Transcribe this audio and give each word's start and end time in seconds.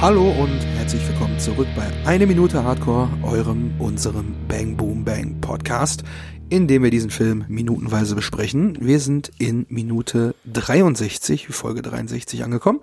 Hallo 0.00 0.30
und 0.30 0.60
herzlich 0.76 1.08
willkommen 1.08 1.40
zurück 1.40 1.66
bei 1.74 1.84
Eine 2.06 2.28
Minute 2.28 2.62
Hardcore, 2.62 3.08
eurem, 3.24 3.72
unserem 3.80 4.32
Bang 4.46 4.76
Boom 4.76 5.04
Bang 5.04 5.40
Podcast, 5.40 6.04
in 6.50 6.68
dem 6.68 6.84
wir 6.84 6.92
diesen 6.92 7.10
Film 7.10 7.44
minutenweise 7.48 8.14
besprechen. 8.14 8.78
Wir 8.80 9.00
sind 9.00 9.32
in 9.40 9.66
Minute 9.68 10.36
63, 10.52 11.48
Folge 11.48 11.82
63 11.82 12.44
angekommen. 12.44 12.78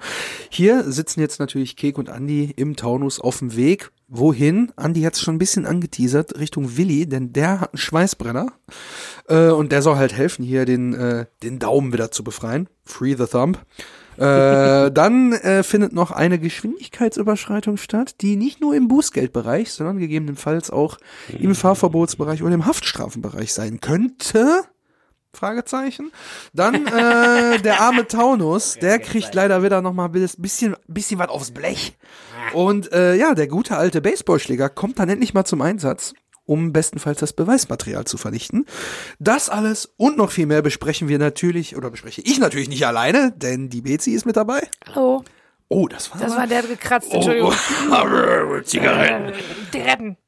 Hier 0.49 0.83
sitzen 0.91 1.21
jetzt 1.21 1.39
natürlich 1.39 1.77
Kek 1.77 1.97
und 1.97 2.09
Andi 2.09 2.51
im 2.53 2.75
Taunus 2.75 3.21
auf 3.21 3.39
dem 3.39 3.55
Weg. 3.55 3.91
Wohin? 4.09 4.73
Andi 4.75 5.03
hat 5.03 5.13
es 5.13 5.21
schon 5.21 5.35
ein 5.35 5.39
bisschen 5.39 5.65
angeteasert, 5.65 6.37
Richtung 6.37 6.75
Willi, 6.75 7.07
denn 7.07 7.31
der 7.31 7.61
hat 7.61 7.71
einen 7.71 7.77
Schweißbrenner. 7.77 8.47
Äh, 9.29 9.51
und 9.51 9.71
der 9.71 9.81
soll 9.81 9.95
halt 9.95 10.11
helfen, 10.11 10.43
hier 10.43 10.65
den, 10.65 10.93
äh, 10.93 11.27
den 11.43 11.59
Daumen 11.59 11.93
wieder 11.93 12.11
zu 12.11 12.25
befreien. 12.25 12.67
Free 12.83 13.15
the 13.15 13.25
thumb. 13.25 13.57
Äh, 14.17 14.91
dann 14.91 15.33
äh, 15.33 15.63
findet 15.63 15.93
noch 15.93 16.11
eine 16.11 16.39
Geschwindigkeitsüberschreitung 16.39 17.77
statt, 17.77 18.15
die 18.21 18.35
nicht 18.35 18.61
nur 18.61 18.75
im 18.75 18.87
Bußgeldbereich, 18.87 19.71
sondern 19.71 19.97
gegebenenfalls 19.97 20.71
auch 20.71 20.97
im 21.37 21.55
Fahrverbotsbereich 21.55 22.43
oder 22.43 22.53
im 22.53 22.65
Haftstrafenbereich 22.65 23.53
sein 23.53 23.81
könnte. 23.81 24.63
Fragezeichen. 25.35 26.11
Dann 26.53 26.87
äh, 26.87 27.59
der 27.63 27.81
arme 27.81 28.07
Taunus, 28.07 28.77
der 28.79 28.99
kriegt 28.99 29.35
leider 29.35 29.61
wieder 29.63 29.81
noch 29.81 29.93
mal 29.93 30.05
ein 30.05 30.11
bisschen, 30.37 30.75
bisschen 30.87 31.19
was 31.19 31.29
aufs 31.29 31.51
Blech. 31.51 31.97
Und 32.53 32.91
äh, 32.91 33.15
ja, 33.15 33.35
der 33.35 33.47
gute 33.47 33.77
alte 33.77 34.01
Baseballschläger 34.01 34.69
kommt 34.69 34.99
dann 34.99 35.09
endlich 35.09 35.33
mal 35.33 35.45
zum 35.45 35.61
Einsatz 35.61 36.13
um 36.45 36.73
bestenfalls 36.73 37.19
das 37.19 37.33
Beweismaterial 37.33 38.05
zu 38.05 38.17
vernichten. 38.17 38.65
Das 39.19 39.49
alles 39.49 39.93
und 39.97 40.17
noch 40.17 40.31
viel 40.31 40.45
mehr 40.45 40.61
besprechen 40.61 41.07
wir 41.07 41.19
natürlich, 41.19 41.75
oder 41.75 41.89
bespreche 41.89 42.21
ich 42.21 42.39
natürlich 42.39 42.69
nicht 42.69 42.85
alleine, 42.85 43.33
denn 43.35 43.69
die 43.69 43.81
Bezi 43.81 44.11
ist 44.11 44.25
mit 44.25 44.37
dabei. 44.37 44.61
Hallo. 44.87 45.23
Oh, 45.67 45.87
das 45.87 46.11
war. 46.11 46.21
Das 46.21 46.35
war 46.35 46.45
der 46.45 46.61
gekratzt, 46.61 47.11
Entschuldigung. 47.11 47.53
Oh, 47.91 48.59
Zigaretten. 48.63 49.33
Die 49.73 49.79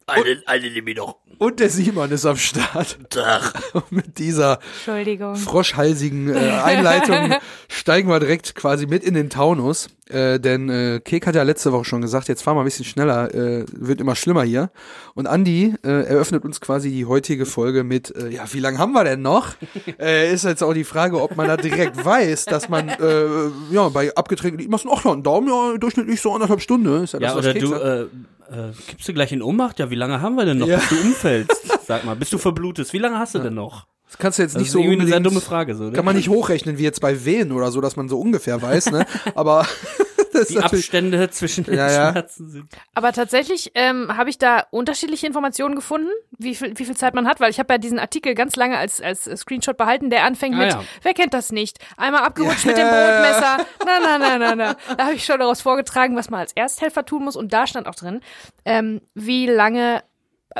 retten. 0.07 0.43
Eine, 0.45 0.63
eine 0.63 0.71
nehme 0.71 0.91
ich 0.91 0.97
noch. 0.97 1.17
Und 1.39 1.59
der 1.59 1.69
Simon 1.69 2.09
ist 2.11 2.25
am 2.25 2.37
Start. 2.37 2.97
Tag. 3.09 3.53
Und 3.73 3.91
mit 3.91 4.17
dieser 4.17 4.59
Entschuldigung. 4.77 5.35
froschhalsigen 5.35 6.33
äh, 6.33 6.37
Einleitung 6.63 7.35
steigen 7.67 8.09
wir 8.09 8.19
direkt 8.19 8.55
quasi 8.55 8.87
mit 8.87 9.03
in 9.03 9.13
den 9.13 9.29
Taunus. 9.29 9.87
Äh, 10.09 10.39
denn 10.39 10.69
äh, 10.69 10.99
Kek 11.03 11.27
hat 11.27 11.35
ja 11.35 11.43
letzte 11.43 11.71
Woche 11.73 11.85
schon 11.85 12.01
gesagt, 12.01 12.27
jetzt 12.27 12.41
fahren 12.41 12.55
wir 12.55 12.61
ein 12.61 12.65
bisschen 12.65 12.85
schneller, 12.85 13.33
äh, 13.35 13.65
wird 13.71 14.01
immer 14.01 14.15
schlimmer 14.15 14.43
hier. 14.43 14.71
Und 15.13 15.27
Andi 15.27 15.75
äh, 15.83 16.05
eröffnet 16.05 16.43
uns 16.43 16.61
quasi 16.61 16.89
die 16.89 17.05
heutige 17.05 17.45
Folge 17.45 17.83
mit, 17.83 18.15
äh, 18.15 18.29
ja, 18.29 18.45
wie 18.51 18.59
lange 18.59 18.79
haben 18.79 18.93
wir 18.93 19.03
denn 19.03 19.21
noch? 19.21 19.55
äh, 19.99 20.33
ist 20.33 20.45
jetzt 20.45 20.63
auch 20.63 20.73
die 20.73 20.85
Frage, 20.85 21.21
ob 21.21 21.35
man 21.35 21.47
da 21.47 21.57
direkt 21.57 22.03
weiß, 22.03 22.45
dass 22.45 22.69
man, 22.69 22.89
äh, 22.89 23.25
ja, 23.69 23.89
bei 23.89 24.15
abgetränkten 24.15 24.59
Lied 24.59 24.71
machst 24.71 24.85
du 24.85 24.89
auch 24.89 25.03
noch 25.03 25.13
einen 25.13 25.23
Daumen, 25.23 25.49
ja, 25.49 25.77
durchschnittlich 25.77 26.21
so 26.21 26.33
anderthalb 26.33 26.61
Stunden. 26.61 27.03
Ist 27.03 27.13
ja, 27.13 27.19
das, 27.19 27.31
Ja, 27.33 27.37
oder 27.37 27.53
du, 27.53 27.73
äh, 27.73 28.07
äh, 28.51 28.71
kippst 28.87 29.07
du 29.07 29.13
gleich 29.13 29.31
in 29.31 29.41
Ohnmacht? 29.41 29.79
Ja, 29.79 29.89
wie 29.89 29.95
lange 29.95 30.21
haben 30.21 30.35
wir 30.35 30.45
denn 30.45 30.57
noch, 30.57 30.67
Ja. 30.67 30.77
bis 30.77 30.89
du 30.89 30.95
umfällst? 31.01 31.51
Sag 31.87 32.05
mal, 32.05 32.15
bis 32.15 32.29
du 32.29 32.37
verblutest. 32.37 32.93
Wie 32.93 32.97
lange 32.99 33.17
hast 33.19 33.35
du 33.35 33.39
denn 33.39 33.53
noch? 33.53 33.87
Das 34.07 34.17
kannst 34.17 34.39
du 34.39 34.43
jetzt 34.43 34.55
Das 34.55 34.59
nicht 34.61 34.67
ist 34.67 34.73
so 34.73 34.79
irgendwie 34.79 34.99
eine 35.01 35.07
sehr 35.07 35.17
unbedingt- 35.17 35.35
dumme 35.35 35.41
Frage, 35.45 35.75
so, 35.75 35.85
ne? 35.85 35.91
Kann 35.91 36.05
man 36.05 36.15
nicht 36.15 36.29
hochrechnen, 36.29 36.77
wie 36.77 36.83
jetzt 36.83 37.01
bei 37.01 37.25
Wehen 37.25 37.51
oder 37.51 37.71
so, 37.71 37.81
dass 37.81 37.95
man 37.97 38.07
so 38.07 38.19
ungefähr 38.19 38.61
weiß, 38.61 38.91
ne? 38.91 39.05
Aber 39.35 39.59
das 39.61 39.99
ist 39.99 40.06
Die. 40.49 40.57
Abstände 40.59 41.29
zwischen 41.29 41.63
den 41.63 41.75
Ja, 41.75 41.89
ja. 41.91 42.11
Schmerzen 42.11 42.49
sind. 42.49 42.65
Aber 42.93 43.11
tatsächlich 43.13 43.71
ähm, 43.75 44.15
habe 44.15 44.29
ich 44.29 44.37
da 44.37 44.65
unterschiedliche 44.71 45.27
Informationen 45.27 45.75
gefunden, 45.75 46.09
wie 46.37 46.55
viel, 46.55 46.77
wie 46.77 46.85
viel 46.85 46.95
Zeit 46.97 47.13
man 47.13 47.27
hat, 47.27 47.39
weil 47.39 47.49
ich 47.49 47.59
habe 47.59 47.73
ja 47.73 47.77
diesen 47.77 47.99
Artikel 47.99 48.35
ganz 48.35 48.55
lange 48.55 48.77
als, 48.77 49.01
als 49.01 49.23
Screenshot 49.23 49.77
behalten, 49.77 50.09
der 50.09 50.23
anfängt 50.23 50.55
Ah, 50.55 50.59
mit, 50.59 50.71
ja. 50.73 50.83
wer 51.03 51.13
kennt 51.13 51.33
das 51.33 51.51
nicht? 51.51 51.77
Einmal 51.97 52.23
abgerutscht 52.23 52.65
Ja. 52.65 52.69
mit 52.71 52.77
dem 52.77 52.87
Brotmesser. 52.87 53.65
Na, 53.85 53.99
na, 54.01 54.17
na, 54.17 54.37
na, 54.37 54.55
na. 54.55 54.75
Da 54.95 55.05
habe 55.05 55.13
ich 55.15 55.25
schon 55.25 55.39
daraus 55.39 55.61
vorgetragen, 55.61 56.15
was 56.15 56.29
man 56.29 56.39
als 56.41 56.53
Ersthelfer 56.53 57.05
tun 57.05 57.23
muss. 57.23 57.35
Und 57.35 57.53
da 57.53 57.67
stand 57.67 57.87
auch 57.87 57.95
drin, 57.95 58.21
ähm, 58.65 59.01
wie 59.13 59.47
lange 59.47 60.03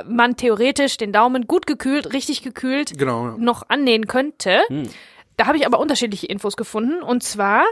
man 0.06 0.36
theoretisch 0.36 0.98
den 0.98 1.12
Daumen 1.12 1.48
gut 1.48 1.66
gekühlt, 1.66 2.14
richtig 2.14 2.44
gekühlt 2.44 2.98
Genau. 3.00 3.30
ja. 3.30 3.36
noch 3.38 3.64
annähen 3.70 4.06
könnte. 4.08 4.62
Da 5.38 5.48
habe 5.48 5.58
ich 5.58 5.66
aber 5.66 5.80
unterschiedliche 5.80 6.28
Infos 6.28 6.56
gefunden. 6.58 7.02
Und 7.02 7.24
zwar, 7.24 7.64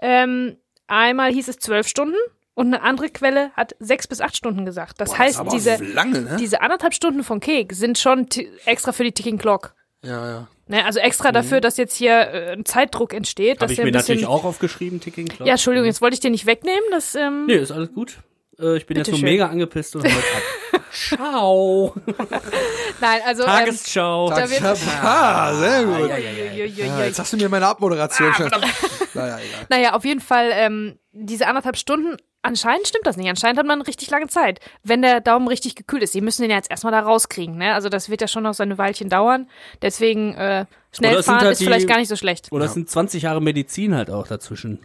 ähm, 0.00 0.56
einmal 0.92 1.32
hieß 1.32 1.48
es 1.48 1.58
zwölf 1.58 1.88
Stunden 1.88 2.16
und 2.54 2.66
eine 2.66 2.82
andere 2.82 3.08
Quelle 3.08 3.50
hat 3.54 3.74
sechs 3.78 4.06
bis 4.06 4.20
acht 4.20 4.36
Stunden 4.36 4.64
gesagt. 4.64 5.00
Das 5.00 5.16
heißt, 5.18 5.40
Aber 5.40 5.50
diese, 5.50 5.76
lange, 5.82 6.20
ne? 6.22 6.36
diese 6.38 6.60
anderthalb 6.60 6.94
Stunden 6.94 7.24
von 7.24 7.40
Kek 7.40 7.72
sind 7.72 7.98
schon 7.98 8.26
extra 8.66 8.92
für 8.92 9.04
die 9.04 9.12
Ticking 9.12 9.38
Clock. 9.38 9.74
Ja, 10.04 10.28
ja. 10.28 10.48
Ne, 10.68 10.84
also 10.84 11.00
extra 11.00 11.32
dafür, 11.32 11.60
dass 11.60 11.76
jetzt 11.76 11.96
hier 11.96 12.12
äh, 12.12 12.52
ein 12.52 12.64
Zeitdruck 12.64 13.12
entsteht. 13.14 13.56
dass 13.60 13.64
Habe 13.64 13.72
ich 13.72 13.78
mir 13.78 13.84
ein 13.84 13.92
bisschen, 13.92 14.14
natürlich 14.16 14.26
auch 14.26 14.44
aufgeschrieben, 14.44 15.00
Ticking 15.00 15.26
Clock. 15.28 15.46
Ja, 15.46 15.54
Entschuldigung, 15.54 15.86
jetzt 15.86 16.00
wollte 16.00 16.14
ich 16.14 16.20
dir 16.20 16.30
nicht 16.30 16.46
wegnehmen. 16.46 16.82
Das, 16.90 17.14
ähm, 17.14 17.46
Nee, 17.46 17.56
ist 17.56 17.72
alles 17.72 17.92
gut. 17.92 18.18
Äh, 18.58 18.76
ich 18.76 18.86
bin 18.86 18.96
jetzt 18.96 19.08
nur 19.08 19.16
Bitteschön. 19.16 19.24
mega 19.24 19.46
angepisst 19.48 19.96
und 19.96 20.04
jetzt 20.04 20.16
ab. 20.16 20.22
Ciao. 20.92 21.94
nein, 23.00 23.20
also. 23.26 23.44
Tagesschau. 23.44 24.28
Da 24.30 24.48
wird- 24.50 24.62
Ah, 25.02 25.54
sehr 25.54 25.84
gut. 25.84 26.10
Ähm, 26.10 26.70
Ja, 26.76 26.86
ja, 26.86 27.04
jetzt 27.04 27.18
hast 27.18 27.32
du 27.32 27.36
mir 27.36 27.48
meine 27.48 27.66
Abmoderation 27.66 28.32
schon. 28.34 28.50
Naja, 29.14 29.38
egal. 29.38 29.66
Naja, 29.68 29.92
auf 29.94 30.04
jeden 30.06 30.20
Fall, 30.20 30.50
ähm, 30.54 30.98
diese 31.12 31.46
anderthalb 31.46 31.76
Stunden, 31.76 32.16
anscheinend 32.40 32.88
stimmt 32.88 33.06
das 33.06 33.18
nicht. 33.18 33.28
Anscheinend 33.28 33.58
hat 33.58 33.66
man 33.66 33.82
richtig 33.82 34.08
lange 34.10 34.26
Zeit, 34.28 34.58
wenn 34.82 35.02
der 35.02 35.20
Daumen 35.20 35.48
richtig 35.48 35.74
gekühlt 35.74 36.02
ist. 36.02 36.14
Die 36.14 36.22
müssen 36.22 36.40
den 36.40 36.50
ja 36.50 36.56
jetzt 36.56 36.70
erstmal 36.70 36.92
da 36.92 37.00
rauskriegen, 37.00 37.58
ne? 37.58 37.74
Also 37.74 37.90
das 37.90 38.08
wird 38.08 38.22
ja 38.22 38.28
schon 38.28 38.42
noch 38.44 38.54
so 38.54 38.62
eine 38.62 38.78
Weilchen 38.78 39.10
dauern. 39.10 39.50
Deswegen, 39.82 40.34
äh, 40.34 40.64
schnell 40.92 41.22
fahren 41.22 41.40
halt 41.40 41.52
ist 41.52 41.60
die- 41.60 41.64
vielleicht 41.66 41.88
gar 41.88 41.98
nicht 41.98 42.08
so 42.08 42.16
schlecht. 42.16 42.48
Oder 42.52 42.64
es 42.64 42.72
sind 42.74 42.88
20 42.88 43.24
Jahre 43.24 43.42
Medizin 43.42 43.94
halt 43.94 44.08
auch 44.10 44.26
dazwischen. 44.26 44.78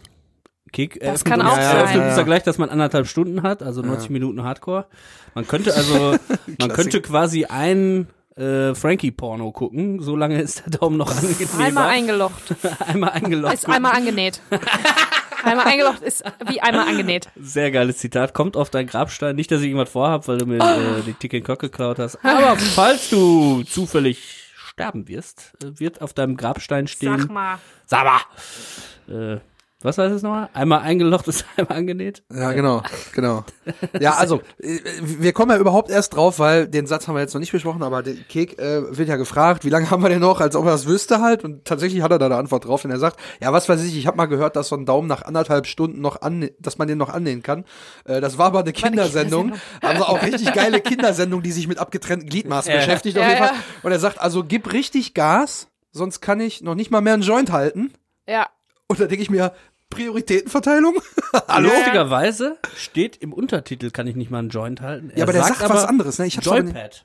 Kick, 0.72 1.00
Das 1.00 1.24
kann 1.24 1.42
auch 1.42 1.56
eröffnet 1.56 1.96
sein. 2.02 2.08
uns 2.08 2.16
ja 2.16 2.22
gleich, 2.22 2.42
dass 2.42 2.58
man 2.58 2.70
anderthalb 2.70 3.06
Stunden 3.06 3.42
hat, 3.42 3.62
also 3.62 3.82
90 3.82 4.10
Minuten 4.10 4.42
Hardcore. 4.42 4.86
Man 5.34 5.46
könnte 5.46 5.74
also, 5.74 6.16
man 6.58 6.68
könnte 6.70 7.00
quasi 7.00 7.44
ein 7.46 8.08
äh, 8.36 8.74
Frankie-Porno 8.74 9.50
gucken, 9.52 10.00
so 10.00 10.16
lange 10.16 10.40
ist 10.40 10.64
der 10.66 10.78
Daumen 10.78 10.96
noch 10.96 11.10
angenehmer. 11.10 11.58
Einmal 11.58 11.88
eingelocht. 11.88 12.54
einmal 12.86 13.10
eingeloggt. 13.10 13.54
Ist 13.54 13.68
einmal 13.68 13.92
angenäht. 13.96 14.40
einmal 15.44 15.66
eingelocht 15.66 16.02
ist 16.02 16.24
wie 16.48 16.60
einmal 16.60 16.88
angenäht. 16.88 17.28
Sehr 17.36 17.70
geiles 17.70 17.98
Zitat. 17.98 18.34
Kommt 18.34 18.56
auf 18.56 18.70
deinen 18.70 18.86
Grabstein. 18.86 19.36
Nicht, 19.36 19.50
dass 19.50 19.60
ich 19.60 19.66
irgendwas 19.66 19.90
vorhab, 19.90 20.28
weil 20.28 20.38
du 20.38 20.46
mir 20.46 20.58
äh, 20.58 21.02
die 21.04 21.14
Ticket 21.14 21.44
Cock 21.44 21.60
geklaut 21.60 21.98
hast. 21.98 22.24
Aber 22.24 22.56
falls 22.56 23.10
du 23.10 23.62
zufällig 23.64 24.44
sterben 24.78 25.08
wirst, 25.08 25.54
äh, 25.62 25.80
wird 25.80 26.00
auf 26.02 26.12
deinem 26.12 26.36
Grabstein 26.36 26.86
stehen. 26.86 27.18
Sag 27.18 27.30
mal. 27.30 27.58
Sag 27.86 28.04
mal. 28.04 29.34
Äh, 29.34 29.40
was 29.80 29.96
heißt 29.96 30.12
es 30.12 30.22
nochmal? 30.22 30.48
Einmal 30.54 30.80
eingelocht 30.80 31.28
ist 31.28 31.44
einmal 31.56 31.78
angenäht. 31.78 32.22
Ja, 32.34 32.52
genau, 32.52 32.82
genau. 33.12 33.44
Ja, 34.00 34.14
also, 34.14 34.40
äh, 34.60 34.78
wir 35.02 35.32
kommen 35.32 35.50
ja 35.52 35.58
überhaupt 35.58 35.90
erst 35.90 36.16
drauf, 36.16 36.38
weil 36.38 36.66
den 36.66 36.86
Satz 36.86 37.06
haben 37.06 37.14
wir 37.14 37.20
jetzt 37.20 37.34
noch 37.34 37.40
nicht 37.40 37.52
besprochen, 37.52 37.82
aber 37.82 38.02
der 38.02 38.14
Kek 38.14 38.58
äh, 38.58 38.96
wird 38.96 39.08
ja 39.08 39.16
gefragt, 39.16 39.64
wie 39.64 39.68
lange 39.70 39.90
haben 39.90 40.02
wir 40.02 40.08
denn 40.08 40.20
noch, 40.20 40.40
als 40.40 40.56
ob 40.56 40.64
er 40.64 40.72
das 40.72 40.86
wüsste 40.86 41.20
halt. 41.20 41.44
Und 41.44 41.64
tatsächlich 41.64 42.02
hat 42.02 42.10
er 42.10 42.18
da 42.18 42.26
eine 42.26 42.36
Antwort 42.36 42.64
drauf, 42.66 42.82
denn 42.82 42.90
er 42.90 42.98
sagt, 42.98 43.20
ja, 43.40 43.52
was 43.52 43.68
weiß 43.68 43.82
ich, 43.84 43.96
ich 43.96 44.06
habe 44.06 44.16
mal 44.16 44.26
gehört, 44.26 44.56
dass 44.56 44.68
so 44.68 44.76
ein 44.76 44.86
Daumen 44.86 45.06
nach 45.06 45.22
anderthalb 45.22 45.66
Stunden 45.66 46.00
noch 46.00 46.22
an, 46.22 46.48
dass 46.58 46.78
man 46.78 46.88
den 46.88 46.98
noch 46.98 47.10
annähen 47.10 47.42
kann. 47.42 47.64
Äh, 48.04 48.20
das 48.20 48.38
war 48.38 48.46
aber 48.46 48.60
eine 48.60 48.72
Kindersendung. 48.72 49.52
Also 49.80 50.04
auch 50.04 50.22
richtig 50.22 50.52
geile 50.54 50.80
Kindersendung, 50.80 51.42
die 51.42 51.52
sich 51.52 51.68
mit 51.68 51.78
abgetrennten 51.78 52.28
Gliedmaßen 52.28 52.70
Ja. 52.72 52.78
beschäftigt 52.78 53.16
auf 53.18 53.22
Ja, 53.22 53.28
jeden 53.30 53.42
Fall. 53.44 53.54
ja. 53.54 53.62
Und 53.82 53.92
er 53.92 53.98
sagt, 53.98 54.20
also 54.20 54.42
gib 54.44 54.72
richtig 54.72 55.14
Gas, 55.14 55.68
sonst 55.92 56.20
kann 56.20 56.40
ich 56.40 56.62
noch 56.62 56.74
nicht 56.74 56.90
mal 56.90 57.00
mehr 57.00 57.14
einen 57.14 57.22
Joint 57.22 57.52
halten. 57.52 57.92
Ja. 58.26 58.48
Und 58.88 58.98
da 59.00 59.04
denke 59.06 59.22
ich 59.22 59.30
mir, 59.30 59.52
Prioritätenverteilung? 59.90 60.96
Hallo? 61.48 61.68
Lustigerweise 61.68 62.58
steht 62.76 63.16
im 63.16 63.32
Untertitel, 63.32 63.90
kann 63.90 64.06
ich 64.06 64.16
nicht 64.16 64.30
mal 64.30 64.38
einen 64.40 64.50
Joint 64.50 64.80
halten. 64.80 65.10
Ja, 65.16 65.24
aber 65.24 65.32
der 65.32 65.44
sagt 65.44 65.60
was 65.68 65.84
anderes, 65.84 66.18
ne? 66.18 66.26
Ich 66.26 66.36
hab's 66.36 66.46
Joypad. 66.46 67.04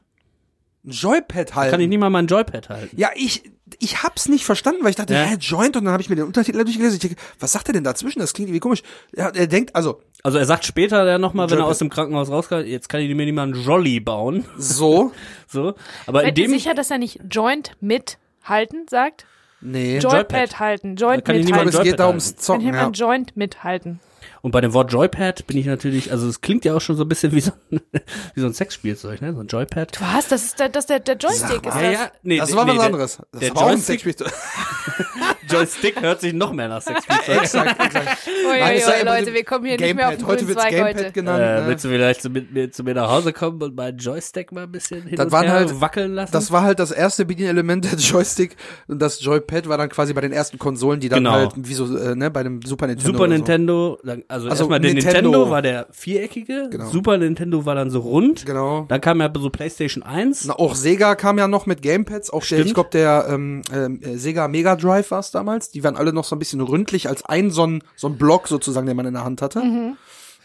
Ein 0.85 0.89
Joypad 0.91 1.55
halten. 1.55 1.71
Kann 1.71 1.79
ich 1.81 1.87
nicht 1.87 1.99
mal 1.99 2.09
mein 2.09 2.27
Joypad 2.27 2.67
halten. 2.69 2.95
Ja, 2.99 3.09
ich, 3.15 3.49
ich 3.79 4.03
hab's 4.03 4.27
nicht 4.27 4.43
verstanden, 4.43 4.83
weil 4.83 4.89
ich 4.89 4.97
dachte, 4.97 5.13
Ja. 5.13 5.23
hä, 5.23 5.37
Joint, 5.39 5.77
und 5.77 5.85
dann 5.85 5.93
habe 5.93 6.01
ich 6.03 6.09
mir 6.09 6.17
den 6.17 6.25
Untertitel 6.25 6.61
durchgelesen. 6.63 6.95
Ich 6.95 6.99
denke, 7.01 7.15
was 7.39 7.53
sagt 7.53 7.69
er 7.69 7.73
denn 7.73 7.85
dazwischen? 7.85 8.19
Das 8.19 8.33
klingt 8.33 8.49
irgendwie 8.49 8.59
komisch. 8.59 8.83
Ja, 9.15 9.29
er 9.29 9.47
denkt, 9.47 9.75
also, 9.75 10.01
Also 10.23 10.37
er 10.37 10.45
sagt 10.45 10.65
später 10.65 11.05
dann 11.05 11.21
nochmal, 11.21 11.49
wenn 11.49 11.59
er 11.59 11.65
aus 11.65 11.77
dem 11.77 11.89
Krankenhaus 11.89 12.29
rauskommt, 12.29 12.65
jetzt 12.67 12.89
kann 12.89 12.99
ich 12.99 13.07
mir 13.15 13.25
nicht 13.25 13.33
mal 13.33 13.43
einen 13.43 13.53
Jolly 13.63 14.01
bauen. 14.01 14.43
so, 14.57 15.13
So. 15.47 15.75
Aber 16.05 16.21
in 16.23 16.27
Seid 16.27 16.37
ihr 16.37 16.45
dem 16.45 16.51
sicher, 16.51 16.73
dass 16.73 16.91
er 16.91 16.97
nicht 16.97 17.21
Joint 17.31 17.71
mit 17.79 18.17
halten 18.43 18.85
sagt? 18.89 19.25
Nee. 19.63 19.97
Joypad 19.99 20.31
Joypad. 20.31 20.59
halten. 20.59 20.95
Joint 20.95 21.25
kann 21.25 21.35
ich 21.35 21.41
mit 21.41 21.45
niemand 21.45 21.61
aber 21.61 21.69
es 21.69 21.75
halten. 21.75 21.89
geht 21.89 21.99
da 21.99 22.07
ums 22.07 22.35
Zocken, 22.35 22.67
ich 22.67 22.73
ja. 22.73 22.85
ein 22.85 22.93
Joint 22.93 23.37
mithalten? 23.37 23.99
Und 24.45 24.51
bei 24.51 24.59
dem 24.59 24.73
Wort 24.73 24.91
Joypad 24.91 25.47
bin 25.47 25.55
ich 25.57 25.65
natürlich, 25.65 26.11
also 26.11 26.27
es 26.27 26.41
klingt 26.41 26.65
ja 26.65 26.75
auch 26.75 26.81
schon 26.81 26.97
so 26.97 27.05
ein 27.05 27.07
bisschen 27.07 27.31
wie 27.31 27.39
so 27.39 27.51
ein, 27.71 27.79
wie 28.35 28.41
so 28.41 28.45
ein 28.45 28.53
Sexspielzeug, 28.53 29.21
ne? 29.21 29.33
So 29.33 29.39
ein 29.39 29.47
Joypad. 29.47 29.99
Was? 30.01 30.27
Das 30.27 30.43
ist 30.43 30.59
der, 30.59 30.67
das 30.67 30.83
ist 30.83 30.89
der, 30.89 30.99
der 30.99 31.15
Joystick. 31.15 31.65
Ist 31.65 31.75
das? 31.75 32.11
nee, 32.23 32.37
Das 32.39 32.53
war 32.53 32.65
nee, 32.65 32.71
was 32.71 32.77
der- 32.77 32.85
anderes. 32.85 33.17
Das 33.31 33.39
der 33.39 33.55
war 33.55 33.61
auch 33.63 33.67
ein 33.67 33.73
Joystick- 33.77 34.01
Sexspielzeug. 34.03 34.33
Joystick 35.49 36.01
hört 36.01 36.21
sich 36.21 36.33
noch 36.33 36.51
mehr 36.51 36.67
nach 36.67 36.81
Sexspielzeug. 36.81 37.41
exakt, 37.41 37.79
exakt. 37.85 38.17
Ja 38.57 38.65
ui, 38.67 38.99
im 39.01 39.05
Leute, 39.05 39.33
wir 39.33 39.43
kommen 39.43 39.65
hier 39.65 39.77
nicht 39.79 39.95
mehr 39.95 40.07
auf 40.09 40.15
den 40.15 40.19
Gamepad. 40.19 40.27
Heute 40.27 40.47
wird's 40.47 40.61
Zweig 40.61 40.71
Gamepad 40.71 40.97
heute. 40.97 41.11
genannt. 41.11 41.41
Äh, 41.43 41.61
ne? 41.61 41.67
willst 41.67 41.85
du 41.85 41.89
vielleicht 41.89 42.21
zu, 42.21 42.29
mit 42.29 42.51
mir, 42.53 42.71
zu 42.71 42.83
mir 42.83 42.93
nach 42.95 43.09
Hause 43.09 43.33
kommen 43.33 43.61
und 43.61 43.75
meinen 43.75 43.97
Joystick 43.97 44.51
mal 44.51 44.63
ein 44.63 44.71
bisschen 44.71 45.03
hin 45.03 45.15
Das 45.15 45.25
und 45.27 45.31
waren 45.31 45.45
her 45.45 45.53
halt- 45.53 45.81
wackeln 45.81 46.13
lassen? 46.13 46.31
Das 46.33 46.51
war 46.51 46.63
halt 46.63 46.79
das 46.79 46.91
erste 46.91 47.25
Bedienelement 47.25 47.85
der 47.85 47.97
Joystick 47.97 48.55
und 48.87 49.01
das 49.01 49.23
Joypad 49.23 49.67
war 49.69 49.77
dann 49.77 49.89
quasi 49.89 50.13
bei 50.13 50.21
den 50.21 50.31
ersten 50.33 50.59
Konsolen, 50.59 50.99
die 50.99 51.09
dann 51.09 51.19
Genau. 51.23 51.31
halt 51.35 51.51
wie 51.55 51.73
so 51.73 51.95
äh, 51.97 52.15
ne 52.15 52.29
bei 52.31 52.43
dem 52.43 52.61
Super 52.63 52.87
Nintendo. 52.87 53.11
Super 53.13 53.25
so. 53.25 53.33
Nintendo, 53.33 53.99
da 54.03 54.13
dann, 54.13 54.23
also, 54.33 54.49
Also 54.49 54.63
erstmal 54.63 54.79
der 54.79 54.93
Nintendo. 54.93 55.21
Nintendo, 55.29 55.49
war 55.49 55.61
der 55.61 55.87
viereckige, 55.91 56.67
Genau. 56.69 56.89
Super 56.89 57.17
Nintendo 57.17 57.65
war 57.65 57.75
dann 57.75 57.89
so 57.89 57.99
rund. 57.99 58.45
Genau. 58.45 58.85
Dann 58.87 58.99
kam 58.99 59.21
ja 59.21 59.31
so 59.33 59.49
PlayStation 59.49 60.03
1. 60.03 60.45
Na, 60.45 60.55
auch 60.57 60.75
Sega 60.75 61.15
kam 61.15 61.37
ja 61.37 61.47
noch 61.47 61.65
mit 61.65 61.81
Gamepads, 61.81 62.29
auch 62.31 62.39
der, 62.39 62.45
Stimmt. 62.45 62.65
ich 62.65 62.73
glaube 62.73 62.89
der 62.91 63.27
ähm, 63.29 63.61
ähm, 63.71 64.01
äh, 64.01 64.17
Sega 64.17 64.47
Mega 64.47 64.75
Drive 64.75 65.11
war 65.11 65.19
es 65.19 65.31
damals. 65.31 65.69
Die 65.71 65.83
waren 65.83 65.95
alle 65.95 66.13
noch 66.13 66.23
so 66.23 66.35
ein 66.35 66.39
bisschen 66.39 66.61
ründlich 66.61 67.07
als 67.07 67.23
ein 67.25 67.51
so 67.51 67.65
ein 67.67 67.83
so 67.95 68.07
ein 68.07 68.17
Block 68.17 68.47
sozusagen, 68.47 68.87
den 68.87 68.97
man 68.97 69.05
in 69.05 69.13
der 69.13 69.23
Hand 69.23 69.41
hatte. 69.41 69.61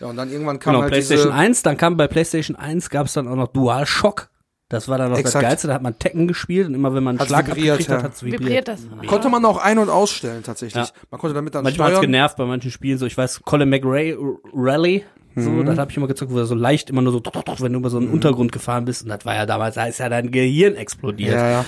Ja, 0.01 0.07
und 0.07 0.17
dann 0.17 0.31
irgendwann 0.31 0.59
kam 0.59 0.73
Genau, 0.73 0.83
halt 0.83 0.93
PlayStation 0.93 1.29
diese, 1.33 1.39
1, 1.39 1.63
dann 1.63 1.77
kam 1.77 1.97
bei 1.97 2.07
PlayStation 2.07 2.57
1 2.57 2.91
gab 2.91 3.07
es 3.07 3.15
dann 3.15 3.27
auch 3.27 3.37
noch 3.37 3.49
DualShock. 3.49 4.29
Das 4.71 4.87
war 4.89 4.99
dann 4.99 5.11
noch 5.11 5.19
Exakt. 5.19 5.37
das 5.37 5.43
Geilste, 5.51 5.69
da 5.69 5.75
hat 5.75 5.83
man 5.83 5.99
Tekken 5.99 6.29
gespielt 6.29 6.69
und 6.69 6.75
immer 6.75 6.95
wenn 6.95 7.03
man 7.03 7.13
einen 7.13 7.21
Hat's 7.21 7.29
Schlag 7.31 7.47
vibriert, 7.47 7.73
abgekriegt 7.75 7.91
hat, 7.91 7.99
ja. 7.99 8.05
hat's 8.05 8.23
vibriert. 8.23 8.41
Vibriert 8.43 8.69
das? 8.69 8.81
konnte 9.07 9.29
man 9.31 9.45
auch 9.47 9.57
ein- 9.57 9.79
und 9.79 9.89
ausstellen 9.89 10.43
tatsächlich. 10.43 10.85
Ja. 10.85 10.91
Man 11.11 11.19
konnte 11.21 11.35
damit 11.35 11.55
dann 11.55 11.65
Manchmal 11.65 11.89
hat's 11.89 11.97
steuern. 11.99 12.13
genervt 12.13 12.37
bei 12.37 12.45
manchen 12.45 12.71
Spielen, 12.71 12.99
so 12.99 13.07
ich 13.07 13.17
weiß, 13.17 13.41
Colin 13.45 13.71
McRae 13.71 14.15
Rally, 14.53 15.05
so, 15.37 15.49
Mhm. 15.51 15.67
das 15.67 15.79
habe 15.79 15.91
ich 15.91 15.97
immer 15.97 16.07
gezockt, 16.09 16.33
wo 16.33 16.39
er 16.39 16.47
so 16.47 16.55
leicht 16.55 16.91
immer 16.91 17.01
nur 17.01 17.13
so, 17.13 17.23
wenn 17.61 17.73
du 17.73 17.79
über 17.79 17.89
so 17.91 17.97
einen 17.97 18.09
Untergrund 18.09 18.53
gefahren 18.53 18.85
bist 18.85 19.05
und 19.05 19.09
das 19.09 19.25
war 19.25 19.35
ja 19.37 19.47
damals, 19.47 19.77
da 19.77 19.87
ist 19.87 19.99
ja 20.01 20.09
dein 20.11 20.31
Gehirn 20.33 20.75
explodiert. 20.75 21.35
Ja, 21.35 21.51
ja. 21.51 21.65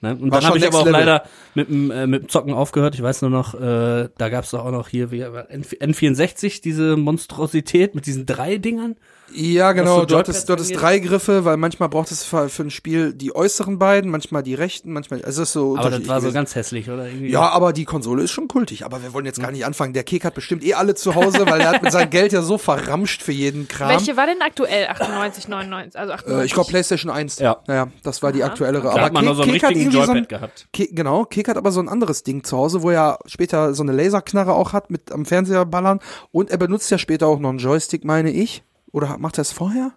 Ne? 0.00 0.10
Und 0.20 0.30
War 0.30 0.40
dann 0.40 0.48
habe 0.50 0.58
ich 0.58 0.66
aber 0.66 0.78
auch 0.78 0.84
Level. 0.84 1.00
leider 1.00 1.22
mit 1.54 1.68
dem, 1.68 1.90
äh, 1.90 2.06
mit 2.06 2.22
dem 2.24 2.28
Zocken 2.28 2.52
aufgehört. 2.52 2.94
Ich 2.94 3.02
weiß 3.02 3.22
nur 3.22 3.30
noch, 3.30 3.54
äh, 3.54 4.08
da 4.18 4.28
gab 4.28 4.44
es 4.44 4.52
auch 4.52 4.70
noch 4.70 4.88
hier 4.88 5.10
wie, 5.10 5.20
N- 5.22 5.64
N64, 5.64 6.60
diese 6.60 6.96
Monstrosität 6.98 7.94
mit 7.94 8.04
diesen 8.06 8.26
drei 8.26 8.58
Dingern. 8.58 8.96
Ja, 9.32 9.72
genau. 9.72 10.00
so 10.00 10.04
Du 10.04 10.16
hattest, 10.16 10.48
du 10.48 10.52
hattest 10.52 10.74
drei 10.80 10.98
Griffe, 10.98 11.44
weil 11.44 11.56
manchmal 11.56 11.88
brauchtest 11.88 12.22
du 12.24 12.26
für, 12.36 12.48
für 12.48 12.62
ein 12.62 12.70
Spiel 12.70 13.12
die 13.12 13.34
äußeren 13.34 13.78
beiden, 13.78 14.10
manchmal 14.10 14.42
die 14.42 14.54
rechten, 14.54 14.92
manchmal, 14.92 15.22
also 15.24 15.42
es 15.42 15.48
ist 15.48 15.52
so 15.54 15.76
Aber 15.76 15.90
das 15.90 16.06
war 16.06 16.20
so 16.20 16.30
ganz 16.32 16.54
hässlich, 16.54 16.88
oder? 16.90 17.06
Irgendwie. 17.06 17.30
Ja, 17.30 17.48
aber 17.48 17.72
die 17.72 17.84
Konsole 17.84 18.22
ist 18.22 18.30
schon 18.30 18.48
kultig. 18.48 18.84
Aber 18.84 19.02
wir 19.02 19.12
wollen 19.12 19.26
jetzt 19.26 19.40
gar 19.40 19.50
nicht 19.50 19.64
anfangen. 19.64 19.92
Der 19.92 20.04
Kek 20.04 20.24
hat 20.24 20.34
bestimmt 20.34 20.62
eh 20.64 20.74
alle 20.74 20.94
zu 20.94 21.14
Hause, 21.14 21.46
weil 21.46 21.60
er 21.60 21.70
hat 21.70 21.82
mit 21.82 21.90
seinem 21.92 22.10
Geld 22.10 22.32
ja 22.32 22.42
so 22.42 22.58
verramscht 22.58 23.22
für 23.22 23.32
jeden 23.32 23.66
Kram. 23.68 23.88
Welche 23.88 24.16
war 24.16 24.26
denn 24.26 24.40
aktuell? 24.42 24.86
98, 24.88 25.48
99, 25.48 25.98
also 25.98 26.12
98. 26.12 26.42
Äh, 26.42 26.46
ich 26.46 26.52
glaube 26.52 26.70
PlayStation 26.70 27.10
1. 27.10 27.38
Ja. 27.38 27.56
Naja, 27.66 27.88
das 28.02 28.22
war 28.22 28.30
die 28.32 28.44
aktuellere. 28.44 28.82
Da 28.84 28.90
aber 28.90 29.00
hat 29.02 29.12
man 29.14 29.22
Kek- 29.24 29.26
nur 29.26 29.34
so 29.36 29.42
einen 29.42 29.52
Kek 29.52 29.62
hat 29.62 29.70
richtigen 29.70 29.90
so 29.90 30.00
ein, 30.00 30.06
Joypad 30.08 30.28
gehabt. 30.28 30.66
Kek, 30.72 30.90
genau, 30.92 31.24
Kek 31.24 31.48
hat 31.48 31.56
aber 31.56 31.72
so 31.72 31.80
ein 31.80 31.88
anderes 31.88 32.22
Ding 32.22 32.44
zu 32.44 32.56
Hause, 32.56 32.82
wo 32.82 32.90
er 32.90 33.18
später 33.26 33.74
so 33.74 33.82
eine 33.82 33.92
Laserknarre 33.92 34.52
auch 34.52 34.72
hat 34.72 34.90
mit 34.90 35.10
am 35.12 35.24
Fernseher 35.24 35.64
ballern. 35.64 36.00
Und 36.30 36.50
er 36.50 36.58
benutzt 36.58 36.90
ja 36.90 36.98
später 36.98 37.26
auch 37.26 37.38
noch 37.40 37.50
einen 37.50 37.58
Joystick, 37.58 38.04
meine 38.04 38.30
ich. 38.30 38.62
Oder 38.94 39.18
macht 39.18 39.38
er 39.38 39.42
es 39.42 39.50
vorher? 39.52 39.92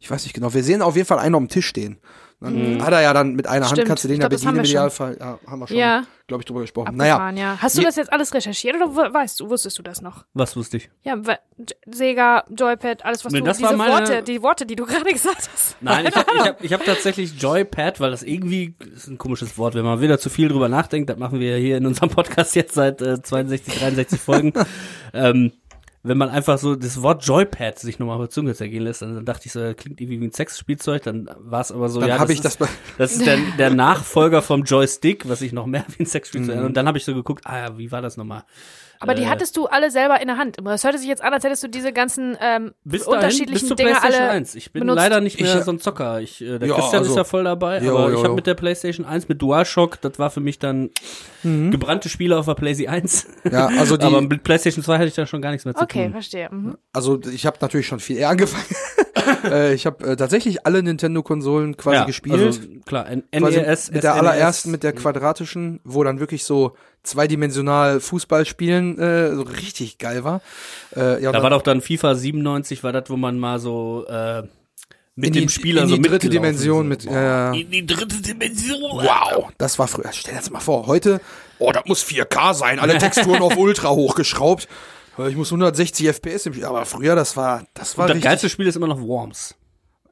Ich 0.00 0.10
weiß 0.10 0.24
nicht 0.24 0.34
genau. 0.34 0.52
Wir 0.52 0.64
sehen 0.64 0.82
auf 0.82 0.96
jeden 0.96 1.06
Fall 1.06 1.18
einen 1.20 1.34
auf 1.36 1.40
dem 1.40 1.48
Tisch 1.48 1.66
stehen. 1.66 1.98
Dann 2.40 2.84
hat 2.84 2.92
er 2.92 3.00
ja 3.00 3.14
dann 3.14 3.34
mit 3.36 3.46
einer 3.46 3.64
Hand, 3.64 3.76
Stimmt. 3.76 3.88
kannst 3.88 4.04
du 4.04 4.08
den 4.08 4.16
ja 4.20 4.28
glaub, 4.28 4.32
das 4.32 4.40
bedienen 4.42 4.48
haben 4.48 4.56
im 4.58 4.62
wir 4.64 4.66
schon. 4.66 5.08
Idealfall. 5.08 5.16
Ja, 5.18 5.38
haben 5.50 5.60
wir 5.60 5.66
schon, 5.68 5.76
Ja. 5.78 6.02
glaube 6.26 6.42
ich, 6.42 6.46
drüber 6.46 6.60
gesprochen. 6.60 6.94
Naja, 6.96 7.30
ja. 7.30 7.56
Hast 7.62 7.78
du 7.78 7.82
das 7.82 7.96
jetzt 7.96 8.12
alles 8.12 8.34
recherchiert 8.34 8.76
oder 8.76 9.14
weißt 9.14 9.40
du, 9.40 9.48
wusstest 9.48 9.78
du 9.78 9.82
das 9.82 10.02
noch? 10.02 10.26
Was 10.34 10.54
wusste 10.54 10.76
ich? 10.76 10.90
Ja, 11.04 11.16
Sega, 11.86 12.44
Joypad, 12.50 13.04
alles 13.04 13.24
was 13.24 13.32
Nee, 13.32 13.38
du, 13.38 13.46
das 13.46 13.58
diese 13.58 13.74
meine- 13.76 13.92
Worte, 13.92 14.22
die 14.22 14.42
Worte, 14.42 14.66
die 14.66 14.76
du 14.76 14.84
gerade 14.86 15.10
gesagt 15.10 15.48
hast. 15.52 15.76
Nein, 15.80 16.06
ich 16.08 16.14
habe 16.16 16.26
ich 16.34 16.40
hab, 16.42 16.64
ich 16.64 16.72
hab 16.74 16.84
tatsächlich 16.84 17.40
Joypad, 17.40 18.00
weil 18.00 18.10
das 18.10 18.22
irgendwie, 18.22 18.74
das 18.78 18.88
ist 19.04 19.08
ein 19.08 19.16
komisches 19.16 19.56
Wort, 19.56 19.74
wenn 19.74 19.84
man 19.84 20.00
wieder 20.02 20.18
zu 20.18 20.28
viel 20.28 20.48
drüber 20.48 20.68
nachdenkt, 20.68 21.08
das 21.08 21.16
machen 21.18 21.40
wir 21.40 21.52
ja 21.52 21.56
hier 21.56 21.78
in 21.78 21.86
unserem 21.86 22.10
Podcast 22.10 22.54
jetzt 22.56 22.74
seit 22.74 23.00
äh, 23.00 23.22
62, 23.22 23.78
63 23.78 24.20
Folgen. 24.20 24.52
ähm, 25.14 25.52
wenn 26.06 26.18
man 26.18 26.28
einfach 26.28 26.58
so 26.58 26.76
das 26.76 27.00
Wort 27.02 27.24
Joypad 27.26 27.78
sich 27.78 27.98
nochmal 27.98 28.16
auf 28.16 28.22
der 28.22 28.30
Zunge 28.30 28.54
zergehen 28.54 28.84
lässt, 28.84 29.02
dann, 29.02 29.24
dachte 29.24 29.46
ich 29.46 29.52
so, 29.52 29.60
das 29.60 29.74
klingt 29.76 30.00
irgendwie 30.00 30.20
wie 30.20 30.26
ein 30.26 30.32
Sexspielzeug, 30.32 31.02
dann 31.02 31.28
war 31.38 31.62
es 31.62 31.72
aber 31.72 31.88
so, 31.88 31.98
Dann 32.00 32.10
ja, 32.10 32.18
hab 32.18 32.28
das 32.28 32.34
ich 32.36 32.40
das 32.42 32.52
ist, 32.52 32.58
bei- 32.58 32.68
das 32.98 33.12
ist 33.12 33.26
der, 33.26 33.38
der 33.58 33.70
Nachfolger 33.70 34.42
vom 34.42 34.62
Joystick, 34.64 35.28
was 35.28 35.38
sich 35.40 35.52
noch 35.52 35.66
mehr 35.66 35.84
wie 35.96 36.02
ein 36.04 36.06
Sexspielzeug 36.06 36.58
Mhm. 36.58 36.64
Und 36.66 36.76
dann 36.76 36.86
habe 36.86 36.98
ich 36.98 37.04
so 37.04 37.14
geguckt, 37.14 37.46
ah 37.46 37.56
ja, 37.58 37.78
wie 37.78 37.90
war 37.90 38.02
das 38.02 38.16
nochmal? 38.16 38.44
Aber 39.00 39.14
die 39.14 39.22
Äh, 39.22 39.26
hattest 39.26 39.56
du 39.56 39.66
alle 39.66 39.90
selber 39.90 40.20
in 40.20 40.28
der 40.28 40.36
Hand. 40.38 40.56
Das 40.64 40.84
hörte 40.84 40.98
sich 40.98 41.08
jetzt 41.08 41.22
an, 41.22 41.32
als 41.34 41.44
hättest 41.44 41.62
du 41.62 41.68
diese 41.68 41.92
ganzen 41.92 42.36
ähm, 42.40 42.72
Bis 42.84 43.04
dahin, 43.04 43.14
unterschiedlichen 43.16 43.52
bis 43.60 43.68
zur 43.68 43.76
Dinge 43.76 43.90
PlayStation 43.90 44.22
alle 44.22 44.30
1. 44.30 44.54
Ich 44.54 44.72
bin 44.72 44.80
benutzt. 44.80 44.96
leider 44.96 45.20
nicht 45.20 45.40
mehr 45.40 45.56
Ich- 45.58 45.64
so 45.64 45.70
ein 45.72 45.80
Zocker. 45.80 46.20
Ich, 46.20 46.40
äh, 46.40 46.58
der 46.58 46.68
Ja, 46.68 46.74
Christian 46.74 47.00
also- 47.00 47.10
ist 47.12 47.16
ja 47.16 47.24
voll 47.24 47.44
dabei, 47.44 47.80
Jo, 47.80 47.96
aber 47.98 48.10
jo, 48.10 48.18
ich 48.18 48.24
habe 48.24 48.34
mit 48.34 48.46
der 48.46 48.54
PlayStation 48.54 49.04
1 49.06 49.28
mit 49.28 49.42
DualShock, 49.42 50.00
das 50.00 50.18
war 50.18 50.30
für 50.30 50.40
mich 50.40 50.58
dann 50.58 50.90
gebrannte 51.42 52.08
Spiele 52.08 52.38
auf 52.38 52.46
der 52.46 52.54
PlayStation 52.54 52.94
1. 52.94 53.26
Ja, 53.50 53.66
also 53.78 53.96
die, 53.98 54.04
aber 54.06 54.20
mit 54.22 54.42
PlayStation 54.44 54.82
2 54.82 54.94
hatte 54.96 55.06
ich 55.08 55.14
da 55.14 55.26
schon 55.26 55.42
gar 55.42 55.50
nichts 55.50 55.64
mehr 55.64 55.74
zu 55.74 55.82
Okay, 55.82 56.04
tun. 56.04 56.12
verstehe. 56.12 56.48
Mhm. 56.50 56.78
also 56.92 57.20
ich 57.30 57.44
habe 57.46 57.58
natürlich 57.60 57.86
schon 57.86 58.00
viel 58.00 58.16
eher 58.16 58.30
angefangen. 58.30 58.64
äh, 59.44 59.74
ich 59.74 59.86
habe 59.86 60.12
äh, 60.12 60.16
tatsächlich 60.16 60.66
alle 60.66 60.82
Nintendo-Konsolen 60.82 61.76
quasi 61.76 62.04
gespielt. 62.06 62.40
Also, 62.40 62.60
klar, 62.84 63.08
N 63.08 63.24
quasi 63.30 63.60
NES, 63.60 63.90
mit 63.90 64.02
der 64.02 64.12
SNES, 64.12 64.20
allerersten, 64.20 64.70
mit 64.70 64.82
der 64.82 64.92
quadratischen, 64.92 65.80
wo 65.84 66.02
dann 66.04 66.20
wirklich 66.20 66.44
so 66.44 66.76
zweidimensional 67.02 68.00
Fußball 68.00 68.46
spielen 68.46 68.98
äh, 68.98 69.34
so 69.34 69.42
richtig 69.42 69.98
geil 69.98 70.24
war. 70.24 70.40
Äh, 70.96 71.22
ja, 71.22 71.30
Da 71.30 71.32
dann 71.32 71.42
war 71.42 71.50
doch 71.50 71.62
dann 71.62 71.80
FIFA 71.80 72.14
97, 72.14 72.82
war 72.82 72.92
das, 72.92 73.08
wo 73.08 73.16
man 73.16 73.38
mal 73.38 73.58
so 73.58 74.06
äh, 74.08 74.42
mit 75.16 75.28
in 75.28 75.32
dem 75.34 75.46
die, 75.46 75.52
Spieler 75.52 75.82
in 75.82 75.88
so 75.88 75.96
die 75.96 76.02
dritte 76.02 76.26
mitgelaufen 76.26 76.42
Dimension 76.42 76.90
ist. 76.90 77.04
mit. 77.04 77.12
Ja, 77.12 77.22
ja. 77.22 77.52
In 77.52 77.70
die 77.70 77.86
dritte 77.86 78.20
Dimension. 78.20 78.80
Wow, 79.04 79.52
das 79.58 79.78
war 79.78 79.86
früher. 79.86 80.10
Stell 80.12 80.34
dir 80.34 80.40
das 80.40 80.50
mal 80.50 80.60
vor, 80.60 80.86
heute, 80.86 81.20
oh, 81.58 81.70
das 81.70 81.84
muss 81.86 82.04
4K 82.04 82.54
sein, 82.54 82.78
alle 82.80 82.98
Texturen 82.98 83.42
auf 83.42 83.56
Ultra 83.58 83.90
hochgeschraubt. 83.90 84.66
Ich 85.28 85.36
muss 85.36 85.48
160 85.52 86.08
FPS 86.08 86.46
im 86.46 86.52
Spiel, 86.54 86.64
aber 86.64 86.84
früher, 86.86 87.14
das 87.14 87.36
war, 87.36 87.64
das 87.74 87.96
war 87.98 88.06
Das 88.06 88.16
richtig. 88.16 88.28
geilste 88.28 88.48
Spiel 88.48 88.66
ist 88.66 88.76
immer 88.76 88.88
noch 88.88 89.00
Worms. 89.00 89.54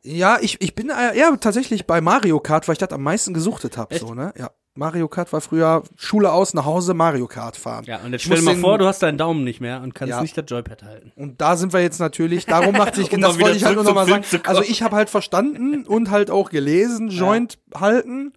Ja, 0.05 0.39
ich, 0.41 0.61
ich 0.61 0.75
bin 0.75 0.91
äh, 0.91 1.17
ja 1.19 1.35
tatsächlich 1.37 1.87
bei 1.87 2.01
Mario 2.01 2.41
Kart, 2.41 2.67
weil 2.67 2.73
ich 2.75 2.79
das 2.79 2.91
am 2.91 3.03
meisten 3.03 3.35
gesuchtet 3.35 3.77
habe, 3.77 3.97
so, 3.99 4.15
ne? 4.15 4.33
Ja. 4.37 4.51
Mario 4.75 5.07
Kart 5.07 5.31
war 5.35 5.43
früher 5.43 5.83
Schule 5.97 6.33
aus, 6.33 6.55
nach 6.55 6.65
Hause 6.65 6.95
Mario 6.95 7.27
Kart 7.27 7.57
fahren. 7.59 7.85
Ja, 7.85 7.99
und 7.99 8.13
jetzt 8.13 8.23
stell 8.23 8.39
dir 8.39 8.43
mal 8.43 8.57
vor, 8.57 8.79
du 8.79 8.87
hast 8.87 9.03
deinen 9.03 9.19
Daumen 9.19 9.45
nicht 9.45 9.61
mehr 9.61 9.83
und 9.83 9.95
kannst 9.95 10.11
Ja. 10.11 10.23
nicht 10.23 10.37
das 10.37 10.47
Joypad 10.49 10.83
halten. 10.83 11.13
Und 11.15 11.41
da 11.43 11.57
sind 11.57 11.75
wir 11.75 11.81
jetzt 11.83 12.01
natürlich, 12.01 12.47
darum 12.47 12.75
macht 12.77 12.95
sich, 12.95 13.13
Um 13.13 13.21
das 13.21 13.39
wollte 13.39 13.57
ich 13.59 13.65
halt 13.65 13.75
nur 13.75 13.85
nochmal 13.85 14.07
sagen. 14.09 14.25
Also 14.47 14.63
ich 14.63 14.83
habe 14.83 14.97
halt 14.97 15.11
verstanden 15.11 15.85
und 15.87 16.11
halt 16.11 16.31
auch 16.31 16.49
gelesen, 16.49 17.11
Joint 17.11 17.59
halten. 17.75 18.33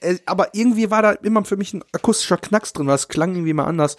Äh, 0.00 0.18
Aber 0.24 0.50
irgendwie 0.54 0.92
war 0.92 1.02
da 1.02 1.10
immer 1.12 1.44
für 1.44 1.56
mich 1.56 1.74
ein 1.74 1.82
akustischer 1.92 2.36
Knacks 2.36 2.72
drin, 2.72 2.86
weil 2.86 2.94
es 2.94 3.08
klang 3.08 3.34
irgendwie 3.34 3.52
mal 3.52 3.64
anders. 3.64 3.96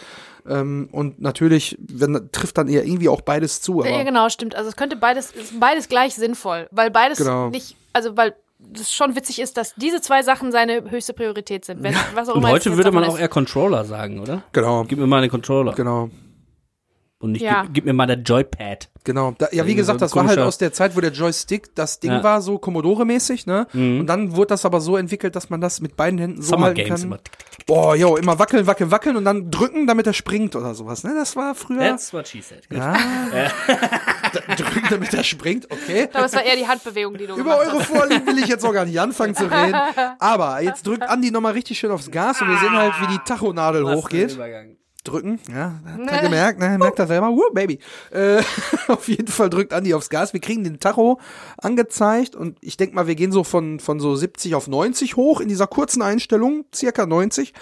Ähm, 0.48 0.90
und 0.92 1.22
natürlich 1.22 1.78
wenn, 1.80 2.30
trifft 2.32 2.58
dann 2.58 2.68
eher 2.68 2.86
irgendwie 2.86 3.10
auch 3.10 3.22
beides 3.22 3.62
zu. 3.62 3.82
Aber 3.82 3.90
Ja, 3.90 4.04
genau, 4.04 4.28
stimmt. 4.30 4.56
Also 4.56 4.70
es 4.70 4.76
könnte 4.76 4.96
beides, 4.96 5.32
ist 5.32 5.60
beides 5.60 5.88
gleich 5.88 6.16
sinnvoll, 6.16 6.68
weil 6.72 6.92
beides 6.92 7.18
Genau. 7.20 7.50
nicht, 7.50 7.76
also 7.94 8.18
weil 8.18 8.36
das 8.60 8.94
schon 8.94 9.16
witzig 9.16 9.40
ist, 9.40 9.58
dass 9.58 9.74
diese 9.76 10.00
zwei 10.02 10.24
Sachen 10.24 10.52
seine 10.52 10.90
höchste 10.90 11.14
Priorität 11.14 11.66
sind. 11.66 11.84
Wenn, 11.84 11.96
was 12.16 12.30
auch 12.30 12.36
Und 12.36 12.42
immer 12.42 12.52
heute 12.52 12.70
jetzt 12.70 12.78
würde 12.78 12.92
man 12.92 13.04
auch 13.04 13.18
eher 13.20 13.28
Controller 13.28 13.84
sagen, 13.86 14.20
oder? 14.20 14.44
genau, 14.54 14.84
Gib 14.86 15.00
mir 15.00 15.08
mal 15.08 15.22
den 15.22 15.30
Controller. 15.32 15.74
genau. 15.74 16.10
Und 17.20 17.32
nicht, 17.34 17.42
Ja. 17.42 17.62
gib, 17.64 17.74
gib 17.76 17.86
mir 17.86 17.94
mal 17.94 18.06
das 18.06 18.18
Joypad. 18.26 18.90
Genau. 19.06 19.34
Da, 19.38 19.48
ja, 19.54 19.66
wie 19.66 19.76
gesagt, 19.76 20.02
das 20.02 20.14
war 20.14 20.26
halt 20.28 20.40
aus 20.40 20.58
der 20.58 20.74
Zeit, 20.74 20.94
wo 20.96 21.00
der 21.02 21.12
Joystick, 21.12 21.74
das 21.74 22.02
Ding 22.02 22.12
Ja. 22.12 22.20
Mhm. 22.20 22.24
war 22.24 22.42
so 22.42 22.58
Commodore-mäßig, 22.58 23.46
ne? 23.48 23.66
Und 23.74 24.08
dann 24.08 24.36
wurde 24.36 24.48
das 24.48 24.66
aber 24.66 24.82
so 24.82 24.98
entwickelt, 24.98 25.34
dass 25.38 25.50
man 25.50 25.62
das 25.62 25.80
mit 25.80 25.96
beiden 25.96 26.20
Händen 26.20 26.42
so 26.42 26.50
Summer 26.50 26.66
halten 26.68 26.78
Games 26.84 27.02
kann. 27.02 27.02
immer. 27.04 27.20
Boah, 27.66 27.96
jo, 27.96 28.18
immer 28.18 28.38
wackeln, 28.40 28.68
wackeln, 28.68 28.92
wackeln 28.92 29.16
und 29.16 29.26
dann 29.26 29.50
drücken, 29.50 29.88
damit 29.88 30.08
er 30.08 30.14
springt 30.14 30.56
oder 30.56 30.76
sowas, 30.76 31.04
ne? 31.04 31.14
Das 31.16 31.36
war 31.36 31.56
früher. 31.56 31.80
That's 31.80 32.14
what 32.14 32.28
she 32.28 32.42
said. 32.42 32.68
Gut. 32.70 32.78
Ja. 32.78 32.94
Drücken, 34.58 34.88
damit 34.90 35.14
er 35.14 35.24
springt, 35.24 35.70
okay. 35.72 36.10
Aber 36.14 36.26
es 36.26 36.34
war 36.34 36.44
eher 36.44 36.56
die 36.56 36.68
Handbewegung, 36.68 37.18
die 37.18 37.28
du 37.28 37.36
Über 37.36 37.58
eure 37.58 37.82
Vorlieben 37.82 38.26
will 38.28 38.40
ich 38.40 38.48
jetzt 38.48 38.66
auch 38.66 38.74
gar 38.74 38.86
nicht 38.86 39.00
anfangen 39.00 39.36
zu 39.36 39.46
reden. 39.46 39.76
Aber 40.20 40.62
jetzt 40.62 40.86
drückt 40.88 41.04
Andi 41.04 41.32
nochmal 41.32 41.54
richtig 41.54 41.80
schön 41.80 41.92
aufs 41.92 42.10
Gas 42.10 42.42
und 42.42 42.50
wir 42.50 42.58
sehen 42.58 42.72
halt, 42.72 42.94
wie 43.02 43.08
die 43.08 43.20
Tachonadel 43.26 43.86
hochgeht. 43.96 44.32
Übergang. 44.32 44.78
Drücken, 45.04 45.40
ja, 45.52 45.80
hat 45.86 46.12
er 46.12 46.22
gemerkt, 46.22 46.60
ne, 46.60 46.78
merkt 46.78 46.98
er 46.98 47.08
selber, 47.08 47.30
Woo, 47.30 47.44
Baby. 47.54 47.80
Äh, 48.12 48.42
auf 48.88 49.08
jeden 49.08 49.28
Fall 49.28 49.50
drückt 49.50 49.74
Andi 49.74 49.94
aufs 49.94 50.10
Gas. 50.10 50.34
Wir 50.34 50.40
kriegen 50.40 50.64
den 50.64 50.80
Tacho 50.80 51.20
angezeigt 51.58 52.36
und 52.36 52.58
ich 52.62 52.78
denk 52.78 52.94
mal, 52.94 53.08
wir 53.08 53.16
gehen 53.16 53.32
so 53.32 53.44
von, 53.44 53.80
von 53.80 54.00
so 54.00 54.16
70 54.16 54.56
auf 54.56 54.68
90 54.68 55.16
hoch 55.18 55.42
in 55.42 55.50
dieser 55.50 55.68
kurzen 55.68 56.02
Einstellung, 56.02 56.66
circa 56.74 57.06
90. 57.06 57.54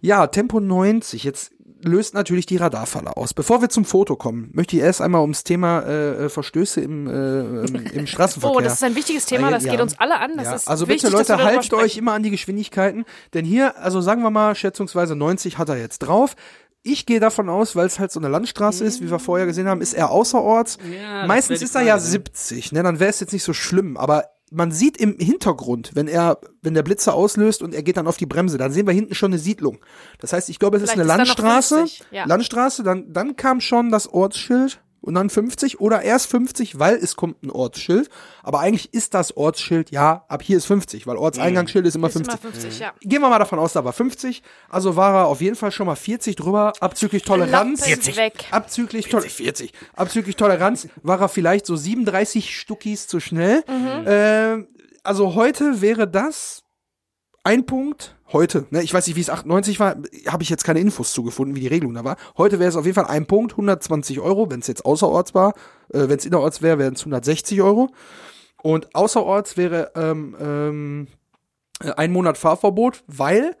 Ja, 0.00 0.26
Tempo 0.26 0.60
90. 0.60 1.24
Jetzt 1.24 1.52
löst 1.82 2.14
natürlich 2.14 2.46
die 2.46 2.56
Radarfalle 2.56 3.16
aus. 3.16 3.34
Bevor 3.34 3.60
wir 3.60 3.68
zum 3.68 3.84
Foto 3.84 4.16
kommen, 4.16 4.50
möchte 4.52 4.76
ich 4.76 4.82
erst 4.82 5.00
einmal 5.00 5.20
ums 5.20 5.44
Thema 5.44 5.80
äh, 5.80 6.24
äh, 6.24 6.28
Verstöße 6.28 6.80
im, 6.80 7.06
äh, 7.06 7.64
im, 7.92 8.06
Straßenverkehr. 8.06 8.56
Oh, 8.56 8.60
das 8.60 8.74
ist 8.74 8.84
ein 8.84 8.94
wichtiges 8.94 9.26
Thema, 9.26 9.50
das 9.50 9.64
Ja. 9.64 9.72
geht 9.72 9.80
uns 9.80 9.98
alle 9.98 10.18
an. 10.18 10.36
Das 10.36 10.46
Ja, 10.46 10.54
ist 10.54 10.68
also 10.68 10.88
wichtig, 10.88 11.10
bitte 11.10 11.16
Leute, 11.16 11.42
haltet 11.42 11.72
euch 11.74 11.96
immer 11.96 12.12
an 12.12 12.22
die 12.22 12.30
Geschwindigkeiten, 12.30 13.04
denn 13.34 13.44
hier, 13.44 13.78
also 13.78 14.00
sagen 14.00 14.22
wir 14.22 14.30
mal, 14.30 14.54
schätzungsweise 14.54 15.16
90 15.16 15.58
hat 15.58 15.68
er 15.68 15.78
jetzt 15.78 15.98
drauf. 16.00 16.34
Ich 16.86 17.04
gehe 17.04 17.20
davon 17.20 17.48
aus, 17.48 17.74
weil 17.74 17.86
es 17.86 17.98
halt 17.98 18.12
so 18.12 18.20
eine 18.20 18.28
Landstraße 18.28 18.84
ist, 18.84 19.00
wie 19.00 19.10
wir 19.10 19.18
vorher 19.18 19.46
gesehen 19.46 19.66
haben, 19.68 19.80
ist 19.80 19.92
er 19.92 20.10
außerorts. 20.10 20.78
Ja, 20.90 21.26
Meistens 21.26 21.60
ist 21.60 21.74
er 21.74 21.82
ja 21.82 21.94
Frage, 21.94 22.04
ne? 22.04 22.10
70, 22.10 22.72
ne? 22.72 22.82
Dann 22.82 23.00
wäre 23.00 23.10
es 23.10 23.20
jetzt 23.20 23.32
nicht 23.32 23.42
so 23.42 23.52
schlimm, 23.52 23.96
aber 23.96 24.24
man 24.52 24.70
sieht 24.70 24.96
im 24.96 25.18
Hintergrund, 25.18 25.90
wenn 25.94 26.06
er, 26.06 26.38
wenn 26.62 26.74
der 26.74 26.84
Blitzer 26.84 27.14
auslöst 27.14 27.62
und 27.62 27.74
er 27.74 27.82
geht 27.82 27.96
dann 27.96 28.06
auf 28.06 28.16
die 28.16 28.26
Bremse, 28.26 28.58
dann 28.58 28.70
sehen 28.70 28.86
wir 28.86 28.94
hinten 28.94 29.14
schon 29.14 29.32
eine 29.32 29.38
Siedlung. 29.38 29.78
Das 30.20 30.32
heißt, 30.32 30.48
ich 30.48 30.60
glaube, 30.60 30.76
es 30.76 30.84
ist 30.84 30.92
Vielleicht 30.92 31.10
eine 31.10 31.22
ist 31.24 31.28
da 31.30 31.42
noch 31.42 31.50
Landstraße. 31.50 31.76
50, 31.78 32.04
ja. 32.12 32.24
Landstraße, 32.26 32.82
dann, 32.84 33.12
dann 33.12 33.34
kam 33.34 33.60
schon 33.60 33.90
das 33.90 34.06
Ortsschild 34.12 34.80
und 35.06 35.14
dann 35.14 35.30
50 35.30 35.80
oder 35.80 36.02
erst 36.02 36.28
50, 36.30 36.78
weil 36.78 36.96
es 36.96 37.16
kommt 37.16 37.42
ein 37.42 37.50
Ortsschild. 37.50 38.10
Aber 38.42 38.60
eigentlich 38.60 38.92
ist 38.92 39.14
das 39.14 39.36
Ortsschild, 39.36 39.90
ja, 39.90 40.24
ab 40.28 40.42
hier 40.42 40.56
ist 40.56 40.66
50, 40.66 41.06
weil 41.06 41.16
Ortseingangsschild 41.16 41.86
ist 41.86 41.94
immer 41.94 42.08
Ist 42.08 42.14
50. 42.14 42.34
immer 42.42 42.52
50, 42.52 42.78
ja. 42.80 42.92
Gehen 43.00 43.22
wir 43.22 43.28
mal 43.28 43.38
davon 43.38 43.58
aus, 43.58 43.72
da 43.72 43.84
war 43.84 43.92
50. 43.92 44.42
Also 44.68 44.96
war 44.96 45.14
er 45.14 45.26
auf 45.26 45.40
jeden 45.40 45.56
Fall 45.56 45.70
schon 45.70 45.86
mal 45.86 45.96
40 45.96 46.36
drüber, 46.36 46.72
abzüglich 46.80 47.22
Toleranz. 47.22 47.80
Lappen 47.80 48.02
40. 48.02 48.16
weg. 48.16 48.44
Abzüglich, 48.50 49.08
Tol 49.08 49.22
40. 49.22 49.72
Abzüglich 49.94 50.36
Toleranz 50.36 50.88
war 51.02 51.20
er 51.20 51.28
vielleicht 51.28 51.66
so 51.66 51.76
37 51.76 52.58
Stuckis 52.58 53.06
zu 53.06 53.20
schnell. 53.20 53.64
Äh, 54.04 54.64
also 55.04 55.34
heute 55.34 55.80
wäre 55.80 56.08
das 56.08 56.62
ein 57.44 57.64
Punkt. 57.64 58.15
Heute, 58.32 58.66
ne, 58.70 58.82
ich 58.82 58.92
weiß 58.92 59.06
nicht, 59.06 59.16
wie 59.16 59.20
es 59.20 59.30
98 59.30 59.78
war, 59.78 59.96
habe 60.26 60.42
ich 60.42 60.50
jetzt 60.50 60.64
keine 60.64 60.80
Infos 60.80 61.12
zugefunden, 61.12 61.54
wie 61.54 61.60
die 61.60 61.68
Regelung 61.68 61.94
da 61.94 62.04
war. 62.04 62.16
Heute 62.36 62.58
wäre 62.58 62.68
es 62.68 62.76
auf 62.76 62.84
jeden 62.84 62.96
Fall 62.96 63.06
ein 63.06 63.26
Punkt, 63.26 63.52
120 63.52 64.20
Euro. 64.20 64.50
Wenn 64.50 64.60
es 64.60 64.66
jetzt 64.66 64.84
außerorts 64.84 65.34
war, 65.34 65.54
äh, 65.92 66.08
wenn 66.08 66.18
es 66.18 66.26
innerorts 66.26 66.60
wäre, 66.60 66.78
wären 66.78 66.94
es 66.94 67.02
160 67.02 67.62
Euro. 67.62 67.90
Und 68.62 68.94
außerorts 68.94 69.56
wäre 69.56 69.92
ähm, 69.94 70.36
ähm, 70.40 71.06
äh, 71.80 71.92
ein 71.92 72.12
Monat 72.12 72.36
Fahrverbot, 72.36 73.04
weil 73.06 73.56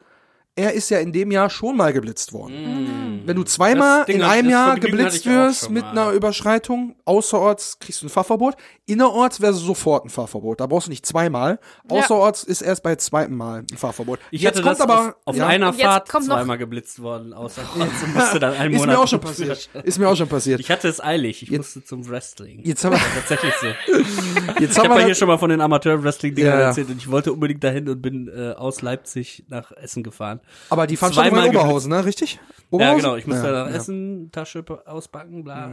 er 0.56 0.72
ist 0.72 0.88
ja 0.88 0.98
in 0.98 1.12
dem 1.12 1.30
Jahr 1.30 1.50
schon 1.50 1.76
mal 1.76 1.92
geblitzt 1.92 2.32
worden. 2.32 3.22
Wenn 3.26 3.36
du 3.36 3.44
zweimal 3.44 4.06
Ding 4.06 4.16
in 4.16 4.22
einem 4.22 4.48
Jahr 4.48 4.78
geblitzt 4.78 5.18
ich 5.18 5.26
wirst 5.26 5.70
mit 5.70 5.84
einer 5.84 6.12
Überschreitung, 6.12 6.96
außerorts 7.04 7.78
kriegst 7.78 8.00
du 8.00 8.06
ein 8.06 8.08
Fahrverbot. 8.08 8.56
Innerorts 8.86 9.40
wäre 9.40 9.52
sofort 9.52 10.06
ein 10.06 10.08
Fahrverbot. 10.08 10.60
Da 10.60 10.66
brauchst 10.66 10.86
du 10.86 10.90
nicht 10.90 11.04
zweimal. 11.04 11.58
Ja. 11.90 11.98
Außerorts 11.98 12.44
ist 12.44 12.62
erst 12.62 12.82
bei 12.82 12.96
zweitem 12.96 13.36
Mal 13.36 13.64
ein 13.70 13.76
Fahrverbot. 13.76 14.18
Ich 14.30 14.40
Jetzt 14.40 14.56
hatte 14.56 14.62
kommt 14.62 14.74
das 14.76 14.80
aber 14.80 15.08
auf, 15.08 15.14
auf 15.26 15.36
ja, 15.36 15.46
einer 15.46 15.72
jetzt 15.72 15.82
Fahrt 15.82 16.08
zweimal 16.08 16.56
geblitzt 16.56 17.02
worden, 17.02 17.34
außer 17.34 17.62
und 17.74 18.14
musste 18.14 18.38
dann 18.38 18.54
einen 18.54 18.72
ist 18.74 18.80
Monat. 18.80 18.96
mir 18.96 19.02
auch 19.02 19.08
schon 19.08 19.20
passiert. 19.20 19.68
Ist 19.82 19.98
mir 19.98 20.08
auch 20.08 20.16
schon 20.16 20.28
passiert. 20.28 20.60
Ich 20.60 20.70
hatte 20.70 20.88
es 20.88 21.02
eilig, 21.02 21.42
ich 21.42 21.50
musste 21.50 21.84
zum 21.84 22.08
Wrestling. 22.08 22.60
Jetzt 22.64 22.82
haben 22.84 22.92
wir, 22.92 23.00
Tatsächlich 23.14 23.54
so. 23.60 23.66
jetzt 24.60 24.72
Ich 24.72 24.78
haben 24.78 24.84
habe 24.84 24.94
wir 24.94 25.00
ja 25.00 25.06
hier 25.06 25.14
schon 25.14 25.28
mal 25.28 25.38
von 25.38 25.50
den 25.50 25.60
Amateur-Wrestling-Dingern 25.60 26.52
Ja, 26.54 26.60
ja. 26.60 26.66
erzählt 26.68 26.88
und 26.88 26.96
ich 26.96 27.10
wollte 27.10 27.32
unbedingt 27.32 27.62
dahin 27.62 27.88
und 27.88 28.00
bin 28.00 28.28
äh, 28.28 28.52
aus 28.52 28.80
Leipzig 28.82 29.44
nach 29.48 29.72
Essen 29.72 30.02
gefahren. 30.02 30.40
Aber 30.70 30.86
die 30.86 30.96
Veranstaltung 30.96 31.36
war 31.38 31.44
in 31.46 31.50
Oberhausen, 31.50 31.90
ne? 31.90 32.04
Richtig? 32.04 32.34
Ja, 32.34 32.40
Oberhausen? 32.70 33.02
genau. 33.02 33.16
Ich 33.16 33.26
musste 33.26 33.46
Ja, 33.46 33.52
nach 33.64 33.70
ja. 33.70 33.76
Essen, 33.76 34.30
Tasche 34.32 34.64
auspacken, 34.86 35.44
bla. 35.44 35.70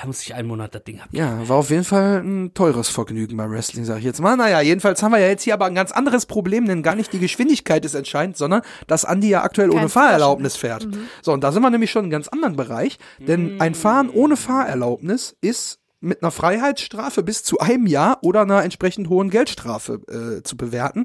Da 0.00 0.06
musste 0.06 0.24
ich 0.24 0.34
einen 0.34 0.48
Monat 0.48 0.74
das 0.74 0.82
Ding 0.84 0.98
haben. 1.00 1.10
Ja, 1.12 1.46
war 1.46 1.58
auf 1.58 1.68
jeden 1.68 1.84
Fall 1.84 2.22
ein 2.24 2.54
teures 2.54 2.88
Vergnügen 2.88 3.36
beim 3.36 3.50
Wrestling, 3.50 3.84
sag 3.84 3.98
ich 3.98 4.04
jetzt 4.04 4.20
mal. 4.20 4.34
Naja, 4.34 4.62
jedenfalls 4.62 5.02
haben 5.02 5.12
wir 5.12 5.18
ja 5.18 5.28
jetzt 5.28 5.42
hier 5.42 5.52
aber 5.52 5.66
ein 5.66 5.74
ganz 5.74 5.92
anderes 5.92 6.24
Problem, 6.24 6.64
denn 6.66 6.82
gar 6.82 6.94
nicht 6.94 7.12
die 7.12 7.18
Geschwindigkeit 7.18 7.84
ist 7.84 7.94
entscheidend, 7.94 8.38
sondern 8.38 8.62
dass 8.86 9.04
Andi 9.04 9.28
ja 9.28 9.42
aktuell 9.42 9.68
ohne 9.68 9.80
Kein 9.80 9.88
Fahrerlaubnis 9.90 10.56
fährt. 10.56 10.88
So, 11.20 11.32
und 11.34 11.44
da 11.44 11.52
sind 11.52 11.60
wir 11.60 11.68
nämlich 11.68 11.90
schon 11.90 12.00
in 12.00 12.04
einem 12.06 12.12
ganz 12.12 12.28
anderen 12.28 12.56
Bereich, 12.56 12.98
denn 13.18 13.60
ein 13.60 13.74
Fahren 13.74 14.08
ohne 14.08 14.38
Fahrerlaubnis 14.38 15.36
ist 15.42 15.80
mit 16.00 16.22
einer 16.22 16.30
Freiheitsstrafe 16.30 17.22
bis 17.22 17.44
zu 17.44 17.58
einem 17.58 17.86
Jahr 17.86 18.20
oder 18.22 18.40
einer 18.40 18.64
entsprechend 18.64 19.10
hohen 19.10 19.28
Geldstrafe 19.28 20.00
äh, 20.08 20.42
zu 20.42 20.56
bewerten. 20.56 21.04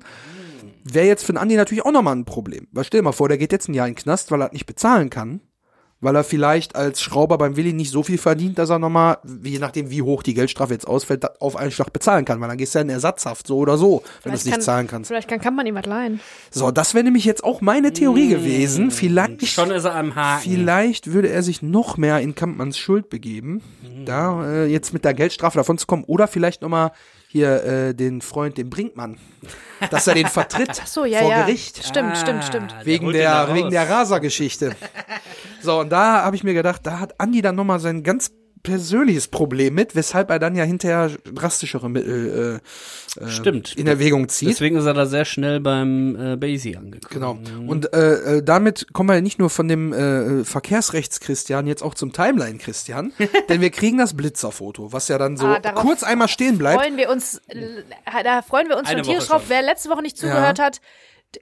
Wäre 0.88 1.08
jetzt 1.08 1.26
für 1.26 1.34
den 1.34 1.38
Andi 1.40 1.56
natürlich 1.56 1.84
auch 1.84 1.92
nochmal 1.92 2.16
ein 2.16 2.26
Problem. 2.26 2.68
Weil 2.72 2.84
stell 2.84 3.00
dir 3.02 3.06
mal 3.06 3.12
vor, 3.12 3.28
der 3.28 3.38
geht 3.38 3.52
jetzt 3.52 3.68
ein 3.68 3.74
Jahr 3.74 3.88
in 3.88 3.94
den 3.96 4.00
Knast, 4.02 4.32
weil 4.32 4.42
er 4.42 4.46
das 4.48 4.54
nicht 4.54 4.66
bezahlen 4.68 5.10
kann 5.10 5.42
weil 6.02 6.16
er 6.16 6.24
vielleicht 6.24 6.76
als 6.76 7.02
Schrauber 7.02 7.38
beim 7.38 7.56
Willi 7.56 7.74
nicht 7.74 7.90
so 7.90 8.04
viel 8.04 8.18
verdient, 8.18 8.60
dass 8.60 8.70
er 8.70 8.80
nochmal, 8.80 9.18
je 9.44 9.60
nachdem 9.60 9.90
wie 9.90 10.02
hoch 10.02 10.24
die 10.24 10.34
Geldstrafe 10.34 10.74
jetzt 10.74 10.88
ausfällt, 10.88 11.42
auf 11.42 11.56
einen 11.56 11.72
Schlag 11.72 11.92
bezahlen 11.94 12.26
kann, 12.26 12.40
weil 12.42 12.50
dann 12.50 12.58
gehst 12.58 12.76
du 12.76 12.80
ja 12.80 12.84
in 12.84 12.90
Ersatzhaft, 12.90 13.48
so 13.48 13.58
oder 13.58 13.78
so, 13.78 14.04
wenn 14.24 14.32
du 14.32 14.38
es 14.38 14.46
nicht 14.46 14.54
kann- 14.54 14.62
zahlen 14.62 14.88
kannst. 14.88 15.08
Vielleicht 15.08 15.28
kann, 15.28 15.40
kann 15.40 15.56
man 15.56 15.66
ihm 15.66 15.76
was 15.76 15.86
leihen. 15.86 16.20
So, 16.52 16.70
das 16.70 16.94
wäre 16.94 17.04
nämlich 17.06 17.26
jetzt 17.26 17.44
auch 17.44 17.62
meine 17.62 17.94
Theorie 17.94 18.28
gewesen. 18.30 18.92
Vielleicht, 18.92 19.48
Schon 19.48 19.72
ist 19.72 19.86
er 19.86 19.96
am 19.96 20.16
Haken. 20.16 20.44
vielleicht 20.44 21.12
würde 21.12 21.30
er 21.30 21.42
sich 21.44 21.62
noch 21.62 21.98
mehr 21.98 22.20
in 22.20 22.36
Kampmanns 22.36 22.78
Schuld 22.78 23.10
begeben, 23.10 23.62
da 24.06 24.46
äh, 24.48 24.66
jetzt 24.68 24.94
mit 24.94 25.06
der 25.06 25.14
Geldstrafe 25.14 25.58
davon 25.58 25.78
zu 25.78 25.88
kommen, 25.88 26.04
oder 26.04 26.28
vielleicht 26.28 26.62
nochmal 26.62 26.92
hier 27.28 27.64
äh, 27.64 27.94
den 27.94 28.22
Freund, 28.22 28.58
den 28.58 28.70
Brinkmann, 28.70 29.18
dass 29.92 30.08
er 30.08 30.16
den 30.16 30.28
vertritt 30.28 30.70
Ach 30.82 30.88
so, 30.88 31.06
ja, 31.06 31.20
vor 31.20 31.30
ja. 31.30 31.46
Gericht. 31.46 31.86
Stimmt, 31.86 32.18
stimmt, 32.18 32.44
stimmt. 32.44 32.74
Ah, 32.74 32.86
Wegen 32.86 33.12
der, 33.12 33.54
wegen 33.54 33.70
der 33.70 33.90
Raser-Geschichte. 33.90 34.76
so, 35.62 35.80
und 35.80 35.92
da 35.92 36.24
habe 36.24 36.36
ich 36.36 36.44
mir 36.44 36.54
gedacht, 36.54 36.82
da 36.86 37.00
hat 37.00 37.20
Andi 37.20 37.42
dann 37.42 37.56
nochmal 37.56 37.80
sein 37.80 38.04
ganz 38.04 38.32
persönliches 38.66 39.30
Problem 39.30 39.74
mit, 39.76 39.96
weshalb 39.96 40.30
er 40.30 40.40
dann 40.40 40.56
ja 40.56 40.66
hinterher 40.66 41.12
drastischere 41.24 41.90
Mittel 41.90 42.62
äh, 43.20 43.24
äh, 43.24 43.30
Stimmt. 43.30 43.76
in 43.78 43.88
Erwägung 43.88 44.28
zieht. 44.28 44.50
Deswegen 44.50 44.76
ist 44.76 44.86
er 44.86 44.94
da 44.94 45.06
sehr 45.06 45.24
schnell 45.24 45.62
beim 45.62 46.34
äh, 46.34 46.36
Basie 46.36 46.76
angekommen. 46.76 47.44
Genau. 47.46 47.70
Und 47.72 47.94
äh, 47.94 48.38
äh, 48.40 48.44
damit 48.44 48.88
kommen 48.92 49.10
wir 49.10 49.22
nicht 49.22 49.40
nur 49.40 49.50
von 49.50 49.68
dem 49.70 49.94
äh, 49.94 50.44
Verkehrsrechts-Christian 50.44 51.68
jetzt 51.68 51.82
auch 51.84 51.94
zum 51.94 52.12
Timeline-Christian, 52.12 53.14
denn 53.50 53.62
wir 53.62 53.70
kriegen 53.70 53.98
das 53.98 54.16
Blitzerfoto, 54.16 54.92
was 54.92 55.08
ja 55.08 55.18
dann 55.18 55.38
so 55.38 55.46
Ah, 55.46 55.60
kurz 55.74 56.04
einmal 56.04 56.28
stehen 56.28 56.58
bleibt. 56.58 56.82
Freuen 56.82 56.98
wir 56.98 57.10
uns, 57.10 57.40
da 58.24 58.42
freuen 58.42 58.68
wir 58.68 58.78
uns 58.78 58.90
Eine 58.90 59.04
schon 59.04 59.14
tierisch 59.14 59.28
drauf. 59.28 59.44
Wer 59.48 59.62
letzte 59.62 59.90
Woche 59.90 60.02
nicht 60.02 60.18
zugehört 60.18 60.60
hat, 60.60 60.78
d- 60.78 60.82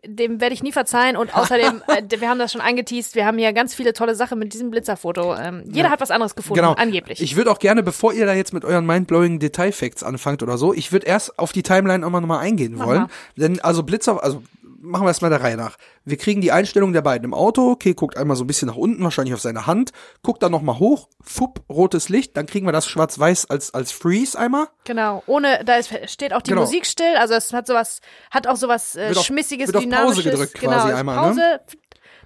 dem 0.05 0.41
werde 0.41 0.53
ich 0.53 0.63
nie 0.63 0.71
verzeihen. 0.71 1.15
Und 1.17 1.35
außerdem, 1.35 1.81
äh, 1.87 2.03
wir 2.19 2.29
haben 2.29 2.39
das 2.39 2.51
schon 2.51 2.61
angeteased, 2.61 3.15
wir 3.15 3.25
haben 3.25 3.37
hier 3.37 3.53
ganz 3.53 3.73
viele 3.75 3.93
tolle 3.93 4.15
Sachen 4.15 4.39
mit 4.39 4.53
diesem 4.53 4.71
Blitzerfoto. 4.71 5.35
Ähm, 5.35 5.63
jeder 5.71 5.89
hat 5.89 6.01
was 6.01 6.11
anderes 6.11 6.35
gefunden, 6.35 6.61
Genau. 6.61 6.73
angeblich. 6.73 7.21
Ich 7.21 7.35
würde 7.35 7.51
auch 7.51 7.59
gerne, 7.59 7.83
bevor 7.83 8.13
ihr 8.13 8.25
da 8.25 8.33
jetzt 8.33 8.53
mit 8.53 8.65
euren 8.65 8.85
mindblowing 8.85 9.39
Detailfacts 9.39 10.03
anfangt 10.03 10.43
oder 10.43 10.57
so, 10.57 10.73
ich 10.73 10.91
würde 10.91 11.05
erst 11.07 11.37
auf 11.39 11.51
die 11.51 11.63
Timeline 11.63 12.05
auch 12.05 12.09
mal 12.09 12.21
nochmal 12.21 12.39
eingehen 12.39 12.79
wollen. 12.79 13.01
mal. 13.03 13.09
Denn 13.35 13.59
also 13.59 13.83
Blitzer, 13.83 14.23
also 14.23 14.43
machen 14.83 15.03
wir 15.03 15.07
erstmal 15.07 15.31
der 15.31 15.41
Reihe 15.41 15.57
nach. 15.57 15.77
Wir 16.05 16.17
kriegen 16.17 16.41
die 16.41 16.51
Einstellung 16.51 16.93
der 16.93 17.01
beiden 17.01 17.25
im 17.25 17.33
Auto. 17.33 17.71
Okay, 17.71 17.93
guckt 17.93 18.17
einmal 18.17 18.35
so 18.37 18.43
ein 18.43 18.47
bisschen 18.47 18.67
nach 18.67 18.75
unten, 18.75 19.03
wahrscheinlich 19.03 19.33
auf 19.33 19.41
seine 19.41 19.65
Hand. 19.65 19.91
Guckt 20.21 20.43
dann 20.43 20.51
nochmal 20.51 20.77
hoch. 20.79 21.07
Fupp, 21.21 21.61
rotes 21.69 22.09
Licht. 22.09 22.35
Dann 22.37 22.45
kriegen 22.45 22.67
wir 22.67 22.71
das 22.73 22.85
schwarz-weiß 22.87 23.49
als, 23.49 23.73
als 23.73 23.91
Freeze 23.91 24.37
einmal. 24.37 24.67
Genau, 24.83 25.23
ohne, 25.25 25.63
da 25.65 25.75
ist, 25.77 25.91
steht 26.11 26.33
auch 26.33 26.41
die 26.41 26.51
Genau. 26.51 26.61
Musik 26.61 26.85
still, 26.85 27.15
also 27.17 27.33
es 27.33 27.53
hat 27.53 27.65
sowas, 27.67 28.01
hat 28.29 28.47
auch 28.47 28.57
sowas 28.57 28.95
äh, 28.95 29.07
Wird 29.09 29.17
auf- 29.17 29.25
Schmissiges, 29.25 29.67
wird 29.73 29.77
auf 29.77 29.89
Pause 29.89 30.23
gedrückt 30.23 30.59
genau, 30.59 30.73
quasi 30.73 30.93
einmal, 30.93 31.15
Pause, 31.17 31.39
ne? 31.39 31.61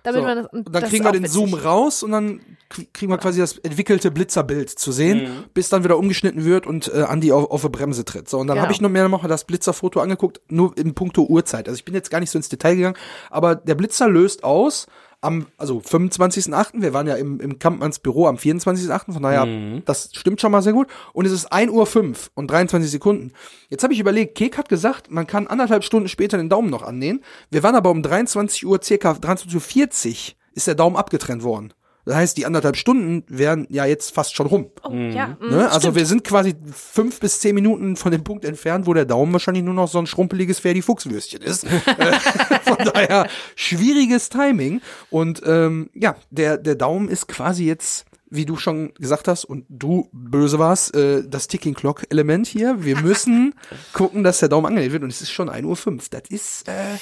Damit 0.04 0.22
So. 0.22 0.26
man 0.28 0.38
das, 0.38 0.48
Und 0.54 0.66
dann 0.68 0.82
das 0.82 0.90
kriegen 0.90 1.04
wir 1.06 1.12
den 1.12 1.24
witzig. 1.24 1.34
Zoom 1.34 1.54
raus 1.54 2.04
und 2.04 2.12
dann 2.12 2.40
krie- 2.70 2.88
kriegen 2.94 3.12
wir 3.12 3.18
quasi 3.18 3.40
das 3.40 3.58
entwickelte 3.60 4.12
Blitzerbild 4.12 4.70
zu 4.70 4.92
sehen, 4.92 5.24
Mhm. 5.24 5.44
bis 5.54 5.70
dann 5.70 5.84
wieder 5.84 5.98
umgeschnitten 5.98 6.46
wird 6.46 6.68
und 6.68 6.88
äh, 6.94 7.04
Andi 7.04 7.32
auf, 7.32 7.50
auf 7.52 7.64
eine 7.64 7.70
Bremse 7.72 8.06
tritt. 8.06 8.30
So, 8.30 8.38
und 8.40 8.48
dann 8.48 8.56
Genau. 8.56 8.64
habe 8.64 8.74
ich 8.74 8.82
nur 8.82 8.90
mehr 8.90 9.08
noch 9.10 9.28
das 9.28 9.46
Blitzerfoto 9.46 10.00
angeguckt, 10.00 10.42
nur 10.50 10.78
in 10.78 10.94
puncto 10.94 11.24
Uhrzeit. 11.24 11.68
Also 11.68 11.78
ich 11.78 11.86
bin 11.86 11.94
jetzt 11.96 12.10
gar 12.10 12.20
nicht 12.20 12.30
so 12.32 12.38
ins 12.40 12.50
Detail 12.50 12.76
gegangen, 12.76 12.98
aber 13.30 13.56
der 13.56 13.76
Blitzer 13.76 14.08
löst 14.08 14.44
aus 14.44 14.88
am, 15.22 15.48
also 15.58 15.80
25.8., 15.80 16.82
wir 16.82 16.94
waren 16.94 17.08
ja 17.08 17.16
im, 17.16 17.40
im 17.40 17.60
Kampmanns 17.60 18.00
Büro 18.00 18.28
am 18.28 18.36
24.8., 18.36 19.14
von 19.14 19.24
daher, 19.24 19.82
das 19.86 20.10
stimmt 20.14 20.42
schon 20.42 20.52
mal 20.52 20.62
sehr 20.62 20.74
gut. 20.74 20.88
Und 21.14 21.26
es 21.26 21.32
ist 21.32 21.52
1 21.52 21.72
Uhr 21.72 21.86
5 21.86 22.32
und 22.36 22.52
23 22.52 22.90
Sekunden. 22.90 23.34
Jetzt 23.70 23.84
habe 23.84 23.94
ich 23.94 24.00
überlegt, 24.00 24.36
Kek 24.36 24.58
hat 24.58 24.70
gesagt, 24.70 25.10
man 25.10 25.28
kann 25.28 25.48
anderthalb 25.48 25.84
Stunden 25.84 26.08
später 26.08 26.38
den 26.38 26.50
Daumen 26.50 26.70
noch 26.70 26.84
annähen. 26.84 27.24
Wir 27.50 27.64
waren 27.64 27.76
aber 27.76 27.90
um 27.90 28.04
23 28.04 28.66
Uhr, 28.66 28.80
circa 28.82 29.12
23.40 29.12 30.10
Uhr, 30.10 30.36
ist 30.54 30.68
der 30.68 30.76
Daumen 30.76 30.96
abgetrennt 30.96 31.44
worden. 31.44 31.74
Das 32.08 32.16
heißt, 32.16 32.38
die 32.38 32.46
anderthalb 32.46 32.78
Stunden 32.78 33.24
wären 33.28 33.68
ja 33.70 33.86
jetzt 33.86 34.14
fast 34.16 34.34
schon 34.34 34.48
rum. 34.48 34.72
Oh, 34.84 34.94
ja, 34.94 35.38
mm, 35.42 35.50
Ne? 35.50 35.70
Also 35.70 35.94
wir 35.94 36.06
sind 36.06 36.24
quasi 36.24 36.56
fünf 36.74 37.20
bis 37.20 37.42
zehn 37.42 37.54
Minuten 37.54 37.98
von 37.98 38.14
dem 38.14 38.24
Punkt 38.24 38.46
entfernt, 38.46 38.88
wo 38.88 38.94
der 38.94 39.04
Daumen 39.04 39.34
wahrscheinlich 39.34 39.66
nur 39.66 39.74
noch 39.74 39.90
so 39.90 40.00
ein 40.00 40.08
schrumpeliges 40.08 40.60
Ferdi-Fuchs-Würstchen 40.60 41.42
ist. 41.42 41.68
Äh, 41.98 42.20
von 42.62 42.78
daher 42.94 43.28
schwieriges 43.56 44.30
Timing. 44.30 44.82
Und 45.10 45.42
ähm, 45.46 45.90
ja, 45.94 46.16
der, 46.30 46.58
der 46.58 46.76
Daumen 46.76 47.08
ist 47.10 47.28
quasi 47.28 47.66
jetzt, 47.66 48.06
wie 48.30 48.46
du 48.46 48.56
schon 48.56 48.94
gesagt 48.96 49.28
hast, 49.28 49.46
und 49.46 49.66
du 49.70 50.10
böse 50.12 50.60
warst, 50.60 50.94
äh, 50.96 51.24
das 51.28 51.48
Ticking 51.48 51.74
Clock-Element 51.74 52.46
hier. 52.46 52.84
Wir 52.84 53.02
müssen 53.02 53.56
gucken, 53.94 54.24
dass 54.24 54.40
der 54.40 54.50
Daumen 54.50 54.68
angelegt 54.68 54.94
wird. 54.94 55.04
Und 55.04 55.10
es 55.10 55.22
ist 55.22 55.32
schon 55.32 55.50
1.05 55.50 55.88
Uhr. 55.88 56.00
Das 56.12 56.22
ist, 56.30 56.68
äh, 56.68 56.98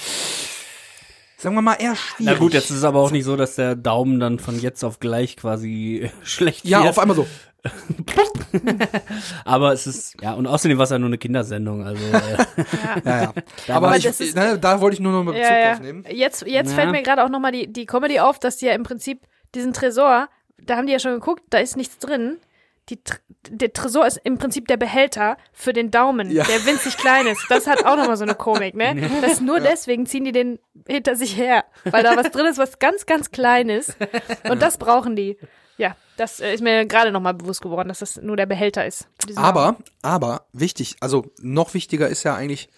sagen 1.46 1.56
wir 1.56 1.62
mal, 1.62 1.76
eher 1.76 1.96
schwierig. 1.96 2.34
Na 2.34 2.40
gut, 2.40 2.54
jetzt 2.56 2.72
ist 2.72 2.78
es 2.78 2.84
aber 2.84 3.00
auch 3.00 3.12
nicht 3.12 3.24
so, 3.24 3.36
dass 3.36 3.54
der 3.56 3.76
Daumen 3.76 4.20
dann 4.20 4.40
von 4.40 4.60
jetzt 4.60 4.84
auf 4.84 5.00
gleich 5.00 5.38
quasi 5.38 6.10
schlecht 6.24 6.66
ja, 6.66 6.80
wird. 6.80 6.90
auf 6.90 7.00
einmal 7.00 7.16
so. 7.16 7.28
Aber 9.46 9.74
es 9.74 9.88
ist, 9.88 10.22
ja, 10.22 10.34
und 10.34 10.46
außerdem 10.48 10.78
war 10.78 10.84
es 10.84 10.90
ja 10.92 11.00
nur 11.00 11.08
eine 11.10 11.18
Kindersendung, 11.18 11.84
also 11.84 12.04
äh, 12.04 12.12
Ja, 13.06 13.22
ja. 13.24 13.34
Da 13.68 13.76
Aber 13.76 13.96
ich, 13.98 14.06
ist- 14.06 14.36
ne, 14.36 14.58
da 14.60 14.82
wollte 14.82 14.96
ich 14.96 15.00
nur 15.00 15.12
noch 15.12 15.24
mal 15.24 15.32
Bezug 15.32 15.46
ja, 15.50 15.58
ja. 15.60 15.72
drauf 15.72 15.82
nehmen. 15.82 16.04
Jetzt, 16.10 16.46
jetzt 16.46 16.70
Ja. 16.72 16.76
fällt 16.76 16.92
mir 16.92 17.02
gerade 17.04 17.24
auch 17.24 17.30
nochmal 17.30 17.52
die, 17.52 17.72
die 17.72 17.86
Comedy 17.86 18.20
auf, 18.20 18.38
dass 18.40 18.58
die 18.58 18.66
ja 18.68 18.74
im 18.74 18.84
Prinzip 18.84 19.22
diesen 19.56 19.74
Tresor, 19.74 20.30
da 20.64 20.78
haben 20.78 20.86
die 20.88 20.94
ja 20.94 21.00
schon 21.00 21.14
geguckt, 21.14 21.42
da 21.50 21.58
ist 21.60 21.76
nichts 21.78 21.98
drin. 22.00 22.38
Die, 22.90 23.00
der 23.50 23.74
Tresor 23.74 24.06
ist 24.06 24.20
im 24.24 24.38
Prinzip 24.38 24.68
der 24.68 24.78
Behälter 24.78 25.38
für 25.54 25.74
den 25.74 25.90
Daumen, 25.90 26.30
Ja. 26.30 26.44
der 26.44 26.66
winzig 26.68 26.98
klein 26.98 27.26
ist. 27.26 27.44
Das 27.50 27.66
hat 27.66 27.84
auch 27.84 27.96
nochmal 27.98 28.16
so 28.18 28.24
eine 28.24 28.36
Komik, 28.36 28.76
ne? 28.76 29.10
Das 29.22 29.42
nur 29.42 29.60
deswegen 29.60 30.06
ziehen 30.06 30.24
die 30.24 30.32
den 30.32 30.60
hinter 30.88 31.16
sich 31.16 31.36
her, 31.36 31.66
weil 31.86 32.04
da 32.04 32.16
was 32.16 32.30
drin 32.32 32.46
ist, 32.46 32.60
was 32.60 32.78
ganz, 32.78 33.06
ganz 33.08 33.32
klein 33.32 33.70
ist. 33.70 33.98
Und 34.50 34.62
das 34.62 34.78
brauchen 34.78 35.16
die. 35.16 35.38
Ja, 35.78 35.96
das 36.16 36.40
äh, 36.40 36.54
ist 36.54 36.62
mir 36.62 36.86
gerade 36.86 37.12
nochmal 37.12 37.34
bewusst 37.34 37.62
geworden, 37.62 37.90
dass 37.90 38.00
das 38.00 38.18
nur 38.22 38.38
der 38.38 38.46
Behälter 38.46 38.86
ist. 38.86 39.08
diesen 39.28 39.36
Daumen. 39.42 39.48
Aber, 39.48 39.76
aber 40.04 40.46
wichtig, 40.54 40.96
also 41.02 41.26
noch 41.42 41.74
wichtiger 41.74 42.08
ist 42.08 42.24
ja 42.24 42.36
eigentlich 42.36 42.70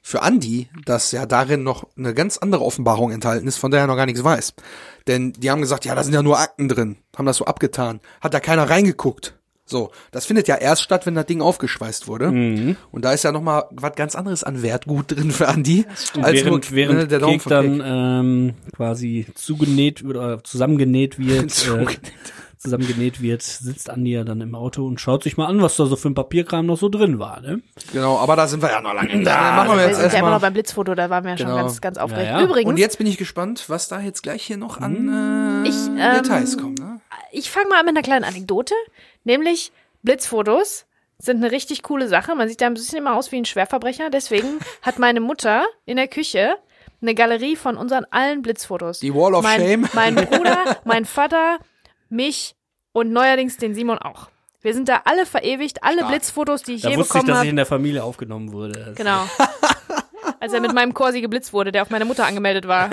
für 0.00 0.18
Andy, 0.22 0.70
dass 0.84 1.10
ja 1.10 1.26
darin 1.26 1.64
noch 1.64 1.88
eine 1.98 2.14
ganz 2.14 2.38
andere 2.38 2.62
Offenbarung 2.64 3.10
enthalten 3.10 3.48
ist, 3.48 3.58
von 3.58 3.72
der 3.72 3.80
er 3.80 3.86
noch 3.88 3.96
gar 3.96 4.06
nichts 4.06 4.22
weiß. 4.22 4.54
Denn 5.08 5.32
die 5.32 5.50
haben 5.50 5.60
gesagt, 5.60 5.84
ja, 5.84 5.94
da 5.96 6.04
sind 6.04 6.14
ja 6.14 6.22
nur 6.22 6.38
Akten 6.38 6.68
drin, 6.68 6.96
haben 7.16 7.26
das 7.26 7.38
so 7.38 7.44
abgetan. 7.44 8.00
Hat 8.20 8.32
da 8.32 8.38
keiner 8.40 8.70
reingeguckt. 8.70 9.35
So, 9.68 9.90
das 10.12 10.26
findet 10.26 10.46
ja 10.46 10.54
erst 10.54 10.82
statt, 10.82 11.06
wenn 11.06 11.16
das 11.16 11.26
Ding 11.26 11.42
aufgeschweißt 11.42 12.06
wurde. 12.06 12.30
Mhm. 12.30 12.76
Und 12.92 13.04
da 13.04 13.12
ist 13.12 13.24
ja 13.24 13.32
noch 13.32 13.42
mal 13.42 13.64
was 13.72 13.94
ganz 13.96 14.14
anderes 14.14 14.44
an 14.44 14.62
Wertgut 14.62 15.10
drin 15.10 15.32
für 15.32 15.46
Andy. 15.48 15.84
Und 16.14 16.24
als 16.24 16.34
während, 16.44 16.70
nur, 16.70 16.76
während 16.76 16.98
ne, 17.00 17.06
der 17.08 17.18
Daumen 17.18 17.38
Kek 17.40 17.48
dann 17.48 17.82
ähm, 17.84 18.54
quasi 18.76 19.26
zugenäht 19.34 20.04
oder 20.04 20.42
zusammengenäht 20.44 21.18
wird, 21.18 21.44
äh, 21.44 21.48
Zugenäht. 21.48 22.00
zusammengenäht 22.58 23.20
wird, 23.20 23.42
sitzt 23.42 23.90
Andi 23.90 24.12
ja 24.12 24.22
dann 24.22 24.40
im 24.40 24.54
Auto 24.54 24.86
und 24.86 25.00
schaut 25.00 25.24
sich 25.24 25.36
mal 25.36 25.46
an, 25.46 25.60
was 25.60 25.76
da 25.76 25.86
so 25.86 25.96
für 25.96 26.08
ein 26.10 26.14
Papierkram 26.14 26.64
noch 26.66 26.78
so 26.78 26.88
drin 26.88 27.18
war. 27.18 27.40
Ne? 27.40 27.60
Genau, 27.92 28.18
aber 28.18 28.36
da 28.36 28.46
sind 28.46 28.62
wir 28.62 28.70
ja 28.70 28.80
noch 28.80 28.94
lange. 28.94 29.08
Da 29.24 29.34
wir 29.34 29.64
machen 29.64 29.78
wir 29.78 29.86
jetzt 29.88 30.00
sind 30.00 30.12
ja 30.12 30.18
immer 30.20 30.28
noch 30.28 30.34
erstmal. 30.34 30.40
beim 30.40 30.52
Blitzfoto, 30.52 30.94
da 30.94 31.10
waren 31.10 31.24
wir 31.24 31.32
ja 31.32 31.38
schon 31.38 31.46
Genau. 31.46 31.58
ganz, 31.58 31.80
ganz 31.80 31.98
aufgeregt. 31.98 32.28
Ja, 32.28 32.38
ja. 32.38 32.44
Übrigens, 32.44 32.68
Und 32.70 32.78
jetzt 32.78 32.98
bin 32.98 33.06
ich 33.08 33.18
gespannt, 33.18 33.64
was 33.68 33.88
da 33.88 34.00
jetzt 34.00 34.22
gleich 34.22 34.44
hier 34.44 34.56
noch 34.58 34.80
an 34.80 35.64
äh, 35.64 35.68
Ich, 35.68 35.74
ähm, 35.88 36.22
Details 36.22 36.56
kommt. 36.56 36.75
Ich 37.36 37.50
fange 37.50 37.68
mal 37.68 37.80
an 37.80 37.84
mit 37.84 37.94
einer 37.94 38.02
kleinen 38.02 38.24
Anekdote, 38.24 38.72
nämlich 39.24 39.70
Blitzfotos 40.02 40.86
sind 41.18 41.36
eine 41.44 41.52
richtig 41.52 41.82
coole 41.82 42.08
Sache. 42.08 42.34
Man 42.34 42.48
sieht 42.48 42.62
da 42.62 42.66
ein 42.66 42.72
bisschen 42.72 42.96
immer 42.96 43.14
aus 43.14 43.30
wie 43.30 43.36
ein 43.36 43.44
Schwerverbrecher. 43.44 44.08
Deswegen 44.08 44.58
hat 44.82 44.98
meine 44.98 45.20
Mutter 45.20 45.66
in 45.84 45.98
der 45.98 46.08
Küche 46.08 46.56
eine 47.02 47.14
Galerie 47.14 47.56
von 47.56 47.76
unseren 47.76 48.06
allen 48.10 48.40
Blitzfotos. 48.40 49.00
Die 49.00 49.14
Wall 49.14 49.34
of 49.34 49.42
mein, 49.42 49.60
Shame. 49.60 49.88
Mein 49.92 50.14
Bruder, 50.14 50.78
mein 50.84 51.04
Vater, 51.04 51.58
mich 52.08 52.56
und 52.92 53.12
neuerdings 53.12 53.58
den 53.58 53.74
Simon 53.74 53.98
auch. 53.98 54.28
Wir 54.62 54.72
sind 54.72 54.88
da 54.88 55.02
alle 55.04 55.26
verewigt, 55.26 55.84
alle 55.84 55.98
Stark. 55.98 56.08
Blitzfotos, 56.12 56.62
die 56.62 56.76
ich 56.76 56.82
Da 56.82 56.88
je 56.88 56.96
wusste 56.96 57.18
ich, 57.18 57.24
bekommen 57.24 57.28
dass 57.28 57.36
ich 57.36 57.40
habe. 57.40 57.48
in 57.50 57.56
der 57.56 57.66
Familie 57.66 58.02
aufgenommen 58.02 58.50
wurde. 58.50 58.94
Genau. 58.96 59.28
Als 60.40 60.54
er 60.54 60.60
mit 60.60 60.72
meinem 60.72 60.94
Corsi 60.94 61.20
geblitzt 61.20 61.52
wurde, 61.52 61.70
der 61.70 61.82
auf 61.82 61.90
meine 61.90 62.06
Mutter 62.06 62.24
angemeldet 62.24 62.66
war. 62.66 62.88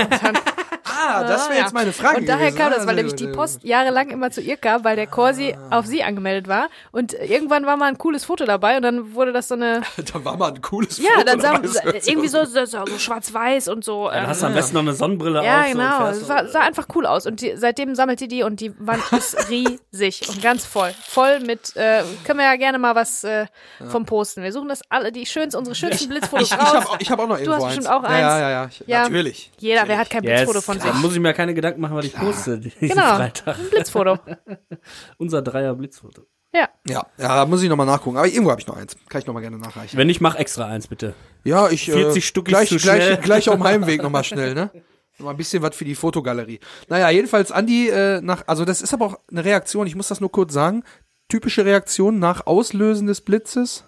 Und 1.04 1.14
dann, 1.14 1.24
Ah, 1.26 1.28
das 1.28 1.48
wäre 1.50 1.58
ja. 1.58 1.64
jetzt 1.64 1.74
meine 1.74 1.94
Frage. 1.94 2.18
Und 2.18 2.28
daher 2.30 2.48
gewesen. 2.52 2.58
kam 2.58 2.72
das, 2.72 2.84
Ah, 2.84 2.88
weil 2.88 2.96
nämlich 2.96 3.16
die 3.16 3.28
Post 3.28 3.64
jahrelang 3.64 4.10
immer 4.10 4.32
zu 4.32 4.42
ihr 4.42 4.58
kam, 4.58 4.84
weil 4.84 4.96
der 4.96 5.08
Corsi 5.08 5.56
auf 5.70 5.86
sie 5.86 6.04
angemeldet 6.04 6.48
war. 6.48 6.68
Und 6.92 7.14
irgendwann 7.14 7.66
war 7.66 7.78
mal 7.78 7.88
ein 7.88 7.98
cooles 7.98 8.26
Foto 8.26 8.46
dabei 8.46 8.78
und 8.78 8.84
dann 8.84 9.14
wurde 9.14 9.32
das 9.34 9.48
so 9.48 9.56
eine. 9.56 9.82
Da 10.14 10.24
war 10.26 10.38
mal 10.38 10.50
ein 10.54 10.62
cooles 10.62 10.98
ja, 10.98 11.12
Foto 11.14 11.26
dann 11.26 11.40
sah, 11.40 11.52
dabei. 11.54 11.68
Das 11.68 11.84
hört 11.84 12.04
sich 12.04 12.12
irgendwie 12.14 12.30
so, 12.30 12.46
so, 12.46 12.66
so 12.66 12.86
schwarz-weiß 12.98 13.68
und 13.68 13.84
so. 13.84 14.10
Dann 14.10 14.24
ähm, 14.24 14.28
hast 14.30 14.42
du 14.42 14.46
am 14.48 14.54
besten 14.54 14.74
noch 14.76 14.82
eine 14.82 14.94
Sonnenbrille 14.94 15.44
ja, 15.44 15.62
auf. 15.62 15.66
und 15.68 15.72
genau. 15.74 16.14
so- 16.14 16.26
sah, 16.26 16.48
sah 16.48 16.60
einfach 16.62 16.88
cool 16.96 17.06
aus. 17.06 17.26
Und 17.26 17.42
die, 17.42 17.54
seitdem 17.58 17.96
sammelt 17.96 18.20
die 18.20 18.28
die 18.28 18.44
und 18.44 18.60
die 18.60 18.74
Wand 18.80 19.02
ist 19.12 19.50
riesig 19.50 20.28
und 20.30 20.42
ganz 20.42 20.66
voll. 20.66 20.94
Voll 21.08 21.40
mit, 21.42 21.76
äh, 21.76 22.04
können 22.26 22.40
wir 22.40 22.46
ja 22.46 22.56
gerne 22.56 22.80
mal 22.80 22.96
was 22.96 23.24
äh, 23.24 23.46
vom 23.90 24.06
posten. 24.06 24.44
Wir 24.44 24.52
suchen 24.52 24.70
das 24.70 24.82
alle, 24.90 25.12
die 25.12 25.26
schönsten, 25.26 25.58
unsere 25.58 25.76
schönsten 25.76 26.10
Blitzfotos 26.10 26.52
Ich, 26.52 26.54
ich 26.54 26.60
raus. 26.60 26.74
habe 26.74 26.88
ich 27.00 27.12
hab 27.12 27.20
auch 27.20 27.28
noch 27.28 27.38
irgendwo 27.38 27.56
hast 27.56 27.64
eins. 27.64 27.76
bestimmt 27.78 27.96
auch 27.96 28.04
Ja, 28.04 28.10
eins. 28.10 28.20
ja, 28.22 28.40
ja, 28.40 28.50
ja. 28.50 28.70
Ja. 28.86 29.02
Natürlich. 29.04 29.52
Jeder, 29.60 29.88
wer 29.88 29.98
hat 29.98 30.10
kein 30.10 30.24
Yes, 30.24 30.42
Blitzfoto 30.42 30.62
von 30.62 30.80
sich? 30.80 30.92
Da 30.94 31.00
muss 31.00 31.14
ich 31.14 31.20
mir 31.20 31.34
keine 31.34 31.54
Gedanken 31.54 31.82
machen, 31.82 31.96
was 31.96 32.06
ich 32.06 32.16
poste 32.16 32.60
diesen 32.60 32.88
Genau, 32.90 33.16
Freitag. 33.16 33.58
ein 33.58 33.70
Blitzfoto. 33.70 34.20
Unser 35.18 35.42
Dreier 35.42 35.76
Blitzfoto. 35.76 36.24
Ja. 36.54 36.70
Ja, 36.88 37.06
ja, 37.18 37.36
da 37.36 37.46
muss 37.46 37.64
ich 37.64 37.70
nochmal 37.70 37.88
nachgucken. 37.88 38.18
Aber 38.18 38.28
irgendwo 38.28 38.52
habe 38.52 38.62
ich 38.62 38.68
noch 38.68 38.78
eins. 38.78 38.96
Kann 39.10 39.22
ich 39.22 39.28
nochmal 39.28 39.42
gerne 39.42 39.58
nachreichen. 39.58 39.98
Wenn 39.98 40.08
nicht, 40.08 40.22
mach 40.22 40.36
extra 40.36 40.68
eins, 40.68 40.88
bitte. 40.88 41.16
Ja, 41.44 41.70
ich 41.70 41.86
40 41.86 42.18
äh, 42.18 42.26
Stück 42.26 42.48
ist 42.48 42.52
gleich, 42.52 42.70
zu 42.70 42.78
gleich, 42.78 43.04
schnell. 43.04 43.18
gleich 43.18 43.50
auf 43.50 43.56
dem 43.56 43.64
Heimweg 43.64 44.02
nochmal 44.04 44.24
schnell, 44.24 44.54
ne? 44.54 44.70
Nochmal 45.18 45.34
ein 45.34 45.38
bisschen 45.38 45.64
was 45.64 45.76
für 45.76 45.86
die 45.86 45.96
Fotogalerie. 45.96 46.60
Naja, 46.90 47.10
jedenfalls 47.10 47.52
Andi 47.52 47.90
äh, 47.90 48.22
nach, 48.22 48.44
also 48.48 48.66
das 48.66 48.82
ist 48.82 48.94
aber 48.94 49.06
auch 49.06 49.20
eine 49.32 49.44
Reaktion, 49.44 49.88
ich 49.88 49.96
muss 49.96 50.08
das 50.10 50.22
nur 50.22 50.32
kurz 50.32 50.54
sagen. 50.54 50.84
Typische 51.28 51.66
Reaktion 51.66 52.20
nach 52.20 52.46
Auslösen 52.46 53.08
des 53.08 53.22
Blitzes. 53.22 53.86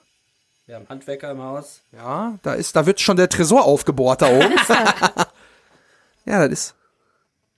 Wir 0.65 0.75
haben 0.75 0.89
Handwerker 0.89 1.29
im 1.29 1.41
Haus. 1.43 1.81
Ja, 1.91 2.39
da 2.41 2.53
ist, 2.53 2.75
da 2.75 2.87
wird 2.87 2.99
schon 2.99 3.17
der 3.17 3.29
Tresor 3.29 3.65
aufgebohrt 3.65 4.23
da 4.23 4.29
oben. 4.29 4.53
ja, 6.25 6.47
das 6.47 6.51
ist. 6.51 6.75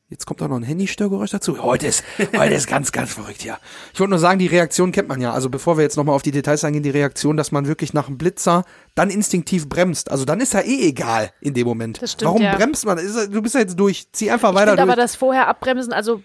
Jetzt 0.09 0.25
kommt 0.25 0.41
auch 0.41 0.47
noch 0.47 0.55
ein 0.55 0.63
Handystörgeräusch 0.63 1.31
dazu. 1.31 1.61
Heute 1.61 1.87
ist, 1.87 2.01
heute 2.37 2.53
ist 2.53 2.67
ganz, 2.67 2.93
ganz 2.93 3.11
verrückt 3.11 3.41
hier. 3.41 3.57
Ich 3.93 3.99
wollte 3.99 4.11
nur 4.11 4.19
sagen, 4.19 4.39
die 4.39 4.47
Reaktion 4.47 4.93
kennt 4.93 5.09
man 5.09 5.19
ja. 5.19 5.33
Also 5.33 5.49
bevor 5.49 5.75
wir 5.75 5.83
jetzt 5.83 5.97
nochmal 5.97 6.15
auf 6.15 6.21
die 6.21 6.31
Details 6.31 6.63
eingehen, 6.63 6.81
die 6.81 6.91
Reaktion, 6.91 7.35
dass 7.35 7.51
man 7.51 7.67
wirklich 7.67 7.93
nach 7.93 8.07
einem 8.07 8.17
Blitzer 8.17 8.63
dann 8.95 9.09
instinktiv 9.09 9.67
bremst. 9.67 10.09
Also 10.09 10.23
dann 10.23 10.39
ist 10.39 10.53
ja 10.53 10.61
eh 10.61 10.87
egal 10.87 11.31
in 11.41 11.53
dem 11.53 11.67
Moment. 11.67 12.01
Das 12.01 12.13
stimmt, 12.13 12.29
Warum 12.29 12.41
ja. 12.41 12.55
bremst 12.55 12.85
man? 12.85 12.97
Ist, 12.97 13.33
du 13.33 13.41
bist 13.41 13.55
ja 13.55 13.59
jetzt 13.61 13.77
durch. 13.77 14.07
Zieh 14.13 14.31
einfach 14.31 14.51
Ich 14.51 14.55
weiter 14.55 14.77
durch. 14.77 14.81
aber 14.81 14.95
das 14.95 15.17
vorher 15.17 15.49
abbremsen, 15.49 15.91
also 15.91 16.21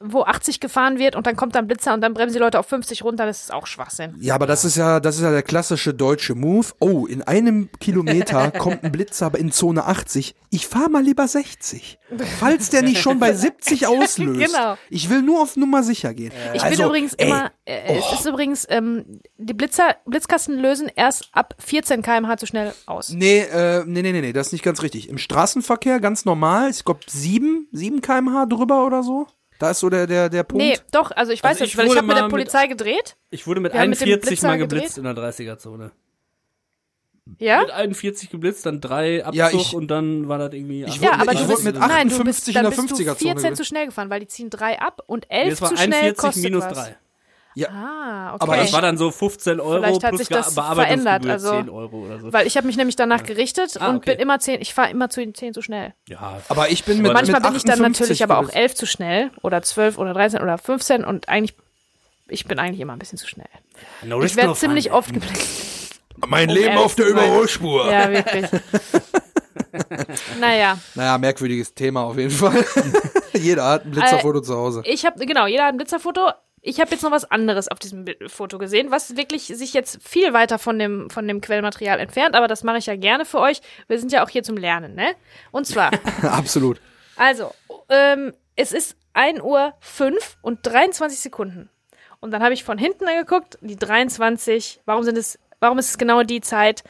wo 0.00 0.22
80 0.22 0.58
gefahren 0.58 0.98
wird 0.98 1.14
und 1.14 1.26
dann 1.26 1.36
kommt 1.36 1.54
dann 1.56 1.66
Blitzer 1.66 1.92
und 1.92 2.00
dann 2.00 2.14
bremsen 2.14 2.36
die 2.36 2.40
Leute 2.40 2.58
auf 2.58 2.66
50 2.66 3.04
runter, 3.04 3.26
das 3.26 3.42
ist 3.42 3.52
auch 3.52 3.66
Schwachsinn. 3.66 4.14
Ja, 4.18 4.34
aber 4.34 4.46
das 4.46 4.64
ist 4.64 4.76
ja, 4.78 4.98
das 4.98 5.16
ist 5.16 5.22
ja 5.22 5.30
der 5.30 5.42
klassische 5.42 5.92
deutsche 5.92 6.34
Move. 6.34 6.68
Oh, 6.80 7.04
in 7.04 7.20
einem 7.20 7.68
Kilometer 7.80 8.50
kommt 8.58 8.82
ein 8.82 8.92
Blitzer 8.92 9.30
in 9.36 9.52
Zone 9.52 9.84
80. 9.84 10.34
Ich 10.50 10.66
fahr 10.66 10.88
mal 10.88 11.02
lieber 11.02 11.28
60. 11.28 11.98
Falls 12.40 12.70
der 12.70 12.82
nicht 12.82 13.02
schon 13.02 13.18
bei 13.18 13.25
70 13.34 13.86
auslöst. 13.86 14.52
Genau. 14.52 14.76
Ich 14.90 15.10
will 15.10 15.22
nur 15.22 15.40
auf 15.42 15.56
Nummer 15.56 15.82
sicher 15.82 16.14
gehen. 16.14 16.32
Ich 16.54 16.62
also, 16.62 16.76
bin 16.76 16.86
übrigens 16.86 17.14
ey, 17.14 17.26
immer, 17.28 17.50
äh, 17.64 17.98
es 17.98 18.12
ist 18.20 18.26
übrigens, 18.26 18.66
ähm, 18.68 19.20
die 19.38 19.54
Blitzer, 19.54 19.96
Blitzkasten 20.06 20.58
lösen 20.58 20.90
erst 20.94 21.28
ab 21.32 21.54
14 21.58 22.02
km/h 22.02 22.36
zu 22.36 22.46
schnell 22.46 22.72
aus. 22.86 23.10
Nee, 23.10 23.40
äh, 23.40 23.84
nee, 23.86 24.02
nee, 24.02 24.12
nee, 24.12 24.20
nee, 24.20 24.32
das 24.32 24.48
ist 24.48 24.52
nicht 24.52 24.64
ganz 24.64 24.82
richtig. 24.82 25.08
Im 25.08 25.18
Straßenverkehr 25.18 26.00
ganz 26.00 26.24
normal. 26.24 26.70
Ich 26.70 26.84
glaube 26.84 27.00
7, 27.06 27.68
7 27.72 28.00
kmh 28.00 28.46
drüber 28.46 28.86
oder 28.86 29.02
so. 29.02 29.26
Da 29.58 29.70
ist 29.70 29.80
so 29.80 29.88
der, 29.88 30.06
der, 30.06 30.28
der 30.28 30.42
Punkt. 30.42 30.62
Nee, 30.64 30.78
doch, 30.92 31.10
also 31.12 31.32
ich 31.32 31.42
weiß 31.42 31.52
Also 31.52 31.64
ich 31.64 31.76
weil 31.78 31.86
ich 31.86 31.96
habe 31.96 32.06
mit 32.06 32.16
der 32.16 32.24
mal 32.24 32.28
mit- 32.28 32.32
Polizei 32.32 32.66
gedreht. 32.66 33.16
Ich 33.30 33.46
wurde 33.46 33.60
mit 33.60 33.72
Wir 33.72 33.80
haben 33.80 33.90
mit 33.90 34.00
dem 34.00 34.08
41 34.08 34.42
mal 34.42 34.58
geblitzt 34.58 34.98
in 34.98 35.04
der 35.04 35.14
30er-Zone. 35.14 35.92
Ja? 37.38 37.60
Mit 37.60 37.70
41 37.72 38.30
geblitzt, 38.30 38.64
dann 38.66 38.80
drei 38.80 39.24
Abzug 39.24 39.34
Ja, 39.34 39.50
ich- 39.50 39.74
und 39.74 39.88
dann 39.88 40.28
war 40.28 40.38
das 40.38 40.52
irgendwie. 40.52 40.84
Ich 40.84 40.96
Ja, 41.00 41.14
aber 41.14 41.32
ich 41.32 41.40
du 41.40 41.48
bist, 41.48 41.64
mit 41.64 41.74
nein, 41.74 42.08
du 42.08 42.14
58 42.14 42.24
bist, 42.24 42.48
in 42.48 42.54
dann 42.54 42.62
der 42.64 42.70
bist 42.70 42.78
du 42.90 42.94
50er-Zone 42.94 43.16
14 43.16 43.36
gewesen. 43.36 43.56
zu 43.56 43.64
schnell 43.64 43.86
gefahren, 43.86 44.10
weil 44.10 44.20
die 44.20 44.28
ziehen 44.28 44.48
drei 44.50 44.78
ab 44.78 45.02
und 45.06 45.26
Nee, 45.28 45.36
11 45.42 45.52
es 45.54 45.62
war 45.62 45.68
zu 45.70 45.76
schnell 45.76 45.92
41 45.94 46.16
kostet 46.16 46.42
minus 46.44 46.64
was. 46.64 46.72
3. 46.74 46.96
Ah, 47.68 48.34
okay. 48.34 48.42
Aber 48.42 48.56
Das 48.58 48.72
war 48.74 48.82
dann 48.82 48.98
so 48.98 49.10
15 49.10 49.60
Euro 49.60 49.80
Vielleicht 49.82 50.04
hat 50.04 50.10
plus 50.10 50.18
sich 50.18 50.28
das 50.28 50.52
verändert, 50.54 51.26
also- 51.26 51.50
10 51.52 51.70
Euro 51.70 52.04
oder 52.04 52.20
so. 52.20 52.32
weil 52.32 52.46
ich 52.46 52.56
habe 52.58 52.66
mich 52.66 52.76
nämlich 52.76 52.96
danach 52.96 53.22
gerichtet 53.22 53.80
Ah, 53.80 53.88
und 53.88 53.96
okay. 53.96 54.10
bin 54.12 54.20
immer 54.20 54.38
10, 54.38 54.60
ich 54.60 54.74
fahre 54.74 54.90
immer 54.90 55.08
zu 55.08 55.20
den 55.20 55.34
10 55.34 55.54
zu 55.54 55.62
schnell. 55.62 55.94
Ja, 56.06 56.40
Aber 56.48 56.68
ich 56.70 56.84
bin 56.84 57.00
mit, 57.00 57.12
Manchmal 57.14 57.40
mit 57.40 57.48
bin 57.48 57.56
ich 57.56 57.62
dann 57.64 57.72
58 57.80 58.00
natürlich 58.00 58.22
aber 58.24 58.38
auch 58.38 58.42
gewesen. 58.42 58.56
11 58.58 58.74
zu 58.74 58.86
schnell 58.86 59.30
oder 59.42 59.62
12 59.62 59.96
oder 59.96 60.12
13 60.12 60.42
oder 60.42 60.58
15 60.58 61.02
und 61.02 61.28
eigentlich, 61.30 61.54
ich 62.28 62.44
bin 62.44 62.58
eigentlich 62.58 62.80
immer 62.80 62.92
ein 62.92 62.98
bisschen 62.98 63.16
zu 63.18 63.26
schnell. 63.26 63.48
no 64.04 64.22
Ich 64.22 64.36
werde 64.36 64.52
ziemlich 64.54 64.92
oft 64.92 65.12
geblitzt. 65.14 65.75
Mein 66.26 66.48
um 66.48 66.54
Leben 66.54 66.76
auf 66.76 66.94
der. 66.94 67.06
Überholspur. 67.06 67.90
Ja, 67.90 68.10
wirklich. 68.10 68.46
naja, 70.40 70.78
Naja, 70.94 71.18
merkwürdiges 71.18 71.74
Thema 71.74 72.04
auf 72.04 72.16
jeden 72.16 72.30
Fall. 72.30 72.64
Jeder 73.34 73.64
hat 73.64 73.84
ein 73.84 73.90
Blitzerfoto 73.90 74.40
zu 74.40 74.56
Hause. 74.56 74.82
ich 74.84 75.04
habe, 75.04 75.24
genau, 75.26 75.46
jeder 75.46 75.64
hat 75.64 75.74
ein 75.74 75.76
Blitzerfoto. 75.76 76.30
Ich 76.62 76.80
habe 76.80 76.90
jetzt 76.90 77.02
noch 77.02 77.10
was 77.10 77.30
anderes 77.30 77.68
auf 77.68 77.78
diesem 77.78 78.06
Foto 78.26 78.58
gesehen, 78.58 78.90
was 78.90 79.16
wirklich 79.16 79.44
sich 79.46 79.72
jetzt 79.74 79.98
viel 80.02 80.32
weiter 80.32 80.58
von 80.58 80.78
dem, 80.78 81.10
von 81.10 81.28
dem 81.28 81.40
Quellmaterial 81.40 82.00
entfernt, 82.00 82.34
aber 82.34 82.48
das 82.48 82.64
mache 82.64 82.78
ich 82.78 82.86
ja 82.86 82.96
gerne 82.96 83.24
für 83.24 83.38
euch. 83.38 83.60
Wir 83.86 84.00
sind 84.00 84.10
ja 84.10 84.24
auch 84.24 84.30
hier 84.30 84.42
zum 84.42 84.56
Lernen, 84.56 84.94
ne? 84.94 85.14
Und 85.52 85.66
zwar, 85.66 85.90
Absolut. 86.22 86.80
Also, 87.14 87.52
ähm, 87.88 88.32
es 88.56 88.72
ist 88.72 88.96
1 89.12 89.42
Uhr 89.42 89.74
5 89.80 90.38
und 90.42 90.60
23 90.62 91.20
Sekunden. 91.20 91.68
Und 92.20 92.30
dann 92.32 92.42
habe 92.42 92.54
ich 92.54 92.64
von 92.64 92.78
hinten 92.78 93.06
angeguckt, 93.06 93.58
die 93.60 93.76
23, 93.76 94.80
warum 94.86 95.04
sind 95.04 95.18
es, 95.18 95.38
warum 95.60 95.78
ist 95.78 95.90
es 95.90 95.98
genau 95.98 96.22
die 96.22 96.40
Zeit? 96.40 96.82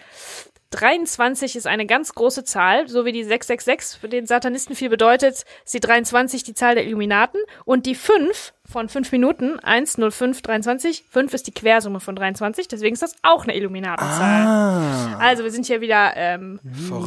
23 0.70 1.54
ist 1.56 1.66
eine 1.66 1.86
ganz 1.86 2.12
große 2.14 2.44
Zahl, 2.44 2.88
so 2.88 3.04
wie 3.04 3.12
die 3.12 3.22
666 3.24 4.00
für 4.00 4.08
den 4.08 4.26
Satanisten 4.26 4.74
viel 4.74 4.88
bedeutet, 4.88 5.44
ist 5.64 5.74
die 5.74 5.80
23 5.80 6.42
die 6.42 6.54
Zahl 6.54 6.74
der 6.74 6.84
Illuminaten 6.86 7.40
und 7.64 7.86
die 7.86 7.94
5 7.94 8.52
von 8.68 8.88
5 8.88 9.12
Minuten, 9.12 9.60
1, 9.60 9.96
0, 9.98 10.10
5, 10.10 10.42
23, 10.42 11.04
5 11.08 11.34
ist 11.34 11.46
die 11.46 11.52
Quersumme 11.52 12.00
von 12.00 12.16
23, 12.16 12.66
deswegen 12.66 12.94
ist 12.94 13.02
das 13.02 13.14
auch 13.22 13.44
eine 13.44 13.54
Illuminatenzahl. 13.56 14.46
Ah, 14.46 15.18
Also 15.20 15.44
wir 15.44 15.52
sind 15.52 15.66
hier 15.66 15.80
wieder 15.80 16.12
ähm, 16.16 16.58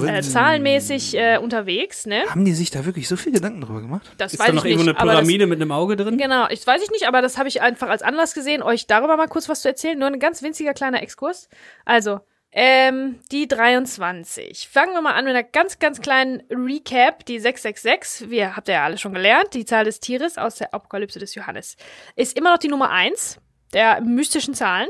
äh, 0.07 0.21
zahlenmäßig 0.21 1.15
äh, 1.17 1.37
unterwegs, 1.37 2.05
ne? 2.05 2.23
Haben 2.29 2.45
die 2.45 2.53
sich 2.53 2.71
da 2.71 2.85
wirklich 2.85 3.09
so 3.09 3.17
viel 3.17 3.33
Gedanken 3.33 3.59
drüber 3.59 3.81
gemacht? 3.81 4.09
Das 4.17 4.31
Ist 4.33 4.39
weiß 4.39 4.47
da 4.47 4.53
noch 4.53 4.63
ich 4.63 4.71
irgendwo 4.71 4.89
nicht, 4.89 4.97
eine 4.97 5.01
aber 5.01 5.11
das- 5.11 5.21
Pyramide 5.27 5.47
mit 5.47 5.61
einem 5.61 5.73
Auge 5.73 5.97
drin? 5.97 6.17
Genau, 6.17 6.47
ich 6.49 6.65
weiß 6.65 6.81
ich 6.81 6.91
nicht, 6.91 7.07
aber 7.09 7.21
das 7.21 7.37
habe 7.37 7.49
ich 7.49 7.61
einfach 7.61 7.89
als 7.89 8.03
Anlass 8.03 8.33
gesehen, 8.33 8.63
euch 8.63 8.87
darüber 8.87 9.17
mal 9.17 9.27
kurz 9.27 9.49
was 9.49 9.61
zu 9.61 9.67
erzählen. 9.67 9.99
Nur 9.99 10.07
ein 10.07 10.19
ganz 10.19 10.41
winziger 10.41 10.73
kleiner 10.73 11.03
Exkurs. 11.03 11.49
Also, 11.83 12.21
ähm, 12.51 13.19
die 13.31 13.47
23. 13.47 14.67
Fangen 14.69 14.93
wir 14.93 15.01
mal 15.01 15.13
an 15.13 15.25
mit 15.25 15.35
einer 15.35 15.43
ganz, 15.43 15.79
ganz 15.79 16.01
kleinen 16.01 16.41
Recap. 16.49 17.25
Die 17.25 17.39
666, 17.39 18.29
wir 18.29 18.55
habt 18.55 18.67
ihr 18.67 18.75
ja 18.75 18.83
alle 18.85 18.97
schon 18.97 19.13
gelernt, 19.13 19.53
die 19.53 19.65
Zahl 19.65 19.85
des 19.85 19.99
Tieres 19.99 20.37
aus 20.37 20.55
der 20.55 20.73
Apokalypse 20.73 21.19
des 21.19 21.35
Johannes. 21.35 21.77
Ist 22.15 22.37
immer 22.37 22.51
noch 22.51 22.57
die 22.57 22.69
Nummer 22.69 22.89
1 22.89 23.39
der 23.73 24.01
mystischen 24.01 24.55
Zahlen, 24.55 24.89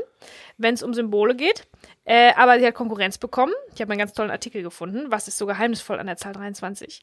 wenn 0.56 0.74
es 0.74 0.82
um 0.82 0.94
Symbole 0.94 1.34
geht. 1.34 1.66
Äh, 2.04 2.32
aber 2.34 2.58
sie 2.58 2.66
hat 2.66 2.74
Konkurrenz 2.74 3.18
bekommen. 3.18 3.52
Ich 3.74 3.80
habe 3.80 3.92
einen 3.92 3.98
ganz 3.98 4.14
tollen 4.14 4.30
Artikel 4.30 4.62
gefunden. 4.62 5.06
Was 5.10 5.28
ist 5.28 5.36
so 5.36 5.46
geheimnisvoll 5.46 5.98
an 5.98 6.06
der 6.06 6.16
Zahl 6.16 6.32
23? 6.32 7.02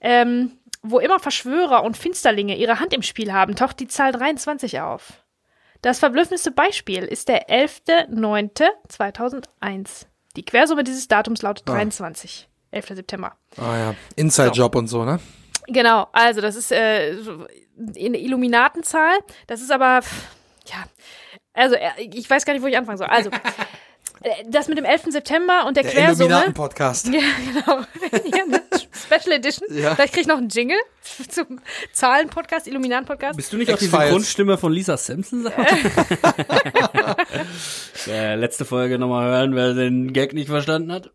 Ähm, 0.00 0.52
wo 0.82 1.00
immer 1.00 1.18
Verschwörer 1.18 1.82
und 1.82 1.96
Finsterlinge 1.96 2.56
ihre 2.56 2.78
Hand 2.78 2.94
im 2.94 3.02
Spiel 3.02 3.32
haben, 3.32 3.56
taucht 3.56 3.80
die 3.80 3.88
Zahl 3.88 4.12
23 4.12 4.80
auf. 4.80 5.24
Das 5.82 5.98
verblüffendste 6.00 6.50
Beispiel 6.50 7.04
ist 7.04 7.28
der 7.28 7.48
11.09.2001. 7.48 10.06
Die 10.36 10.44
Quersumme 10.44 10.84
dieses 10.84 11.08
Datums 11.08 11.40
lautet 11.42 11.68
23. 11.68 12.48
11. 12.70 12.86
September. 12.88 13.36
Ah 13.56 13.76
ja, 13.76 13.94
Inside-Job 14.16 14.74
und 14.74 14.88
so, 14.88 15.04
ne? 15.04 15.20
Genau, 15.68 16.08
also 16.12 16.40
das 16.40 16.56
ist 16.56 16.72
äh, 16.72 17.16
so 17.20 17.46
eine 17.78 18.18
Illuminatenzahl. 18.18 19.18
Das 19.46 19.60
ist 19.60 19.70
aber, 19.70 20.02
pff, 20.02 20.24
ja, 20.66 20.84
also 21.52 21.76
äh, 21.76 21.90
ich 21.98 22.28
weiß 22.28 22.44
gar 22.44 22.54
nicht, 22.54 22.62
wo 22.62 22.66
ich 22.66 22.76
anfangen 22.76 22.98
soll. 22.98 23.06
Also, 23.08 23.30
das 24.48 24.68
mit 24.68 24.78
dem 24.78 24.84
11. 24.84 25.04
September 25.08 25.66
und 25.66 25.76
der, 25.76 25.84
Der 25.84 25.92
Quersumme. 25.92 26.30
Illuminaten-Podcast. 26.30 27.08
Ja, 27.12 27.20
genau. 27.52 27.84
ja, 28.36 28.46
ne? 28.46 28.62
Special 28.92 29.36
Edition. 29.36 29.68
Ja. 29.70 29.94
Vielleicht 29.94 30.12
krieg 30.14 30.22
ich 30.22 30.28
noch 30.28 30.38
einen 30.38 30.48
Jingle 30.48 30.78
zum 31.28 31.60
Zahlen-Podcast, 31.92 32.66
Illuminaten-Podcast. 32.66 33.36
Bist 33.36 33.52
du 33.52 33.56
nicht 33.56 33.72
auch 33.72 33.78
die. 33.78 33.86
Synchronstimme 33.86 34.58
von 34.58 34.72
Lisa 34.72 34.96
Simpson? 34.96 35.50
äh, 38.08 38.34
letzte 38.34 38.64
Folge 38.64 38.98
nochmal 38.98 39.30
hören, 39.30 39.54
wer 39.54 39.74
den 39.74 40.12
Gag 40.12 40.32
nicht 40.34 40.48
verstanden 40.48 40.92
hat. 40.92 41.10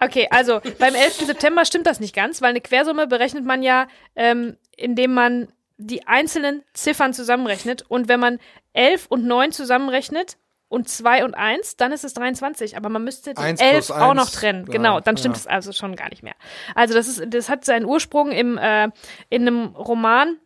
Okay, 0.00 0.26
also 0.30 0.60
beim 0.78 0.94
11. 0.94 1.26
September 1.26 1.64
stimmt 1.64 1.86
das 1.86 2.00
nicht 2.00 2.14
ganz, 2.14 2.42
weil 2.42 2.50
eine 2.50 2.60
Quersumme 2.60 3.06
berechnet 3.06 3.44
man 3.44 3.62
ja, 3.62 3.86
ähm, 4.16 4.56
indem 4.76 5.14
man 5.14 5.48
die 5.76 6.06
einzelnen 6.06 6.62
Ziffern 6.72 7.12
zusammenrechnet. 7.12 7.84
Und 7.88 8.08
wenn 8.08 8.20
man 8.20 8.38
11 8.72 9.06
und 9.08 9.24
9 9.24 9.52
zusammenrechnet 9.52 10.36
und 10.74 10.88
2 10.88 11.24
und 11.24 11.34
1, 11.34 11.76
dann 11.76 11.92
ist 11.92 12.04
es 12.04 12.14
23. 12.14 12.76
Aber 12.76 12.88
man 12.88 13.04
müsste 13.04 13.32
die 13.32 13.40
Eins 13.40 13.60
11 13.60 13.86
plus 13.86 13.90
auch 13.92 14.14
noch 14.14 14.28
trennen. 14.28 14.66
ja, 14.66 14.72
Genau, 14.72 15.00
dann 15.00 15.16
stimmt 15.16 15.36
ja. 15.36 15.40
es 15.40 15.46
also 15.46 15.72
schon 15.72 15.96
gar 15.96 16.10
nicht 16.10 16.22
mehr. 16.22 16.34
Also 16.74 16.94
das, 16.94 17.08
ist, 17.08 17.22
das 17.28 17.48
hat 17.48 17.64
seinen 17.64 17.86
Ursprung 17.86 18.32
im, 18.32 18.58
äh, 18.58 18.90
in 19.30 19.42
einem 19.42 19.66
Roman 19.76 20.36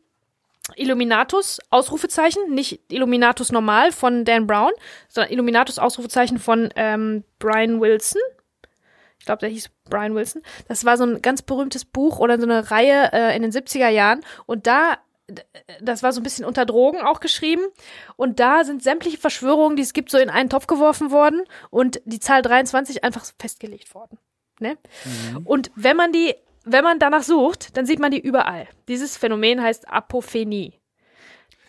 Illuminatus, 0.77 1.61
Ausrufezeichen, 1.71 2.55
nicht 2.55 2.81
Illuminatus 2.93 3.53
normal 3.53 3.91
von 3.91 4.25
Dan 4.25 4.47
Brown, 4.47 4.73
sondern 5.09 5.33
Illuminatus, 5.33 5.79
Ausrufezeichen 5.79 6.39
von 6.39 6.69
ähm, 6.77 7.25
Brian 7.39 7.81
Wilson. 7.81 8.21
Ich 9.19 9.25
glaube, 9.25 9.41
der 9.41 9.49
hieß 9.49 9.71
Brian 9.89 10.15
Wilson. 10.15 10.43
Das 10.69 10.85
war 10.85 10.97
so 10.97 11.05
ein 11.05 11.23
ganz 11.23 11.43
berühmtes 11.43 11.85
Buch 11.85 12.19
oder 12.19 12.39
so 12.39 12.45
eine 12.45 12.71
Reihe 12.71 13.11
äh, 13.13 13.35
in 13.35 13.43
den 13.43 13.51
70er 13.51 13.89
Jahren. 13.89 14.21
Und 14.47 14.67
da, 14.67 14.99
das 15.81 16.03
war 16.03 16.13
so 16.13 16.21
ein 16.21 16.23
bisschen 16.23 16.45
unter 16.45 16.65
Drogen 16.67 17.01
auch 17.01 17.21
geschrieben. 17.21 17.63
Und 18.17 18.41
da 18.41 18.65
sind 18.65 18.83
sämtliche 18.83 19.19
Verschwörungen, 19.19 19.77
die 19.77 19.83
es 19.83 19.93
gibt, 19.93 20.11
so 20.11 20.19
in 20.19 20.31
einen 20.31 20.49
Topf 20.51 20.67
geworfen 20.67 21.11
worden 21.11 21.43
und 21.71 22.01
die 22.05 22.21
Zahl 22.21 22.43
23 22.43 23.05
einfach 23.05 23.25
festgelegt 23.39 23.95
worden. 23.95 24.19
Ne? 24.61 24.77
Und 25.45 25.71
wenn 25.77 25.97
man 25.97 26.13
die, 26.13 26.35
wenn 26.65 26.83
man 26.85 26.99
danach 26.99 27.23
sucht, 27.23 27.77
dann 27.77 27.87
sieht 27.87 28.01
man 28.01 28.11
die 28.11 28.19
überall. 28.21 28.67
Dieses 28.89 29.17
Phänomen 29.17 29.63
heißt 29.63 29.89
Apophenie. 29.89 30.75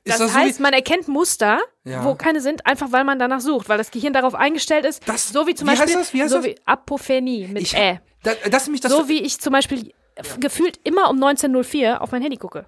Das, 0.05 0.17
das 0.17 0.31
so 0.31 0.37
heißt, 0.39 0.59
wie- 0.59 0.63
man 0.63 0.73
erkennt 0.73 1.07
Muster, 1.07 1.59
Ja. 1.83 2.03
wo 2.03 2.15
keine 2.15 2.41
sind, 2.41 2.65
einfach 2.65 2.91
weil 2.91 3.03
man 3.03 3.19
danach 3.19 3.41
sucht, 3.41 3.69
weil 3.69 3.77
das 3.77 3.91
Gehirn 3.91 4.13
darauf 4.13 4.33
eingestellt 4.33 4.85
ist. 4.85 5.07
Das- 5.07 5.29
so 5.29 5.45
wie 5.45 5.53
zum 5.53 5.67
wie 5.67 5.71
heißt 5.71 5.81
Beispiel 5.81 5.99
das? 5.99 6.13
Wie 6.13 6.21
heißt 6.21 6.31
so 6.31 6.37
das? 6.37 6.45
wie 6.45 6.55
Apophenie 6.65 7.47
mit 7.47 7.61
Ich, 7.63 7.75
Ä. 7.75 7.99
da, 8.23 8.31
das 8.49 8.65
nämlich 8.65 8.81
das. 8.81 8.91
So 8.91 9.07
wie 9.07 9.21
ich 9.21 9.39
zum 9.39 9.51
Beispiel 9.53 9.91
f- 10.15 10.39
gefühlt 10.39 10.79
immer 10.83 11.09
um 11.09 11.17
1904 11.17 12.01
auf 12.01 12.11
mein 12.11 12.21
Handy 12.23 12.37
gucke. 12.37 12.65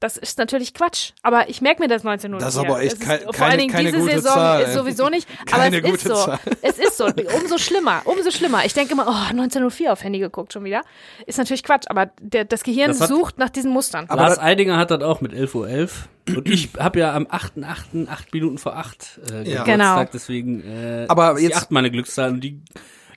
Das 0.00 0.16
ist 0.18 0.36
natürlich 0.38 0.74
Quatsch, 0.74 1.12
aber 1.22 1.48
ich 1.48 1.62
merke 1.62 1.80
mir 1.80 1.88
das 1.88 2.04
1904. 2.04 2.44
Das 2.44 2.54
ist 2.54 2.60
aber 2.60 2.82
echt 2.82 3.00
kein- 3.00 3.20
vor 3.22 3.32
keine- 3.32 3.50
allen 3.50 3.58
Dingen 3.60 3.72
keine 3.72 3.90
diese 3.92 4.00
gute 4.02 4.12
Saison 4.16 4.34
Zahl, 4.34 4.62
ist 4.62 4.74
sowieso 4.74 5.08
nicht, 5.08 5.26
Keine 5.46 5.78
aber 5.78 5.88
es 5.88 5.94
ist 5.94 6.04
so. 6.08 6.14
Zahl. 6.14 6.38
Es 6.62 6.78
ist 6.78 6.96
so, 6.98 7.06
umso 7.06 7.56
schlimmer, 7.58 8.02
umso 8.04 8.30
schlimmer. 8.30 8.64
Ich 8.66 8.74
denke 8.74 8.92
immer, 8.92 9.06
oh, 9.06 9.28
1904 9.30 9.92
auf 9.92 10.02
Handy 10.02 10.18
geguckt 10.18 10.52
schon 10.52 10.64
wieder. 10.64 10.82
Ist 11.26 11.38
natürlich 11.38 11.62
Quatsch, 11.62 11.84
aber 11.88 12.10
der, 12.20 12.44
das 12.44 12.64
Gehirn 12.64 12.88
Das 12.88 13.00
hat- 13.00 13.08
sucht 13.08 13.38
nach 13.38 13.48
diesen 13.50 13.70
Mustern. 13.70 14.04
Aber 14.08 14.22
Lars 14.22 14.38
Eidinger 14.38 14.76
hat 14.76 14.90
das 14.90 15.02
auch 15.02 15.20
mit 15.22 15.32
11.11 15.32 15.54
Uhr. 15.54 16.36
Und 16.36 16.50
ich 16.50 16.70
habe 16.78 16.98
ja 16.98 17.14
am 17.14 17.24
8.8., 17.26 18.08
8 18.08 18.34
Minuten 18.34 18.58
vor 18.58 18.76
8 18.76 19.20
äh, 19.30 19.44
Geburtstag, 19.44 19.64
Genau. 19.64 20.04
deswegen 20.12 20.60
äh, 20.64 21.06
Aber 21.08 21.32
ist 21.32 21.38
die 21.38 21.44
jetzt- 21.44 21.56
8 21.56 21.70
meine 21.70 21.90
Glückszahl. 21.90 22.30
Und 22.30 22.40
die, 22.42 22.60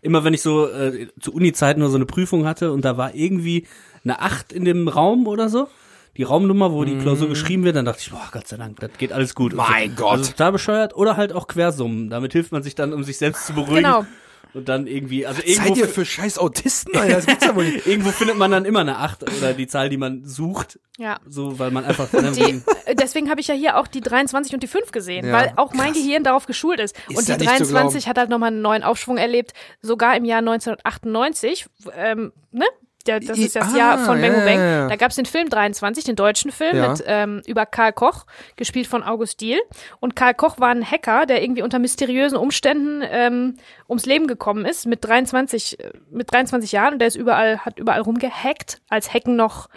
immer 0.01 0.23
wenn 0.23 0.33
ich 0.33 0.41
so 0.41 0.69
äh, 0.69 1.07
zu 1.19 1.33
Uni-Zeiten 1.33 1.79
nur 1.81 1.89
so 1.89 1.95
eine 1.97 2.05
Prüfung 2.05 2.45
hatte 2.45 2.71
und 2.71 2.85
da 2.85 2.95
war 2.97 3.13
irgendwie 3.13 3.67
eine 4.05 4.21
8 4.21 4.53
in 4.53 4.63
dem 4.63 4.87
Raum 4.87 5.27
oder 5.27 5.49
so, 5.49 5.67
die 6.17 6.23
Raumnummer, 6.23 6.71
wo 6.71 6.83
die 6.83 6.97
Klausur 6.97 7.29
geschrieben 7.29 7.63
wird, 7.63 7.75
dann 7.75 7.85
dachte 7.85 8.01
ich, 8.01 8.11
boah, 8.11 8.27
Gott 8.31 8.47
sei 8.47 8.57
Dank, 8.57 8.79
das 8.79 8.91
geht 8.97 9.11
alles 9.11 9.35
gut. 9.35 9.51
Mhm. 9.51 9.57
Mein 9.57 9.91
also, 9.91 9.95
Gott. 9.95 10.11
Also 10.11 10.31
total 10.31 10.51
bescheuert. 10.51 10.95
Oder 10.95 11.15
halt 11.15 11.31
auch 11.31 11.47
Quersummen. 11.47 12.09
Damit 12.09 12.33
hilft 12.33 12.51
man 12.51 12.63
sich 12.63 12.75
dann, 12.75 12.93
um 12.93 13.03
sich 13.03 13.17
selbst 13.17 13.45
zu 13.45 13.53
beruhigen. 13.53 13.83
Genau. 13.83 14.05
Und 14.53 14.69
dann 14.69 14.87
irgendwie, 14.87 15.27
also 15.27 15.39
Seid 15.41 15.49
irgendwo, 15.49 15.75
ihr 15.75 15.87
für 15.87 16.05
scheiß 16.05 16.39
Autisten, 16.39 16.97
Alter? 16.97 17.15
Das 17.17 17.25
gibt's 17.27 17.45
ja 17.45 17.55
wohl 17.55 17.65
nicht. 17.65 17.85
irgendwo 17.85 18.09
findet 18.09 18.37
man 18.37 18.49
dann 18.49 18.65
immer 18.65 18.79
eine 18.79 18.97
8 18.97 19.23
oder 19.37 19.53
die 19.53 19.67
Zahl, 19.67 19.89
die 19.89 19.97
man 19.97 20.25
sucht. 20.25 20.79
Ja. 20.97 21.19
So, 21.27 21.59
weil 21.59 21.69
man 21.69 21.85
einfach 21.85 22.07
Die, 22.09 22.63
äh, 22.85 22.95
deswegen 22.95 23.29
habe 23.29 23.39
ich 23.39 23.47
ja 23.47 23.53
hier 23.53 23.77
auch 23.77 23.85
die 23.85 24.01
23 24.01 24.53
und 24.55 24.63
die 24.63 24.67
5 24.67 24.91
gesehen, 24.91 25.27
Ja, 25.27 25.33
weil 25.33 25.53
auch 25.57 25.73
mein 25.73 25.93
krass. 25.93 26.01
Gehirn 26.01 26.23
darauf 26.23 26.47
geschult 26.47 26.79
ist. 26.79 26.95
Ist 27.09 27.17
und 27.17 27.27
die 27.27 27.45
nicht 27.45 27.57
zu 27.57 27.71
23 27.71 28.07
hat 28.07 28.17
halt 28.17 28.29
nochmal 28.29 28.47
einen 28.47 28.61
neuen 28.61 28.81
Aufschwung 28.81 29.17
erlebt, 29.17 29.53
sogar 29.81 30.15
im 30.15 30.25
Jahr 30.25 30.39
1998, 30.39 31.67
ähm, 31.95 32.31
ne? 32.51 32.65
Der, 33.07 33.19
das 33.19 33.37
ist 33.37 33.55
das 33.55 33.73
Ah, 33.73 33.77
Jahr 33.77 33.97
von 33.99 34.19
Bang 34.21 34.33
ja, 34.33 34.45
Bang. 34.45 34.59
ja. 34.59 34.87
Da 34.87 34.95
gab 34.97 35.09
es 35.11 35.15
den 35.15 35.25
Film 35.25 35.49
23, 35.49 36.03
den 36.03 36.15
deutschen 36.15 36.51
Film 36.51 36.75
Ja. 36.75 36.89
mit 36.89 37.03
ähm, 37.07 37.41
über 37.47 37.65
Karl 37.65 37.93
Koch, 37.93 38.25
gespielt 38.55 38.87
von 38.87 39.01
August 39.03 39.41
Diehl. 39.41 39.59
Und 39.99 40.15
Karl 40.15 40.33
Koch 40.33 40.59
war 40.59 40.69
ein 40.69 40.83
Hacker, 40.89 41.25
der 41.25 41.41
irgendwie 41.41 41.61
unter 41.61 41.79
mysteriösen 41.79 42.37
Umständen 42.37 43.01
ähm, 43.09 43.57
ums 43.87 44.05
Leben 44.05 44.27
gekommen 44.27 44.65
ist 44.65 44.85
mit 44.85 45.03
23 45.05 45.79
äh, 45.79 45.91
mit 46.11 46.31
23 46.31 46.71
Jahren 46.71 46.93
und 46.93 46.99
der 46.99 47.07
ist 47.07 47.15
überall 47.15 47.59
hat 47.59 47.79
überall 47.79 48.01
rumgehackt, 48.01 48.81
als 48.89 49.13
Hacken 49.13 49.35
noch 49.35 49.69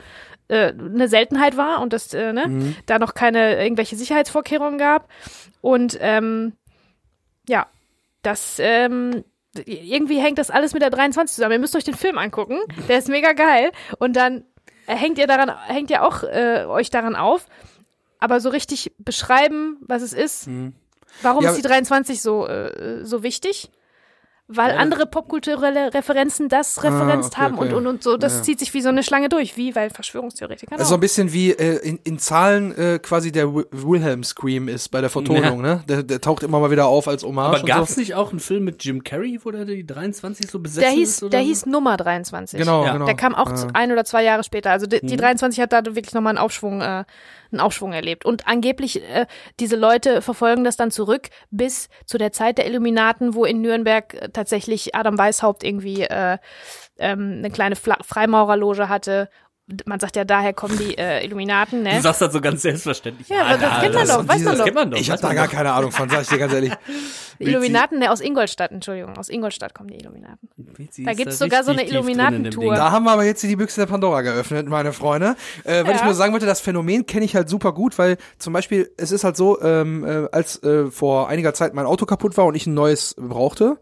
äh, 0.49 0.73
eine 0.73 1.07
Seltenheit 1.09 1.57
war 1.57 1.81
und 1.81 1.93
das 1.93 2.13
äh, 2.13 2.33
ne, 2.33 2.49
Mhm. 2.49 2.77
da 2.87 2.99
noch 2.99 3.15
keine 3.15 3.63
irgendwelche 3.63 3.95
Sicherheitsvorkehrungen 3.97 4.79
gab 4.79 5.09
und 5.61 5.97
ähm, 6.01 6.55
ja 7.49 7.67
das 8.23 8.59
ähm, 8.61 9.25
irgendwie 9.55 10.19
hängt 10.19 10.39
das 10.39 10.51
alles 10.51 10.73
mit 10.73 10.83
der 10.83 10.91
23 10.91 11.35
zusammen. 11.35 11.53
Ihr 11.53 11.59
müsst 11.59 11.75
euch 11.77 11.85
den 11.85 11.95
Film 11.95 12.19
angucken, 12.19 12.59
der 12.89 12.99
ist 12.99 13.09
mega 13.09 13.33
geil 13.33 13.73
und 13.99 14.15
dann 14.15 14.45
äh, 14.87 14.95
hängt 14.95 15.19
ihr 15.19 15.27
daran 15.27 15.53
hängt 15.67 15.91
ihr 15.91 16.05
auch 16.05 16.23
äh, 16.23 16.65
euch 16.69 16.91
daran 16.91 17.17
auf, 17.17 17.47
aber 18.19 18.41
so 18.41 18.49
richtig 18.51 18.93
beschreiben, 18.99 19.79
was 19.81 20.03
es 20.03 20.13
ist. 20.13 20.49
Warum 21.23 21.39
Mhm. 21.39 21.45
Ja, 21.45 21.51
ist 21.51 21.57
die 21.57 21.67
23 21.67 22.23
so 22.23 22.47
äh, 22.47 23.05
so 23.05 23.23
wichtig? 23.23 23.71
Weil 24.53 24.77
andere 24.77 25.07
popkulturelle 25.07 25.95
Referenzen 25.95 26.49
das 26.49 26.83
referenzt 26.83 27.35
Ah, 27.39 27.45
okay, 27.45 27.45
haben 27.45 27.59
und, 27.59 27.67
okay. 27.69 27.75
und, 27.77 27.87
und 27.87 28.03
so, 28.03 28.17
das 28.17 28.39
Ja. 28.39 28.43
zieht 28.43 28.59
sich 28.59 28.75
wie 28.75 28.81
so 28.81 28.89
eine 28.89 29.03
Schlange 29.03 29.29
durch, 29.29 29.57
wie 29.57 29.73
bei 29.73 29.89
Verschwörungstheoretikern. 29.91 30.79
Also 30.79 30.89
so 30.89 30.95
auch. 30.95 30.99
ein 30.99 31.01
bisschen 31.01 31.33
wie 31.33 31.53
äh, 31.53 31.77
in, 31.87 31.99
in 32.05 32.19
Zahlen 32.19 32.77
äh, 32.77 32.99
quasi 32.99 33.33
der 33.33 33.55
Wi- 33.55 33.65
Wilhelm 33.71 34.25
Scream 34.25 34.69
ist 34.69 34.89
bei 34.91 35.01
der 35.01 35.11
Vertonung, 35.11 35.61
ne? 35.63 35.83
Der, 35.89 36.03
der 36.03 36.21
taucht 36.21 36.43
immer 36.43 36.59
mal 36.61 36.71
wieder 36.71 36.87
auf 36.87 37.07
als 37.09 37.23
Hommage 37.23 37.49
Aber 37.49 37.61
und 37.61 37.67
gab's 37.67 37.95
so. 37.95 38.01
nicht 38.01 38.15
auch 38.15 38.31
einen 38.31 38.41
Film 38.41 38.65
mit 38.65 38.85
Jim 38.85 39.05
Carrey, 39.05 39.39
wo 39.45 39.51
der 39.51 39.65
die 39.65 39.87
23 39.87 40.51
so 40.51 40.59
besetzt 40.59 40.83
der 40.83 40.91
ist? 40.93 40.97
hieß, 40.99 41.23
oder 41.23 41.31
der 41.31 41.41
so? 41.43 41.47
hieß 41.47 41.67
Nummer 41.67 41.97
23. 41.97 42.59
Genau, 42.59 42.85
Ja. 42.85 42.93
genau. 42.95 43.07
Der 43.07 43.15
kam 43.15 43.35
auch 43.35 43.51
Ah. 43.51 43.69
ein 43.75 43.93
oder 43.93 44.05
zwei 44.05 44.25
Jahre 44.25 44.43
später. 44.45 44.71
Also 44.71 44.87
die, 44.87 45.01
Mhm. 45.03 45.07
die 45.07 45.17
23 45.17 45.61
hat 45.61 45.73
da 45.73 45.85
wirklich 45.85 46.13
nochmal 46.15 46.31
einen 46.37 46.39
Aufschwung, 46.45 46.81
äh, 46.81 47.05
einen 47.53 47.61
Aufschwung 47.61 47.93
erlebt. 47.93 48.25
Und 48.25 48.47
angeblich, 48.47 49.03
äh, 49.03 49.27
diese 49.59 49.77
Leute 49.77 50.23
verfolgen 50.23 50.65
das 50.65 50.77
dann 50.77 50.91
zurück 50.91 51.29
bis 51.51 51.89
zu 52.07 52.19
der 52.19 52.33
Zeit 52.33 52.59
der 52.59 52.67
Illuminaten, 52.67 53.35
wo 53.35 53.45
in 53.45 53.61
Nürnberg 53.61 54.15
äh, 54.15 54.29
tatsächlich 54.31 54.95
Adam 54.95 55.19
Weishaupt 55.19 55.65
irgendwie 55.65 56.03
äh, 56.03 56.39
ähm, 56.99 57.37
eine 57.39 57.51
kleine 57.51 57.77
Fla 57.77 57.99
Freimaurerloge 58.03 58.89
hatte. 58.89 59.29
Man 59.87 60.01
sagt 60.01 60.17
ja, 60.17 60.25
daher 60.25 60.53
kommen 60.53 60.77
die 60.79 60.97
äh, 60.99 61.25
Illuminaten, 61.25 61.85
Du 61.85 61.91
ne? 61.91 62.01
sagst 62.01 62.21
das 62.21 62.33
so 62.33 62.41
ganz 62.41 62.63
selbstverständlich. 62.63 63.29
Ja, 63.29 63.45
aber 63.45 63.59
das 63.59 63.81
kennt 63.81 63.95
man 63.95 64.07
das- 64.07 64.17
doch, 64.17 64.29
weiß 64.29 64.39
man 64.43 64.45
Das 64.45 64.59
doch. 64.59 64.65
kennt 64.65 64.75
man 64.77 64.91
doch. 64.91 64.99
Ich 64.99 65.11
habe 65.11 65.23
da 65.23 65.33
gar 65.35 65.49
keine 65.49 65.73
Ahnung 65.73 65.93
von, 65.93 66.09
sag 66.09 66.23
ich 66.23 66.29
dir 66.29 66.39
ganz 66.39 66.53
ehrlich. 66.53 66.73
Die 67.39 67.45
Illuminaten, 67.45 67.99
ne, 67.99 68.11
aus 68.11 68.21
Ingolstadt, 68.21 68.71
Entschuldigung, 68.71 69.17
aus 69.17 69.29
Ingolstadt 69.31 69.73
kommen 69.75 69.89
die 69.89 69.97
Illuminaten. 69.97 70.49
Vizi 70.57 71.05
Da 71.05 71.15
gibt's 71.15 71.39
sogar 71.39 71.65
so 71.65 71.71
eine 71.71 71.87
Illuminatentour. 71.89 72.75
Da 72.75 72.91
haben 72.91 73.05
wir 73.05 73.13
aber 73.13 73.25
jetzt 73.25 73.43
die 73.43 73.57
Büchse 73.57 73.81
der 73.81 73.87
Pandora 73.87 74.21
geöffnet, 74.23 74.69
meine 74.69 74.93
Freunde. 74.93 75.37
Äh, 75.65 75.85
weil 75.85 75.91
Ja. 75.91 75.95
ich 75.97 76.05
nur 76.05 76.15
sagen 76.15 76.33
wollte, 76.33 76.47
das 76.47 76.61
Phänomen 76.61 77.07
kenne 77.07 77.25
ich 77.25 77.35
halt 77.35 77.49
super 77.49 77.73
gut, 77.73 77.99
weil 77.99 78.19
zum 78.39 78.53
Beispiel, 78.53 78.91
es 78.99 79.11
ist 79.13 79.25
halt 79.25 79.37
so, 79.37 79.61
ähm, 79.63 80.05
äh, 80.05 80.29
als 80.33 80.63
äh, 80.63 80.91
vor 80.91 81.29
einiger 81.29 81.55
Zeit 81.55 81.73
mein 81.75 81.87
Auto 81.87 82.05
kaputt 82.07 82.37
war 82.37 82.45
und 82.45 82.55
ich 82.57 82.67
ein 82.67 82.75
neues 82.75 83.15
brauchte, 83.19 83.79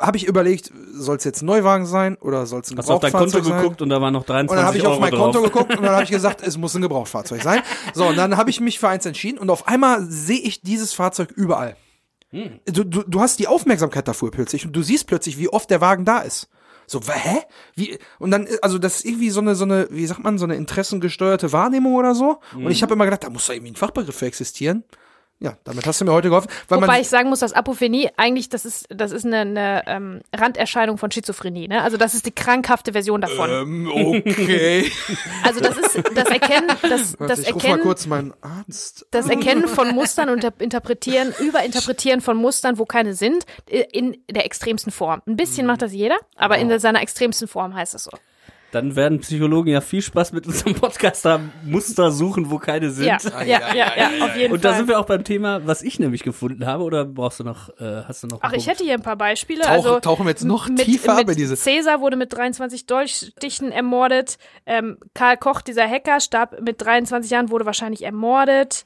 habe 0.00 0.16
ich 0.16 0.26
überlegt, 0.26 0.72
soll 0.92 1.16
es 1.16 1.24
jetzt 1.24 1.42
ein 1.42 1.46
Neuwagen 1.46 1.86
sein 1.86 2.16
oder 2.16 2.46
soll 2.46 2.60
es 2.60 2.70
ein 2.70 2.78
Hast 2.78 2.88
du 2.88 2.94
auf 2.94 3.00
dein 3.00 3.12
Konto 3.12 3.26
Gebrauchtfahrzeug 3.26 3.52
sein? 3.54 3.62
geguckt 3.62 3.82
und 3.82 3.88
da 3.90 4.00
waren 4.00 4.12
noch 4.12 4.24
23 4.24 4.50
Und 4.50 4.56
dann 4.56 4.66
habe 4.66 4.76
ich 4.78 4.82
Euro 4.84 4.94
auf 4.94 5.00
mein 5.00 5.10
drauf. 5.10 5.32
Konto 5.32 5.42
geguckt 5.42 5.76
und 5.76 5.82
dann 5.82 5.92
habe 5.92 6.04
ich 6.04 6.10
gesagt, 6.18 6.42
es 6.42 6.56
muss 6.56 6.74
ein 6.74 6.82
Gebrauchtfahrzeug 6.82 7.42
sein. 7.42 7.60
So, 7.94 8.06
und 8.06 8.16
dann 8.16 8.36
habe 8.36 8.50
ich 8.50 8.60
mich 8.60 8.78
für 8.78 8.88
eins 8.88 9.06
entschieden 9.06 9.38
und 9.38 9.50
auf 9.50 9.68
einmal 9.68 10.04
sehe 10.06 10.40
ich 10.40 10.60
dieses 10.62 10.92
Fahrzeug 10.94 11.30
überall. 11.32 11.76
Hm. 12.30 12.58
Du, 12.66 12.84
du, 12.84 13.02
du 13.06 13.20
hast 13.20 13.38
die 13.38 13.46
Aufmerksamkeit 13.48 14.08
dafür 14.08 14.30
plötzlich 14.30 14.66
und 14.66 14.72
du 14.72 14.82
siehst 14.82 15.06
plötzlich, 15.06 15.38
wie 15.38 15.48
oft 15.48 15.70
der 15.70 15.80
Wagen 15.80 16.04
da 16.04 16.18
ist. 16.18 16.48
So, 16.88 17.00
hä? 17.00 17.38
Wie? 17.74 17.98
Und 18.18 18.30
dann, 18.30 18.46
äh, 18.46 18.58
also 18.62 18.78
das 18.78 18.96
ist 18.96 19.04
irgendwie 19.04 19.30
so 19.30 19.40
eine, 19.40 19.54
so 19.56 19.64
eine, 19.64 19.88
wie 19.90 20.06
sagt 20.06 20.22
man, 20.22 20.38
so 20.38 20.44
eine 20.44 20.54
interessengesteuerte 20.56 21.52
Wahrnehmung 21.52 21.94
oder 21.94 22.14
so. 22.14 22.38
Und 22.54 22.62
Hm. 22.64 22.70
ich 22.70 22.82
habe 22.82 22.94
immer 22.94 23.04
gedacht, 23.04 23.24
da 23.24 23.30
muss 23.30 23.46
doch 23.46 23.54
irgendwie 23.54 23.72
ein 23.72 23.76
Fachbegriff 23.76 24.16
für 24.16 24.26
existieren. 24.26 24.84
Ja, 25.38 25.54
damit 25.64 25.86
hast 25.86 26.00
du 26.00 26.06
mir 26.06 26.12
heute 26.12 26.28
geholfen. 26.30 26.48
Weil 26.68 26.78
Wobei 26.78 26.86
man, 26.86 27.00
ich 27.02 27.08
sagen 27.10 27.28
muss, 27.28 27.40
dass 27.40 27.52
Apophenie 27.52 28.08
eigentlich, 28.16 28.48
das 28.48 28.64
ist, 28.64 28.86
das 28.88 29.12
ist 29.12 29.26
eine, 29.26 29.40
eine 29.40 29.82
ähm, 29.86 30.20
Randerscheinung 30.34 30.96
von 30.96 31.10
Schizophrenie. 31.10 31.68
Ne? 31.68 31.82
Also 31.82 31.98
das 31.98 32.14
ist 32.14 32.24
die 32.24 32.30
krankhafte 32.34 32.92
Version 32.92 33.20
davon. 33.20 33.50
ähm, 33.50 33.90
okay. 33.92 34.90
Also 35.44 35.60
das 35.60 35.76
ist 35.76 36.02
das 36.14 36.28
Erkennen, 36.30 36.68
das, 36.82 37.20
Warte, 37.20 37.26
das 37.34 37.40
ich 37.40 37.54
ruf 37.54 37.62
mal 37.62 37.68
Erkennen, 37.68 37.82
kurz 37.82 38.06
meinen 38.06 38.32
Arzt. 38.40 39.06
das 39.10 39.28
Erkennen 39.28 39.68
von 39.68 39.94
Mustern 39.94 40.30
und 40.30 40.42
inter- 40.42 40.58
Interpretieren, 40.60 41.34
Überinterpretieren 41.38 42.20
von 42.22 42.36
Mustern, 42.38 42.78
wo 42.78 42.86
keine 42.86 43.12
sind, 43.14 43.44
in 43.68 44.16
der 44.30 44.46
extremsten 44.46 44.90
Form. 44.90 45.20
Ein 45.26 45.36
bisschen 45.36 45.66
macht 45.66 45.82
das 45.82 45.92
jeder, 45.92 46.16
aber 46.36 46.56
in 46.58 46.68
der- 46.68 46.80
seiner 46.80 47.02
extremsten 47.02 47.46
Form 47.46 47.74
heißt 47.74 47.94
es 47.94 48.04
so. 48.04 48.10
Dann 48.72 48.96
werden 48.96 49.20
Psychologen 49.20 49.70
ja 49.70 49.80
viel 49.80 50.02
Spaß 50.02 50.32
mit 50.32 50.46
unserem 50.46 50.74
Podcast 50.74 51.24
haben, 51.24 51.52
Muster 51.64 52.10
suchen, 52.10 52.50
wo 52.50 52.58
keine 52.58 52.90
sind. 52.90 53.06
Ja, 53.06 53.18
ja, 53.44 53.74
ja, 53.74 53.92
ja, 53.96 54.24
auf 54.24 54.36
jeden 54.36 54.52
Und 54.52 54.64
da 54.64 54.70
Fall. 54.70 54.78
sind 54.78 54.88
wir 54.88 54.98
auch 54.98 55.06
beim 55.06 55.22
Thema, 55.24 55.64
was 55.66 55.82
ich 55.82 55.98
nämlich 56.00 56.22
gefunden 56.24 56.66
habe, 56.66 56.82
oder 56.82 57.04
brauchst 57.04 57.38
du 57.40 57.44
noch, 57.44 57.68
äh, 57.80 58.02
hast 58.06 58.24
du 58.24 58.26
noch 58.26 58.40
Ach, 58.42 58.52
ich 58.52 58.66
hätte 58.66 58.82
hier 58.84 58.94
ein 58.94 59.02
paar 59.02 59.16
Beispiele. 59.16 59.62
Tauch- 59.62 59.70
also 59.70 60.00
tauchen 60.00 60.26
wir 60.26 60.30
jetzt 60.30 60.44
noch 60.44 60.68
mit, 60.68 60.80
tiefer 60.80 61.14
mit 61.16 61.28
in 61.30 61.36
diese- 61.36 61.56
Cäsar 61.56 62.00
wurde 62.00 62.16
mit 62.16 62.32
23 62.32 62.86
Dolchstichen 62.86 63.70
ermordet. 63.72 64.36
Ähm, 64.66 64.98
Karl 65.14 65.36
Koch, 65.36 65.60
dieser 65.62 65.88
Hacker, 65.88 66.20
starb 66.20 66.60
mit 66.60 66.82
23 66.84 67.30
Jahren, 67.30 67.50
wurde 67.50 67.66
wahrscheinlich 67.66 68.02
ermordet. 68.02 68.84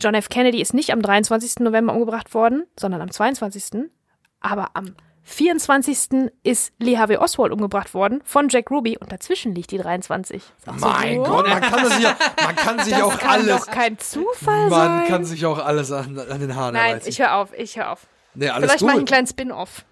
John 0.00 0.14
F. 0.14 0.28
Kennedy 0.28 0.60
ist 0.60 0.74
nicht 0.74 0.92
am 0.92 1.00
23. 1.00 1.60
November 1.60 1.94
umgebracht 1.94 2.34
worden, 2.34 2.64
sondern 2.78 3.00
am 3.00 3.10
22. 3.10 3.90
Aber 4.40 4.68
am 4.74 4.94
24. 5.24 6.30
ist 6.42 6.72
Lee 6.78 6.98
Harvey 6.98 7.16
Oswald 7.16 7.52
umgebracht 7.52 7.94
worden 7.94 8.20
von 8.24 8.48
Jack 8.48 8.70
Ruby 8.70 8.98
und 8.98 9.10
dazwischen 9.10 9.54
liegt 9.54 9.70
die 9.70 9.78
23. 9.78 10.36
Ist 10.36 10.68
auch 10.68 10.78
so 10.78 10.86
Mein 10.86 11.16
so. 11.16 11.22
Gott, 11.24 11.48
man 11.48 11.60
kann 11.62 11.82
das 11.82 11.98
ja, 12.02 12.16
man 12.44 12.56
kann 12.56 12.78
sich 12.80 12.92
das 12.94 13.02
auch 13.02 13.18
kann 13.18 13.30
alles, 13.30 13.64
doch 13.64 13.66
kein 13.72 13.98
Zufall 13.98 14.68
man 14.68 14.98
sein. 15.00 15.08
kann 15.08 15.24
sich 15.24 15.46
auch 15.46 15.58
alles 15.58 15.90
an, 15.92 16.18
an 16.18 16.40
den 16.40 16.54
Haaren 16.54 16.74
Nein, 16.74 17.00
ich 17.04 17.18
höre 17.20 17.34
auf, 17.34 17.52
ich 17.56 17.76
höre 17.76 17.90
auf. 17.90 18.06
nee, 18.34 18.48
alles 18.48 18.70
Vielleicht 18.70 18.82
mache 18.82 18.90
ich 18.90 18.96
einen 18.96 19.00
gut. 19.00 19.08
kleinen 19.08 19.26
Spin-off. 19.26 19.84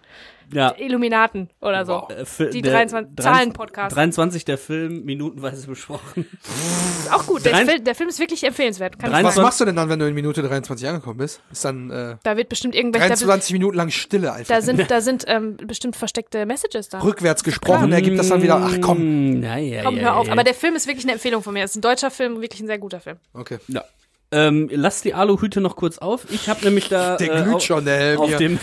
Ja. 0.52 0.74
Illuminaten 0.78 1.50
oder 1.60 1.84
so. 1.86 2.08
Äh, 2.08 2.24
für- 2.24 2.50
Die 2.50 2.62
der 2.62 2.72
23 2.72 3.14
drei- 3.16 3.22
Zahlen-Podcast. 3.24 3.96
23 3.96 4.44
der 4.44 4.58
Film, 4.58 5.04
minutenweise 5.04 5.66
besprochen. 5.66 6.26
Ist 6.42 7.12
auch 7.12 7.26
gut. 7.26 7.44
Der, 7.44 7.56
Film, 7.56 7.84
der 7.84 7.94
Film 7.94 8.08
ist 8.08 8.18
wirklich 8.18 8.44
empfehlenswert. 8.44 8.98
Kann 8.98 9.12
Was 9.24 9.36
machst 9.36 9.60
du 9.60 9.64
denn 9.64 9.76
dann, 9.76 9.88
wenn 9.88 9.98
du 9.98 10.06
in 10.08 10.14
Minute 10.14 10.42
23 10.42 10.86
angekommen 10.88 11.18
bist? 11.18 11.40
Ist 11.50 11.64
dann 11.64 11.90
äh, 11.90 12.16
Da 12.22 12.36
wird 12.36 12.48
bestimmt 12.48 12.74
irgendwelche. 12.74 13.08
Da, 13.08 13.14
23 13.14 13.52
Minuten 13.52 13.76
lang 13.76 13.90
Stille 13.90 14.32
einfach. 14.32 14.54
da 14.54 14.60
sind, 14.62 14.90
da 14.90 15.00
sind 15.00 15.24
ähm, 15.28 15.56
bestimmt 15.56 15.96
versteckte 15.96 16.46
Messages 16.46 16.88
da. 16.88 17.00
Rückwärts 17.00 17.44
gesprochen, 17.44 17.92
ergibt 17.92 18.18
das 18.18 18.28
dann 18.28 18.42
wieder, 18.42 18.56
ach 18.56 18.76
komm. 18.80 19.38
Mm, 19.38 19.42
Ja, 19.42 19.82
Komm, 19.84 19.96
ja, 19.96 20.02
hör 20.02 20.16
auf. 20.16 20.26
ja. 20.26 20.32
Aber 20.32 20.44
der 20.44 20.54
Film 20.54 20.74
ist 20.74 20.86
wirklich 20.86 21.04
eine 21.04 21.12
Empfehlung 21.12 21.42
von 21.42 21.54
mir. 21.54 21.64
Es 21.64 21.72
ist 21.72 21.76
ein 21.76 21.82
deutscher 21.82 22.10
Film, 22.10 22.40
wirklich 22.40 22.60
ein 22.60 22.66
sehr 22.66 22.78
guter 22.78 23.00
Film. 23.00 23.16
Okay. 23.34 23.58
Ja. 23.68 23.84
Ähm, 24.32 24.70
lass 24.72 25.02
die 25.02 25.12
Aluhüte 25.12 25.60
noch 25.60 25.76
kurz 25.76 25.98
auf. 25.98 26.26
Ich 26.30 26.48
habe 26.48 26.64
nämlich 26.64 26.88
da 26.88 27.16
Der 27.16 27.34
äh, 27.34 27.42
glüht 27.42 27.62
schon, 27.62 27.84
der 27.84 27.98
Helm 27.98 28.20
auf 28.20 28.28
hier. 28.28 28.38
dem 28.38 28.58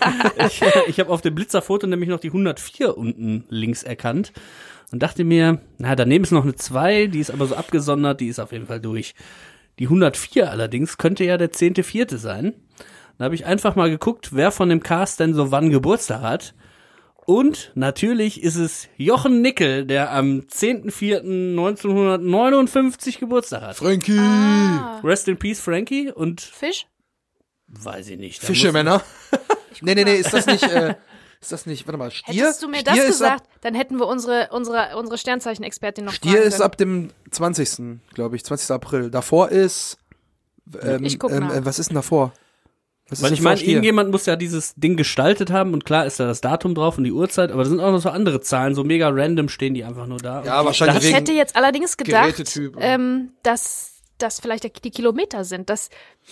ich, 0.46 0.62
ich 0.86 1.00
habe 1.00 1.10
auf 1.10 1.22
dem 1.22 1.34
Blitzerfoto 1.34 1.86
nämlich 1.86 2.10
noch 2.10 2.20
die 2.20 2.28
104 2.28 2.96
unten 2.96 3.44
links 3.48 3.82
erkannt 3.82 4.32
und 4.92 5.02
dachte 5.02 5.24
mir, 5.24 5.60
na, 5.78 5.96
daneben 5.96 6.24
ist 6.24 6.30
noch 6.30 6.44
eine 6.44 6.54
2, 6.54 7.06
die 7.06 7.20
ist 7.20 7.30
aber 7.30 7.46
so 7.46 7.56
abgesondert, 7.56 8.20
die 8.20 8.28
ist 8.28 8.38
auf 8.38 8.52
jeden 8.52 8.66
Fall 8.66 8.80
durch. 8.80 9.14
Die 9.78 9.86
104 9.86 10.50
allerdings 10.50 10.98
könnte 10.98 11.24
ja 11.24 11.36
der 11.38 11.50
10.4. 11.50 12.16
sein. 12.18 12.52
Da 13.18 13.24
habe 13.24 13.34
ich 13.34 13.46
einfach 13.46 13.76
mal 13.76 13.90
geguckt, 13.90 14.30
wer 14.32 14.50
von 14.50 14.68
dem 14.68 14.82
Cast 14.82 15.20
denn 15.20 15.34
so 15.34 15.50
wann 15.50 15.70
Geburtstag 15.70 16.20
hat. 16.20 16.54
Und 17.26 17.72
natürlich 17.74 18.42
ist 18.42 18.56
es 18.56 18.88
Jochen 18.96 19.40
Nickel, 19.40 19.86
der 19.86 20.12
am 20.12 20.40
10.4.1959 20.40 23.18
Geburtstag 23.18 23.62
hat. 23.62 23.76
Frankie. 23.76 24.18
Ah. 24.18 25.00
Rest 25.02 25.28
in 25.28 25.38
Peace, 25.38 25.60
Frankie. 25.60 26.10
Und 26.12 26.40
Fisch? 26.40 26.86
weiß 27.68 28.08
ich 28.08 28.18
nicht. 28.18 28.42
Fischemänner. 28.42 29.02
nee, 29.80 29.94
nee, 29.94 30.04
nee, 30.04 30.16
ist 30.16 30.32
das 30.32 30.46
nicht, 30.46 30.62
äh, 30.64 30.94
ist 31.40 31.52
das 31.52 31.66
nicht, 31.66 31.86
warte 31.86 31.98
mal, 31.98 32.10
Stier? 32.10 32.44
Hättest 32.44 32.62
du 32.62 32.68
mir 32.68 32.80
Stier 32.80 32.92
das 32.92 33.04
ist 33.04 33.06
gesagt, 33.06 33.48
dann 33.62 33.74
hätten 33.74 33.98
wir 33.98 34.06
unsere, 34.06 34.48
unsere, 34.50 34.96
unsere 34.96 35.18
Sternzeichen-Expertin 35.18 36.04
noch 36.04 36.12
Ab, 36.12 36.16
Stier 36.16 36.42
ist 36.42 36.60
ab 36.60 36.76
dem 36.76 37.10
20. 37.30 38.00
glaube 38.12 38.36
ich, 38.36 38.44
20. 38.44 38.70
April. 38.70 39.10
Davor 39.10 39.48
ist, 39.48 39.98
ähm, 40.80 41.04
Ich 41.04 41.18
guck 41.18 41.32
ähm, 41.32 41.40
nach. 41.40 41.54
äh, 41.54 41.64
was 41.64 41.78
ist 41.78 41.88
denn 41.88 41.96
davor? 41.96 42.32
Was 43.10 43.22
Weil 43.22 43.34
ich 43.34 43.42
meine, 43.42 43.60
irgendjemand 43.60 44.10
muss 44.10 44.24
ja 44.24 44.34
dieses 44.34 44.74
Ding 44.76 44.96
gestaltet 44.96 45.50
haben 45.50 45.74
und 45.74 45.84
klar 45.84 46.06
ist 46.06 46.20
da 46.20 46.26
das 46.26 46.40
Datum 46.40 46.74
drauf 46.74 46.96
und 46.96 47.04
die 47.04 47.12
Uhrzeit, 47.12 47.52
aber 47.52 47.64
da 47.64 47.68
sind 47.68 47.80
auch 47.80 47.92
noch 47.92 48.00
so 48.00 48.08
andere 48.08 48.40
Zahlen, 48.40 48.74
so 48.74 48.82
mega 48.82 49.10
random 49.10 49.50
stehen 49.50 49.74
die 49.74 49.84
einfach 49.84 50.06
nur 50.06 50.18
da. 50.18 50.42
Ja, 50.42 50.64
wahrscheinlich 50.64 51.04
Ich 51.04 51.14
hätte 51.14 51.32
jetzt 51.32 51.54
allerdings 51.54 51.98
gedacht, 51.98 52.42
ähm, 52.78 53.32
dass 53.42 53.94
das 54.18 54.40
vielleicht 54.40 54.84
die 54.84 54.90
Kilometer 54.90 55.44
sind. 55.44 55.68
Das, 55.68 55.90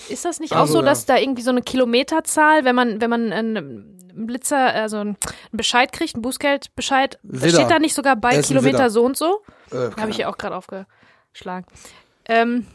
ist 0.08 0.24
das 0.24 0.40
nicht 0.40 0.52
auch 0.54 0.60
Also, 0.60 0.74
so, 0.74 0.78
ja. 0.78 0.86
dass 0.86 1.04
da 1.04 1.18
irgendwie 1.18 1.42
so 1.42 1.50
eine 1.50 1.62
Kilometerzahl, 1.62 2.64
wenn 2.64 2.74
man, 2.74 3.00
wenn 3.00 3.10
man 3.10 3.32
einen 3.32 3.98
Blitzer, 4.14 4.72
also 4.72 4.98
einen 4.98 5.16
Bescheid 5.52 5.92
kriegt, 5.92 6.14
einen 6.14 6.22
Bußgeldbescheid, 6.22 7.18
Widder. 7.22 7.48
steht 7.50 7.70
da 7.70 7.78
nicht 7.78 7.94
sogar 7.94 8.16
bei 8.16 8.30
ist 8.30 8.36
ein 8.36 8.42
Kilometer 8.44 8.78
Widder. 8.78 8.90
so 8.90 9.04
und 9.04 9.16
so? 9.16 9.42
äh, 9.72 9.90
Habe 10.00 10.10
ich 10.10 10.18
ja 10.18 10.28
auch 10.28 10.38
gerade 10.38 10.56
aufgeschlagen. 10.56 11.66
Ähm, 12.26 12.66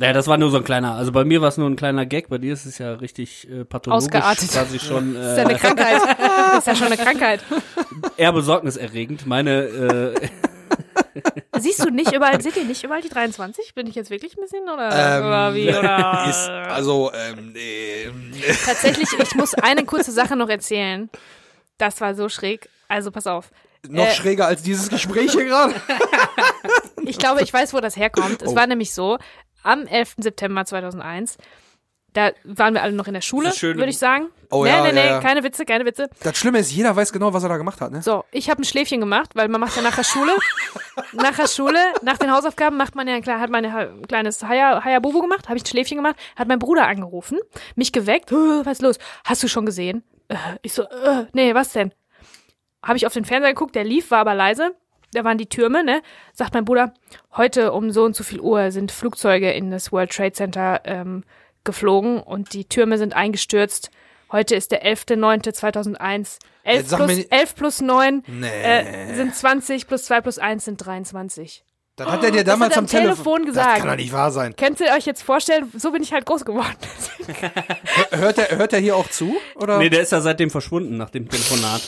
Ja, 0.00 0.12
das 0.12 0.26
war 0.26 0.38
nur 0.38 0.50
so 0.50 0.56
ein 0.56 0.64
kleiner, 0.64 0.94
also 0.94 1.12
bei 1.12 1.24
mir 1.24 1.40
war 1.42 1.48
es 1.48 1.56
nur 1.58 1.68
ein 1.68 1.76
kleiner 1.76 2.06
Gag, 2.06 2.28
bei 2.28 2.38
dir 2.38 2.52
ist 2.54 2.64
es 2.64 2.78
ja 2.78 2.94
richtig 2.94 3.48
äh, 3.50 3.64
pathologisch 3.64 4.06
Ausgeartet. 4.06 4.50
quasi 4.50 4.78
schon 4.78 5.14
das 5.14 5.32
ist 5.32 5.36
ja 5.38 5.44
eine 5.44 5.54
äh, 5.54 5.58
Krankheit. 5.58 6.00
Das 6.18 6.58
ist 6.58 6.66
ja 6.66 6.74
schon 6.74 6.86
eine 6.86 6.96
Krankheit. 6.96 7.40
eher 8.16 8.32
besorgniserregend. 8.32 9.26
Meine 9.26 9.62
äh, 9.64 10.28
Siehst 11.58 11.84
du 11.84 11.90
nicht 11.90 12.12
überall, 12.14 12.40
seht 12.40 12.56
ihr 12.56 12.64
nicht 12.64 12.82
überall 12.84 13.02
die 13.02 13.08
23? 13.08 13.74
Bin 13.74 13.86
ich 13.86 13.94
jetzt 13.94 14.10
wirklich 14.10 14.36
ein 14.38 14.40
bisschen 14.40 14.62
oder, 14.62 15.18
Ähm, 15.18 15.26
oder 15.26 15.54
wie? 15.54 15.68
Oder? 15.68 16.26
ist, 16.30 16.48
also, 16.48 17.10
ähm, 17.12 17.52
nee, 17.52 18.06
Tatsächlich, 18.64 19.08
ich 19.20 19.34
muss 19.34 19.52
eine 19.54 19.84
kurze 19.84 20.12
Sache 20.12 20.36
noch 20.36 20.48
erzählen. 20.48 21.10
Das 21.78 22.00
war 22.00 22.14
so 22.14 22.28
schräg. 22.28 22.68
Also 22.88 23.10
pass 23.10 23.26
auf. 23.26 23.50
noch 23.88 24.06
Äh, 24.06 24.12
schräger 24.14 24.46
als 24.46 24.62
dieses 24.62 24.88
Gespräch 24.88 25.32
hier 25.32 25.44
gerade. 25.44 25.74
Ich 27.02 27.18
glaube, 27.18 27.42
ich 27.42 27.52
weiß, 27.52 27.74
wo 27.74 27.80
das 27.80 27.96
herkommt. 27.96 28.40
Es 28.42 28.52
Oh. 28.52 28.56
war 28.56 28.66
nämlich 28.66 28.92
so, 28.94 29.18
am 29.62 29.86
11. 29.86 30.16
September 30.18 30.64
2001, 30.64 31.36
da 32.12 32.32
waren 32.42 32.74
wir 32.74 32.82
alle 32.82 32.92
noch 32.92 33.06
in 33.06 33.14
der 33.14 33.20
Schule, 33.20 33.50
würde 33.62 33.86
ich 33.86 33.98
sagen. 33.98 34.30
Oh 34.50 34.64
nee, 34.64 34.70
ja, 34.70 34.80
nee, 34.82 34.88
ja, 34.88 34.92
nee, 34.94 35.06
ja. 35.06 35.20
keine 35.20 35.44
Witze, 35.44 35.64
keine 35.64 35.84
Witze. 35.84 36.08
Das 36.24 36.36
Schlimme 36.36 36.58
ist, 36.58 36.72
jeder 36.72 36.96
weiß 36.96 37.12
genau, 37.12 37.32
was 37.32 37.44
er 37.44 37.48
da 37.48 37.56
gemacht 37.56 37.80
hat, 37.80 37.92
ne? 37.92 38.02
So, 38.02 38.24
ich 38.32 38.50
habe 38.50 38.60
ein 38.60 38.64
Schläfchen 38.64 38.98
gemacht, 38.98 39.30
weil 39.36 39.46
man 39.48 39.60
macht 39.60 39.76
ja 39.76 39.82
nach 39.82 39.94
der 39.94 40.02
Schule, 40.02 40.32
nach 41.12 41.36
der 41.36 41.46
Schule, 41.46 41.78
nach 42.02 42.18
den 42.18 42.32
Hausaufgaben 42.32 42.76
macht 42.76 42.96
man 42.96 43.06
ja 43.06 43.14
ein, 43.14 43.24
hat 43.40 43.50
man 43.50 43.62
ja 43.62 43.76
ein 43.76 44.06
kleines 44.08 44.42
Haya- 44.42 44.82
Hayabubu 44.84 45.20
gemacht, 45.20 45.48
habe 45.48 45.56
ich 45.56 45.62
ein 45.62 45.66
Schläfchen 45.68 45.98
gemacht, 45.98 46.16
hat 46.34 46.48
mein 46.48 46.58
Bruder 46.58 46.88
angerufen, 46.88 47.38
mich 47.76 47.92
geweckt, 47.92 48.32
"Äh, 48.32 48.34
was 48.66 48.78
ist 48.78 48.82
los? 48.82 48.98
Hast 49.24 49.42
du 49.44 49.48
schon 49.48 49.64
gesehen? 49.64 50.02
Äh, 50.26 50.34
Ich 50.62 50.72
so, 50.72 50.82
äh, 50.82 51.26
nee, 51.32 51.54
was 51.54 51.72
denn? 51.72 51.94
Habe 52.82 52.96
ich 52.96 53.06
auf 53.06 53.12
den 53.12 53.24
Fernseher 53.24 53.52
geguckt, 53.52 53.76
der 53.76 53.84
lief, 53.84 54.10
war 54.10 54.18
aber 54.18 54.34
leise. 54.34 54.74
Da 55.12 55.24
waren 55.24 55.38
die 55.38 55.46
Türme, 55.48 55.82
ne? 55.84 56.02
Sagt 56.32 56.54
mein 56.54 56.64
Bruder, 56.64 56.94
heute 57.36 57.72
um 57.72 57.90
so 57.90 58.04
und 58.04 58.14
so 58.14 58.22
viel 58.24 58.40
Uhr 58.40 58.70
sind 58.70 58.92
Flugzeuge 58.92 59.50
in 59.52 59.70
das 59.70 59.90
World 59.92 60.10
Trade 60.12 60.32
Center 60.32 60.80
ähm, 60.84 61.24
geflogen 61.64 62.20
und 62.22 62.52
die 62.52 62.64
Türme 62.64 62.96
sind 62.98 63.14
eingestürzt. 63.14 63.90
Heute 64.30 64.54
ist 64.54 64.70
der 64.70 64.84
11.09.2001. 64.84 66.38
11 66.62 66.78
Jetzt 66.78 66.90
sag 66.90 66.98
mir 67.00 67.06
plus, 67.06 67.16
nicht- 67.18 67.32
11 67.32 67.54
plus 67.56 67.80
9 67.80 68.22
Nee. 68.26 68.46
äh, 68.48 69.14
sind 69.14 69.34
20, 69.34 69.86
plus 69.88 70.04
2 70.04 70.20
plus 70.20 70.38
1 70.38 70.64
sind 70.64 70.76
23. 70.76 71.64
das 72.04 72.12
hat 72.12 72.24
er 72.24 72.30
dir 72.30 72.44
Das 72.44 72.52
damals 72.54 72.76
am 72.76 72.86
Telefon 72.86 73.40
Das 73.40 73.46
gesagt. 73.54 73.78
kann 73.80 73.88
doch 73.88 73.96
nicht 73.96 74.12
wahr 74.12 74.30
sein. 74.30 74.54
Könnt 74.56 74.80
ihr 74.80 74.92
euch 74.96 75.06
jetzt 75.06 75.22
vorstellen, 75.22 75.70
so 75.76 75.92
bin 75.92 76.02
ich 76.02 76.12
halt 76.12 76.26
groß 76.26 76.44
geworden. 76.44 76.76
Hört 78.10 78.38
er, 78.38 78.58
hört 78.58 78.72
er 78.72 78.78
hier 78.80 78.96
auch 78.96 79.08
zu? 79.08 79.36
Oder? 79.56 79.78
nee, 79.78 79.88
der 79.90 80.00
ist 80.02 80.12
ja 80.12 80.20
seitdem 80.20 80.50
verschwunden 80.50 80.96
nach 80.96 81.10
dem 81.10 81.28
Telefonat. 81.28 81.82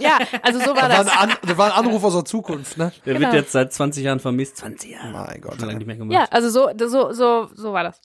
ja, 0.00 0.18
also 0.42 0.58
so 0.60 0.74
war 0.74 0.88
das, 0.88 0.98
war 0.98 1.04
das. 1.04 1.12
ein 1.12 1.30
An, 1.30 1.36
das 1.46 1.56
war 1.58 1.66
ein 1.66 1.84
Anruf 1.84 2.02
aus 2.04 2.14
der 2.14 2.24
Zukunft, 2.24 2.76
ne? 2.78 2.92
Der 3.06 3.14
Genau. 3.14 3.26
wird 3.26 3.34
jetzt 3.42 3.52
seit 3.52 3.72
20 3.72 4.04
Jahren 4.04 4.20
vermisst. 4.20 4.56
20 4.58 4.90
Jahre. 4.92 5.08
Mein 5.10 5.40
Gott. 5.40 5.56
Schon 5.58 5.66
lange 5.66 5.78
nicht 5.78 5.86
mehr 5.86 5.96
gemacht. 5.96 6.12
Ja, 6.12 6.26
also 6.30 6.48
so, 6.50 6.70
so, 6.88 7.12
so, 7.12 7.48
so 7.54 7.72
war 7.72 7.84
das. 7.84 8.00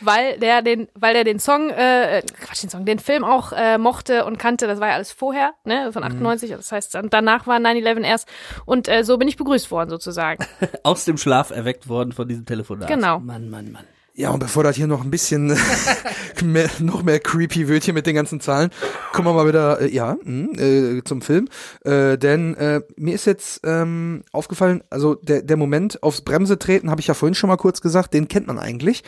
Weil 0.00 0.38
der 0.38 0.62
den, 0.62 0.88
weil 0.94 1.14
der 1.14 1.24
den 1.24 1.38
Song, 1.38 1.70
äh, 1.70 2.22
Quatsch, 2.40 2.62
den 2.62 2.70
Song, 2.70 2.84
den 2.84 2.98
Film 2.98 3.24
auch 3.24 3.52
äh, 3.52 3.78
mochte 3.78 4.24
und 4.24 4.38
kannte, 4.38 4.66
das 4.66 4.80
war 4.80 4.88
ja 4.88 4.94
alles 4.94 5.12
vorher, 5.12 5.54
ne, 5.64 5.92
von 5.92 6.04
98, 6.04 6.50
das 6.50 6.72
heißt, 6.72 6.94
dann, 6.94 7.10
danach 7.10 7.46
war 7.46 7.58
9-11 7.58 8.02
erst 8.02 8.28
und 8.64 8.88
äh, 8.88 9.04
so 9.04 9.18
bin 9.18 9.28
ich 9.28 9.36
begrüßt 9.36 9.70
worden 9.70 9.90
sozusagen. 9.90 10.44
Aus 10.82 11.04
dem 11.04 11.18
Schlaf 11.18 11.50
erweckt 11.50 11.88
worden 11.88 12.12
von 12.12 12.28
diesem 12.28 12.46
Telefonat. 12.46 12.88
Genau. 12.88 13.18
Mann, 13.20 13.50
Mann, 13.50 13.72
Mann. 13.72 13.84
Ja, 14.18 14.30
und 14.30 14.40
bevor 14.40 14.64
das 14.64 14.74
hier 14.74 14.88
noch 14.88 15.04
ein 15.04 15.12
bisschen 15.12 15.56
mehr, 16.44 16.68
noch 16.80 17.04
mehr 17.04 17.20
creepy 17.20 17.68
wird 17.68 17.84
hier 17.84 17.94
mit 17.94 18.04
den 18.04 18.16
ganzen 18.16 18.40
Zahlen, 18.40 18.70
kommen 19.12 19.28
wir 19.28 19.32
mal 19.32 19.46
wieder, 19.46 19.80
äh, 19.80 19.94
ja, 19.94 20.16
mh, 20.24 20.60
äh, 20.60 21.04
zum 21.04 21.22
Film. 21.22 21.46
Äh, 21.84 22.18
denn 22.18 22.56
äh, 22.56 22.80
mir 22.96 23.14
ist 23.14 23.26
jetzt 23.26 23.60
ähm, 23.62 24.24
aufgefallen, 24.32 24.82
also 24.90 25.14
der, 25.14 25.42
der 25.42 25.56
Moment 25.56 26.02
aufs 26.02 26.22
Bremse 26.22 26.58
treten, 26.58 26.90
habe 26.90 27.00
ich 27.00 27.06
ja 27.06 27.14
vorhin 27.14 27.36
schon 27.36 27.46
mal 27.46 27.56
kurz 27.58 27.80
gesagt, 27.80 28.12
den 28.12 28.26
kennt 28.26 28.48
man 28.48 28.58
eigentlich. 28.58 29.04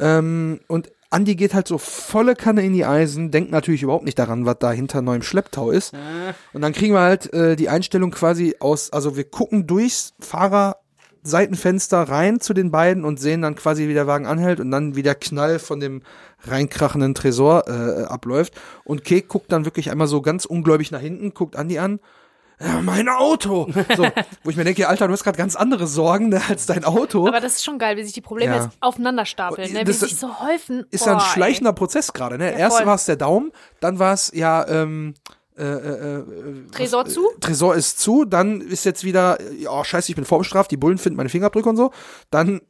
Ähm, 0.00 0.60
und 0.66 0.90
Andi 1.10 1.36
geht 1.36 1.52
halt 1.52 1.68
so 1.68 1.76
volle 1.76 2.34
Kanne 2.34 2.64
in 2.64 2.72
die 2.72 2.86
Eisen, 2.86 3.30
denkt 3.30 3.50
natürlich 3.50 3.82
überhaupt 3.82 4.06
nicht 4.06 4.18
daran, 4.18 4.46
was 4.46 4.56
da 4.60 4.72
hinter 4.72 5.02
neuem 5.02 5.22
Schlepptau 5.22 5.72
ist. 5.72 5.92
Und 6.54 6.62
dann 6.62 6.72
kriegen 6.72 6.94
wir 6.94 7.02
halt 7.02 7.30
äh, 7.34 7.54
die 7.54 7.68
Einstellung 7.68 8.12
quasi 8.12 8.56
aus, 8.60 8.90
also 8.94 9.14
wir 9.14 9.24
gucken 9.24 9.66
durchs 9.66 10.14
Fahrer 10.20 10.78
Seitenfenster 11.24 12.02
rein 12.02 12.38
zu 12.40 12.54
den 12.54 12.70
beiden 12.70 13.04
und 13.04 13.18
sehen 13.18 13.42
dann 13.42 13.54
quasi, 13.56 13.88
wie 13.88 13.94
der 13.94 14.06
Wagen 14.06 14.26
anhält 14.26 14.60
und 14.60 14.70
dann 14.70 14.94
wie 14.94 15.02
der 15.02 15.14
Knall 15.14 15.58
von 15.58 15.80
dem 15.80 16.02
reinkrachenden 16.46 17.14
Tresor 17.14 17.64
äh, 17.66 18.04
abläuft. 18.04 18.54
Und 18.84 19.04
Kek 19.04 19.28
guckt 19.28 19.50
dann 19.50 19.64
wirklich 19.64 19.90
einmal 19.90 20.06
so 20.06 20.20
ganz 20.22 20.44
ungläubig 20.44 20.90
nach 20.90 21.00
hinten, 21.00 21.32
guckt 21.34 21.56
Andi 21.56 21.78
an. 21.78 21.98
Ja, 22.60 22.80
mein 22.82 23.08
Auto! 23.08 23.68
So, 23.96 24.06
wo 24.44 24.50
ich 24.50 24.56
mir 24.56 24.62
denke, 24.62 24.88
Alter, 24.88 25.08
du 25.08 25.12
hast 25.12 25.24
gerade 25.24 25.36
ganz 25.36 25.56
andere 25.56 25.88
Sorgen 25.88 26.28
ne, 26.28 26.40
als 26.48 26.66
dein 26.66 26.84
Auto. 26.84 27.26
Aber 27.26 27.40
das 27.40 27.54
ist 27.56 27.64
schon 27.64 27.78
geil, 27.80 27.96
wie 27.96 28.04
sich 28.04 28.12
die 28.12 28.20
Probleme 28.20 28.54
Ja. 28.54 28.62
jetzt 28.64 28.76
aufeinander 28.80 29.24
stapeln, 29.26 29.72
ne? 29.72 29.80
wie 29.80 29.84
Das 29.84 30.00
sich 30.00 30.16
so 30.16 30.38
häufen. 30.40 30.86
ist 30.92 31.04
ja 31.04 31.14
ein 31.14 31.20
schleichender 31.20 31.72
Prozess 31.72 32.12
gerade. 32.12 32.38
Ne? 32.38 32.52
Ja, 32.52 32.58
Erst 32.58 32.86
war 32.86 32.94
es 32.94 33.06
der 33.06 33.16
Daumen, 33.16 33.50
dann 33.80 33.98
war 33.98 34.12
es 34.14 34.30
ja 34.34 34.66
ähm, 34.68 35.14
äh, 35.56 35.62
äh, 35.62 36.18
äh. 36.18 36.24
Tresor 36.72 37.06
zu? 37.06 37.28
Tresor 37.40 37.74
ist 37.74 38.00
zu, 38.00 38.24
dann 38.24 38.60
ist 38.60 38.84
jetzt 38.84 39.04
wieder, 39.04 39.38
ja, 39.52 39.84
scheiße, 39.84 40.10
ich 40.10 40.16
bin 40.16 40.24
vorbestraft, 40.24 40.70
die 40.70 40.76
Bullen 40.76 40.98
finden 40.98 41.16
meine 41.16 41.28
Fingerabdrücke 41.28 41.68
und 41.68 41.76
so. 41.76 41.92
Dann 42.30 42.60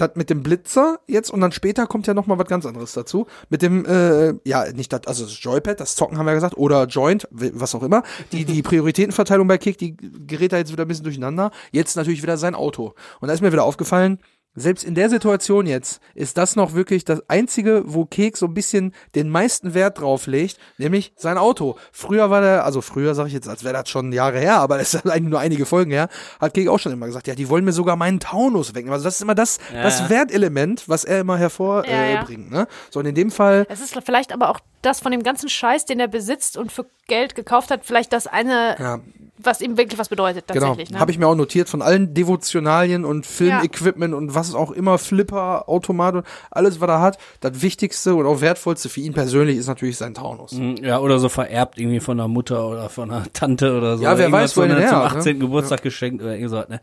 das 0.00 0.12
mit 0.14 0.30
dem 0.30 0.42
Blitzer 0.42 1.00
jetzt 1.06 1.30
und 1.30 1.40
dann 1.40 1.52
später 1.52 1.86
kommt 1.86 2.06
ja 2.06 2.14
noch 2.14 2.26
mal 2.26 2.38
was 2.38 2.46
ganz 2.46 2.66
anderes 2.66 2.92
dazu. 2.92 3.26
Mit 3.48 3.62
dem, 3.62 3.84
äh, 3.84 4.34
ja, 4.44 4.70
nicht 4.72 4.92
das, 4.92 5.06
also 5.06 5.24
das 5.24 5.42
Joypad, 5.42 5.78
das 5.78 5.94
Zocken 5.94 6.18
haben 6.18 6.26
wir 6.26 6.34
gesagt, 6.34 6.56
oder 6.56 6.86
Joint, 6.86 7.28
was 7.30 7.74
auch 7.74 7.82
immer. 7.82 8.02
Die, 8.32 8.44
die 8.44 8.62
Prioritätenverteilung 8.62 9.46
bei 9.46 9.58
Kick, 9.58 9.78
die 9.78 9.96
gerät 9.96 10.52
da 10.52 10.56
jetzt 10.56 10.72
wieder 10.72 10.84
ein 10.84 10.88
bisschen 10.88 11.04
durcheinander. 11.04 11.50
Jetzt 11.70 11.96
natürlich 11.96 12.22
wieder 12.22 12.36
sein 12.36 12.54
Auto. 12.54 12.94
Und 13.20 13.28
da 13.28 13.34
ist 13.34 13.40
mir 13.40 13.52
wieder 13.52 13.64
aufgefallen, 13.64 14.18
selbst 14.54 14.82
in 14.84 14.94
der 14.94 15.08
Situation 15.08 15.66
jetzt 15.66 16.00
ist 16.14 16.36
das 16.36 16.56
noch 16.56 16.74
wirklich 16.74 17.04
das 17.04 17.22
einzige, 17.28 17.82
wo 17.86 18.04
Kek 18.04 18.36
so 18.36 18.46
ein 18.46 18.54
bisschen 18.54 18.94
den 19.14 19.28
meisten 19.30 19.74
Wert 19.74 20.00
drauf 20.00 20.26
legt, 20.26 20.58
nämlich 20.76 21.12
sein 21.16 21.38
Auto. 21.38 21.76
Früher 21.92 22.30
war 22.30 22.40
der, 22.40 22.64
also 22.64 22.80
früher 22.80 23.14
sage 23.14 23.28
ich 23.28 23.34
jetzt, 23.34 23.48
als 23.48 23.62
wäre 23.62 23.74
das 23.74 23.88
schon 23.88 24.12
Jahre 24.12 24.38
her, 24.40 24.56
aber 24.56 24.78
das 24.78 24.94
ist 24.94 25.06
eigentlich 25.06 25.30
nur 25.30 25.40
einige 25.40 25.66
Folgen 25.66 25.92
her, 25.92 26.08
hat 26.40 26.54
Kek 26.54 26.68
auch 26.68 26.78
schon 26.78 26.92
immer 26.92 27.06
gesagt, 27.06 27.28
ja, 27.28 27.34
die 27.34 27.48
wollen 27.48 27.64
mir 27.64 27.72
sogar 27.72 27.96
meinen 27.96 28.18
Taunus 28.20 28.70
wegnehmen. 28.74 28.92
Also 28.92 29.04
das 29.04 29.16
ist 29.16 29.22
immer 29.22 29.34
das, 29.36 29.58
Ja, 29.72 29.82
das 29.82 30.00
ja. 30.00 30.10
Wertelement, 30.10 30.88
was 30.88 31.04
er 31.04 31.20
immer 31.20 31.38
hervorbringt. 31.38 31.92
Ja, 31.96 32.02
Äh, 32.04 32.14
ja. 32.14 32.24
bringt, 32.24 32.50
ne? 32.50 32.66
So, 32.90 33.00
und 33.00 33.06
in 33.06 33.14
dem 33.14 33.30
Fall, 33.30 33.66
Es 33.68 33.80
ist 33.80 33.96
vielleicht 34.04 34.32
aber 34.32 34.50
auch 34.50 34.60
das 34.82 35.00
von 35.00 35.12
dem 35.12 35.22
ganzen 35.22 35.48
Scheiß, 35.48 35.84
den 35.84 36.00
er 36.00 36.08
besitzt 36.08 36.56
und 36.56 36.72
für 36.72 36.86
Geld 37.06 37.34
gekauft 37.34 37.70
hat, 37.70 37.84
vielleicht 37.84 38.12
das 38.12 38.26
eine, 38.26 38.76
ja, 38.78 39.00
was 39.42 39.60
ihm 39.60 39.76
wirklich 39.76 39.98
was 39.98 40.08
bedeutet 40.08 40.46
genau, 40.48 40.68
tatsächlich. 40.68 40.90
Ne? 40.90 41.00
habe 41.00 41.10
ich 41.10 41.18
mir 41.18 41.26
auch 41.26 41.34
notiert 41.34 41.68
von 41.68 41.82
allen 41.82 42.14
Devotionalien 42.14 43.04
und 43.04 43.26
Filmequipment 43.26 44.14
und 44.14 44.34
was 44.34 44.39
auch 44.54 44.70
immer, 44.70 44.98
Flipper, 44.98 45.68
Automat 45.68 46.14
und 46.16 46.26
alles, 46.50 46.80
was 46.80 46.88
er 46.88 47.00
hat. 47.00 47.18
Das 47.40 47.62
Wichtigste 47.62 48.14
und 48.14 48.26
auch 48.26 48.40
wertvollste 48.40 48.88
für 48.88 49.00
ihn 49.00 49.12
persönlich 49.12 49.56
ist 49.56 49.66
natürlich 49.66 49.96
sein 49.96 50.14
Taunus. 50.14 50.52
Mhm, 50.52 50.76
Ja, 50.82 50.98
oder 51.00 51.18
so 51.18 51.28
vererbt 51.28 51.78
irgendwie 51.78 52.00
von 52.00 52.18
einer 52.18 52.28
Mutter 52.28 52.66
oder 52.68 52.88
von 52.88 53.10
einer 53.10 53.24
Tante 53.32 53.76
oder 53.76 53.96
so. 53.98 54.04
Ja, 54.04 54.16
wer 54.18 54.26
Irgendwas 54.26 54.42
weiß, 54.42 54.56
wo 54.56 54.62
er 54.62 54.68
ne, 54.68 54.80
her 54.80 54.88
Zum 54.88 54.98
hat, 54.98 55.12
ne? 55.12 55.18
18. 55.18 55.40
Geburtstag 55.40 55.82
geschenkt 55.82 56.22
oder 56.22 56.32
irgend 56.34 56.50
so 56.50 56.56
was, 56.56 56.68
ne? 56.68 56.80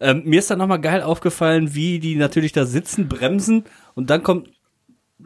Ähm, 0.00 0.22
mir 0.24 0.38
ist 0.38 0.50
dann 0.50 0.58
nochmal 0.58 0.80
geil 0.80 1.02
aufgefallen, 1.02 1.74
wie 1.74 1.98
die 1.98 2.16
natürlich 2.16 2.52
da 2.52 2.64
sitzen, 2.66 3.08
bremsen 3.08 3.64
und 3.94 4.10
dann 4.10 4.22
kommt, 4.22 4.48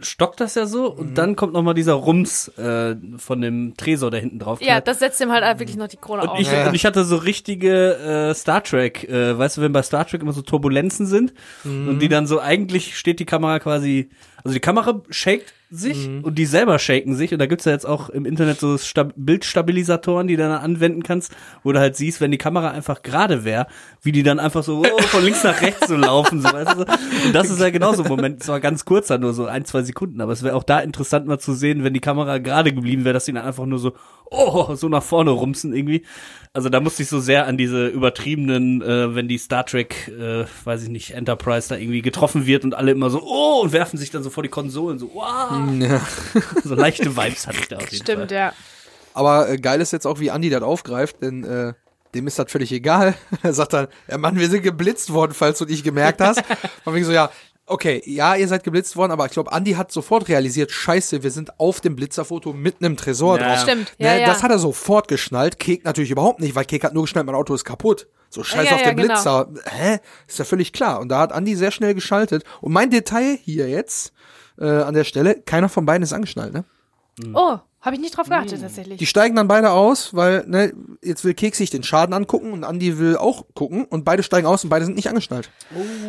stockt 0.00 0.40
das 0.40 0.54
ja 0.54 0.66
so 0.66 0.92
Mhm. 0.92 0.98
und 0.98 1.14
dann 1.18 1.37
kommt 1.37 1.52
nochmal 1.52 1.74
dieser 1.74 1.94
Rums 1.94 2.48
äh, 2.56 2.94
von 3.16 3.40
dem 3.40 3.74
Tresor, 3.76 4.11
der 4.11 4.20
hinten 4.20 4.38
drauf 4.38 4.61
ja, 4.62 4.80
das 4.80 4.98
setzt 5.00 5.20
ihm 5.20 5.30
halt 5.32 5.58
wirklich 5.58 5.76
noch 5.76 5.88
die 5.88 5.96
Krone 5.96 6.22
Und 6.22 6.28
auf. 6.28 6.40
ich, 6.40 6.50
Ja. 6.50 6.68
und 6.68 6.74
ich 6.74 6.84
hatte 6.87 7.04
so 7.04 7.16
richtige 7.16 7.94
äh, 7.96 8.34
Star 8.34 8.62
Trek, 8.62 9.08
äh, 9.08 9.37
weißt 9.38 9.56
du, 9.56 9.61
wenn 9.62 9.72
bei 9.72 9.82
Star 9.82 10.06
Trek 10.06 10.22
immer 10.22 10.32
so 10.32 10.42
Turbulenzen 10.42 11.06
sind 11.06 11.32
Mhm. 11.64 11.88
und 11.88 11.98
die 12.00 12.08
dann 12.08 12.26
so 12.26 12.40
eigentlich 12.40 12.96
steht 12.98 13.18
die 13.20 13.26
Kamera 13.26 13.58
quasi, 13.58 14.11
also 14.44 14.55
die 14.55 14.61
Kamera 14.61 15.03
shakt 15.11 15.55
sich 15.70 16.09
Mhm. 16.09 16.24
und 16.24 16.38
die 16.38 16.46
selber 16.46 16.79
shaken 16.79 17.14
sich 17.14 17.33
und 17.33 17.38
da 17.40 17.46
gibt's 17.46 17.66
ja 17.66 17.72
jetzt 17.72 17.85
auch 17.87 18.09
im 18.09 18.24
Internet 18.24 18.59
so 18.59 18.79
Stab 18.79 19.12
Bildstabilisatoren, 19.16 20.27
die 20.27 20.37
du 20.37 20.42
dann 20.42 20.53
anwenden 20.53 21.03
kannst, 21.03 21.35
wo 21.62 21.72
du 21.72 21.79
halt 21.79 21.94
siehst, 21.96 22.20
wenn 22.22 22.31
die 22.31 22.38
Kamera 22.38 22.70
einfach 22.70 23.03
gerade 23.03 23.44
wäre, 23.44 23.66
wie 24.03 24.12
die 24.12 24.22
dann 24.22 24.38
einfach 24.38 24.62
so 24.62 24.83
oh, 24.83 25.03
von 25.03 25.22
links 25.24 25.44
nach 25.44 25.61
rechts 25.61 25.88
so 25.88 25.96
laufen, 25.96 26.40
so 26.40 26.51
weißt 26.51 26.74
du. 26.74 26.81
Und 27.27 27.35
das 27.35 27.51
ist 27.51 27.61
ja 27.61 27.68
genauso 27.70 28.03
ein 28.05 28.09
Moment, 28.09 28.42
zwar 28.42 28.61
ganz 28.61 28.85
kurzer, 28.87 29.18
nur 29.18 29.35
so 29.35 29.44
ein, 29.46 29.64
zwei 29.66 29.83
Sekunden, 29.83 30.20
aber 30.22 30.33
es 30.33 30.42
wäre 30.42 30.55
auch 30.57 30.64
da 30.64 30.79
interessant 30.81 31.27
mal 31.27 31.38
zu 31.38 31.53
sehen, 31.53 31.85
wenn 31.85 31.92
die 31.92 32.01
Kamera 32.01 32.38
gerade 32.38 32.72
geblieben 32.72 33.05
wäre, 33.05 33.12
dass 33.12 33.27
die 33.27 33.33
dann 33.33 33.44
einfach 33.44 33.66
nur 33.66 33.79
so 33.79 33.92
oh, 34.30 34.74
so 34.74 34.88
nach 34.88 35.02
vorne 35.02 35.30
rumsen 35.30 35.74
irgendwie. 35.74 36.04
Also 36.52 36.68
da 36.68 36.80
musste 36.80 37.02
ich 37.02 37.08
so 37.08 37.20
sehr 37.20 37.46
an 37.46 37.56
diese 37.56 37.86
übertriebenen, 37.88 38.82
äh, 38.82 39.14
wenn 39.14 39.28
die 39.28 39.38
Star 39.38 39.64
Trek, 39.64 40.08
äh, 40.08 40.44
weiß 40.64 40.82
ich 40.84 40.88
nicht, 40.88 41.12
Enterprise 41.12 41.68
da 41.68 41.76
irgendwie 41.76 42.02
getroffen 42.02 42.46
wird 42.46 42.64
und 42.64 42.74
alle 42.74 42.92
immer 42.92 43.10
so, 43.10 43.22
oh, 43.22 43.60
und 43.62 43.72
werfen 43.72 43.98
sich 43.98 44.10
dann 44.10 44.22
so 44.22 44.30
vor 44.30 44.42
die 44.42 44.48
Konsolen, 44.48 44.98
so, 44.98 45.10
wow. 45.14 45.50
Ja. 45.78 46.00
So 46.64 46.74
leichte 46.74 47.16
Vibes 47.16 47.46
hatte 47.46 47.58
ich 47.58 47.68
da 47.68 47.76
auf 47.76 47.90
jeden 47.90 48.02
Stimmt, 48.02 48.30
Fall. 48.30 48.38
ja. 48.38 48.52
Aber 49.14 49.48
äh, 49.48 49.56
geil 49.58 49.80
ist 49.80 49.92
jetzt 49.92 50.06
auch, 50.06 50.20
wie 50.20 50.30
Andi 50.30 50.50
das 50.50 50.62
aufgreift, 50.62 51.22
denn 51.22 51.44
äh, 51.44 51.72
dem 52.14 52.26
ist 52.26 52.38
das 52.38 52.50
völlig 52.50 52.72
egal. 52.72 53.14
er 53.42 53.52
sagt 53.52 53.72
dann, 53.72 53.88
ja 54.08 54.18
Mann, 54.18 54.38
wir 54.38 54.48
sind 54.48 54.62
geblitzt 54.62 55.12
worden, 55.12 55.32
falls 55.34 55.58
du 55.58 55.64
nicht 55.64 55.84
gemerkt 55.84 56.20
hast. 56.20 56.42
Von 56.84 56.94
wegen 56.94 57.04
so, 57.04 57.12
ja, 57.12 57.30
okay, 57.68 58.02
ja, 58.07 58.35
ihr 58.35 58.48
seid 58.48 58.64
geblitzt 58.64 58.96
worden, 58.96 59.12
aber 59.12 59.26
ich 59.26 59.33
glaube, 59.33 59.52
Andi 59.52 59.72
hat 59.72 59.92
sofort 59.92 60.28
realisiert, 60.28 60.70
scheiße, 60.70 61.22
wir 61.22 61.31
sind 61.31 61.59
auf 61.61 61.81
dem 61.81 61.96
Blitzerfoto 61.96 62.52
mit 62.52 62.76
einem 62.81 62.96
Tresor 62.96 63.38
Ja. 63.38 63.46
drauf. 63.54 63.61
Stimmt, 63.62 63.92
Ne, 63.98 64.07
ja, 64.07 64.16
ja. 64.16 64.26
Das 64.26 64.42
hat 64.42 64.50
er 64.50 64.59
sofort 64.59 65.09
geschnallt, 65.09 65.59
Kek 65.59 65.85
natürlich 65.85 66.11
überhaupt 66.11 66.40
nicht, 66.40 66.54
weil 66.54 66.64
Kek 66.64 66.85
hat 66.85 66.94
nur 66.94 67.04
geschnallt, 67.04 67.26
mein 67.26 67.35
Auto 67.35 67.54
ist 67.54 67.64
kaputt. 67.64 68.09
So 68.31 68.44
scheiß 68.44 68.66
Ja, 68.68 68.74
auf 68.74 68.81
ja, 68.83 68.88
den 68.90 68.96
genau. 68.98 69.14
Blitzer. 69.14 69.48
Hä? 69.70 69.98
Ist 70.26 70.38
ja 70.38 70.44
völlig 70.44 70.72
klar. 70.74 71.00
Und 71.00 71.09
da 71.09 71.20
hat 71.20 71.33
Andi 71.33 71.54
sehr 71.57 71.70
schnell 71.70 71.94
geschaltet. 71.94 72.44
Und 72.61 72.72
mein 72.72 72.90
Detail 72.90 73.38
hier 73.42 73.68
jetzt, 73.70 74.12
äh, 74.61 74.66
an 74.66 74.92
der 74.94 75.04
Stelle, 75.04 75.40
keiner 75.40 75.68
von 75.70 75.87
beiden 75.87 76.02
ist 76.02 76.12
angeschnallt, 76.12 76.52
ne? 76.52 76.64
Oh, 77.35 77.59
habe 77.80 77.94
ich 77.96 78.00
nicht 78.02 78.16
drauf 78.16 78.26
Mm. 78.26 78.30
geachtet 78.30 78.60
tatsächlich. 78.60 78.98
Die 78.98 79.06
steigen 79.06 79.36
dann 79.36 79.46
beide 79.48 79.70
aus, 79.70 80.14
weil 80.14 80.44
ne, 80.46 80.72
jetzt 81.02 81.24
will 81.24 81.34
Keks 81.34 81.58
sich 81.58 81.70
den 81.70 81.82
Schaden 81.82 82.12
angucken 82.12 82.52
und 82.52 82.64
Andi 82.64 82.98
will 82.98 83.16
auch 83.16 83.44
gucken 83.54 83.84
und 83.84 84.04
beide 84.04 84.22
steigen 84.22 84.46
aus 84.46 84.64
und 84.64 84.70
beide 84.70 84.84
sind 84.84 84.96
nicht 84.96 85.08
angeschnallt. 85.08 85.50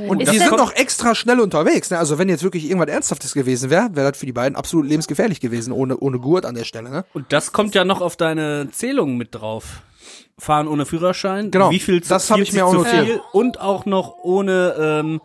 und 0.07 0.21
Ist 0.21 0.31
die 0.31 0.39
sind 0.39 0.57
noch 0.57 0.73
extra 0.73 1.13
schnell 1.15 1.39
unterwegs. 1.39 1.89
Ne? 1.91 1.97
Also 1.99 2.17
wenn 2.17 2.27
jetzt 2.29 2.43
wirklich 2.43 2.65
irgendwas 2.65 2.89
Ernsthaftes 2.89 3.33
gewesen 3.33 3.69
wäre, 3.69 3.89
wäre 3.95 4.09
das 4.11 4.19
für 4.19 4.25
die 4.25 4.33
beiden 4.33 4.55
absolut 4.55 4.87
lebensgefährlich 4.87 5.39
gewesen, 5.39 5.71
ohne, 5.71 5.97
ohne 5.97 6.19
Gurt 6.19 6.45
an 6.45 6.55
der 6.55 6.63
Stelle. 6.63 6.89
Ne? 6.89 7.05
Und 7.13 7.31
das 7.31 7.51
kommt 7.51 7.75
ja 7.75 7.85
noch 7.85 8.01
auf 8.01 8.15
deine 8.15 8.69
Zählung 8.71 9.17
mit 9.17 9.35
drauf. 9.35 9.81
Fahren 10.39 10.67
ohne 10.69 10.85
Führerschein. 10.85 11.51
Genau, 11.51 11.69
Wie 11.69 11.79
viel 11.79 11.99
das 11.99 12.31
hab 12.31 12.39
ich 12.39 12.53
mir 12.53 12.65
auch 12.65 12.71
zu 12.71 12.77
notiert. 12.77 13.05
viel 13.05 13.21
und 13.33 13.59
auch 13.59 13.85
noch 13.85 14.15
ohne, 14.23 14.73
ähm, 14.79 15.21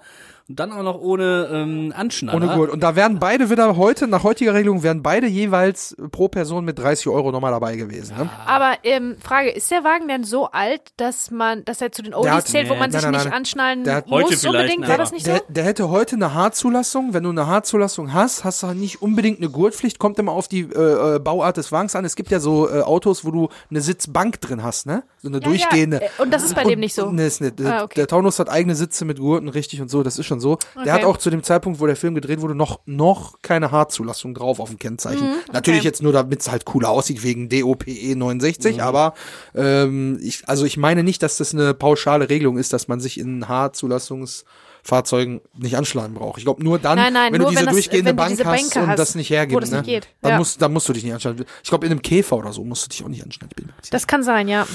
und 0.48 0.60
dann 0.60 0.72
auch 0.72 0.82
noch 0.82 1.00
ohne 1.00 1.48
ähm, 1.50 1.92
Anschnaller. 1.96 2.36
Ohne 2.36 2.54
Gurt. 2.56 2.70
Und 2.70 2.80
da 2.82 2.96
wären 2.96 3.18
beide 3.18 3.48
wieder 3.50 3.76
heute, 3.76 4.06
nach 4.06 4.22
heutiger 4.24 4.52
Regelung, 4.54 4.82
wären 4.82 5.02
beide 5.02 5.26
jeweils 5.26 5.96
pro 6.12 6.28
Person 6.28 6.64
mit 6.64 6.78
30 6.78 7.08
Euro 7.08 7.32
nochmal 7.32 7.52
dabei 7.52 7.76
gewesen. 7.76 8.16
Ne? 8.18 8.28
Aber 8.46 8.74
ähm, 8.82 9.16
Frage, 9.22 9.50
ist 9.50 9.70
der 9.70 9.84
Wagen 9.84 10.06
denn 10.08 10.22
so 10.24 10.46
alt, 10.50 10.82
dass 10.98 11.30
man, 11.30 11.64
dass 11.64 11.80
er 11.80 11.92
zu 11.92 12.02
den 12.02 12.12
Oldies 12.14 12.32
hat- 12.32 12.48
zählt, 12.48 12.68
wo 12.68 12.74
nee, 12.74 12.80
man 12.80 12.90
nein, 12.90 13.00
sich 13.00 13.02
nein, 13.02 13.12
nicht 13.12 13.24
nein. 13.24 13.32
anschnallen 13.32 13.84
Der 13.84 13.94
hat- 13.96 14.08
muss 14.08 14.44
unbedingt? 14.44 14.80
ne, 14.80 14.88
War 14.88 14.98
das 14.98 15.12
nicht 15.12 15.24
so? 15.24 15.32
Der, 15.32 15.42
der 15.48 15.64
hätte 15.64 15.88
heute 15.88 16.16
eine 16.16 16.34
Haarzulassung. 16.34 17.14
Wenn 17.14 17.22
du 17.22 17.30
eine 17.30 17.46
Haarzulassung 17.46 18.12
hast, 18.12 18.44
hast 18.44 18.62
du 18.62 18.66
nicht 18.74 19.00
unbedingt 19.02 19.38
eine 19.38 19.48
Gurtpflicht. 19.48 19.98
Kommt 19.98 20.18
immer 20.18 20.32
auf 20.32 20.48
die 20.48 20.60
äh, 20.60 21.14
äh, 21.16 21.18
Bauart 21.20 21.56
des 21.56 21.72
Wagens 21.72 21.96
an. 21.96 22.04
Es 22.04 22.16
gibt 22.16 22.30
ja 22.30 22.38
so 22.40 22.68
äh, 22.68 22.82
Autos, 22.82 23.24
wo 23.24 23.30
du 23.30 23.48
eine 23.70 23.80
Sitzbank 23.80 24.40
drin 24.42 24.62
hast, 24.62 24.86
ne? 24.86 25.04
So 25.22 25.28
eine 25.28 25.38
Ja, 25.38 25.44
durchgehende. 25.44 26.00
Ja. 26.02 26.22
Und 26.22 26.32
das 26.34 26.44
ist 26.44 26.54
bei 26.54 26.64
dem 26.64 26.80
nicht 26.80 26.94
so. 26.94 27.10
Nee, 27.10 27.26
ist 27.26 27.40
nicht. 27.40 27.58
Der, 27.58 27.80
Ah, 27.80 27.84
okay. 27.84 27.94
der 27.96 28.06
Taunus 28.08 28.38
hat 28.38 28.50
eigene 28.50 28.74
Sitze 28.74 29.04
mit 29.06 29.18
Gurten, 29.18 29.48
richtig 29.48 29.80
und 29.80 29.88
so, 29.90 30.02
das 30.02 30.18
ist 30.18 30.26
schon 30.26 30.33
so. 30.40 30.58
Der 30.84 30.92
hat 30.92 31.00
Okay. 31.00 31.10
auch 31.10 31.16
zu 31.16 31.30
dem 31.30 31.42
Zeitpunkt, 31.42 31.80
wo 31.80 31.86
der 31.86 31.96
Film 31.96 32.14
gedreht 32.14 32.40
wurde, 32.40 32.54
noch, 32.54 32.80
noch 32.86 33.40
keine 33.42 33.70
Haarzulassung 33.70 34.34
drauf 34.34 34.60
auf 34.60 34.68
dem 34.70 34.78
Kennzeichen. 34.78 35.26
Mhm, 35.28 35.34
Natürlich 35.52 35.82
jetzt 35.84 36.02
nur, 36.02 36.12
damit 36.12 36.40
es 36.40 36.50
halt 36.50 36.64
cooler 36.64 36.88
aussieht, 36.90 37.22
wegen 37.22 37.48
DOPE 37.48 38.14
69, 38.16 38.82
aber 38.82 39.14
ähm, 39.54 40.18
ich, 40.22 40.42
also 40.48 40.64
ich 40.64 40.76
meine 40.76 41.02
nicht, 41.02 41.22
dass 41.22 41.36
das 41.36 41.52
eine 41.54 41.74
pauschale 41.74 42.28
Regelung 42.28 42.58
ist, 42.58 42.72
dass 42.72 42.88
man 42.88 43.00
sich 43.00 43.18
in 43.18 43.48
Haarzulassungsfahrzeugen 43.48 45.40
nicht 45.56 45.76
anschlagen 45.76 46.14
braucht. 46.14 46.38
Ich 46.38 46.44
glaube 46.44 46.62
nur 46.62 46.78
dann, 46.78 46.96
Nein, 46.98 47.12
nein, 47.12 47.32
wenn 47.32 47.38
du 47.40 47.44
nur 47.44 47.50
diese 47.50 47.60
wenn 47.60 47.66
das- 47.66 47.74
durchgehende 47.74 48.10
du 48.10 48.16
Bank 48.16 48.30
diese 48.30 48.44
hast 48.44 48.76
und 48.76 48.86
hast, 48.88 48.98
das 48.98 49.14
nicht 49.14 49.30
hergibt, 49.30 49.56
wo 49.56 49.60
das 49.60 49.70
ne? 49.70 49.78
nicht 49.78 49.86
geht. 49.86 50.08
Dann, 50.20 50.32
Ja. 50.32 50.38
musst, 50.38 50.60
dann 50.60 50.72
musst 50.72 50.88
du 50.88 50.92
dich 50.92 51.04
nicht 51.04 51.12
anschlagen. 51.14 51.44
Ich 51.62 51.68
glaube, 51.68 51.86
in 51.86 51.92
einem 51.92 52.02
Käfer 52.02 52.36
oder 52.36 52.52
so 52.52 52.64
musst 52.64 52.84
du 52.84 52.88
dich 52.88 53.02
auch 53.04 53.08
nicht 53.08 53.22
anschlagen. 53.24 53.50
Das 53.90 54.06
kann 54.06 54.22
sein, 54.22 54.48
ja. 54.48 54.66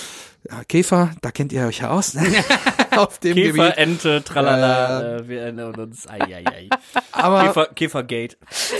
Käfer, 0.67 1.12
da 1.21 1.32
kennt 1.32 1.52
ihr 1.52 1.65
euch 1.65 1.80
ja 1.80 1.91
aus. 1.91 2.13
Ne? 2.13 2.23
Auf 2.95 3.19
dem 3.19 3.36
Käfer, 3.36 3.69
Gebiet. 3.69 3.78
Ente, 3.78 4.23
tralala, 4.23 5.17
äh, 5.17 5.28
wir 5.28 5.41
erinnern 5.41 5.75
uns. 5.75 6.08
Ei, 6.08 6.19
ei, 6.21 6.43
ei. 6.47 6.69
Aber 7.12 7.43
Käfer, 7.43 7.65
Käfergate. 7.75 8.38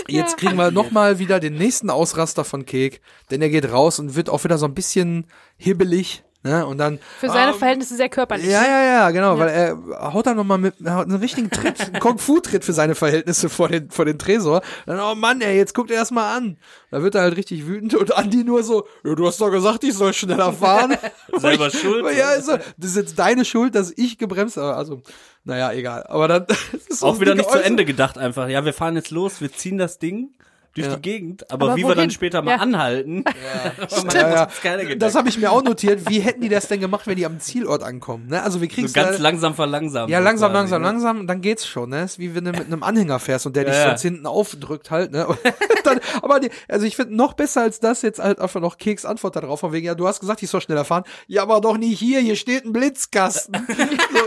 jetzt 0.08 0.36
kriegen 0.36 0.56
wir 0.56 0.70
nochmal 0.70 1.18
wieder 1.18 1.38
den 1.38 1.54
nächsten 1.54 1.90
Ausraster 1.90 2.44
von 2.44 2.66
Kek, 2.66 3.00
denn 3.30 3.42
er 3.42 3.50
geht 3.50 3.70
raus 3.70 3.98
und 3.98 4.16
wird 4.16 4.30
auch 4.30 4.42
wieder 4.44 4.58
so 4.58 4.66
ein 4.66 4.74
bisschen 4.74 5.26
hibbelig. 5.56 6.24
Ne? 6.42 6.64
Und 6.64 6.78
dann. 6.78 6.98
Für 7.18 7.28
seine 7.28 7.50
ah, 7.52 7.54
Verhältnisse 7.54 7.96
sehr 7.96 8.08
körperlich. 8.08 8.46
Ja, 8.46 8.64
ja, 8.64 8.82
ja, 8.82 9.10
genau, 9.10 9.38
weil 9.38 9.48
er 9.50 10.12
haut 10.14 10.26
dann 10.26 10.38
nochmal 10.38 10.56
mit 10.56 10.74
er 10.82 10.94
haut 10.94 11.06
einen 11.06 11.18
richtigen 11.18 11.50
Tritt, 11.50 11.80
einen 11.80 11.98
Kung-Fu-Tritt 12.00 12.64
für 12.64 12.72
seine 12.72 12.94
Verhältnisse 12.94 13.50
vor 13.50 13.68
den, 13.68 13.90
vor 13.90 14.06
den 14.06 14.18
Tresor. 14.18 14.62
Dann, 14.86 14.98
oh 15.00 15.14
Mann, 15.14 15.42
ey, 15.42 15.54
jetzt 15.56 15.74
guckt 15.74 15.90
er 15.90 15.98
erst 15.98 16.12
mal 16.12 16.34
an. 16.34 16.56
Da 16.90 17.02
wird 17.02 17.14
er 17.14 17.22
halt 17.22 17.36
richtig 17.36 17.66
wütend 17.66 17.94
und 17.94 18.16
Andi 18.16 18.42
nur 18.42 18.62
so, 18.62 18.86
ja, 19.04 19.14
du 19.14 19.26
hast 19.26 19.38
doch 19.40 19.50
gesagt, 19.50 19.84
ich 19.84 19.92
soll 19.92 20.14
schneller 20.14 20.52
fahren. 20.54 20.96
Selber 21.36 21.66
Ich- 21.66 21.78
schuld. 21.80 22.06
Ja, 22.16 22.28
also, 22.28 22.56
das 22.78 22.90
ist 22.92 22.96
jetzt 22.96 23.18
deine 23.18 23.44
Schuld, 23.44 23.74
dass 23.74 23.92
ich 23.94 24.16
gebremst 24.16 24.56
habe. 24.56 24.74
Also, 24.76 25.02
naja, 25.44 25.72
egal. 25.72 26.04
Aber 26.06 26.26
dann, 26.26 26.46
ist 26.88 27.00
so 27.00 27.06
Auch 27.06 27.20
wieder 27.20 27.34
nicht 27.34 27.44
zu 27.44 27.50
Äußerung. 27.50 27.66
Ende 27.66 27.84
gedacht 27.84 28.16
einfach. 28.16 28.48
Ja, 28.48 28.64
wir 28.64 28.72
fahren 28.72 28.96
jetzt 28.96 29.10
los, 29.10 29.42
wir 29.42 29.52
ziehen 29.52 29.76
das 29.76 29.98
Ding. 29.98 30.30
Durch 30.74 30.86
Ja. 30.86 30.96
die 30.96 31.02
Gegend, 31.02 31.50
aber, 31.50 31.66
Aber 31.66 31.76
wie 31.76 31.82
wir 31.82 31.88
dann 31.90 31.98
wohin? 31.98 32.10
später 32.10 32.42
mal 32.42 32.52
Ja. 32.52 32.56
anhalten, 32.58 33.24
Ja, 34.14 34.46
das 34.96 35.14
habe 35.14 35.28
ich 35.28 35.38
mir 35.38 35.50
auch 35.50 35.62
notiert. 35.62 36.08
Wie 36.08 36.20
hätten 36.20 36.40
die 36.40 36.48
das 36.48 36.68
denn 36.68 36.80
gemacht, 36.80 37.06
wenn 37.06 37.16
die 37.16 37.26
am 37.26 37.40
Zielort 37.40 37.82
ankommen? 37.82 38.28
Ne? 38.28 38.42
Also 38.42 38.60
wir 38.60 38.68
kriegen 38.68 38.86
so 38.88 38.94
ganz 38.94 39.18
langsam 39.18 39.54
verlangsamt. 39.54 40.10
Ja, 40.10 40.18
langsam, 40.20 40.50
quasi, 40.52 40.58
langsam, 40.60 40.82
ne? 40.82 40.88
langsam, 40.88 41.20
und 41.20 41.26
dann 41.26 41.40
geht's 41.40 41.66
schon, 41.66 41.90
ne? 41.90 42.04
Ist 42.04 42.18
wie 42.18 42.34
wenn 42.34 42.44
du 42.44 42.52
mit 42.52 42.66
einem 42.66 42.82
Anhänger 42.82 43.18
fährst 43.18 43.46
und 43.46 43.56
der 43.56 43.64
dich 43.64 43.74
sonst 43.74 44.02
hinten 44.02 44.26
aufdrückt 44.26 44.90
halt, 44.90 45.12
ne? 45.12 45.26
Dann, 45.84 45.98
aber 46.22 46.40
die, 46.40 46.50
also 46.68 46.84
ich 46.86 46.94
finde 46.96 47.16
noch 47.16 47.32
besser 47.32 47.62
als 47.62 47.80
das 47.80 48.02
jetzt 48.02 48.18
halt 48.20 48.38
einfach 48.38 48.60
noch 48.60 48.76
Keks 48.78 49.04
Antwort 49.06 49.36
darauf, 49.36 49.60
von 49.60 49.72
wegen, 49.72 49.86
ja, 49.86 49.94
du 49.94 50.06
hast 50.06 50.20
gesagt, 50.20 50.42
ich 50.42 50.50
soll 50.50 50.60
schneller 50.60 50.84
fahren. 50.84 51.04
Ja, 51.26 51.42
aber 51.42 51.60
doch 51.60 51.76
nicht 51.78 51.98
hier, 51.98 52.20
hier 52.20 52.36
steht 52.36 52.64
ein 52.64 52.72
Blitzkasten. 52.72 53.66
so, 53.66 54.18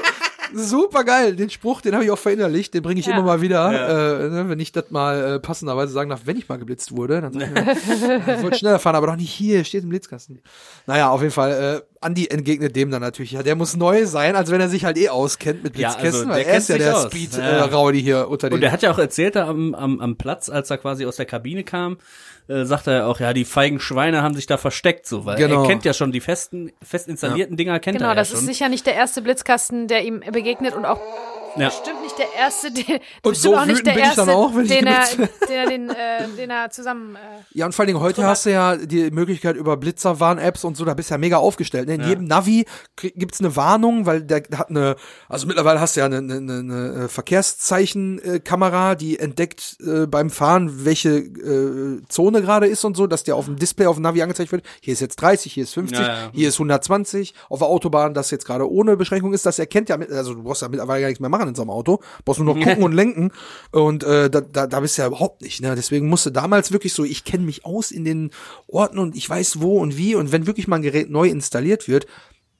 super 0.54 1.04
geil, 1.04 1.36
den 1.36 1.50
Spruch, 1.50 1.82
den 1.82 1.94
habe 1.94 2.04
ich 2.04 2.12
auch 2.12 2.18
verinnerlicht, 2.18 2.74
den 2.74 2.82
bringe 2.84 3.00
ich 3.00 3.06
Ja. 3.06 3.14
immer 3.14 3.24
mal 3.24 3.42
wieder, 3.42 3.72
Ja. 3.72 4.26
äh, 4.26 4.30
ne, 4.30 4.50
wenn 4.50 4.60
ich 4.60 4.72
das 4.72 4.92
mal 4.92 5.36
äh, 5.36 5.40
passenderweise 5.40 5.94
sagen 5.94 6.10
darf, 6.10 6.22
wenn 6.26 6.38
ich 6.38 6.48
mal 6.50 6.58
geblitzt 6.58 6.96
wurde, 6.96 7.22
dann 7.22 7.34
sag 7.34 7.44
ich 7.44 7.50
mir, 7.52 7.72
ich 8.38 8.44
wollte 8.44 8.58
schneller 8.58 8.80
fahren, 8.80 8.96
aber 8.96 9.08
doch 9.08 9.16
nicht 9.16 9.32
hier, 9.32 9.64
steht 9.64 9.84
ein 9.84 9.90
Blitzkasten. 9.90 10.42
Naja, 10.88 11.10
auf 11.10 11.22
jeden 11.22 11.34
Fall, 11.34 11.84
äh, 11.84 11.93
Andi 12.04 12.28
entgegnet 12.28 12.76
dem 12.76 12.92
dann 12.92 13.02
natürlich, 13.02 13.32
ja, 13.32 13.44
der 13.44 13.56
muss 13.56 13.76
neu 13.76 14.06
sein, 14.06 14.36
als 14.36 14.52
wenn 14.52 14.62
er 14.62 14.70
sich 14.70 14.86
halt 14.86 14.98
eh 14.98 15.10
auskennt 15.10 15.64
mit 15.64 15.78
Ja, 15.78 15.90
Blitzkästen, 15.90 16.30
also, 16.30 16.30
weil 16.30 16.44
der 16.44 16.54
er 16.54 16.58
ist 16.58 16.70
ja 16.70 16.78
der 16.78 16.88
sich 16.88 16.96
aus. 17.06 17.12
Speed 17.12 17.34
Ja. 17.38 17.66
äh, 17.92 17.94
hier 17.94 18.28
unter 18.30 18.50
den 18.50 18.56
Und 18.56 18.64
er 18.64 18.72
hat 18.72 18.82
ja 18.82 18.92
auch 18.92 19.00
erzählt, 19.00 19.36
da 19.36 19.48
am, 19.48 19.74
am, 19.74 20.00
am 20.00 20.16
Platz, 20.18 20.50
als 20.50 20.70
er 20.70 20.78
quasi 20.78 21.06
aus 21.06 21.16
der 21.16 21.26
Kabine 21.26 21.64
kam, 21.64 21.98
äh, 22.48 22.66
sagte 22.66 22.92
er 22.92 23.08
auch, 23.08 23.20
ja, 23.20 23.34
die 23.34 23.46
feigen 23.46 23.80
Schweine 23.80 24.22
haben 24.22 24.36
sich 24.36 24.46
da 24.46 24.58
versteckt, 24.58 25.06
so, 25.08 25.26
weil 25.26 25.38
Genau. 25.38 25.64
er 25.64 25.68
kennt 25.68 25.86
ja 25.86 25.94
schon 25.94 26.12
die 26.12 26.20
festen, 26.22 26.72
fest 26.84 27.08
installierten 27.08 27.56
Dinger, 27.58 27.80
kennt 27.80 27.98
Genau, 27.98 28.10
er 28.10 28.12
ja 28.12 28.16
das 28.16 28.30
schon. 28.30 28.40
ist 28.40 28.46
sicher 28.46 28.70
nicht 28.70 28.86
der 28.86 28.96
erste 28.96 29.22
Blitzkasten, 29.22 29.88
der 29.88 30.04
ihm 30.04 30.22
begegnet 30.32 30.76
und 30.76 30.86
auch 30.86 31.00
ja. 31.58 31.70
bestimmt 31.70 32.02
nicht 32.02 32.18
der 32.18 32.34
erste, 32.34 32.72
den, 32.72 33.00
Und 33.22 33.36
so 33.36 33.56
auch 33.56 33.66
nicht 33.66 33.86
der 33.86 33.94
bin 33.94 34.04
ich 34.04 34.16
dann 34.16 34.28
erste, 34.28 34.36
auch, 34.36 34.52
den, 34.54 34.88
er, 34.88 35.06
den 35.06 35.30
er, 35.50 35.66
den, 35.68 35.90
äh, 35.90 36.28
den 36.38 36.50
er 36.50 36.70
zusammen. 36.70 37.16
Äh, 37.16 37.20
Ja, 37.52 37.66
und 37.66 37.74
vor 37.74 37.84
allen 37.84 37.88
Dingen 37.88 38.00
heute 38.00 38.26
hast 38.26 38.46
du 38.46 38.52
ja 38.52 38.76
die 38.78 39.12
Möglichkeit 39.12 39.56
über 39.56 39.78
Blitzerwarn-Apps 39.78 40.64
und 40.64 40.78
so, 40.78 40.86
da 40.86 40.94
bist 40.94 41.10
du 41.10 41.14
ja 41.16 41.18
mega 41.18 41.38
aufgestellt. 41.38 41.88
Ne? 41.88 41.96
In 41.96 42.04
jedem 42.04 42.26
Navi 42.26 42.66
gibt's 42.96 43.40
eine 43.40 43.56
Warnung, 43.56 44.06
weil 44.06 44.22
der 44.22 44.44
hat 44.56 44.70
eine, 44.70 44.96
also 45.30 45.48
mittlerweile 45.48 45.80
hast 45.80 45.96
du 45.96 46.02
ja 46.02 46.06
eine, 46.06 46.18
eine, 46.18 46.36
eine, 46.36 46.54
eine 46.54 47.10
Verkehrszeichen-Kamera, 47.10 48.96
die 48.96 49.20
entdeckt 49.20 49.78
äh, 49.82 50.08
beim 50.08 50.30
Fahren, 50.30 50.86
welche 50.86 51.18
äh, 51.18 52.02
Zone 52.08 52.42
gerade 52.42 52.68
ist 52.68 52.84
und 52.84 52.98
so, 52.98 53.08
dass 53.08 53.24
dir 53.24 53.36
auf 53.36 53.46
dem 53.46 53.58
Display 53.58 53.86
auf 53.86 53.96
dem 53.96 54.04
Navi 54.04 54.22
angezeigt 54.22 54.52
wird, 54.52 54.64
hier 54.82 54.94
ist 54.94 55.00
jetzt 55.00 55.16
30, 55.18 55.54
hier 55.54 55.64
ist 55.64 55.74
50, 55.74 56.00
Ja, 56.00 56.08
ja. 56.08 56.30
hier 56.34 56.50
ist 56.50 56.56
120, 56.56 57.34
auf 57.50 57.60
der 57.60 57.68
Autobahn, 57.68 58.14
das 58.14 58.32
jetzt 58.32 58.46
gerade 58.46 58.70
ohne 58.70 58.98
Beschränkung 58.98 59.34
ist, 59.34 59.46
das 59.46 59.60
erkennt 59.60 59.90
ja, 59.90 59.98
also 59.98 60.34
du 60.34 60.44
brauchst 60.44 60.62
ja 60.62 60.70
mittlerweile 60.70 61.02
gar 61.02 61.08
nichts 61.08 61.20
mehr 61.20 61.30
machen 61.30 61.43
in 61.48 61.56
so 61.56 61.62
einem 61.62 61.72
Auto, 61.72 62.00
brauchst 62.26 62.40
nur 62.40 62.56
noch 62.56 62.64
gucken 62.66 62.84
und 62.84 62.94
lenken. 62.94 63.32
Und 63.72 64.04
äh, 64.04 64.30
da, 64.30 64.42
da, 64.42 64.68
da 64.68 64.80
bist 64.80 64.98
du 64.98 65.02
ja 65.02 65.08
überhaupt 65.08 65.42
nicht, 65.42 65.62
ne? 65.62 65.76
deswegen 65.76 66.08
musste 66.08 66.32
damals 66.32 66.72
wirklich 66.72 66.94
so, 66.94 67.04
ich 67.04 67.24
kenne 67.24 67.46
mich 67.46 67.66
aus 67.66 67.92
in 67.92 68.06
den 68.06 68.32
Orten 68.68 69.00
und 69.00 69.16
ich 69.16 69.30
weiß 69.30 69.62
wo 69.62 69.80
und 69.80 69.98
wie. 69.98 70.16
Und 70.16 70.32
wenn 70.32 70.48
wirklich 70.48 70.68
mal 70.68 70.78
ein 70.78 70.82
Gerät 70.82 71.10
neu 71.10 71.28
installiert 71.28 71.88
wird, 71.88 72.08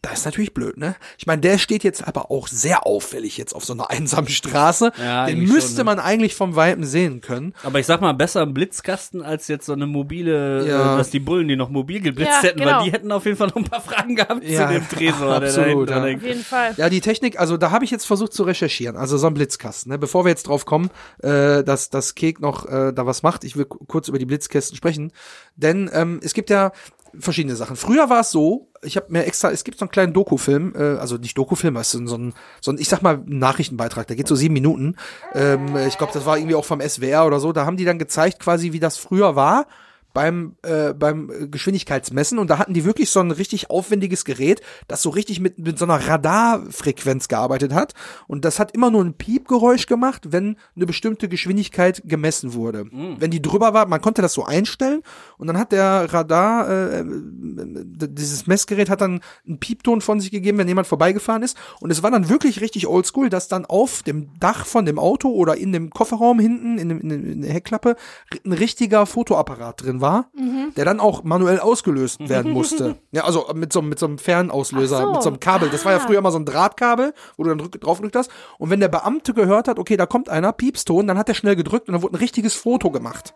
das 0.04 0.20
ist 0.20 0.26
natürlich 0.26 0.54
blöd, 0.54 0.76
ne? 0.78 0.96
Ich 1.18 1.26
meine, 1.28 1.42
der 1.42 1.58
steht 1.58 1.84
jetzt 1.86 2.06
aber 2.06 2.30
auch 2.30 2.50
sehr 2.50 2.86
auffällig 2.86 3.38
jetzt 3.38 3.54
auf 3.56 3.64
so 3.64 3.72
einer 3.72 3.90
einsamen 3.90 4.28
Straße. 4.30 4.92
Ja, 5.02 5.26
Den 5.28 5.40
müsste 5.46 5.70
schon, 5.70 5.78
ne? 5.78 5.84
man 5.86 6.00
eigentlich 6.00 6.36
vom 6.36 6.56
Weitem 6.58 6.84
sehen 6.84 7.22
können. 7.22 7.54
Aber 7.64 7.80
ich 7.80 7.86
sag 7.86 8.02
mal, 8.02 8.12
besser 8.14 8.42
ein 8.42 8.54
Blitzkasten 8.54 9.24
als 9.24 9.48
jetzt 9.48 9.66
so 9.66 9.72
eine 9.74 9.88
mobile, 9.88 10.68
Ja. 10.68 10.94
äh, 10.94 10.98
dass 10.98 11.10
die 11.10 11.22
Bullen 11.22 11.48
die 11.48 11.56
noch 11.56 11.70
mobil 11.70 12.02
geblitzt 12.02 12.32
Ja, 12.34 12.50
hätten, 12.50 12.60
genau. 12.60 12.80
weil 12.80 12.84
die 12.84 12.92
hätten 12.92 13.12
auf 13.14 13.24
jeden 13.26 13.38
Fall 13.38 13.48
noch 13.48 13.56
ein 13.56 13.64
paar 13.64 13.80
Fragen 13.82 14.16
gehabt 14.18 14.44
Ja, 14.44 14.68
zu 14.68 14.74
dem 14.74 14.90
Tresor, 14.90 15.40
der 15.40 15.48
absolut, 15.50 15.90
da 15.90 16.06
ja. 16.06 16.16
auf 16.18 16.22
jeden 16.24 16.44
Fall. 16.44 16.74
Ja, 16.76 16.90
die 16.90 17.00
Technik, 17.02 17.40
also 17.40 17.56
da 17.56 17.72
habe 17.72 17.86
ich 17.86 17.92
jetzt 17.92 18.06
versucht 18.06 18.34
zu 18.34 18.44
recherchieren. 18.44 18.98
Also 18.98 19.18
so 19.18 19.28
ein 19.28 19.34
Blitzkasten. 19.34 19.90
Ne? 19.90 19.98
Bevor 19.98 20.26
wir 20.26 20.30
jetzt 20.30 20.48
drauf 20.50 20.66
kommen, 20.66 20.90
äh, 21.22 21.64
dass 21.64 21.90
das 21.90 22.14
Kek 22.14 22.42
noch 22.42 22.66
äh, 22.66 22.92
da 22.94 23.06
was 23.06 23.24
macht, 23.24 23.46
ich 23.46 23.56
will 23.56 23.66
ku- 23.66 23.80
kurz 23.88 24.10
über 24.10 24.20
die 24.20 24.26
Blitzkästen 24.26 24.76
sprechen. 24.76 25.14
Denn 25.56 25.90
ähm, 25.94 26.20
es 26.22 26.34
gibt 26.34 26.50
ja 26.50 26.74
verschiedene 27.20 27.56
Sachen. 27.56 27.76
Früher 27.76 28.10
war 28.10 28.22
es 28.22 28.32
so, 28.32 28.70
ich 28.82 28.98
habe 28.98 29.08
mir 29.10 29.26
extra, 29.26 29.52
es 29.52 29.64
gibt 29.64 29.80
so 29.80 29.86
einen 29.86 29.92
kleinen 29.92 30.14
Dokufilm, 30.14 30.74
äh, 30.76 30.98
also 30.98 31.18
nicht 31.18 31.38
Dokufilm, 31.38 31.76
es 31.78 31.94
ist 31.94 32.08
so 32.08 32.18
ein, 32.18 32.34
so 32.62 32.72
ein, 32.72 32.78
ich 32.78 32.90
sag 32.90 33.02
mal, 33.02 33.22
Nachrichtenbeitrag, 33.26 34.08
der 34.08 34.16
geht 34.16 34.28
so 34.28 34.36
sieben 34.36 34.54
Minuten. 34.54 34.96
Ähm, 35.34 35.76
ich 35.88 35.98
glaube, 35.98 36.14
das 36.14 36.26
war 36.26 36.38
irgendwie 36.38 36.56
auch 36.56 36.66
vom 36.66 36.82
SWR 36.82 37.26
oder 37.26 37.40
so. 37.40 37.52
Da 37.54 37.66
haben 37.66 37.78
die 37.78 37.86
dann 37.86 38.00
gezeigt, 38.00 38.40
quasi, 38.40 38.74
wie 38.74 38.80
das 38.80 38.98
früher 38.98 39.36
war 39.36 39.68
beim 40.14 40.56
äh, 40.64 40.94
beim 40.94 41.32
Geschwindigkeitsmessen 41.52 42.40
und 42.40 42.50
da 42.50 42.60
hatten 42.60 42.74
die 42.74 42.86
wirklich 42.86 43.10
so 43.10 43.20
ein 43.20 43.32
richtig 43.32 43.70
aufwendiges 43.70 44.26
Gerät, 44.26 44.62
das 44.88 45.02
so 45.02 45.10
richtig 45.10 45.40
mit 45.40 45.58
mit 45.58 45.80
so 45.80 45.86
einer 45.86 46.08
Radarfrequenz 46.08 47.28
gearbeitet 47.28 47.74
hat. 47.74 47.94
Und 48.28 48.46
das 48.46 48.60
hat 48.60 48.74
immer 48.74 48.92
nur 48.92 49.04
ein 49.04 49.16
Piepgeräusch 49.16 49.88
gemacht, 49.88 50.32
wenn 50.32 50.58
eine 50.76 50.86
bestimmte 50.86 51.28
Geschwindigkeit 51.28 52.02
gemessen 52.06 52.54
wurde. 52.54 52.86
Wenn 53.20 53.32
die 53.32 53.42
drüber 53.42 53.74
war, 53.74 53.88
man 53.88 54.02
konnte 54.02 54.22
das 54.22 54.34
so 54.34 54.44
einstellen 54.44 55.02
und 55.38 55.48
dann 55.48 55.58
hat 55.58 55.72
der 55.72 56.14
Radar 56.14 56.70
äh, 56.70 57.00
äh, 57.00 57.06
dieses 58.08 58.48
Messgerät 58.48 58.90
hat 58.90 59.02
dann 59.02 59.22
einen 59.48 59.60
Piepton 59.60 60.02
von 60.02 60.20
sich 60.20 60.32
gegeben, 60.32 60.58
wenn 60.58 60.68
jemand 60.68 60.88
vorbeigefahren 60.88 61.44
ist. 61.44 61.58
Und 61.80 61.92
es 61.92 62.04
war 62.04 62.12
dann 62.12 62.30
wirklich 62.30 62.62
richtig 62.62 62.88
oldschool, 62.88 63.30
dass 63.30 63.48
dann 63.48 63.66
auf 63.66 64.04
dem 64.04 64.30
Dach 64.40 64.66
von 64.66 64.86
dem 64.86 65.00
Auto 65.00 65.30
oder 65.30 65.58
in 65.58 65.72
dem 65.72 65.90
Kofferraum 65.90 66.40
hinten 66.40 66.78
in, 66.78 66.90
dem, 66.90 67.00
in 67.02 67.42
der 67.42 67.54
Heckklappe 67.54 67.96
ein 68.46 68.54
richtiger 68.54 69.06
Fotoapparat 69.06 69.84
drin 69.84 70.02
war, 70.02 70.03
der 70.76 70.86
dann 70.86 71.00
auch 71.00 71.24
manuell 71.24 71.60
ausgelöst 71.60 72.20
werden 72.30 72.52
musste. 72.52 72.96
Ja, 73.12 73.24
also 73.24 73.48
mit 73.54 73.72
so, 73.74 73.82
mit 73.82 74.00
so 74.00 74.06
einem 74.06 74.18
Fernauslöser, 74.18 75.02
so. 75.02 75.12
mit 75.14 75.24
so 75.24 75.30
einem 75.30 75.40
Kabel. 75.40 75.70
Das 75.70 75.86
war 75.86 75.92
ja 75.94 75.98
Ah. 76.00 76.02
früher 76.06 76.18
immer 76.20 76.32
so 76.32 76.40
ein 76.40 76.46
Drahtkabel, 76.46 77.14
wo 77.38 77.44
du 77.44 77.50
dann 77.50 77.58
drück, 77.60 77.80
drauf 77.80 77.98
gedrückt 77.98 78.16
hast. 78.16 78.32
Und 78.58 78.70
wenn 78.70 78.80
der 78.80 78.88
Beamte 78.90 79.34
gehört 79.34 79.68
hat, 79.68 79.80
okay, 79.80 79.98
da 79.98 80.06
kommt 80.06 80.30
einer, 80.30 80.52
Piepston, 80.52 81.08
dann 81.08 81.18
hat 81.18 81.30
er 81.30 81.36
schnell 81.36 81.56
gedrückt 81.56 81.88
und 81.88 81.94
dann 81.94 82.02
wurde 82.04 82.14
ein 82.16 82.20
richtiges 82.20 82.54
Foto 82.56 82.92
gemacht. 82.92 83.34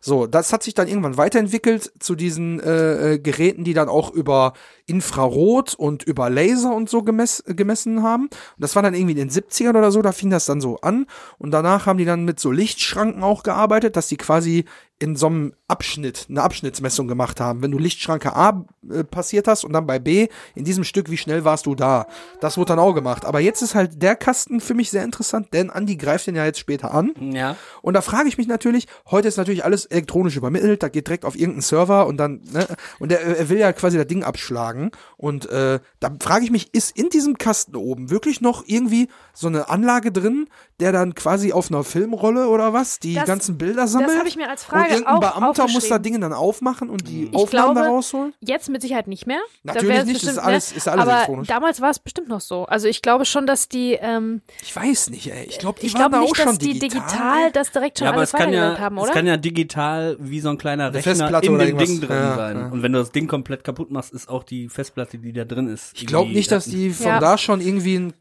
So, 0.00 0.26
das 0.26 0.52
hat 0.52 0.62
sich 0.62 0.74
dann 0.74 0.88
irgendwann 0.88 1.16
weiterentwickelt 1.16 1.92
zu 1.98 2.14
diesen 2.14 2.60
äh, 2.60 3.14
äh, 3.14 3.18
Geräten, 3.18 3.64
die 3.64 3.74
dann 3.74 3.88
auch 3.88 4.12
über 4.12 4.52
Infrarot 4.86 5.74
und 5.74 6.04
über 6.04 6.30
Laser 6.30 6.74
und 6.74 6.88
so 6.88 7.02
gemess, 7.02 7.42
gemessen 7.46 8.02
haben. 8.02 8.24
Und 8.24 8.32
das 8.58 8.76
war 8.76 8.82
dann 8.82 8.94
irgendwie 8.94 9.18
in 9.18 9.28
den 9.28 9.30
70ern 9.30 9.76
oder 9.76 9.90
so, 9.90 10.02
da 10.02 10.12
fing 10.12 10.30
das 10.30 10.46
dann 10.46 10.60
so 10.60 10.78
an. 10.80 11.06
Und 11.38 11.50
danach 11.50 11.86
haben 11.86 11.98
die 11.98 12.04
dann 12.04 12.24
mit 12.24 12.38
so 12.38 12.52
Lichtschranken 12.52 13.22
auch 13.22 13.42
gearbeitet, 13.42 13.96
dass 13.96 14.08
die 14.08 14.16
quasi 14.16 14.64
in 14.98 15.14
so 15.14 15.26
einem 15.26 15.52
Abschnitt, 15.68 16.26
eine 16.30 16.42
Abschnittsmessung 16.42 17.06
gemacht 17.06 17.38
haben. 17.38 17.62
Wenn 17.62 17.70
du 17.70 17.78
Lichtschranke 17.78 18.34
A 18.34 18.64
äh, 18.90 19.04
passiert 19.04 19.46
hast 19.46 19.64
und 19.64 19.74
dann 19.74 19.86
bei 19.86 19.98
B, 19.98 20.28
in 20.54 20.64
diesem 20.64 20.84
Stück, 20.84 21.10
wie 21.10 21.18
schnell 21.18 21.44
warst 21.44 21.66
du 21.66 21.74
da? 21.74 22.06
Das 22.40 22.56
wurde 22.56 22.68
dann 22.68 22.78
auch 22.78 22.94
gemacht. 22.94 23.26
Aber 23.26 23.40
jetzt 23.40 23.60
ist 23.60 23.74
halt 23.74 24.00
der 24.02 24.16
Kasten 24.16 24.58
für 24.58 24.72
mich 24.72 24.90
sehr 24.90 25.04
interessant, 25.04 25.48
denn 25.52 25.68
Andi 25.68 25.96
greift 25.96 26.26
den 26.26 26.34
ja 26.34 26.46
jetzt 26.46 26.60
später 26.60 26.94
an. 26.94 27.12
Ja. 27.20 27.56
Und 27.82 27.92
da 27.92 28.00
frage 28.00 28.28
ich 28.28 28.38
mich 28.38 28.46
natürlich, 28.46 28.86
heute 29.10 29.28
ist 29.28 29.35
natürlich 29.36 29.64
alles 29.64 29.86
elektronisch 29.86 30.36
übermittelt, 30.36 30.82
da 30.82 30.88
geht 30.88 31.06
direkt 31.08 31.24
auf 31.24 31.34
irgendeinen 31.34 31.62
Server 31.62 32.06
und 32.06 32.16
dann, 32.18 32.40
ne, 32.52 32.66
und 32.98 33.12
er, 33.12 33.20
er 33.20 33.48
will 33.48 33.58
ja 33.58 33.72
quasi 33.72 33.96
das 33.96 34.06
Ding 34.06 34.22
abschlagen. 34.24 34.90
Und 35.16 35.48
äh, 35.50 35.80
da 36.00 36.10
frage 36.20 36.44
ich 36.44 36.50
mich, 36.50 36.72
ist 36.74 36.96
in 36.96 37.08
diesem 37.10 37.38
Kasten 37.38 37.76
oben 37.76 38.10
wirklich 38.10 38.40
noch 38.40 38.64
irgendwie 38.66 39.08
so 39.32 39.46
eine 39.48 39.68
Anlage 39.68 40.12
drin, 40.12 40.48
der 40.80 40.92
dann 40.92 41.14
quasi 41.14 41.52
auf 41.52 41.70
einer 41.70 41.84
Filmrolle 41.84 42.48
oder 42.48 42.72
was 42.72 42.98
die 42.98 43.14
Das- 43.14 43.24
ganzen 43.26 43.56
Bilder 43.58 43.86
sammelt? 43.86 44.18
habe 44.18 44.28
ich 44.28 44.36
mir 44.36 44.48
als 44.48 44.62
und 44.64 44.70
Frage 44.70 44.90
irgendein 44.94 45.14
auch 45.14 45.20
Beamter 45.20 45.68
muss 45.68 45.88
da. 45.88 45.98
Dinge 45.98 46.20
dann 46.20 46.32
aufmachen 46.32 46.90
und 46.90 47.08
die 47.08 47.24
Ich 47.24 47.34
Aufnahmen 47.34 47.72
glaube, 47.74 47.88
da 47.88 47.94
rausholen? 47.94 48.34
Jetzt 48.40 48.68
mit 48.68 48.82
Sicherheit 48.82 49.08
nicht 49.08 49.26
mehr. 49.26 49.40
Natürlich 49.62 50.04
nicht, 50.04 50.16
das 50.16 50.22
ist 50.22 50.22
bestimmt, 50.36 50.46
alles- 50.46 50.70
ne? 50.72 50.76
ist 50.76 50.88
alles 50.88 51.02
Aber 51.02 51.12
elektronisch. 51.12 51.48
damals 51.48 51.80
war 51.80 51.90
es 51.90 51.98
bestimmt 51.98 52.28
noch 52.28 52.40
so. 52.40 52.64
Also 52.66 52.88
ich 52.88 53.00
glaube 53.02 53.24
schon, 53.24 53.46
dass 53.46 53.68
die, 53.68 53.94
ähm, 54.00 54.42
Ich 54.62 54.76
weiß 54.76 55.10
nicht, 55.10 55.30
ey. 55.32 55.46
Ich 55.48 55.58
glaube, 55.58 55.80
die 55.80 55.86
ich 55.86 55.94
waren 55.94 56.02
glaube 56.02 56.16
da 56.16 56.20
nicht, 56.20 56.30
auch 56.32 56.36
schon 56.36 56.46
dass 56.46 56.58
die 56.58 56.78
digital. 56.78 57.02
digital 57.08 57.52
das 57.52 57.72
direkt 57.72 57.98
schon 57.98 58.04
Ja, 58.04 58.10
aber 58.10 58.18
alles 58.18 58.30
es 58.30 58.32
kann 58.38 58.40
weitergeleitet 58.48 58.78
ja, 58.78 58.84
haben, 58.84 58.98
es 58.98 59.02
oder? 59.04 59.12
Kann 59.26 59.34
ja 59.34 59.36
digital 59.36 60.16
wie 60.20 60.40
so 60.40 60.48
ein 60.50 60.58
kleiner 60.58 60.86
Rechner 60.94 61.02
Festplatte 61.02 61.46
in 61.46 61.54
oder 61.54 61.66
dem. 61.66 61.78
Ding 61.78 62.00
drin 62.00 62.10
Ja, 62.16 62.36
sein. 62.36 62.56
ja. 62.56 62.66
Und 62.68 62.82
wenn 62.82 62.92
du 62.92 62.98
das 63.00 63.10
Ding 63.12 63.26
komplett 63.26 63.64
kaputt 63.64 63.90
machst, 63.90 64.12
ist 64.12 64.28
auch 64.28 64.44
die 64.44 64.68
Festplatte, 64.68 65.18
die 65.18 65.32
da 65.32 65.44
drin 65.44 65.68
ist. 65.68 65.92
Ich 65.94 66.06
glaube 66.06 66.30
nicht, 66.32 66.50
dass 66.52 66.66
die 66.66 66.90
von 66.90 67.06
Ja. 67.06 67.18
da 67.20 67.36
schon 67.38 67.60
irgendwie 67.60 67.96
ein, 67.96 68.14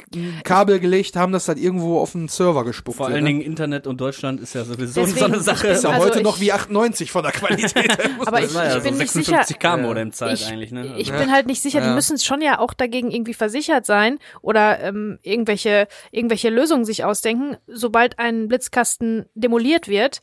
Kabel 0.44 0.80
gelegt 0.80 1.16
haben, 1.16 1.32
dass 1.32 1.46
das 1.46 1.58
irgendwo 1.58 2.00
auf 2.00 2.14
den 2.14 2.28
Server 2.28 2.64
gespuckt 2.66 2.98
Vor 2.98 3.08
wird. 3.08 3.16
allen 3.16 3.24
ne? 3.24 3.30
Dingen 3.30 3.42
Internet 3.42 3.88
und 3.88 4.02
Deutschland 4.02 4.40
ist 4.42 4.56
ja 4.56 4.64
sowieso 4.64 5.02
Deswegen, 5.02 5.20
so 5.20 5.26
eine 5.26 5.38
ich 5.38 5.44
Sache. 5.44 5.68
Ist 5.68 5.84
ja 5.84 5.92
Also 5.92 6.06
heute 6.06 6.18
ich- 6.20 6.24
noch 6.24 6.40
wie 6.40 6.52
98 6.52 7.12
von 7.12 7.24
der 7.24 7.32
Qualität. 7.32 7.98
aber 8.26 8.42
ich, 8.44 8.54
war 8.54 8.66
ja 8.66 8.78
ich 8.78 8.84
bin 8.84 8.94
so 8.94 9.00
nicht 9.02 9.12
sicher. 9.12 9.42
56k 9.42 9.78
Modem-Zeit 9.78 10.34
Ich, 10.34 10.48
eigentlich, 10.48 10.72
ne? 10.72 10.96
ich 10.98 11.12
Also- 11.12 11.24
bin 11.24 11.32
halt 11.32 11.46
nicht 11.48 11.62
sicher, 11.62 11.82
die 11.82 11.90
müssen 11.94 12.18
schon 12.20 12.42
ja 12.42 12.60
auch 12.60 12.74
dagegen 12.74 13.12
irgendwie 13.12 13.34
versichert 13.34 13.86
sein 13.86 14.18
oder 14.42 14.80
ähm, 14.82 15.20
irgendwelche, 15.22 15.88
irgendwelche 16.12 16.50
Lösungen 16.50 16.86
sich 16.86 17.04
ausdenken. 17.04 17.58
Sobald 17.68 18.20
ein 18.20 18.48
Blitzkasten 18.48 19.26
demoliert 19.36 19.88
wird, 19.88 20.22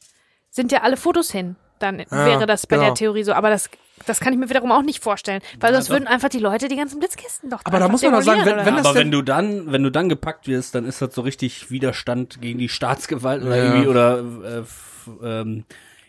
sind 0.53 0.71
ja 0.71 0.83
alle 0.83 0.97
Fotos 0.97 1.33
hin. 1.33 1.57
Dann 1.81 1.99
wäre 2.11 2.47
das 2.47 2.69
bei 2.69 2.77
genau. 2.77 2.89
der 2.91 2.95
Theorie 2.95 3.25
so. 3.25 3.33
Aber 3.33 3.51
das, 3.51 3.69
das 4.07 4.21
kann 4.21 4.33
ich 4.33 4.39
mir 4.39 4.49
wiederum 4.49 4.71
auch 4.71 4.83
nicht 4.83 5.03
vorstellen. 5.03 5.41
Weil 5.59 5.73
sonst 5.75 5.89
doch. 5.89 5.95
würden 5.97 6.07
einfach 6.07 6.29
die 6.29 6.39
Leute 6.39 6.69
die 6.69 6.77
ganzen 6.77 7.01
Blitzkisten 7.01 7.51
doch 7.51 7.61
Aber 7.65 7.81
da 7.81 7.89
muss 7.89 8.03
man 8.03 8.13
doch 8.13 8.23
sagen, 8.23 8.45
wenn- 8.45 8.55
oder? 8.55 8.67
wenn 8.67 8.77
das 8.77 8.87
aber 8.87 8.95
wenn 9.01 9.11
du 9.11 9.23
dann, 9.23 9.73
wenn 9.73 9.83
du 9.83 9.91
dann 9.91 10.09
gepackt 10.09 10.47
wirst, 10.47 10.77
dann 10.77 10.85
ist 10.87 11.03
das 11.03 11.13
so 11.13 11.23
richtig 11.23 11.73
Widerstand 11.73 12.41
gegen 12.41 12.61
die 12.61 12.69
Staatsgewalt 12.69 13.43
oder 13.43 13.57
Ja. 13.57 13.65
irgendwie 13.65 13.89
oder 13.89 14.19
äh, 14.45 14.59
f- 14.61 15.11
ähm, 15.25 15.65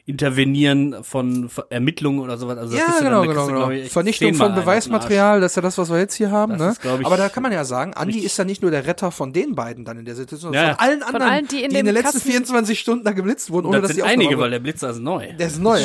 Intervenieren 0.06 1.04
von 1.04 1.50
Ermittlungen 1.70 2.20
oder 2.20 2.38
sowas. 2.38 2.58
Also 2.58 2.76
Ja, 2.76 2.84
du 2.88 2.92
dann- 2.92 3.04
genau, 3.06 3.22
genau, 3.22 3.48
du, 3.70 3.70
genau. 3.76 3.88
Vernichtung 3.90 4.34
von. 4.34 4.54
Beweismaterial, 4.54 5.40
das 5.42 5.54
ist 5.54 5.56
ja 5.56 5.62
das, 5.62 5.78
was 5.78 5.90
wir 5.90 5.98
jetzt 5.98 6.16
hier 6.16 6.30
haben. 6.30 6.58
Das 6.58 6.84
Ne? 6.84 6.92
ist, 6.94 7.06
Aber 7.06 7.16
da 7.18 7.30
kann 7.30 7.42
man 7.42 7.52
ja 7.54 7.64
sagen, 7.64 7.94
Andi 7.94 8.20
ist 8.20 8.38
ja 8.38 8.44
nicht 8.44 8.62
nur 8.62 8.70
der 8.72 8.86
Retter 8.86 9.12
von 9.12 9.32
den 9.34 9.56
beiden 9.56 9.86
dann 9.86 9.98
in 10.00 10.06
der 10.06 10.16
Situation, 10.16 10.54
Ja, 10.54 10.60
sondern 10.60 10.72
ja. 10.72 10.76
von 10.78 10.86
allen 10.90 11.04
anderen, 11.04 11.32
allen, 11.34 11.48
die 11.48 11.60
in 11.60 11.70
in 11.70 11.76
dem 11.76 11.86
den 11.86 11.94
letzten 11.96 12.14
Kasten- 12.18 12.30
24 12.32 12.80
Stunden 12.80 13.06
da 13.06 13.12
geblitzt 13.12 13.50
wurden, 13.50 13.68
ohne 13.68 13.78
Das 13.82 13.88
dass 13.90 13.96
sind 13.96 14.06
die 14.06 14.12
einige, 14.12 14.38
weil 14.38 14.52
der 14.52 14.60
Blitzer 14.60 14.90
ist 14.90 15.00
neu. 15.00 15.34
Der 15.40 15.48
ist 15.48 15.60
neu. 15.62 15.80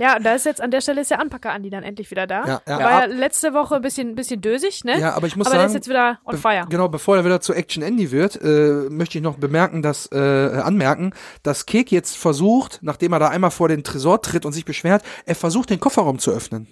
Ja, 0.00 0.16
und 0.16 0.24
da 0.24 0.34
ist 0.34 0.46
jetzt 0.46 0.60
an 0.60 0.70
der 0.70 0.80
Stelle 0.80 1.00
ist 1.02 1.10
der 1.10 1.20
Anpacker 1.20 1.52
Andi 1.52 1.70
dann 1.70 1.82
endlich 1.84 2.10
wieder 2.10 2.26
da. 2.26 2.44
Ja, 2.46 2.62
ja. 2.66 2.78
War 2.78 3.00
Ja, 3.00 3.04
letzte 3.06 3.54
Woche 3.54 3.76
ein 3.76 3.82
bisschen, 3.82 4.14
bisschen 4.16 4.40
dösig, 4.40 4.84
ne? 4.84 4.98
Ja, 4.98 5.14
aber 5.14 5.26
ich 5.28 5.36
muss 5.36 5.46
aber 5.46 5.56
der 5.56 5.66
ist 5.66 5.72
sagen, 5.72 5.78
jetzt 5.78 5.88
wieder 5.88 6.18
on 6.24 6.36
fire. 6.36 6.66
Genau, 6.68 6.88
bevor 6.88 7.16
er 7.16 7.24
wieder 7.24 7.40
zu 7.40 7.54
Action 7.54 7.82
Andy 7.82 8.10
wird, 8.10 8.40
äh, 8.42 8.88
möchte 8.90 9.18
ich 9.18 9.24
noch 9.24 9.36
bemerken, 9.36 9.82
dass 9.82 10.06
äh, 10.12 10.16
anmerken, 10.18 11.12
dass 11.44 11.66
Kek 11.66 11.92
jetzt 11.92 12.16
versucht, 12.16 12.80
nachdem 12.82 13.12
er 13.12 13.19
da 13.20 13.28
einmal 13.28 13.50
vor 13.50 13.68
den 13.68 13.84
Tresor 13.84 14.20
tritt 14.22 14.44
und 14.44 14.52
sich 14.52 14.64
beschwert, 14.64 15.02
er 15.26 15.34
versucht 15.34 15.70
den 15.70 15.80
Kofferraum 15.80 16.18
zu 16.18 16.30
öffnen. 16.30 16.66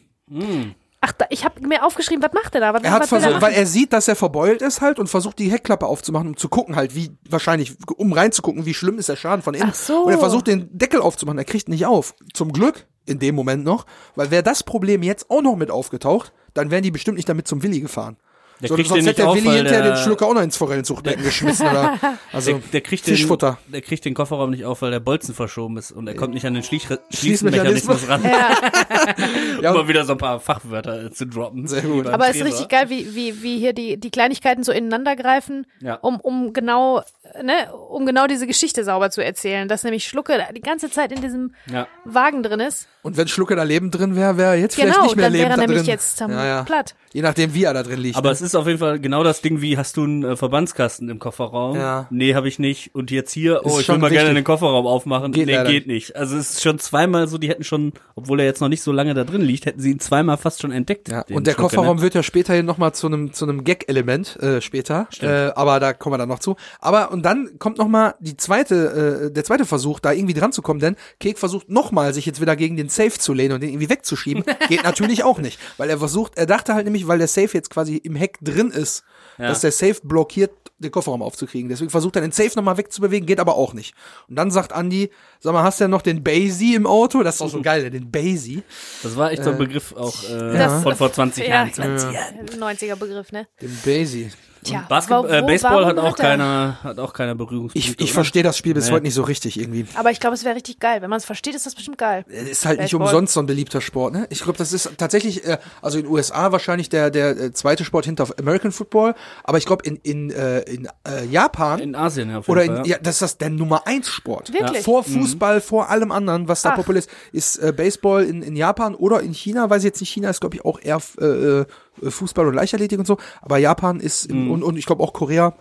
Ach, 1.01 1.13
da, 1.13 1.27
ich 1.31 1.45
habe 1.45 1.65
mir 1.67 1.85
aufgeschrieben, 1.85 2.23
was 2.23 2.33
macht 2.33 2.55
er 2.57 2.61
da? 2.61 2.75
Was, 2.75 2.83
Er 2.83 2.91
hat 2.91 3.07
versucht, 3.07 3.31
er 3.31 3.41
weil 3.41 3.53
er 3.53 3.67
sieht, 3.67 3.93
dass 3.93 4.09
er 4.09 4.17
verbeult 4.17 4.63
ist 4.63 4.81
halt 4.81 4.99
und 4.99 5.09
versucht 5.09 5.39
die 5.39 5.51
Heckklappe 5.51 5.87
aufzumachen, 5.87 6.29
um 6.29 6.37
zu 6.37 6.49
gucken 6.49 6.75
halt, 6.75 6.97
wie 6.97 7.17
wahrscheinlich, 7.29 7.77
um 7.97 8.13
reinzugucken, 8.13 8.67
wie 8.67 8.75
schlimm 8.75 8.99
ist 8.99 9.09
der 9.09 9.17
Schaden 9.17 9.43
von 9.43 9.55
innen. 9.55 9.71
Ach 9.71 9.75
so. 9.77 10.05
Und 10.05 10.13
er 10.13 10.19
versucht 10.19 10.49
den 10.49 10.77
Deckel 10.77 11.01
aufzumachen, 11.01 11.39
er 11.39 11.45
kriegt 11.45 11.69
nicht 11.69 11.87
auf. 11.87 12.15
Zum 12.35 12.53
Glück 12.53 12.87
in 13.07 13.21
dem 13.21 13.37
Moment 13.37 13.65
noch, 13.65 13.87
weil 14.17 14.31
wäre 14.33 14.43
das 14.43 14.65
Problem 14.65 15.03
jetzt 15.05 15.31
auch 15.31 15.41
noch 15.41 15.57
mit 15.57 15.71
aufgetaucht, 15.71 16.33
dann 16.53 16.71
wären 16.73 16.83
die 16.83 16.91
bestimmt 16.91 17.17
nicht 17.17 17.29
damit 17.29 17.47
zum 17.47 17.63
Willi 17.63 17.81
gefahren. 17.81 18.17
Der 18.61 18.69
So, 18.69 18.75
kriegt 18.75 18.89
sonst 18.89 19.05
den 19.05 19.07
hätte 19.09 19.23
nicht 19.25 19.37
der 19.37 19.45
Willi 19.45 19.57
hinterher 19.57 19.83
der- 19.83 19.95
den 19.95 20.03
Schlucker 20.03 20.27
auch 20.27 20.35
noch 20.35 20.43
ins 20.43 20.57
Forellenzuchtbecken 20.57 21.23
geschmissen. 21.25 21.67
Oder, 21.69 21.97
also 22.33 22.53
Der, 22.53 22.61
der, 22.73 22.81
kriegt 22.81 23.05
Fischfutter. 23.05 23.59
Den, 23.67 23.73
der 23.73 23.83
kriegt 23.83 24.05
den 24.05 24.15
Kofferraum 24.15 24.51
nicht 24.51 24.65
auf, 24.65 24.83
weil 24.83 24.91
der 24.91 25.01
Bolzen 25.01 25.35
verschoben 25.35 25.77
ist 25.77 25.93
und 25.93 26.09
er 26.09 26.15
kommt 26.15 26.35
nicht 26.35 26.45
an 26.47 26.55
den 26.55 26.63
Schließ 26.65 26.89
Schließmechanismus. 27.11 28.09
Ran, 28.09 28.23
Ja, 29.63 29.71
um 29.71 29.77
mal 29.79 29.89
wieder 29.89 30.05
so 30.05 30.13
ein 30.13 30.19
paar 30.19 30.41
Fachwörter 30.41 31.05
äh, 31.07 31.11
zu 31.11 31.27
droppen. 31.27 31.67
Sehr 31.67 31.83
gut. 31.83 32.07
Aber 32.07 32.29
es 32.29 32.37
ist 32.37 32.45
richtig 32.45 32.69
geil, 32.69 32.87
wie, 32.89 33.15
wie, 33.15 33.43
wie 33.43 33.59
hier 33.59 33.73
die, 33.73 33.99
die 33.99 34.11
Kleinigkeiten 34.11 34.63
so 34.63 34.73
ineinander 34.73 35.17
greifen, 35.17 35.67
Ja. 35.81 35.95
um, 35.95 36.21
um 36.21 36.53
genau, 36.53 37.03
ne, 37.43 37.73
um 37.89 38.07
genau 38.07 38.27
diese 38.27 38.47
Geschichte 38.47 38.85
sauber 38.85 39.11
zu 39.11 39.25
erzählen. 39.25 39.69
Dass 39.69 39.85
nämlich 39.85 40.05
Schlucke 40.07 40.39
die 40.57 40.61
ganze 40.61 40.91
Zeit 40.91 41.13
in 41.13 41.21
diesem 41.21 41.55
Ja. 41.71 41.87
Wagen 42.05 42.43
drin 42.43 42.61
ist. 42.61 42.89
Und 43.09 43.17
wenn 43.17 43.29
Schlucker 43.29 43.57
da 43.57 43.63
lebend 43.63 43.99
drin 43.99 44.17
wäre, 44.17 44.37
wäre 44.37 44.51
er 44.51 44.61
jetzt 44.61 44.75
vielleicht 44.75 44.95
Genau, 44.95 45.05
nicht 45.05 45.17
mehr 45.17 45.27
dann 45.27 45.33
wäre 45.33 45.43
lebend 45.43 45.51
er 45.51 45.57
da 45.57 45.67
nämlich 45.67 45.87
drin. 45.87 45.91
jetzt 45.91 46.21
ja, 46.21 46.47
ja. 46.47 46.63
platt. 46.63 46.95
Je 47.13 47.23
nachdem, 47.23 47.55
wie 47.55 47.65
er 47.65 47.75
da 47.75 47.83
drin 47.83 48.01
liegt. 48.01 48.17
Aber 48.17 48.29
ne? 48.29 48.33
es 48.33 48.43
ist 48.43 48.55
auf 48.55 48.67
jeden 48.67 48.79
Fall 48.79 49.01
genau 49.01 49.25
das 49.25 49.41
Ding, 49.41 49.63
wie 49.63 49.79
hast 49.79 49.97
du 49.97 50.05
einen 50.05 50.25
äh, 50.25 50.37
Verbandskasten 50.37 51.09
im 51.09 51.19
Kofferraum? 51.19 51.77
Ja. 51.77 52.07
Nee, 52.11 52.35
habe 52.35 52.49
ich 52.49 52.59
nicht. 52.59 52.95
Und 52.95 53.11
jetzt 53.11 53.33
hier, 53.33 53.63
oh, 53.65 53.69
Ist 53.69 53.81
ich 53.81 53.89
will 53.89 53.99
mal 53.99 54.11
gerne 54.11 54.35
den 54.35 54.45
Kofferraum 54.45 54.87
aufmachen. 54.87 55.33
Geht 55.33 55.47
nee, 55.47 55.55
leider 55.57 55.71
geht 55.71 55.87
nicht. 55.87 56.17
Also 56.17 56.37
es 56.37 56.51
ist 56.51 56.63
schon 56.63 56.79
zweimal 56.79 57.27
so, 57.27 57.39
die 57.39 57.49
hätten 57.49 57.65
schon, 57.65 57.93
obwohl 58.15 58.41
er 58.41 58.47
jetzt 58.47 58.61
noch 58.61 58.69
nicht 58.69 58.83
so 58.83 58.93
lange 58.93 59.15
da 59.15 59.25
drin 59.25 59.41
liegt, 59.41 59.67
hätten 59.67 59.81
sie 59.81 59.91
ihn 59.91 60.01
zweimal 60.01 60.37
fast 60.37 60.61
schon 60.61 60.71
entdeckt. 60.71 61.09
Ja, 61.09 61.25
und 61.31 61.47
der 61.47 61.53
Schlucker, 61.53 61.77
Kofferraum 61.77 61.97
ne? 61.97 62.03
wird 62.03 62.15
ja 62.15 62.23
später 62.23 62.53
hier 62.53 62.63
nochmal 62.63 62.93
zu 62.93 63.07
einem 63.07 63.33
zu 63.33 63.47
einem 63.47 63.65
Gag-Element 63.65 64.37
äh, 64.37 64.61
später. 64.61 65.09
Äh, 65.21 65.53
aber 65.55 65.81
da 65.81 65.95
kommen 65.95 66.15
wir 66.15 66.19
dann 66.19 66.29
noch 66.29 66.41
zu. 66.41 66.57
Aber 66.81 67.11
und 67.11 67.23
dann 67.23 67.59
kommt 67.59 67.79
nochmal 67.79 68.15
die 68.21 68.37
zweite, 68.37 69.29
äh, 69.29 69.33
der 69.33 69.45
zweite 69.45 69.65
Versuch, 69.65 70.01
da 70.01 70.13
irgendwie 70.13 70.35
dran 70.35 70.53
zu 70.53 70.63
kommen, 70.63 70.81
denn 70.81 70.97
Kek 71.21 71.39
versucht 71.39 71.71
nochmal, 71.71 72.13
sich 72.13 72.27
jetzt 72.27 72.41
wieder 72.41 72.57
gegen 72.57 72.77
den 72.77 72.89
Safe 73.03 73.19
zu 73.19 73.33
lehnen 73.33 73.53
und 73.55 73.61
den 73.63 73.71
irgendwie 73.71 73.89
wegzuschieben. 73.89 74.45
Geht 74.69 74.83
natürlich 74.85 75.23
auch 75.25 75.39
nicht. 75.39 75.59
Weil 75.77 75.89
er 75.91 75.99
versucht, 75.99 76.37
er 76.37 76.47
dachte 76.47 76.75
halt 76.75 76.85
nämlich, 76.85 77.07
weil 77.09 77.19
der 77.19 77.29
Safe 77.29 77.51
jetzt 77.53 77.71
quasi 77.71 77.97
im 77.97 78.15
Heck 78.17 78.39
drin 78.43 78.71
ist, 78.71 79.05
dass 79.39 79.61
der 79.61 79.73
Safe 79.73 79.97
blockiert, 80.03 80.51
den 80.81 80.91
Kofferraum 80.93 81.23
aufzukriegen. 81.23 81.69
Deswegen 81.69 81.91
versucht 81.91 82.15
er 82.17 82.23
den 82.23 82.31
Safe 82.33 82.51
nochmal 82.57 82.77
wegzubewegen, 82.77 83.27
geht 83.27 83.41
aber 83.41 83.57
auch 83.57 83.73
nicht. 83.75 83.95
Und 84.29 84.37
dann 84.37 84.51
sagt 84.51 84.73
Andy, 84.73 85.11
sag 85.41 85.53
mal, 85.53 85.63
hast 85.63 85.81
du 85.81 85.85
ja 85.85 85.89
noch 85.89 86.03
den 86.03 86.23
Basie 86.23 86.75
im 86.75 86.87
Auto? 86.87 87.23
Das 87.23 87.37
ist 87.37 87.43
auch 87.43 87.49
so 87.51 87.63
geil, 87.63 87.91
den 87.91 88.11
Basie. 88.11 88.63
Das 89.03 89.17
war 89.17 89.33
echt 89.33 89.43
so 89.45 89.51
ein 89.51 89.59
Begriff 89.59 89.93
auch 89.97 90.23
äh, 90.25 90.53
Das- 90.59 90.83
von 90.83 90.95
vor 90.97 91.13
20 91.13 91.45
Ja, 91.45 91.51
Jahren. 91.65 91.73
20 91.73 92.13
Jahre. 92.13 92.35
90er 92.59 92.97
Begriff, 92.97 93.33
ne? 93.33 93.47
Den 93.61 93.77
Basie. 93.85 94.31
Tja, 94.65 94.85
Basketball, 94.89 95.25
wo- 95.25 95.27
äh, 95.29 95.43
wo- 95.43 95.47
Baseball 95.47 95.87
hat 95.87 95.99
auch 95.99 96.05
er- 96.19 96.25
keiner, 96.25 96.79
hat 96.83 96.99
auch 96.99 97.13
keiner 97.13 97.35
Berührungspunkte. 97.35 97.79
Ich, 97.79 98.01
ich 98.01 98.13
verstehe 98.13 98.43
das 98.43 98.57
Spiel 98.59 98.75
bis 98.75 98.87
Nee. 98.87 98.93
heute 98.93 99.03
nicht 99.05 99.15
so 99.15 99.23
richtig 99.23 99.59
irgendwie. 99.61 99.87
Aber 99.95 100.11
ich 100.11 100.21
glaube, 100.21 100.35
es 100.35 100.45
wäre 100.45 100.55
richtig 100.57 100.81
geil. 100.81 101.03
Wenn 101.03 101.11
man 101.11 101.19
es 101.19 101.25
versteht, 101.25 101.55
ist 101.55 101.67
das 101.67 101.75
bestimmt 101.75 101.99
geil. 101.99 102.25
Es 102.29 102.49
ist 102.49 102.67
halt 102.67 102.81
nicht 102.81 102.91
Baseball. 102.93 103.07
umsonst 103.09 103.35
so 103.35 103.41
ein 103.41 103.47
beliebter 103.47 103.81
Sport, 103.81 104.13
ne? 104.15 104.27
Ich 104.31 104.41
glaube, 104.43 104.59
das 104.59 104.73
ist 104.73 104.91
tatsächlich, 104.99 105.45
äh, 105.47 105.59
also 105.83 105.99
in 105.99 106.05
den 106.05 106.13
USA 106.13 106.53
wahrscheinlich 106.53 106.89
der, 106.89 107.11
der 107.11 107.31
äh, 107.39 107.53
zweite 107.53 107.85
Sport 107.85 108.05
hinter 108.07 108.27
American 108.39 108.73
Football, 108.73 109.15
aber 109.45 109.59
ich 109.59 109.67
glaube 109.67 109.85
in, 109.85 109.97
in, 110.03 110.31
äh, 110.31 110.61
in 110.61 110.89
äh, 111.07 111.25
Japan 111.31 111.79
In 111.81 111.95
Asien, 111.95 112.31
ja, 112.31 112.39
auf 112.39 112.47
jeden 112.49 112.53
oder 112.59 112.65
in, 112.65 112.77
Fall. 112.77 112.87
ja, 112.87 112.99
das 113.03 113.17
ist 113.17 113.23
das 113.23 113.39
der 113.39 113.51
Nummer 113.51 113.87
eins 113.87 114.09
Sport. 114.09 114.53
Wirklich? 114.53 114.83
Vor 114.83 115.05
Fußball, 115.05 115.61
vor 115.61 115.91
allem 115.91 116.11
anderen, 116.13 116.49
was 116.49 116.63
da 116.63 116.71
Ach. 116.71 116.77
populär 116.77 116.99
ist, 117.01 117.11
ist 117.33 117.57
äh, 117.59 117.73
Baseball 117.73 118.25
in, 118.25 118.43
in 118.43 118.57
Japan 118.57 118.95
oder 118.95 119.21
in 119.21 119.33
China, 119.33 119.69
weiß 119.71 119.79
ich 119.83 119.87
jetzt 119.87 120.01
nicht, 120.01 120.11
China 120.11 120.31
ist 120.31 120.41
glaube 120.41 120.57
ich 120.57 120.65
auch 120.65 120.81
eher 120.81 120.99
äh, 121.21 121.25
äh, 121.25 121.65
Fußball 122.09 122.47
und 122.47 122.55
Leichtathletik 122.55 122.99
und 122.99 123.07
so, 123.07 123.19
aber 123.43 123.59
Japan 123.59 124.01
ist 124.01 124.27
im, 124.27 124.51
und, 124.51 124.63
und 124.63 124.77
ich 124.77 124.87
glaube 124.87 125.03
auch 125.03 125.13
Korea 125.13 125.55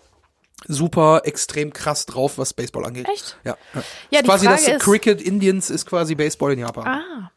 super 0.67 1.21
extrem 1.25 1.71
krass 1.71 2.05
drauf, 2.05 2.37
was 2.37 2.53
Baseball 2.53 2.85
angeht. 2.85 3.07
Echt? 3.11 3.37
Ja. 3.43 3.55
Ja, 4.09 4.19
ist 4.19 4.23
die 4.23 4.27
quasi 4.27 4.45
Frage 4.47 4.61
das 4.65 4.67
ist- 4.75 4.81
Cricket 4.83 5.21
Indians 5.21 5.69
ist 5.69 5.85
quasi 5.85 6.15
Baseball 6.15 6.53
in 6.53 6.59
Japan. 6.59 6.87
Ah. 6.87 7.31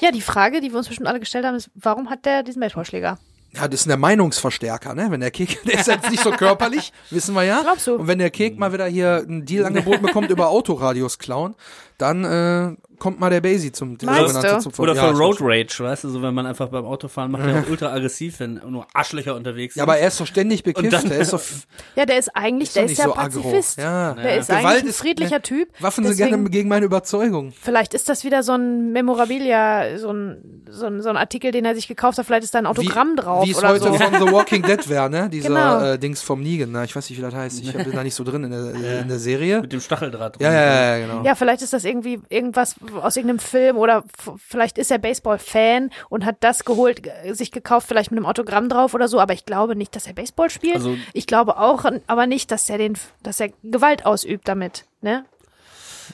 Ja, 0.00 0.10
die 0.12 0.20
Frage, 0.20 0.60
die 0.60 0.70
wir 0.70 0.78
uns 0.78 0.86
bestimmt 0.88 1.08
alle 1.08 1.18
gestellt 1.20 1.44
haben, 1.44 1.56
ist, 1.56 1.70
warum 1.74 2.10
hat 2.10 2.24
der 2.24 2.42
diesen 2.42 2.60
Baseballschläger? 2.60 3.18
Ja, 3.54 3.68
das 3.68 3.80
ist 3.80 3.88
der 3.88 3.96
Meinungsverstärker, 3.96 4.94
ne? 4.94 5.06
Wenn 5.10 5.20
der 5.20 5.30
Kek, 5.30 5.62
der 5.64 5.80
ist 5.80 5.86
jetzt 5.86 6.10
nicht 6.10 6.22
so 6.22 6.30
körperlich, 6.30 6.92
wissen 7.10 7.34
wir 7.34 7.44
ja. 7.44 7.62
Glaubst 7.62 7.86
du? 7.86 7.94
Und 7.96 8.06
wenn 8.06 8.18
der 8.18 8.30
Kek 8.30 8.58
mal 8.58 8.72
wieder 8.72 8.86
hier 8.86 9.24
ein 9.26 9.46
Deal 9.46 9.64
angeboten 9.64 10.02
bekommt 10.02 10.30
über 10.30 10.48
Autoradios 10.50 11.18
klauen, 11.18 11.54
dann 11.98 12.24
äh, 12.24 12.76
kommt 12.98 13.20
mal 13.20 13.30
der 13.30 13.40
Basie 13.40 13.72
zum 13.72 13.98
zum 13.98 14.08
Oder 14.08 14.94
ja, 14.94 15.06
für 15.08 15.12
ich 15.12 15.18
Road 15.18 15.36
Rage, 15.40 15.76
weißt 15.80 16.04
du, 16.04 16.08
so 16.08 16.22
wenn 16.22 16.32
man 16.34 16.46
einfach 16.46 16.68
beim 16.68 16.84
Autofahren 16.84 17.30
macht, 17.30 17.44
der 17.46 17.60
auch 17.60 17.68
ultra 17.70 17.92
aggressiv, 17.92 18.40
wenn 18.40 18.54
nur 18.68 18.86
Arschlöcher 18.94 19.34
unterwegs 19.34 19.74
sind. 19.74 19.80
schon. 19.82 19.86
Ja, 19.88 19.92
aber 19.92 19.98
er 20.00 20.08
ist 20.08 20.18
doch 20.20 20.26
ständig 20.26 20.62
bekifft. 20.62 20.92
dann- 20.92 21.08
der 21.08 21.18
ist 21.18 21.32
doch, 21.32 21.40
Ja, 21.96 22.06
der 22.06 22.18
ist 22.18 22.34
eigentlich, 22.34 22.70
doch 22.70 22.74
der 22.74 22.82
nicht 22.84 22.92
ist 22.92 22.98
ja 22.98 23.04
so 23.04 23.16
aggro. 23.16 23.40
Pazifist. 23.40 23.78
Ja. 23.78 24.14
Der 24.14 24.34
Ja. 24.34 24.40
ist 24.40 24.46
Gewalt 24.48 24.64
eigentlich 24.66 24.82
ein 24.82 24.88
ist- 24.88 24.98
friedlicher 24.98 25.42
Typ. 25.42 25.68
Waffen 25.80 26.04
sind 26.04 26.18
Deswegen- 26.18 26.30
gerne 26.36 26.50
gegen 26.50 26.68
meine 26.68 26.86
Überzeugung. 26.86 27.52
Vielleicht 27.60 27.92
ist 27.94 28.08
das 28.08 28.24
wieder 28.24 28.42
so 28.42 28.52
ein 28.52 28.92
Memorabilia, 28.92 29.98
so 29.98 30.12
ein, 30.12 30.62
so 30.70 30.86
ein, 30.86 31.02
so 31.02 31.08
ein 31.08 31.16
Artikel, 31.16 31.50
den 31.52 31.64
er 31.64 31.74
sich 31.74 31.88
gekauft 31.88 32.18
hat. 32.18 32.26
Vielleicht 32.26 32.44
ist 32.44 32.54
da 32.54 32.58
ein 32.58 32.66
Autogramm 32.66 33.16
drauf 33.16 33.46
Wie 33.46 33.50
es 33.50 33.58
oder 33.58 33.68
heute 33.70 33.84
so. 33.84 33.94
von 33.94 34.14
The 34.14 34.32
Walking 34.32 34.62
Dead 34.62 34.88
wäre, 34.88 35.10
ne? 35.10 35.28
Dieser 35.32 35.48
Genau. 35.48 35.80
äh, 35.82 35.98
Dings 35.98 36.22
vom 36.22 36.42
Negan, 36.42 36.70
ne? 36.72 36.84
Ich 36.84 36.94
weiß 36.94 37.08
nicht, 37.10 37.18
wie 37.18 37.22
das 37.22 37.34
heißt. 37.34 37.62
Ich 37.62 37.72
bin 37.72 37.92
da 37.92 38.02
nicht 38.02 38.14
so 38.14 38.24
drin 38.24 38.44
in 38.44 38.50
der, 38.50 39.00
in 39.02 39.08
der 39.08 39.18
Serie. 39.18 39.60
mit 39.60 39.72
dem 39.72 39.80
Stacheldraht. 39.80 40.40
Ja, 40.40 40.48
drum. 40.48 40.54
ja, 40.56 40.64
ja, 40.64 40.96
ja, 40.98 41.06
genau. 41.06 41.24
Ja, 41.24 41.34
vielleicht 41.34 41.62
ist 41.62 41.72
das 41.72 41.84
irgendwie 41.86 42.20
irgendwas 42.28 42.76
aus 43.00 43.16
irgendeinem 43.16 43.38
Film 43.38 43.76
oder 43.76 44.04
vielleicht 44.38 44.78
ist 44.78 44.90
er 44.90 44.98
Baseball-Fan 44.98 45.90
und 46.08 46.24
hat 46.24 46.36
das 46.40 46.64
geholt, 46.64 47.02
sich 47.32 47.50
gekauft, 47.52 47.88
vielleicht 47.88 48.10
mit 48.10 48.18
einem 48.18 48.26
Autogramm 48.26 48.68
drauf 48.68 48.94
oder 48.94 49.08
so. 49.08 49.20
Aber 49.20 49.32
ich 49.34 49.46
glaube 49.46 49.76
nicht, 49.76 49.94
dass 49.96 50.06
er 50.06 50.12
Baseball 50.12 50.50
spielt. 50.50 50.76
Also- 50.76 50.96
ich 51.12 51.26
glaube 51.26 51.58
auch, 51.58 51.84
aber 52.06 52.26
nicht, 52.26 52.50
dass 52.50 52.68
er 52.68 52.78
den, 52.78 52.94
dass 53.22 53.40
er 53.40 53.50
Gewalt 53.62 54.04
ausübt 54.04 54.48
damit. 54.48 54.84
Ne? 55.00 55.24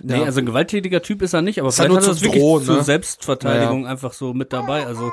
Nee, 0.00 0.18
Ja. 0.20 0.24
also 0.24 0.40
ein 0.40 0.46
gewalttätiger 0.46 1.02
Typ 1.02 1.20
ist 1.22 1.34
er 1.34 1.42
nicht, 1.42 1.58
aber 1.58 1.68
ja 1.68 1.72
vielleicht 1.72 1.88
nur 1.90 1.98
hat 1.98 2.04
er 2.04 2.10
das 2.12 2.22
wirklich 2.22 2.42
zur 2.64 2.76
ne? 2.76 2.82
Selbstverteidigung 2.82 3.86
einfach 3.86 4.12
so 4.12 4.32
mit 4.32 4.52
dabei. 4.52 4.86
Also 4.86 5.12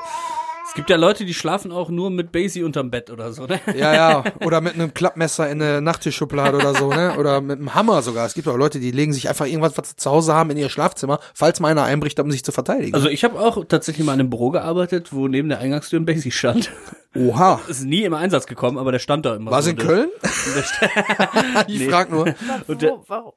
es 0.70 0.74
gibt 0.74 0.88
ja 0.88 0.96
Leute, 0.96 1.24
die 1.24 1.34
schlafen 1.34 1.72
auch 1.72 1.90
nur 1.90 2.10
mit 2.10 2.30
Basie 2.32 2.62
unterm 2.62 2.90
Bett 2.90 3.10
oder 3.10 3.32
so, 3.32 3.46
ne? 3.46 3.60
Ja, 3.76 3.92
ja, 3.92 4.24
oder 4.44 4.60
mit 4.60 4.74
einem 4.74 4.94
Klappmesser 4.94 5.50
in 5.50 5.60
eine 5.60 5.80
Nachttischschublade 5.82 6.56
oder 6.56 6.74
so, 6.74 6.88
ne? 6.90 7.16
Oder 7.18 7.40
mit 7.40 7.58
einem 7.58 7.74
Hammer 7.74 8.02
sogar. 8.02 8.24
Es 8.26 8.34
gibt 8.34 8.46
auch 8.48 8.56
Leute, 8.56 8.78
die 8.80 8.92
legen 8.92 9.12
sich 9.12 9.28
einfach 9.28 9.46
irgendwas, 9.46 9.76
was 9.76 9.90
sie 9.90 9.96
zu 9.96 10.10
Hause 10.10 10.32
haben, 10.34 10.50
in 10.50 10.56
ihr 10.56 10.68
Schlafzimmer, 10.68 11.18
falls 11.34 11.58
mal 11.60 11.68
einer 11.68 11.82
einbricht, 11.84 12.18
um 12.20 12.30
sich 12.30 12.44
zu 12.44 12.52
verteidigen. 12.52 12.94
Also 12.94 13.08
ich 13.08 13.24
habe 13.24 13.38
auch 13.40 13.64
tatsächlich 13.66 14.06
mal 14.06 14.14
in 14.14 14.20
einem 14.20 14.30
Büro 14.30 14.50
gearbeitet, 14.50 15.12
wo 15.12 15.26
neben 15.28 15.48
der 15.48 15.58
Eingangstür 15.58 15.98
ein 16.00 16.06
Basie 16.06 16.30
stand. 16.30 16.70
Oha. 17.16 17.60
Ist 17.68 17.84
nie 17.84 18.04
im 18.04 18.14
Einsatz 18.14 18.46
gekommen, 18.46 18.78
aber 18.78 18.92
der 18.92 19.00
stand 19.00 19.26
da 19.26 19.34
immer. 19.34 19.50
War 19.50 19.62
so. 19.62 19.70
es 19.70 19.72
in 19.72 19.76
Der- 19.78 19.86
Köln? 19.86 20.08
Ich 21.66 21.80
Nee. 21.80 21.88
frag 21.88 22.10
nur. 22.10 22.32
Und 22.68 22.82
der- 22.82 22.90
Wo, 22.92 23.04
warum? 23.08 23.32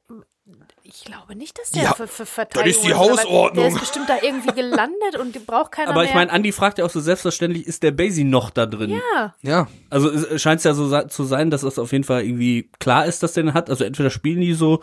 Ich 0.96 1.04
glaube 1.04 1.34
nicht, 1.34 1.58
dass 1.58 1.70
der 1.70 1.82
Ja, 1.82 1.94
für, 1.94 2.06
für 2.06 2.24
Verteidigung 2.24 2.80
ist 2.82 2.88
die. 2.88 2.94
Hausordnung. 2.94 3.64
Der 3.64 3.66
ist 3.66 3.80
bestimmt 3.80 4.08
da 4.08 4.18
irgendwie 4.22 4.54
gelandet 4.54 5.16
und 5.18 5.44
braucht 5.44 5.72
keiner 5.72 5.90
Aber 5.90 6.04
ich 6.04 6.14
meine, 6.14 6.30
Andi 6.30 6.52
fragt 6.52 6.78
ja 6.78 6.84
auch 6.84 6.90
so 6.90 7.00
selbstverständlich, 7.00 7.66
ist 7.66 7.82
der 7.82 7.90
Basie 7.90 8.22
noch 8.22 8.50
da 8.50 8.66
drin? 8.66 8.90
ja, 8.90 9.34
Ja. 9.42 9.66
Also 9.90 10.08
es 10.10 10.40
scheint 10.40 10.62
ja 10.62 10.72
so 10.72 11.02
zu 11.08 11.24
sein, 11.24 11.50
dass 11.50 11.62
das 11.62 11.80
auf 11.80 11.90
jeden 11.90 12.04
Fall 12.04 12.24
irgendwie 12.24 12.70
klar 12.78 13.06
ist, 13.06 13.24
dass 13.24 13.32
der 13.32 13.42
den 13.42 13.54
hat. 13.54 13.70
Also 13.70 13.82
entweder 13.82 14.08
spielen 14.10 14.40
die 14.40 14.54
so, 14.54 14.82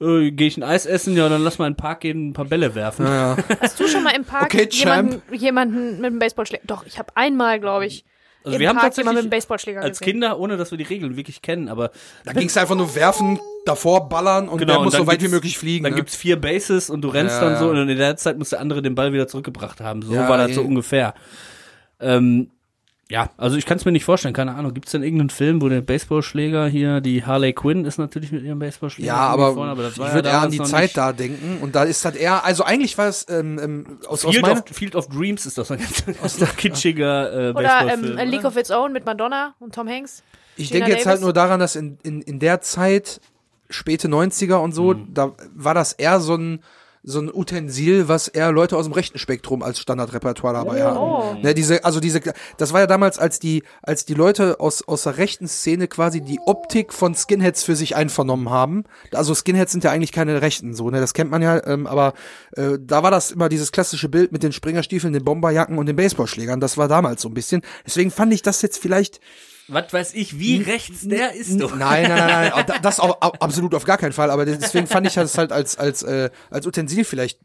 äh, 0.00 0.30
gehe 0.30 0.48
ich 0.48 0.56
ein 0.56 0.62
Eis 0.62 0.86
essen, 0.86 1.14
ja, 1.14 1.28
dann 1.28 1.42
lass 1.44 1.58
mal 1.58 1.66
in 1.66 1.74
den 1.74 1.78
Park 1.78 2.00
gehen, 2.00 2.30
ein 2.30 2.32
paar 2.32 2.46
Bälle 2.46 2.74
werfen. 2.74 3.04
ja. 3.04 3.36
hast 3.60 3.78
du 3.78 3.88
schon 3.88 4.02
mal 4.02 4.14
im 4.16 4.24
Park 4.24 4.44
Okay, 4.44 4.66
jemanden, 4.70 5.22
jemanden 5.34 5.96
mit 5.96 6.06
einem 6.06 6.20
Baseballschläger? 6.20 6.64
Doch, 6.66 6.86
ich 6.86 6.98
habe 6.98 7.14
einmal, 7.16 7.60
glaube 7.60 7.84
ich, 7.84 8.06
Also 8.44 8.56
im 8.56 8.60
wir 8.60 8.68
haben 8.68 8.76
Park 8.76 8.86
mit 8.88 8.96
tatsächlich 8.96 9.18
einem 9.20 9.30
Baseballschläger 9.30 9.80
als 9.82 9.98
gesehen. 9.98 10.12
Kinder, 10.14 10.38
ohne 10.38 10.56
dass 10.56 10.70
wir 10.70 10.78
die 10.78 10.84
Regeln 10.84 11.16
wirklich 11.16 11.42
kennen, 11.42 11.68
aber 11.68 11.90
Da 12.24 12.32
ging 12.32 12.48
es 12.48 12.56
einfach 12.56 12.74
nur 12.74 12.94
werfen, 12.94 13.38
davor 13.64 14.08
ballern 14.08 14.48
und 14.48 14.58
Genau, 14.58 14.74
der 14.74 14.82
muss 14.84 14.94
so 14.94 15.06
weit 15.06 15.22
wie 15.22 15.28
möglich 15.28 15.56
fliegen. 15.58 15.84
dann 15.84 15.92
ne? 15.92 15.96
gibt's 15.98 16.16
vier 16.16 16.40
Bases 16.40 16.90
und 16.90 17.02
du 17.02 17.08
rennst 17.08 17.36
Ja, 17.40 17.48
dann 17.50 17.58
so 17.58 17.72
ja. 17.72 17.80
und 17.80 17.88
in 17.88 17.96
der 17.98 18.16
Zeit 18.16 18.38
muss 18.38 18.50
der 18.50 18.60
andere 18.60 18.82
den 18.82 18.94
Ball 18.94 19.12
wieder 19.12 19.28
zurückgebracht 19.28 19.80
haben. 19.80 20.02
So 20.02 20.14
Ja, 20.14 20.28
war 20.28 20.38
das 20.38 20.54
so 20.54 20.62
eh. 20.62 20.64
ungefähr. 20.64 21.14
Ähm, 22.00 22.50
Ja, 23.12 23.28
also 23.36 23.58
ich 23.58 23.66
kann 23.66 23.76
es 23.76 23.84
mir 23.84 23.92
nicht 23.92 24.06
vorstellen, 24.06 24.32
keine 24.32 24.54
Ahnung. 24.54 24.72
Gibt 24.72 24.86
es 24.86 24.92
denn 24.92 25.02
irgendeinen 25.02 25.28
Film, 25.28 25.60
wo 25.60 25.68
der 25.68 25.82
Baseballschläger 25.82 26.66
hier, 26.66 27.02
die 27.02 27.22
Harley 27.26 27.52
Quinn 27.52 27.84
ist 27.84 27.98
natürlich 27.98 28.32
mit 28.32 28.42
ihrem 28.42 28.58
Baseballschläger. 28.58 29.06
Ja, 29.06 29.16
aber, 29.16 29.52
vorne, 29.52 29.74
das 29.82 29.98
war 29.98 30.06
ich 30.06 30.10
ja 30.12 30.14
würde 30.14 30.28
eher 30.30 30.40
an 30.40 30.50
die 30.50 30.62
Zeit 30.62 30.82
nicht. 30.84 30.96
da 30.96 31.12
denken. 31.12 31.58
Und 31.60 31.74
da 31.74 31.82
ist 31.84 32.02
das 32.06 32.14
eher, 32.14 32.42
also 32.42 32.64
eigentlich 32.64 32.96
war 32.96 33.08
es 33.08 33.26
ähm, 33.28 33.58
ähm, 33.62 33.98
aus, 34.08 34.24
aus 34.24 34.30
Field 34.32 34.40
meiner... 34.46 34.60
of, 34.60 34.64
Field 34.72 34.96
of 34.96 35.08
Dreams 35.08 35.44
ist 35.44 35.56
so 35.56 35.74
ein 35.74 35.78
ganz, 35.80 36.04
ganz 36.38 36.56
kitschiger 36.56 37.32
äh, 37.32 37.50
Oder 37.50 37.62
Baseballfilm. 37.84 38.12
ähm, 38.12 38.18
A 38.18 38.22
League 38.22 38.44
of 38.46 38.56
Its 38.56 38.70
Own 38.70 38.92
mit 38.94 39.04
Madonna 39.04 39.54
und 39.58 39.74
Tom 39.74 39.88
Hanks. 39.88 40.22
Ich 40.56 40.68
Gina 40.70 40.86
denke 40.86 40.92
jetzt 40.96 41.04
halt 41.06 41.16
Davis? 41.16 41.24
nur 41.24 41.32
daran, 41.34 41.60
dass 41.60 41.76
in, 41.76 41.98
in, 42.02 42.22
in 42.22 42.38
der 42.38 42.62
Zeit, 42.62 43.20
späte 43.68 44.08
90er 44.08 44.54
und 44.56 44.72
so, 44.72 44.94
Mhm. 44.94 45.12
da 45.12 45.32
war 45.54 45.74
das 45.74 45.92
eher 45.92 46.18
so 46.18 46.34
ein, 46.36 46.60
so 47.04 47.20
ein 47.20 47.32
Utensil, 47.34 48.06
was 48.08 48.28
eher 48.28 48.52
Leute 48.52 48.76
aus 48.76 48.84
dem 48.84 48.92
rechten 48.92 49.18
Spektrum 49.18 49.62
als 49.62 49.80
Standardrepertoire 49.80 50.54
dabei 50.54 50.84
Oh. 50.84 51.24
hatten. 51.32 51.42
Ne, 51.42 51.54
diese, 51.54 51.84
also 51.84 51.98
diese, 52.00 52.20
das 52.58 52.72
war 52.72 52.80
ja 52.80 52.86
damals, 52.86 53.18
als 53.18 53.38
die, 53.40 53.64
als 53.82 54.04
die 54.04 54.14
Leute 54.14 54.60
aus, 54.60 54.86
aus 54.86 55.02
der 55.02 55.16
rechten 55.18 55.48
Szene 55.48 55.88
quasi 55.88 56.20
die 56.20 56.38
Optik 56.46 56.92
von 56.92 57.14
Skinheads 57.14 57.64
für 57.64 57.74
sich 57.76 57.96
einvernommen 57.96 58.50
haben. 58.50 58.84
Also 59.12 59.34
Skinheads 59.34 59.72
sind 59.72 59.82
ja 59.84 59.90
eigentlich 59.90 60.12
keine 60.12 60.42
Rechten, 60.42 60.74
so, 60.74 60.90
ne, 60.90 61.00
das 61.00 61.12
kennt 61.14 61.30
man 61.30 61.42
ja, 61.42 61.66
ähm, 61.66 61.86
aber 61.86 62.12
äh, 62.56 62.78
da 62.80 63.02
war 63.02 63.10
das 63.10 63.30
immer 63.32 63.48
dieses 63.48 63.72
klassische 63.72 64.08
Bild 64.08 64.30
mit 64.30 64.42
den 64.42 64.52
Springerstiefeln, 64.52 65.12
den 65.12 65.24
Bomberjacken 65.24 65.78
und 65.78 65.86
den 65.86 65.96
Baseballschlägern. 65.96 66.60
Das 66.60 66.76
war 66.78 66.86
damals 66.88 67.22
so 67.22 67.28
ein 67.28 67.34
bisschen. 67.34 67.62
Deswegen 67.84 68.10
fand 68.10 68.32
ich 68.32 68.42
das 68.42 68.62
jetzt 68.62 68.78
vielleicht 68.78 69.20
Was 69.72 69.92
weiß 69.92 70.14
ich, 70.14 70.38
wie 70.38 70.62
rechts 70.62 71.00
der 71.08 71.34
ist 71.34 71.60
doch. 71.60 71.74
Nein, 71.74 72.04
nein, 72.08 72.18
nein, 72.26 72.52
nein, 72.54 72.64
da- 72.66 72.78
das 72.78 73.00
au- 73.00 73.16
au- 73.20 73.32
absolut 73.40 73.74
auf 73.74 73.84
gar 73.84 73.98
keinen 73.98 74.12
Fall. 74.12 74.30
Aber 74.30 74.44
deswegen 74.44 74.86
fand 74.86 75.06
ich 75.06 75.14
das 75.14 75.36
halt 75.38 75.52
als 75.52 75.76
als 75.78 76.02
äh, 76.02 76.30
als 76.50 76.66
Utensil 76.66 77.04
vielleicht 77.04 77.38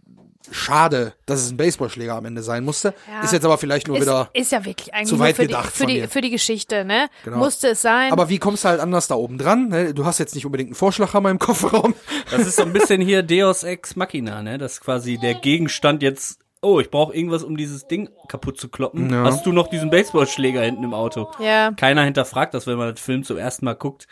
schade, 0.49 1.13
dass 1.25 1.41
es 1.41 1.51
ein 1.51 1.57
Baseballschläger 1.57 2.15
am 2.15 2.23
Ende 2.25 2.41
sein 2.41 2.63
musste. 2.63 2.93
Ja. 3.11 3.21
Ist 3.21 3.34
jetzt 3.34 3.43
aber 3.43 3.57
vielleicht 3.57 3.88
nur 3.88 3.97
Ist, 3.97 4.03
wieder. 4.03 4.30
ist 4.34 4.51
ja 4.53 4.63
wirklich 4.63 4.93
eigentlich 4.93 5.09
zu 5.09 5.19
weit 5.19 5.36
für, 5.36 5.41
die, 5.41 5.47
gedacht 5.49 5.71
für, 5.73 5.80
von 5.84 5.88
die, 5.88 6.07
für 6.07 6.21
die 6.21 6.30
Geschichte, 6.30 6.86
ne? 6.86 7.09
Genau. 7.25 7.38
Musste 7.38 7.69
es 7.69 7.82
sein. 7.82 8.13
Aber 8.13 8.30
wie 8.30 8.38
kommst 8.39 8.63
du 8.63 8.69
halt 8.69 8.80
anders 8.80 9.07
da 9.07 9.15
oben 9.15 9.38
dran? 9.38 9.67
Ne? 9.69 9.93
Du 9.93 10.05
hast 10.05 10.19
jetzt 10.19 10.36
nicht 10.36 10.45
unbedingt 10.45 10.69
einen 10.69 10.75
Vorschlaghammer 10.75 11.30
im 11.32 11.39
Kofferraum. 11.39 11.95
Das 12.32 12.47
ist 12.47 12.55
so 12.55 12.61
ein 12.63 12.71
bisschen 12.71 13.01
hier 13.01 13.23
Deus 13.23 13.63
Ex 13.63 13.95
Machina, 13.97 14.41
ne? 14.41 14.57
Das 14.57 14.73
ist 14.73 14.82
quasi 14.82 15.17
der 15.17 15.34
Gegenstand 15.34 16.01
jetzt. 16.01 16.39
Oh, 16.62 16.80
ich 16.80 16.89
brauche 16.89 17.16
irgendwas, 17.16 17.43
um 17.43 17.55
dieses 17.55 17.88
Ding 17.88 18.10
kaputt 18.28 18.60
zu 18.60 18.68
kloppen. 18.70 19.12
Ja. 19.12 19.24
Hast 19.24 19.45
du 19.45 19.51
noch 19.51 19.68
diesen 19.68 19.89
Baseballschläger 19.89 20.62
hinten 20.62 20.84
im 20.84 20.93
Auto? 20.93 21.30
ja. 21.39 21.72
Keiner 21.78 22.03
hinterfragt 22.03 22.53
das, 22.53 22.66
wenn 22.68 22.78
man 22.78 22.88
den 22.89 22.97
Film 22.97 23.24
zum 23.24 23.38
ersten 23.38 23.66
Mal 23.66 23.76
guckt. 23.76 24.08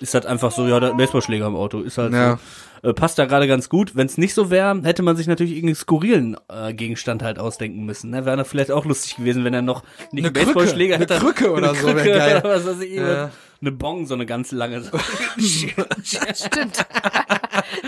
Ist 0.00 0.12
halt 0.14 0.26
einfach 0.26 0.50
so, 0.50 0.66
ja, 0.66 0.80
da 0.80 0.88
ist 0.88 0.92
ein 0.94 0.96
Baseballschläger 0.98 1.46
im 1.46 1.54
Auto. 1.54 1.80
Ist 1.80 1.98
halt 1.98 2.12
Ja. 2.12 2.38
so. 2.82 2.88
Äh, 2.90 2.92
passt 2.94 3.16
da 3.18 3.24
gerade 3.26 3.46
ganz 3.46 3.68
gut. 3.68 3.94
Wenn 3.94 4.06
es 4.08 4.18
nicht 4.18 4.34
so 4.34 4.50
wäre, 4.50 4.78
hätte 4.82 5.02
man 5.02 5.16
sich 5.16 5.26
natürlich 5.28 5.52
irgendeinen 5.52 5.76
skurrilen 5.76 6.36
äh, 6.48 6.74
Gegenstand 6.74 7.22
halt 7.22 7.38
ausdenken 7.38 7.84
müssen. 7.86 8.10
Ne? 8.10 8.26
Wäre 8.26 8.44
vielleicht 8.44 8.72
auch 8.72 8.84
lustig 8.84 9.16
gewesen, 9.16 9.44
wenn 9.44 9.54
er 9.54 9.62
noch 9.62 9.84
nicht 10.10 10.26
Eine 10.26 10.36
einen 10.36 10.46
Baseballschläger 10.46 10.98
Krücke, 10.98 11.14
eine 11.14 11.20
hätte. 11.20 11.26
Krücke 11.44 11.52
oder 11.52 11.68
Eine 11.70 11.78
so, 11.78 11.86
Krücke 11.86 12.10
geil. 12.12 12.38
Oder 12.44 12.54
was 12.56 12.66
weiß 12.66 12.80
ich, 12.80 12.94
Ja. 12.94 13.30
Eine 13.60 13.72
Bong, 13.72 14.06
so 14.06 14.12
eine 14.14 14.26
ganz 14.26 14.50
lange. 14.52 14.82
Stimmt. 15.38 16.84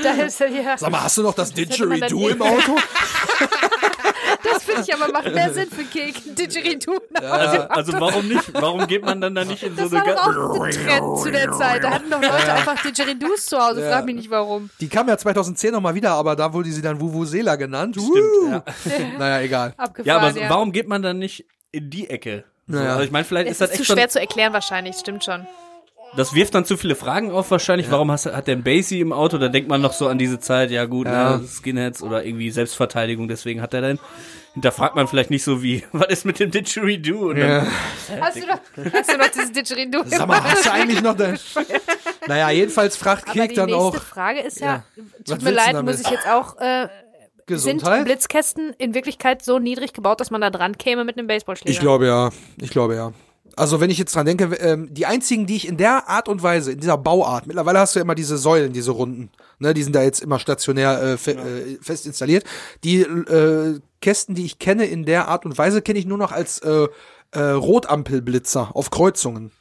da 0.02 0.11
ist 0.24 0.40
er 0.40 0.48
ja. 0.48 0.78
Sag 0.78 0.90
mal, 0.90 1.02
hast 1.02 1.18
du 1.18 1.22
noch 1.22 1.34
das 1.34 1.52
Didgeridoo 1.52 2.28
im 2.28 2.40
Auto? 2.40 2.76
Das 4.66 4.74
finde 4.74 4.82
ich 4.88 4.94
aber 5.02 5.12
macht 5.12 5.32
mehr 5.34 5.52
Sinn 5.52 5.68
für 5.70 5.84
Kek. 5.84 6.14
Didgeridoo. 6.36 6.98
Also, 7.20 7.62
also 7.68 7.92
warum 8.00 8.28
nicht? 8.28 8.52
Warum 8.54 8.86
geht 8.86 9.04
man 9.04 9.20
dann 9.20 9.34
da 9.34 9.44
nicht 9.44 9.62
in 9.62 9.76
so 9.76 9.82
Das 9.88 9.92
eine 9.92 10.14
war 10.16 10.32
doch 10.32 10.50
auch 10.50 10.60
ein 10.60 10.70
Trend 10.72 11.18
zu 11.18 11.30
der 11.30 11.52
Zeit. 11.52 11.82
Da 11.84 11.90
hatten 11.90 12.10
doch 12.10 12.20
Leute 12.20 12.52
einfach 12.52 12.82
Didgeridoos 12.82 13.46
zu 13.46 13.58
Hause. 13.58 13.88
Frag 13.88 14.04
mich 14.04 14.16
nicht 14.16 14.30
warum. 14.30 14.70
Die 14.80 14.88
kam 14.88 15.08
ja 15.08 15.16
2010 15.16 15.72
noch 15.72 15.80
mal 15.80 15.94
wieder, 15.94 16.12
aber 16.12 16.36
da 16.36 16.52
wurde 16.52 16.70
sie 16.70 16.82
dann 16.82 17.00
Vuvuzela 17.00 17.56
genannt. 17.56 17.96
Stimmt, 17.96 18.16
Uh. 18.16 18.50
ja. 18.50 18.64
Naja, 19.18 19.40
egal. 19.44 19.74
Abgefahren, 19.76 20.06
Ja, 20.06 20.16
aber 20.18 20.32
so, 20.32 20.40
ja. 20.40 20.50
warum 20.50 20.72
geht 20.72 20.88
man 20.88 21.02
dann 21.02 21.18
nicht 21.18 21.46
in 21.72 21.90
die 21.90 22.08
Ecke? 22.10 22.44
So, 22.66 22.76
Naja. 22.76 22.90
Also 22.92 23.02
ich 23.04 23.10
meine, 23.10 23.24
vielleicht 23.24 23.46
Es 23.46 23.52
ist 23.52 23.60
das 23.60 23.70
ist 23.70 23.84
zu 23.86 23.92
schwer 23.92 24.08
zu 24.08 24.20
erklären 24.20 24.52
wahrscheinlich, 24.52 24.96
stimmt 24.96 25.24
schon. 25.24 25.46
das 26.16 26.34
wirft 26.34 26.54
dann 26.54 26.64
zu 26.64 26.76
viele 26.76 26.94
Fragen 26.96 27.30
auf 27.30 27.50
wahrscheinlich. 27.50 27.90
Warum 27.90 28.10
hast, 28.10 28.26
hat 28.26 28.46
der 28.46 28.56
ein 28.56 28.62
Basie 28.62 29.00
im 29.00 29.12
Auto? 29.12 29.38
Da 29.38 29.48
denkt 29.48 29.68
man 29.68 29.80
noch 29.80 29.92
so 29.92 30.08
an 30.08 30.18
diese 30.18 30.38
Zeit, 30.38 30.70
ja 30.70 30.84
gut, 30.84 31.06
Ja. 31.06 31.38
Ne, 31.38 31.46
Skinheads 31.46 32.02
oder 32.02 32.24
irgendwie 32.24 32.50
Selbstverteidigung, 32.50 33.28
deswegen 33.28 33.60
hat 33.62 33.74
er 33.74 33.80
dann. 34.57 34.62
Hinterfragt 34.62 34.96
man 34.96 35.07
vielleicht 35.07 35.30
nicht 35.30 35.44
so 35.44 35.62
wie, 35.62 35.84
was 35.92 36.09
ist 36.09 36.24
mit 36.24 36.40
dem 36.40 36.50
Didgeridoo? 36.50 37.30
Und 37.30 37.36
Ja. 37.36 37.66
dann, 38.09 38.20
Hast 38.20 38.36
du 38.36 38.46
noch, 38.46 38.61
hast 38.92 39.12
du 39.12 39.18
noch 39.18 39.28
dieses 39.28 39.52
Didgeridoo? 39.52 40.02
Sag 40.07 40.26
mal, 40.26 40.42
hast 40.42 40.66
du 40.66 40.72
eigentlich 40.72 41.02
noch 41.02 41.16
dein... 41.16 41.38
Naja, 42.26 42.50
jedenfalls 42.50 42.96
fragt 42.96 43.32
die 43.34 43.38
dann 43.38 43.46
nächste 43.48 43.74
auch 43.76 43.94
Frage 43.96 44.40
ist 44.40 44.61
ja, 44.61 44.66
Ja. 44.66 45.04
Tut 45.24 45.42
mir 45.42 45.50
leid, 45.52 45.74
damit? 45.74 45.94
muss 45.94 46.04
ich 46.04 46.11
jetzt 46.11 46.26
auch, 46.26 46.59
äh, 46.59 46.88
sind 47.46 47.46
Gesundheit. 47.46 48.04
Blitzkästen 48.04 48.72
in 48.78 48.94
Wirklichkeit 48.94 49.42
so 49.42 49.59
niedrig 49.61 49.92
gebaut, 49.92 50.20
dass 50.20 50.30
man 50.32 50.40
da 50.40 50.50
dran 50.50 50.76
käme 50.76 51.04
mit 51.04 51.16
einem 51.16 51.28
Baseballschläger? 51.28 51.70
Ich 51.72 51.78
glaube 51.80 52.07
ja. 52.07 52.30
Ich 52.61 52.70
glaube 52.70 52.96
ja. 52.96 53.12
Also 53.59 53.80
wenn 53.80 53.88
ich 53.88 53.96
jetzt 53.96 54.14
dran 54.14 54.26
denke, 54.26 54.54
ähm, 54.57 54.92
die 54.92 55.07
einzigen, 55.07 55.46
die 55.46 55.57
ich 55.57 55.66
in 55.66 55.78
der 55.78 56.11
Art 56.11 56.28
und 56.28 56.42
Weise, 56.42 56.72
in 56.72 56.80
dieser 56.80 56.98
Bauart, 56.98 57.46
mittlerweile 57.46 57.78
hast 57.78 57.94
du 57.94 57.98
ja 57.98 58.02
immer 58.02 58.14
diese 58.14 58.36
Säulen, 58.36 58.74
diese 58.74 58.90
Runden, 58.90 59.30
ne, 59.59 59.72
die 59.72 59.82
sind 59.82 59.96
da 59.96 60.02
jetzt 60.02 60.20
immer 60.20 60.38
stationär 60.38 61.02
äh, 61.02 61.16
fe 61.16 61.32
äh, 61.32 61.78
fest 61.80 62.04
installiert. 62.04 62.44
Die 62.84 63.00
äh, 63.00 63.80
Kästen, 64.02 64.34
die 64.34 64.44
ich 64.44 64.59
kenne 64.59 64.84
in 64.84 65.07
der 65.07 65.28
Art 65.28 65.46
und 65.46 65.57
Weise, 65.57 65.80
kenne 65.80 65.98
ich 65.98 66.04
nur 66.04 66.18
noch 66.18 66.32
als 66.32 66.59
äh, 66.59 66.86
äh, 67.30 67.40
Rotampelblitzer 67.40 68.70
auf 68.74 68.90
Kreuzungen. 68.90 69.52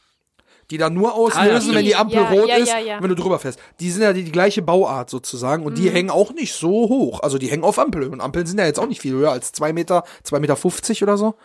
Die 0.72 0.78
dann 0.78 0.94
nur 0.94 1.14
auslösen, 1.14 1.72
Ah, 1.72 1.76
wenn 1.76 1.86
die 1.86 1.96
Ampel 1.96 2.18
ja, 2.18 2.30
rot 2.30 2.50
ja, 2.50 2.56
ist, 2.58 2.70
ja, 2.70 2.80
ja. 2.80 3.02
wenn 3.02 3.10
du 3.10 3.16
drüber 3.16 3.40
fährst. 3.40 3.60
Die 3.80 3.92
sind 3.92 4.02
ja 4.02 4.14
die, 4.14 4.24
die 4.24 4.32
gleiche 4.32 4.62
Bauart 4.64 5.10
sozusagen 5.10 5.64
und 5.64 5.74
Mhm. 5.74 5.82
die 5.82 5.90
hängen 5.92 6.10
auch 6.10 6.34
nicht 6.34 6.54
so 6.54 6.90
hoch. 6.90 7.20
Also 7.22 7.38
die 7.38 7.48
hängen 7.48 7.64
auf 7.64 7.78
Ampeln 7.80 8.12
und 8.12 8.20
Ampeln 8.20 8.46
sind 8.46 8.60
ja 8.60 8.66
jetzt 8.66 8.80
auch 8.80 8.88
nicht 8.88 9.00
viel 9.00 9.14
höher 9.14 9.32
als 9.32 9.52
zwei 9.52 9.72
Meter, 9.74 10.04
zwei 10.24 10.40
Meter 10.40 10.56
fünfzig 10.56 11.02
oder 11.04 11.18
so. 11.18 11.36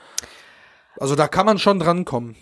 Also 1.00 1.16
da 1.16 1.26
kann 1.28 1.46
man 1.46 1.58
schon 1.58 1.80
drankommen. 1.80 2.36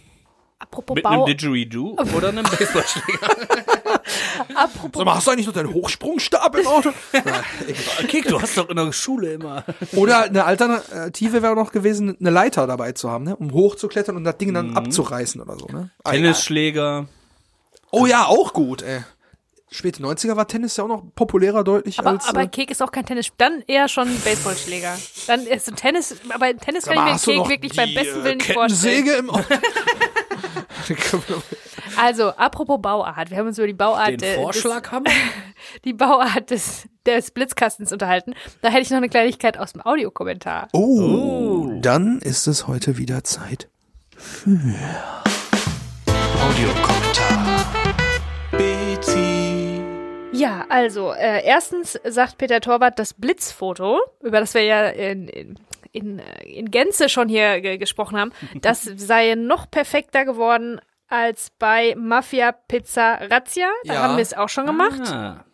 Apropos 0.59 0.97
mit 0.97 1.07
einem 1.07 1.21
Bau, 1.21 1.27
Didgeridoo 1.27 1.97
oder 2.17 2.31
einem 2.31 2.43
Baseballschläger. 2.43 3.29
apropos 4.57 4.99
Sag 4.99 5.05
mal, 5.05 5.15
hast 5.15 5.27
du 5.29 5.31
eigentlich 5.31 5.47
noch 5.47 5.55
deinen 5.55 5.73
Hochsprungstab 5.73 6.57
im 6.57 6.67
Auto? 6.67 6.91
Na, 7.13 7.21
egal. 7.67 8.07
Kick, 8.09 8.27
du 8.27 8.43
hast 8.43 8.59
doch 8.59 8.69
in 8.69 8.75
der 8.77 8.93
Schule 8.93 9.35
immer. 9.35 9.65
Oder 9.95 10.25
eine 10.25 10.45
Alternative 10.45 11.43
wäre 11.43 11.55
noch 11.55 11.71
gewesen, 11.71 12.17
eine 12.19 12.31
Leiter 12.31 12.67
dabei 12.67 12.91
zu 12.93 13.09
haben, 13.09 13.25
ne? 13.25 13.37
um 13.37 13.53
hochzuklettern 13.53 14.17
und 14.17 14.25
das 14.25 14.37
Ding 14.39 14.49
Mhm. 14.51 14.55
dann 14.55 14.77
abzureißen 14.77 15.41
oder 15.41 15.57
so. 15.57 15.67
Ne? 15.67 15.91
Ah, 16.03 16.11
egal. 16.11 16.23
Tennisschläger. 16.23 17.07
Oh 17.93 18.07
ja, 18.07 18.25
auch 18.27 18.53
gut, 18.53 18.83
ey. 18.83 19.03
Späte 19.71 20.03
90er 20.03 20.37
war 20.37 20.49
Tennis 20.49 20.77
ja 20.77 20.85
auch 20.85 20.89
noch 20.89 21.03
populärer 21.15 21.63
deutlich 21.63 21.99
aber, 21.99 22.11
als. 22.11 22.27
aber 22.27 22.43
äh, 22.43 22.49
Kek 22.49 22.71
ist 22.71 22.83
auch 22.83 22.91
kein 22.91 23.05
Tennis, 23.05 23.31
dann 23.37 23.63
eher 23.67 23.89
schon 23.89 24.09
Baseballschläger. 24.25 24.99
Dann 25.27 25.47
ist 25.47 25.67
so 25.67 25.73
Tennis, 25.73 26.17
aber 26.31 26.57
Tennis 26.57 26.87
kann 26.87 26.97
mal, 26.97 27.17
ich 27.17 27.27
mir 27.27 27.35
Kek 27.43 27.49
wirklich 27.49 27.73
die, 27.73 27.77
beim 27.77 27.95
besten 27.95 28.21
äh, 28.21 28.25
Willen 28.25 28.39
nicht 28.39 28.53
vorstellen. 28.53 29.05
Kettensäge 29.05 29.19
im. 29.19 29.31
Also, 31.97 32.29
apropos 32.29 32.81
Bauart, 32.81 33.31
wir 33.31 33.39
haben 33.39 33.49
uns 33.49 33.59
über 33.59 33.67
die 33.67 33.75
Bauart, 33.75 34.09
Den 34.09 34.23
äh, 34.23 34.35
Vorschlag 34.37 34.91
haben 34.93 35.05
des, 35.05 35.13
die 35.85 35.93
Bauart 35.93 36.51
des, 36.51 36.89
des 37.05 37.31
Blitzkastens 37.33 37.93
unterhalten. 37.93 38.35
Da 38.63 38.69
hätte 38.69 38.83
ich 38.83 38.91
noch 38.91 38.99
eine 38.99 39.09
Kleinigkeit 39.09 39.59
aus 39.59 39.73
dem 39.73 39.83
Audiokommentar. 39.83 40.69
oh, 40.73 41.71
dann 41.81 42.21
ist 42.21 42.47
es 42.47 42.69
heute 42.69 42.97
wieder 42.99 43.25
Zeit 43.25 43.69
Audiokommentar. 46.41 46.98
Ja, 50.39 50.67
also, 50.69 51.13
äh, 51.13 51.43
erstens 51.45 51.99
sagt 52.05 52.39
Peter 52.39 52.61
Torwart, 52.61 52.99
das 52.99 53.15
Blitzfoto, 53.15 54.01
über 54.21 54.41
das 54.41 54.55
wir 54.55 54.63
ja 54.63 54.87
in, 54.89 55.29
in, 55.29 55.59
in, 55.93 56.19
äh, 56.19 56.45
in 56.45 56.71
Gänze 56.71 57.09
schon 57.09 57.29
hier 57.29 57.61
ge 57.61 57.77
gesprochen 57.79 58.19
haben, 58.19 58.33
das 58.63 58.83
sei 58.85 59.35
noch 59.37 59.71
perfekter 59.71 60.25
geworden 60.25 60.81
als 61.09 61.51
bei 61.59 61.95
Mafia 61.97 62.53
Pizza 62.53 63.19
Razzia. 63.31 63.69
Da 63.85 63.95
Ja. 63.95 64.03
haben 64.03 64.17
wir 64.17 64.23
es 64.23 64.35
auch 64.35 64.49
schon 64.49 64.67
gemacht. 64.67 65.01
Ah. 65.11 65.45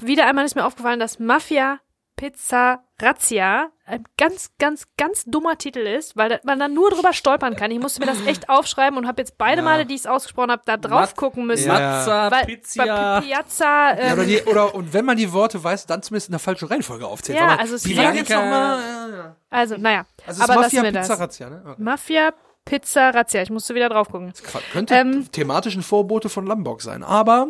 Wieder 0.00 0.26
einmal 0.26 0.44
ist 0.44 0.54
mir 0.54 0.64
aufgefallen, 0.64 1.00
dass 1.00 1.18
Mafia 1.18 1.80
Pizza 2.18 2.80
Razzia 3.00 3.68
ein 3.86 4.04
ganz, 4.18 4.50
ganz, 4.58 4.84
ganz 4.98 5.24
dummer 5.24 5.56
Titel 5.56 5.78
ist, 5.78 6.16
weil 6.16 6.40
man 6.44 6.58
dann 6.58 6.74
nur 6.74 6.90
drüber 6.90 7.12
stolpern 7.14 7.56
kann. 7.56 7.70
Ich 7.70 7.78
musste 7.80 8.00
mir 8.00 8.06
das 8.06 8.20
echt 8.26 8.50
aufschreiben 8.50 8.98
und 8.98 9.06
habe 9.06 9.22
jetzt 9.22 9.38
beide 9.38 9.62
Male, 9.62 9.86
die 9.86 9.94
ich 9.94 10.00
es 10.00 10.06
ausgesprochen 10.06 10.50
habe, 10.50 10.62
da 10.66 10.76
drauf 10.76 11.00
Mat- 11.00 11.16
gucken 11.16 11.46
müssen. 11.46 11.68
Ja. 11.68 11.74
Mazza, 11.78 12.30
Weil 12.30 12.44
Pizza. 12.44 13.20
Piazza, 13.22 13.94
Ja, 13.96 14.12
oder, 14.12 14.22
ähm, 14.22 14.28
die, 14.28 14.42
oder 14.42 14.74
und 14.74 14.92
wenn 14.92 15.04
man 15.04 15.16
die 15.16 15.32
Worte 15.32 15.62
weiß, 15.62 15.86
dann 15.86 16.02
zumindest 16.02 16.28
in 16.28 16.32
der 16.32 16.40
falschen 16.40 16.68
Reihenfolge 16.68 17.06
aufzählt. 17.06 17.38
Ja, 17.38 17.56
also 17.56 17.76
es 17.76 17.84
jetzt 17.86 18.30
nochmal? 18.30 18.80
Ja, 18.80 19.16
ja. 19.16 19.36
also 19.48 19.76
naja, 19.78 20.04
Also 20.26 20.42
es 20.42 20.50
aber 20.50 20.60
Mafia 20.60 20.82
wir 20.82 20.92
das. 20.92 21.08
Pizza 21.08 21.22
Razzia, 21.22 21.48
ne? 21.50 21.62
Okay. 21.64 21.82
Mafia 21.82 22.30
Pizza 22.64 23.10
Razzia, 23.10 23.40
ich 23.42 23.50
musste 23.50 23.74
wieder 23.74 23.88
drauf 23.88 24.10
gucken. 24.10 24.32
Könnte 24.72 24.94
Ähm, 24.94 25.30
thematischen 25.32 25.82
Vorbote 25.82 26.28
von 26.28 26.46
Lombok 26.46 26.82
sein, 26.82 27.02
aber 27.02 27.46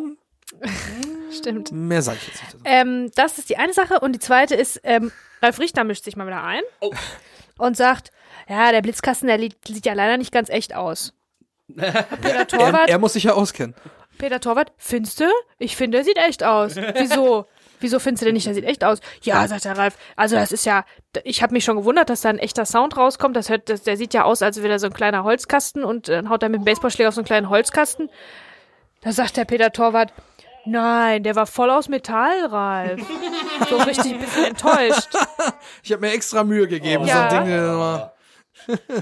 Stimmt. 1.31 1.71
mehr 1.71 2.01
sage 2.01 2.17
ich 2.21 2.27
jetzt 2.27 2.43
nicht. 2.43 2.55
Ähm, 2.65 3.11
das 3.15 3.37
ist 3.37 3.49
die 3.49 3.57
eine 3.57 3.73
Sache. 3.73 3.99
Und 3.99 4.13
die 4.13 4.19
zweite 4.19 4.55
ist, 4.55 4.81
ähm, 4.83 5.11
Ralf 5.41 5.59
Richter 5.59 5.83
mischt 5.83 6.03
sich 6.03 6.15
mal 6.15 6.27
wieder 6.27 6.43
ein 6.43 6.61
und 7.57 7.77
sagt, 7.77 8.11
ja, 8.47 8.71
der 8.71 8.81
Blitzkasten, 8.81 9.27
der 9.27 9.39
sieht 9.39 9.85
ja 9.85 9.93
leider 9.93 10.17
nicht 10.17 10.31
ganz 10.31 10.49
echt 10.49 10.75
aus. 10.75 11.13
Peter 11.75 12.47
Torwart, 12.47 12.87
Er, 12.87 12.93
er 12.95 12.99
muss 12.99 13.13
sich 13.13 13.23
ja 13.23 13.33
auskennen. 13.33 13.75
Peter 14.17 14.39
Torwart, 14.39 14.71
findest 14.77 15.19
du? 15.19 15.25
Ich 15.59 15.75
finde, 15.77 15.99
er 15.99 16.03
sieht 16.03 16.17
echt 16.17 16.43
aus. 16.43 16.75
Wieso? 16.75 17.45
wieso 17.79 17.99
findest 17.99 18.21
du 18.21 18.25
denn 18.25 18.33
nicht, 18.33 18.45
der 18.45 18.53
sieht 18.53 18.65
echt 18.65 18.83
aus? 18.83 18.99
Ja, 19.21 19.47
sagt 19.47 19.65
der 19.65 19.77
Ralf, 19.77 19.97
also 20.15 20.35
das 20.35 20.51
ist 20.51 20.65
ja, 20.65 20.85
ich 21.23 21.41
habe 21.41 21.53
mich 21.53 21.63
schon 21.63 21.77
gewundert, 21.77 22.09
dass 22.09 22.21
da 22.21 22.29
ein 22.29 22.39
echter 22.39 22.65
Sound 22.65 22.97
rauskommt. 22.97 23.35
Das 23.35 23.49
hört, 23.49 23.69
das, 23.69 23.83
der 23.83 23.97
sieht 23.97 24.13
ja 24.13 24.23
aus, 24.23 24.41
als 24.41 24.57
wäre 24.57 24.69
da 24.69 24.79
so 24.79 24.87
ein 24.87 24.93
kleiner 24.93 25.23
Holzkasten 25.23 25.83
und 25.83 26.09
äh, 26.09 26.23
haut 26.27 26.43
da 26.43 26.49
mit 26.49 26.61
dem 26.61 26.65
Baseballschläger 26.65 27.09
auf 27.09 27.15
so 27.15 27.21
einen 27.21 27.27
kleinen 27.27 27.49
Holzkasten. 27.49 28.09
Da 29.01 29.13
sagt 29.13 29.37
der 29.37 29.45
Peter 29.45 29.71
Torwart, 29.71 30.11
nein, 30.69 31.23
der 31.23 31.35
war 31.35 31.45
voll 31.45 31.69
aus 31.69 31.89
Metall, 31.89 32.45
Ralf. 32.45 33.01
so 33.69 33.77
richtig 33.77 34.13
ein 34.13 34.19
bisschen 34.19 34.45
enttäuscht. 34.45 35.09
Ich 35.83 35.91
habe 35.91 36.01
mir 36.05 36.11
extra 36.13 36.43
Mühe 36.43 36.67
gegeben, 36.67 37.05
Ja. 37.05 37.29
so 37.29 37.35
ein 37.37 37.45
Ding. 37.45 37.53
äh, 37.53 37.61
mal- 37.61 38.13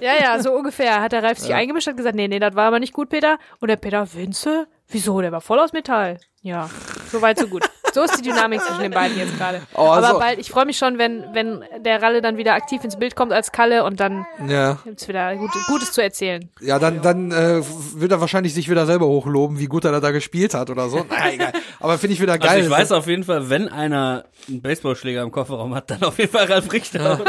Ja, 0.02 0.14
ja, 0.22 0.40
so 0.42 0.54
ungefähr. 0.54 1.02
Hat 1.02 1.12
der 1.12 1.24
Ralf 1.24 1.40
sich 1.40 1.54
eingemischt, 1.54 1.88
hat 1.88 1.98
gesagt, 1.98 2.16
nee, 2.16 2.28
nee, 2.28 2.40
das 2.40 2.56
war 2.56 2.66
aber 2.68 2.80
nicht 2.80 2.94
gut, 2.94 3.10
Peter. 3.10 3.38
Und 3.60 3.68
der 3.70 3.76
Peter, 3.78 4.08
Vince? 4.14 4.68
Wieso? 4.88 5.20
Der 5.22 5.32
war 5.32 5.42
voll 5.42 5.60
aus 5.60 5.74
Metall. 5.74 6.20
Ja, 6.42 6.70
so 7.12 7.22
weit, 7.22 7.40
so 7.40 7.48
gut. 7.48 7.70
So 7.94 8.04
ist 8.04 8.18
die 8.18 8.22
Dynamik 8.22 8.62
zwischen 8.62 8.82
den 8.82 8.92
beiden 8.92 9.18
jetzt 9.18 9.38
gerade. 9.38 9.62
Oh, 9.74 9.82
also- 9.90 10.10
aber 10.10 10.20
bald, 10.20 10.40
ich 10.40 10.52
freue 10.52 10.66
mich 10.66 10.78
schon, 10.78 10.98
wenn, 10.98 11.24
wenn 11.34 11.64
der 11.80 12.02
Ralle 12.02 12.22
dann 12.22 12.38
wieder 12.38 12.54
aktiv 12.54 12.84
ins 12.84 12.98
Bild 12.98 13.16
kommt 13.16 13.32
als 13.34 13.52
Kalle 13.52 13.84
und 13.86 14.00
dann 14.00 14.26
Ja, 14.48 14.78
gibt's 14.84 15.08
wieder 15.08 15.36
gut, 15.36 15.50
Gutes 15.68 15.92
zu 15.94 16.02
erzählen. 16.04 16.50
ja, 16.62 16.80
dann, 16.80 17.02
dann 17.02 17.32
äh, 17.32 17.62
wird 17.96 18.12
er 18.12 18.22
wahrscheinlich 18.22 18.54
sich 18.54 18.70
wieder 18.70 18.86
selber 18.86 19.08
hochloben, 19.08 19.60
wie 19.60 19.66
gut 19.68 19.86
er 19.86 20.00
da 20.00 20.12
gespielt 20.12 20.54
hat 20.54 20.70
oder 20.70 20.90
so. 20.90 21.06
Naja, 21.10 21.32
egal. 21.34 21.54
Aber 21.80 21.98
finde 21.98 22.14
ich 22.16 22.22
wieder 22.22 22.38
geil. 22.38 22.50
Also 22.50 22.64
ich 22.66 22.70
weiß 22.70 22.92
auf 22.92 23.08
jeden 23.08 23.24
Fall, 23.24 23.50
wenn 23.50 23.68
einer 23.70 24.26
einen 24.48 24.62
Baseballschläger 24.62 25.22
im 25.24 25.32
Kofferraum 25.32 25.74
hat, 25.74 25.90
dann 25.90 26.04
auf 26.04 26.18
jeden 26.20 26.32
Fall 26.32 26.46
Ralf 26.46 26.72
Richter. 26.72 27.20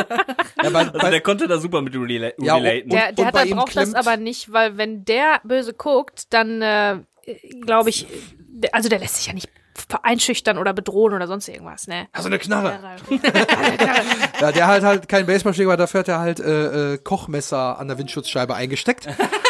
ja, 0.63 0.71
bei, 0.71 0.81
Also 0.81 0.93
bei, 0.99 1.11
der 1.11 1.21
konnte 1.21 1.47
da 1.49 1.59
super 1.59 1.81
mit 1.83 1.95
rela 1.95 2.31
Ja, 2.39 2.57
relaten. 2.57 2.91
Der, 2.91 3.13
der 3.13 3.27
und 3.29 3.35
hat 3.35 3.47
ihm 3.47 3.57
braucht 3.57 3.77
das 3.77 3.95
aber 3.95 4.17
nicht, 4.17 4.53
weil 4.53 4.77
wenn 4.77 5.05
der 5.05 5.41
böse 5.45 5.73
guckt, 5.73 6.25
dann 6.33 6.61
äh, 6.63 6.97
glaube 7.65 7.91
ich, 7.91 8.07
also 8.73 8.89
der 8.89 8.99
lässt 8.99 9.17
sich 9.17 9.27
ja 9.27 9.33
nicht 9.33 9.49
einschüchtern 10.03 10.59
oder 10.59 10.73
bedrohen 10.73 11.15
oder 11.15 11.27
sonst 11.27 11.49
irgendwas, 11.49 11.87
ne? 11.87 12.09
also 12.13 12.29
eine 12.29 12.39
Der 12.39 12.47
Knarre. 12.47 12.79
Ja, 14.41 14.53
der 14.53 14.67
hat 14.67 14.83
halt 14.83 15.09
keinen 15.09 15.27
Baseballschläger, 15.27 15.71
aber 15.71 15.77
dafür 15.77 16.01
hat 16.01 16.09
er 16.09 16.19
halt 16.21 16.41
äh, 16.41 16.95
äh, 16.95 16.99
Kochmesser 16.99 17.79
an 17.79 17.89
der 17.89 17.99
Windschutzscheibe 17.99 18.55
eingesteckt. 18.55 19.07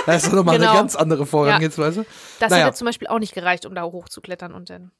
Das 0.06 0.22
ist 0.22 0.30
doch 0.32 0.36
nochmal 0.36 0.58
Genau. 0.58 0.70
eine 0.70 0.78
ganz 0.78 0.96
andere 0.96 1.26
Vorgehensweise. 1.26 2.06
Das 2.40 2.50
Naja. 2.50 2.66
hätte 2.66 2.76
zum 2.76 2.86
Beispiel 2.86 3.08
auch 3.08 3.18
nicht 3.18 3.34
gereicht, 3.34 3.66
um 3.66 3.74
da 3.74 3.82
hochzuklettern 3.82 4.52
und 4.54 4.70
dann. 4.70 4.90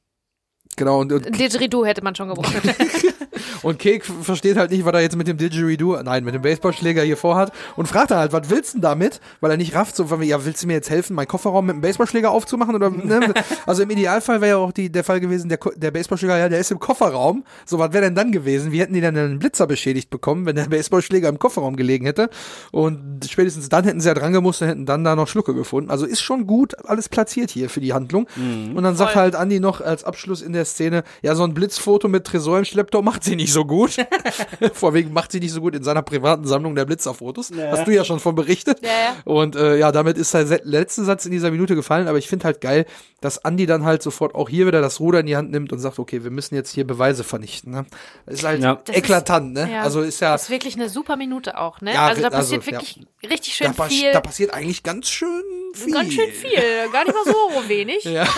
Genau, 0.75 0.99
und, 0.99 1.11
und, 1.11 1.25
Didgeridoo 1.39 1.83
hätte 1.85 2.03
man 2.03 2.15
schon 2.15 2.29
gebraucht. 2.29 2.53
und 3.63 3.79
Kek 3.79 4.05
versteht 4.05 4.57
halt 4.57 4.71
nicht, 4.71 4.85
was 4.85 4.93
er 4.93 5.01
jetzt 5.01 5.15
mit 5.15 5.27
dem 5.27 5.37
Didgeridoo, 5.37 6.01
nein, 6.03 6.23
mit 6.23 6.33
dem 6.33 6.41
Baseballschläger 6.41 7.03
hier 7.03 7.17
vorhat 7.17 7.51
und 7.75 7.87
fragt 7.87 8.11
er 8.11 8.17
halt, 8.17 8.33
was 8.33 8.49
willst 8.49 8.73
du 8.73 8.77
denn 8.77 8.81
damit? 8.83 9.19
Weil 9.41 9.51
er 9.51 9.57
nicht 9.57 9.75
rafft, 9.75 9.95
so 9.95 10.07
von, 10.07 10.21
ja, 10.23 10.43
willst 10.45 10.63
du 10.63 10.67
mir 10.67 10.73
jetzt 10.73 10.89
helfen, 10.89 11.15
meinen 11.15 11.27
Kofferraum 11.27 11.65
mit 11.65 11.75
dem 11.75 11.81
Baseballschläger 11.81 12.31
aufzumachen? 12.31 12.75
Oder, 12.75 12.89
ne? 12.89 13.33
Also 13.65 13.83
im 13.83 13.89
Idealfall 13.89 14.41
wäre 14.41 14.51
ja 14.51 14.57
auch 14.57 14.71
die, 14.71 14.91
der 14.91 15.03
Fall 15.03 15.19
gewesen, 15.19 15.49
der, 15.49 15.59
der 15.75 15.91
Baseballschläger, 15.91 16.37
ja, 16.37 16.49
der 16.49 16.59
ist 16.59 16.71
im 16.71 16.79
Kofferraum. 16.79 17.43
So, 17.65 17.79
was 17.79 17.93
wäre 17.93 18.05
denn 18.05 18.15
dann 18.15 18.31
gewesen? 18.31 18.71
Wie 18.71 18.79
hätten 18.79 18.93
die 18.93 19.01
dann 19.01 19.15
einen 19.17 19.39
Blitzer 19.39 19.67
beschädigt 19.67 20.09
bekommen, 20.09 20.45
wenn 20.45 20.55
der 20.55 20.65
Baseballschläger 20.65 21.29
im 21.29 21.39
Kofferraum 21.39 21.75
gelegen 21.75 22.05
hätte? 22.05 22.29
Und 22.71 23.27
spätestens 23.29 23.69
dann 23.69 23.83
hätten 23.83 24.01
sie 24.01 24.07
ja 24.07 24.13
dran 24.13 24.33
gemusst 24.33 24.61
und 24.61 24.67
hätten 24.67 24.85
dann 24.85 25.03
da 25.03 25.15
noch 25.15 25.27
Schlucke 25.27 25.53
gefunden. 25.53 25.89
Also 25.89 26.05
ist 26.05 26.21
schon 26.21 26.47
gut 26.47 26.75
alles 26.87 27.09
platziert 27.09 27.51
hier 27.51 27.69
für 27.69 27.79
die 27.79 27.93
Handlung. 27.93 28.27
Und 28.75 28.83
dann 28.83 28.95
sagt 28.95 29.13
Voll. 29.13 29.21
halt 29.21 29.35
Andi 29.35 29.59
noch 29.59 29.81
als 29.81 30.03
Abschluss 30.03 30.41
in 30.41 30.53
der 30.53 30.65
Szene, 30.65 31.03
ja, 31.21 31.35
so 31.35 31.43
ein 31.43 31.53
Blitzfoto 31.53 32.07
mit 32.07 32.25
Tresor 32.25 32.59
im 32.59 32.65
Schlepptau 32.65 33.01
macht 33.01 33.23
sie 33.23 33.35
nicht 33.35 33.48
so 33.51 33.65
gut. 33.65 33.97
Vorwiegend 34.73 35.13
macht 35.13 35.31
sie 35.31 35.39
nicht 35.39 35.51
so 35.51 35.61
gut 35.61 35.75
in 35.75 35.83
seiner 35.83 36.01
privaten 36.01 36.45
Sammlung 36.45 36.75
der 36.75 36.85
Blitzerfotos. 36.85 37.51
Hast 37.71 37.87
du 37.87 37.91
ja 37.91 38.03
schon 38.03 38.19
von 38.19 38.35
berichtet. 38.35 38.79
Ja, 38.81 38.89
ja. 38.89 39.15
Und 39.25 39.55
äh, 39.55 39.77
ja, 39.77 39.91
damit 39.91 40.17
ist 40.17 40.33
der 40.33 40.61
letzte 40.63 41.03
Satz 41.03 41.25
in 41.25 41.31
dieser 41.31 41.51
Minute 41.51 41.75
gefallen. 41.75 42.07
Aber 42.07 42.17
ich 42.17 42.27
finde 42.27 42.45
halt 42.45 42.61
geil, 42.61 42.85
dass 43.21 43.43
Andi 43.43 43.65
dann 43.65 43.83
halt 43.83 44.01
sofort 44.01 44.35
auch 44.35 44.49
hier 44.49 44.67
wieder 44.67 44.81
das 44.81 44.99
Ruder 44.99 45.19
in 45.19 45.25
die 45.25 45.35
Hand 45.35 45.51
nimmt 45.51 45.73
und 45.73 45.79
sagt, 45.79 45.99
okay, 45.99 46.23
wir 46.23 46.31
müssen 46.31 46.55
jetzt 46.55 46.71
hier 46.71 46.85
Beweise 46.87 47.23
vernichten. 47.23 47.71
Ne? 47.71 47.85
Das 48.25 48.35
ist 48.35 48.43
halt 48.43 48.61
Ja. 48.61 48.81
Eklatant, 48.91 49.53
ne? 49.53 49.69
Ja. 49.71 49.81
Also 49.83 50.01
ist 50.01 50.19
ja, 50.19 50.33
Das 50.33 50.43
ist 50.43 50.49
wirklich 50.49 50.75
eine 50.75 50.89
super 50.89 51.17
Minute 51.17 51.57
auch, 51.57 51.81
ne? 51.81 51.93
Ja, 51.93 52.07
also 52.07 52.21
da 52.21 52.29
also, 52.29 52.57
passiert 52.57 52.65
ja. 52.65 52.71
wirklich 52.71 53.05
richtig 53.29 53.57
da, 53.57 53.65
schön 53.65 53.73
pas 53.75 53.87
viel. 53.89 54.11
da 54.11 54.21
passiert 54.21 54.53
eigentlich 54.53 54.83
ganz 54.83 55.09
schön 55.09 55.43
viel. 55.73 55.93
Ganz 55.93 56.13
schön 56.13 56.31
viel. 56.31 56.89
Gar 56.91 57.05
nicht 57.05 57.13
mal 57.13 57.25
so 57.25 57.33
wenig. 57.69 58.03
Ja. 58.05 58.25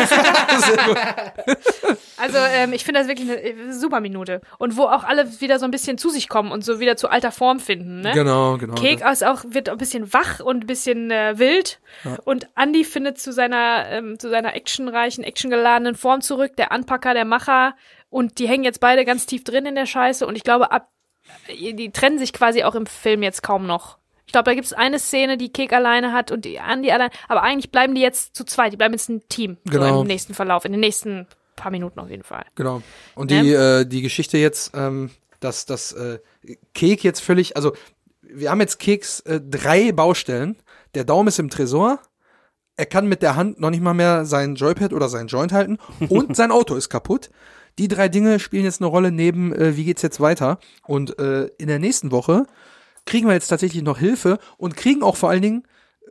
Also 2.22 2.38
ähm, 2.38 2.74
ich 2.74 2.84
finde 2.86 2.99
das 2.99 3.07
wirklich 3.07 3.30
eine 3.30 3.41
äh, 3.41 3.72
super 3.72 3.99
Minute. 3.99 4.41
Und 4.59 4.78
wo 4.78 4.84
auch 4.84 5.03
alle 5.03 5.41
wieder 5.41 5.57
so 5.59 5.65
ein 5.65 5.72
bisschen 5.72 5.97
zu 5.97 6.09
sich 6.09 6.30
kommen 6.30 6.51
und 6.51 6.63
so 6.63 6.80
wieder 6.80 6.95
zu 6.95 7.09
alter 7.09 7.32
Form 7.32 7.59
finden, 7.59 8.01
ne? 8.01 8.11
Genau, 8.13 8.57
genau. 8.57 8.76
Kek 8.76 9.01
ist 9.11 9.26
auch, 9.26 9.43
wird 9.47 9.69
ein 9.69 9.78
bisschen 9.78 10.13
wach 10.13 10.39
und 10.39 10.63
ein 10.63 10.67
bisschen 10.67 11.09
äh, 11.11 11.38
wild. 11.39 11.80
Und 12.26 12.47
Andy 12.55 12.84
findet 12.84 13.19
zu 13.19 13.34
seiner, 13.34 13.86
ähm, 13.89 14.19
zu 14.19 14.30
seiner 14.30 14.55
actionreichen, 14.55 15.24
actiongeladenen 15.24 15.95
Form 15.95 16.22
zurück. 16.22 16.55
Der 16.57 16.72
Anpacker, 16.72 17.13
der 17.13 17.26
Macher. 17.26 17.76
Und 18.09 18.39
die 18.39 18.47
hängen 18.47 18.63
jetzt 18.63 18.80
beide 18.82 19.05
ganz 19.05 19.26
tief 19.26 19.43
drin 19.43 19.65
in 19.65 19.76
der 19.76 19.86
Scheiße. 19.86 20.28
Und 20.28 20.36
ich 20.36 20.43
glaube, 20.43 20.72
ab, 20.72 20.89
die 21.49 21.91
trennen 21.91 22.19
sich 22.19 22.34
quasi 22.34 22.63
auch 22.63 22.76
im 22.76 22.86
Film 22.86 23.24
jetzt 23.24 23.41
kaum 23.41 23.65
noch. 23.65 23.97
Ich 24.26 24.34
glaube, 24.34 24.45
da 24.49 24.53
gibt 24.53 24.65
es 24.65 24.74
eine 24.74 24.99
Szene, 24.99 25.38
die 25.38 25.51
Kek 25.51 25.74
alleine 25.74 26.13
hat 26.13 26.32
und 26.32 26.45
die 26.45 26.55
Andy 26.55 26.91
allein. 26.91 27.09
Aber 27.28 27.43
eigentlich 27.43 27.72
bleiben 27.72 27.95
die 27.95 28.01
jetzt 28.01 28.36
zu 28.36 28.45
zweit. 28.45 28.72
Die 28.72 28.78
bleiben 28.78 28.93
jetzt 28.93 29.09
ein 29.09 29.28
Team. 29.28 29.57
So 29.65 29.72
Genau. 29.72 30.01
im 30.01 30.07
nächsten 30.07 30.34
Verlauf, 30.34 30.63
in 30.65 30.72
den 30.72 30.80
nächsten 30.82 31.28
paar 31.62 31.72
Minuten 31.72 31.99
auf 31.99 32.09
jeden 32.09 32.24
Fall. 32.24 32.45
Genau. 32.55 32.82
Und 33.16 33.32
Ne? 33.32 33.41
die, 33.43 33.51
äh, 33.53 33.86
die 33.86 34.01
Geschichte 34.01 34.38
jetzt, 34.38 34.72
ähm, 34.76 35.09
dass 35.39 35.66
das 35.66 35.91
äh, 35.93 36.20
Kek 36.74 37.03
jetzt 37.03 37.22
völlig, 37.22 37.55
also 37.55 37.74
wir 38.22 38.49
haben 38.51 38.59
jetzt 38.62 38.80
Keks 38.80 39.22
äh, 39.22 39.39
drei 39.41 39.91
Baustellen. 39.91 40.55
Der 40.95 41.03
Daumen 41.03 41.28
ist 41.28 41.39
im 41.39 41.49
Tresor. 41.49 41.99
Er 42.78 42.86
kann 42.86 43.07
mit 43.07 43.22
der 43.22 43.36
Hand 43.36 43.59
noch 43.59 43.70
nicht 43.70 43.82
mal 43.84 43.93
mehr 43.93 44.26
sein 44.26 44.55
Joypad 44.55 44.93
oder 44.93 45.09
sein 45.09 45.28
Joint 45.28 45.51
halten 45.51 45.78
und 46.09 46.36
sein 46.38 46.51
Auto 46.51 46.76
ist 46.76 46.89
kaputt. 46.89 47.30
Die 47.80 47.88
drei 47.88 48.09
Dinge 48.09 48.39
spielen 48.39 48.64
jetzt 48.66 48.82
eine 48.82 48.89
Rolle 48.89 49.12
neben, 49.12 49.53
äh, 49.53 49.76
wie 49.78 49.86
geht's 49.86 50.01
jetzt 50.01 50.20
weiter. 50.20 50.59
Und 50.86 51.18
äh, 51.20 51.47
in 51.57 51.68
der 51.68 51.80
nächsten 51.80 52.12
Woche 52.12 52.45
kriegen 53.05 53.28
wir 53.28 53.34
jetzt 53.34 53.47
tatsächlich 53.47 53.84
noch 53.84 53.97
Hilfe 53.97 54.39
und 54.57 54.76
kriegen 54.76 55.03
auch 55.03 55.16
vor 55.16 55.30
allen 55.30 55.41
Dingen 55.41 55.64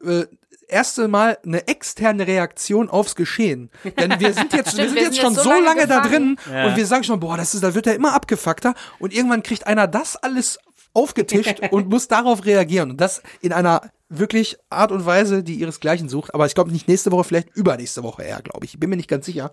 äh, 0.04 0.24
erste 0.72 1.08
Mal 1.08 1.38
eine 1.44 1.66
externe 1.68 2.26
Reaktion 2.26 2.88
aufs 2.88 3.14
Geschehen. 3.14 3.70
Denn 3.98 4.18
wir 4.18 4.34
sind 4.34 4.52
jetzt, 4.52 4.76
wir 4.76 4.86
sind 4.86 4.94
wir 4.94 5.02
jetzt 5.02 5.14
sind 5.14 5.22
schon 5.22 5.34
jetzt 5.34 5.44
so 5.44 5.50
lange, 5.50 5.64
lange 5.64 5.86
da 5.86 6.00
drin 6.00 6.36
und 6.46 6.76
wir 6.76 6.86
sagen 6.86 7.04
schon, 7.04 7.20
boah, 7.20 7.36
das 7.36 7.54
ist, 7.54 7.62
da 7.62 7.74
wird 7.74 7.86
er 7.86 7.94
immer 7.94 8.14
abgefuckter 8.14 8.74
und 8.98 9.12
irgendwann 9.12 9.42
kriegt 9.42 9.66
einer 9.66 9.86
das 9.86 10.16
alles 10.16 10.58
aufgetischt 10.92 11.60
und 11.70 11.88
muss 11.88 12.08
darauf 12.08 12.44
reagieren 12.44 12.90
und 12.90 13.00
das 13.00 13.22
in 13.40 13.52
einer 13.52 13.90
wirklich 14.08 14.58
Art 14.70 14.90
und 14.92 15.06
Weise, 15.06 15.42
die 15.42 15.54
ihresgleichen 15.54 16.08
sucht. 16.08 16.34
Aber 16.34 16.46
ich 16.46 16.54
glaube 16.54 16.72
nicht 16.72 16.88
nächste 16.88 17.12
Woche, 17.12 17.24
vielleicht 17.24 17.56
übernächste 17.56 18.02
Woche 18.02 18.24
eher, 18.24 18.42
glaube 18.42 18.64
ich. 18.64 18.74
Ich 18.74 18.80
bin 18.80 18.90
mir 18.90 18.96
nicht 18.96 19.08
ganz 19.08 19.24
sicher. 19.26 19.52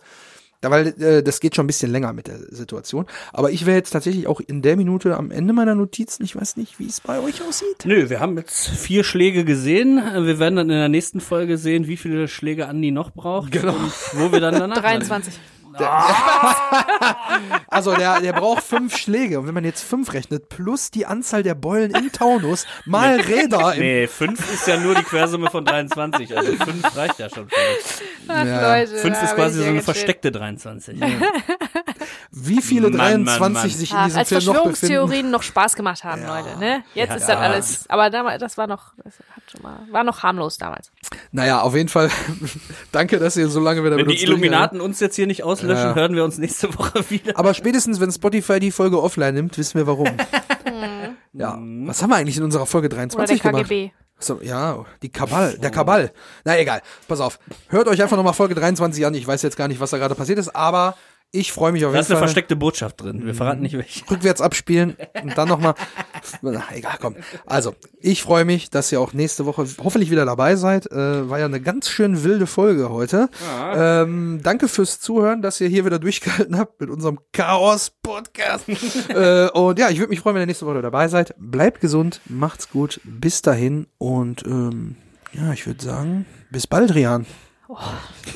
Da, 0.61 0.71
weil 0.71 0.87
äh, 1.01 1.21
das 1.21 1.39
geht 1.39 1.55
schon 1.55 1.65
ein 1.65 1.67
bisschen 1.67 1.91
länger 1.91 2.13
mit 2.13 2.27
der 2.27 2.39
Situation. 2.49 3.05
Aber 3.31 3.51
ich 3.51 3.65
wäre 3.65 3.77
jetzt 3.77 3.91
tatsächlich 3.91 4.25
auch 4.27 4.39
in 4.39 4.63
der 4.63 4.75
Minute 4.75 5.15
am 5.15 5.29
Ende 5.29 5.53
meiner 5.53 5.75
Notizen. 5.75 6.23
Ich 6.23 6.35
weiß 6.35 6.57
nicht, 6.57 6.79
wie 6.79 6.87
es 6.87 6.99
bei 6.99 7.19
euch 7.19 7.43
aussieht. 7.43 7.85
Nö, 7.85 8.09
wir 8.09 8.19
haben 8.19 8.37
jetzt 8.37 8.67
vier 8.67 9.03
Schläge 9.03 9.45
gesehen. 9.45 9.97
Wir 9.97 10.39
werden 10.39 10.55
dann 10.55 10.69
in 10.69 10.77
der 10.77 10.89
nächsten 10.89 11.19
Folge 11.19 11.59
sehen, 11.59 11.87
wie 11.87 11.97
viele 11.97 12.27
Schläge 12.27 12.67
Andi 12.67 12.91
noch 12.91 13.11
braucht. 13.11 13.51
Genau. 13.51 13.73
Und 13.73 13.91
wo 14.13 14.31
wir 14.31 14.39
dann 14.39 14.55
danach 14.55 14.77
23. 14.81 15.33
Also 17.69 17.93
der, 17.95 18.21
der 18.21 18.33
braucht 18.33 18.63
fünf 18.63 18.97
Schläge. 18.97 19.39
Und 19.39 19.47
wenn 19.47 19.53
man 19.53 19.63
jetzt 19.63 19.83
fünf 19.83 20.13
rechnet, 20.13 20.49
plus 20.49 20.89
die 20.89 21.05
Anzahl 21.05 21.43
der 21.43 21.53
Beulen 21.53 21.91
im 21.91 22.11
Taunus, 22.11 22.65
mal 22.85 23.19
Räder 23.19 23.73
im 23.75 23.79
Nee, 23.81 24.07
fünf 24.07 24.51
ist 24.53 24.67
ja 24.67 24.77
nur 24.79 24.95
die 24.95 25.03
Quersumme 25.03 25.49
von 25.51 25.65
23. 25.65 26.35
Also 26.35 26.53
fünf 26.53 26.95
reicht 26.95 27.19
ja 27.19 27.29
schon. 27.29 27.47
völlig. 27.49 28.03
Ach, 28.27 28.45
Ja. 28.45 28.79
Leute, 28.79 28.95
Fünf 28.97 29.21
ist 29.21 29.35
quasi 29.35 29.57
so 29.59 29.63
ja 29.63 29.69
eine 29.69 29.81
versteckte 29.81 30.31
23. 30.31 30.99
Wie 32.39 32.61
viele 32.61 32.89
Mann, 32.89 33.23
Mann, 33.23 33.25
23 33.25 33.53
Mann. 33.53 33.69
sich 33.79 33.91
in 33.91 33.97
Ach, 33.97 34.05
diesem 34.05 34.19
als 34.19 34.29
Film 34.29 34.39
noch 34.45 34.53
befinden? 34.53 34.69
Verschwörungstheorien 34.75 35.31
noch 35.31 35.43
Spaß 35.43 35.75
gemacht 35.75 36.03
haben, 36.03 36.21
Leute, 36.25 36.57
ne? 36.59 36.83
Jetzt 36.93 37.09
Ja. 37.09 37.15
ist 37.15 37.27
das 37.29 37.37
alles, 37.37 37.85
aber 37.89 38.09
damals, 38.09 38.39
das 38.39 38.57
war 38.57 38.67
noch, 38.67 38.93
das 39.03 39.13
hat 39.35 39.43
schon 39.51 39.61
mal, 39.61 39.79
war 39.91 40.03
noch 40.03 40.23
harmlos 40.23 40.57
damals. 40.57 40.91
Naja, 41.31 41.61
auf 41.61 41.75
jeden 41.75 41.89
Fall. 41.89 42.09
Danke, 42.91 43.19
dass 43.19 43.37
ihr 43.37 43.47
so 43.49 43.59
lange 43.59 43.81
wieder 43.83 43.97
Wenn 43.97 44.05
mit 44.05 44.07
die 44.07 44.25
uns 44.25 44.25
durchgehalten 44.25 44.43
Illuminaten 44.43 44.81
uns 44.81 44.99
jetzt 44.99 45.15
hier 45.15 45.27
nicht 45.27 45.43
auslöschen, 45.43 45.89
Ja. 45.89 45.95
hören 45.95 46.15
wir 46.15 46.23
uns 46.23 46.37
nächste 46.37 46.73
Woche 46.77 47.09
wieder. 47.09 47.37
Aber 47.37 47.53
spätestens, 47.53 47.99
wenn 47.99 48.11
Spotify 48.11 48.59
die 48.59 48.71
Folge 48.71 49.01
offline 49.01 49.33
nimmt, 49.33 49.57
wissen 49.57 49.77
wir 49.77 49.87
warum. 49.87 50.07
ja. 51.33 51.57
Was 51.85 52.01
haben 52.01 52.09
wir 52.09 52.15
eigentlich 52.17 52.37
in 52.37 52.43
unserer 52.43 52.65
Folge 52.65 52.87
Oder 52.87 52.95
der 52.95 53.07
23 53.07 53.41
gemacht? 53.41 53.63
KGB. 53.63 53.91
So, 54.19 54.41
ja, 54.41 54.83
die 55.03 55.09
Kabal, 55.09 55.59
der 55.59 55.69
Kabal. 55.69 56.11
Na 56.43 56.57
egal, 56.57 56.81
pass 57.07 57.19
auf. 57.19 57.37
Hört 57.69 57.87
euch 57.87 58.01
einfach 58.01 58.17
nochmal 58.17 58.33
Folge 58.33 58.55
23 58.55 59.05
an. 59.05 59.13
Ich 59.13 59.27
weiß 59.27 59.43
jetzt 59.43 59.57
gar 59.57 59.67
nicht, 59.67 59.79
was 59.79 59.91
da 59.91 59.99
gerade 59.99 60.15
passiert 60.15 60.39
ist, 60.39 60.55
aber 60.55 60.95
ich 61.31 61.51
freue 61.51 61.71
mich 61.71 61.83
auf 61.85 61.91
Da 61.91 61.97
jeden 61.97 62.03
ist 62.05 62.09
eine 62.11 62.19
Fall. 62.19 62.27
versteckte 62.27 62.55
Botschaft 62.55 63.01
drin. 63.01 63.25
Wir 63.25 63.35
verraten 63.35 63.61
nicht 63.61 63.73
welche. 63.77 64.03
rückwärts 64.11 64.41
abspielen 64.41 64.95
und 65.21 65.37
dann 65.37 65.47
nochmal. 65.47 65.75
Na, 66.41 66.63
egal, 66.73 66.97
komm. 66.99 67.15
Also, 67.45 67.75
ich 67.99 68.23
freue 68.23 68.45
mich, 68.45 68.69
dass 68.69 68.91
ihr 68.91 68.99
auch 69.01 69.13
nächste 69.13 69.45
Woche 69.45 69.67
hoffentlich 69.83 70.09
wieder 70.09 70.25
dabei 70.25 70.55
seid. 70.55 70.89
Äh, 70.91 71.29
war 71.29 71.39
ja 71.39 71.45
eine 71.45 71.61
ganz 71.61 71.89
schön 71.89 72.23
wilde 72.23 72.47
Folge 72.47 72.89
heute. 72.89 73.29
Ähm, 73.75 74.39
danke 74.41 74.67
fürs 74.67 74.99
Zuhören, 74.99 75.41
dass 75.41 75.59
ihr 75.61 75.67
hier 75.67 75.85
wieder 75.85 75.99
durchgehalten 75.99 76.57
habt 76.57 76.79
mit 76.79 76.89
unserem 76.89 77.19
Chaos-Podcast. 77.33 78.65
äh, 79.09 79.49
und 79.49 79.77
ja, 79.79 79.89
ich 79.89 79.99
würde 79.99 80.09
mich 80.09 80.19
freuen, 80.21 80.35
wenn 80.35 80.43
ihr 80.43 80.47
nächste 80.47 80.65
Woche 80.65 80.81
dabei 80.81 81.07
seid. 81.07 81.35
Bleibt 81.37 81.81
gesund, 81.81 82.21
macht's 82.25 82.69
gut, 82.69 82.99
bis 83.03 83.41
dahin 83.41 83.87
und 83.97 84.45
ähm, 84.45 84.95
ja, 85.33 85.51
ich 85.53 85.67
würde 85.67 85.83
sagen, 85.83 86.25
bis 86.49 86.67
bald, 86.67 86.95
Rian. 86.95 87.25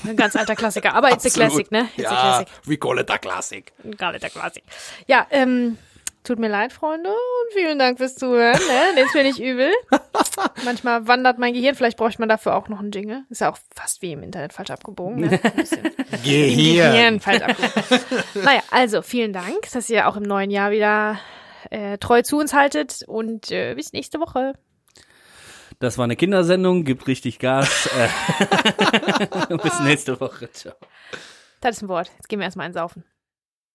Ein 0.06 0.16
ganz 0.16 0.36
alter 0.36 0.56
Klassiker. 0.56 0.94
Aber 0.94 1.12
it's 1.12 1.26
a 1.26 1.30
classic, 1.30 1.72
ne? 1.72 1.88
It's 1.96 2.08
a 2.08 2.14
ja, 2.14 2.22
classic. 2.22 2.48
we 2.66 2.78
call 2.78 3.00
it 3.00 3.10
a 3.10 3.18
classic. 3.18 3.74
Gar 3.98 4.12
nicht 4.12 4.24
der 4.24 4.30
Classic. 4.30 4.64
Ja, 5.08 5.28
ähm, 5.30 5.78
tut 6.24 6.40
mir 6.40 6.50
leid, 6.50 6.74
Freunde, 6.74 7.10
und 7.10 7.54
vielen 7.54 7.80
Dank 7.80 7.98
fürs 7.98 8.16
Zuhören. 8.16 8.60
Ne? 8.60 8.96
Nehmt's 8.96 9.14
mir 9.14 9.24
nicht 9.24 9.40
übel. 9.40 9.72
Manchmal 10.66 11.08
wandert 11.08 11.40
mein 11.40 11.54
Gehirn, 11.54 11.76
vielleicht 11.76 11.98
bräuchte 11.98 12.22
man 12.22 12.30
dafür 12.30 12.56
auch 12.56 12.68
noch 12.68 12.80
einen 12.80 12.92
Jingle. 12.92 13.24
Ist 13.30 13.42
ja 13.42 13.52
auch 13.52 13.58
fast 13.76 14.02
wie 14.02 14.12
im 14.12 14.24
Internet 14.24 14.54
falsch 14.54 14.72
abgebogen. 14.72 15.22
Ne? 15.22 15.40
Bisschen. 15.56 15.84
Gehirn 16.24 17.20
falsch 17.20 17.42
abgebogen. 17.42 18.24
naja, 18.44 18.62
also 18.72 19.02
vielen 19.02 19.34
Dank, 19.34 19.72
dass 19.72 19.90
ihr 19.90 20.08
auch 20.08 20.16
im 20.16 20.24
neuen 20.24 20.52
Jahr 20.52 20.72
wieder 20.72 21.20
äh, 21.70 21.98
treu 21.98 22.22
zu 22.22 22.38
uns 22.38 22.54
haltet 22.54 23.04
und 23.08 23.52
äh, 23.52 23.76
bis 23.76 23.94
nächste 23.94 24.20
Woche. 24.20 24.54
Das 25.82 25.98
war 25.98 26.04
eine 26.04 26.16
Kindersendung, 26.16 26.86
gibt 26.86 27.08
richtig 27.08 27.40
Gas. 27.40 27.90
Äh, 29.50 29.58
Bis 29.58 29.80
nächste 29.82 30.20
Woche. 30.20 30.50
Ciao. 30.52 30.76
Das 31.60 31.78
ist 31.78 31.82
ein 31.84 31.90
Wort. 31.90 32.12
Jetzt 32.16 32.30
gehen 32.30 32.40
wir 32.40 32.46
erstmal 32.46 32.68
einsaufen. 32.68 33.04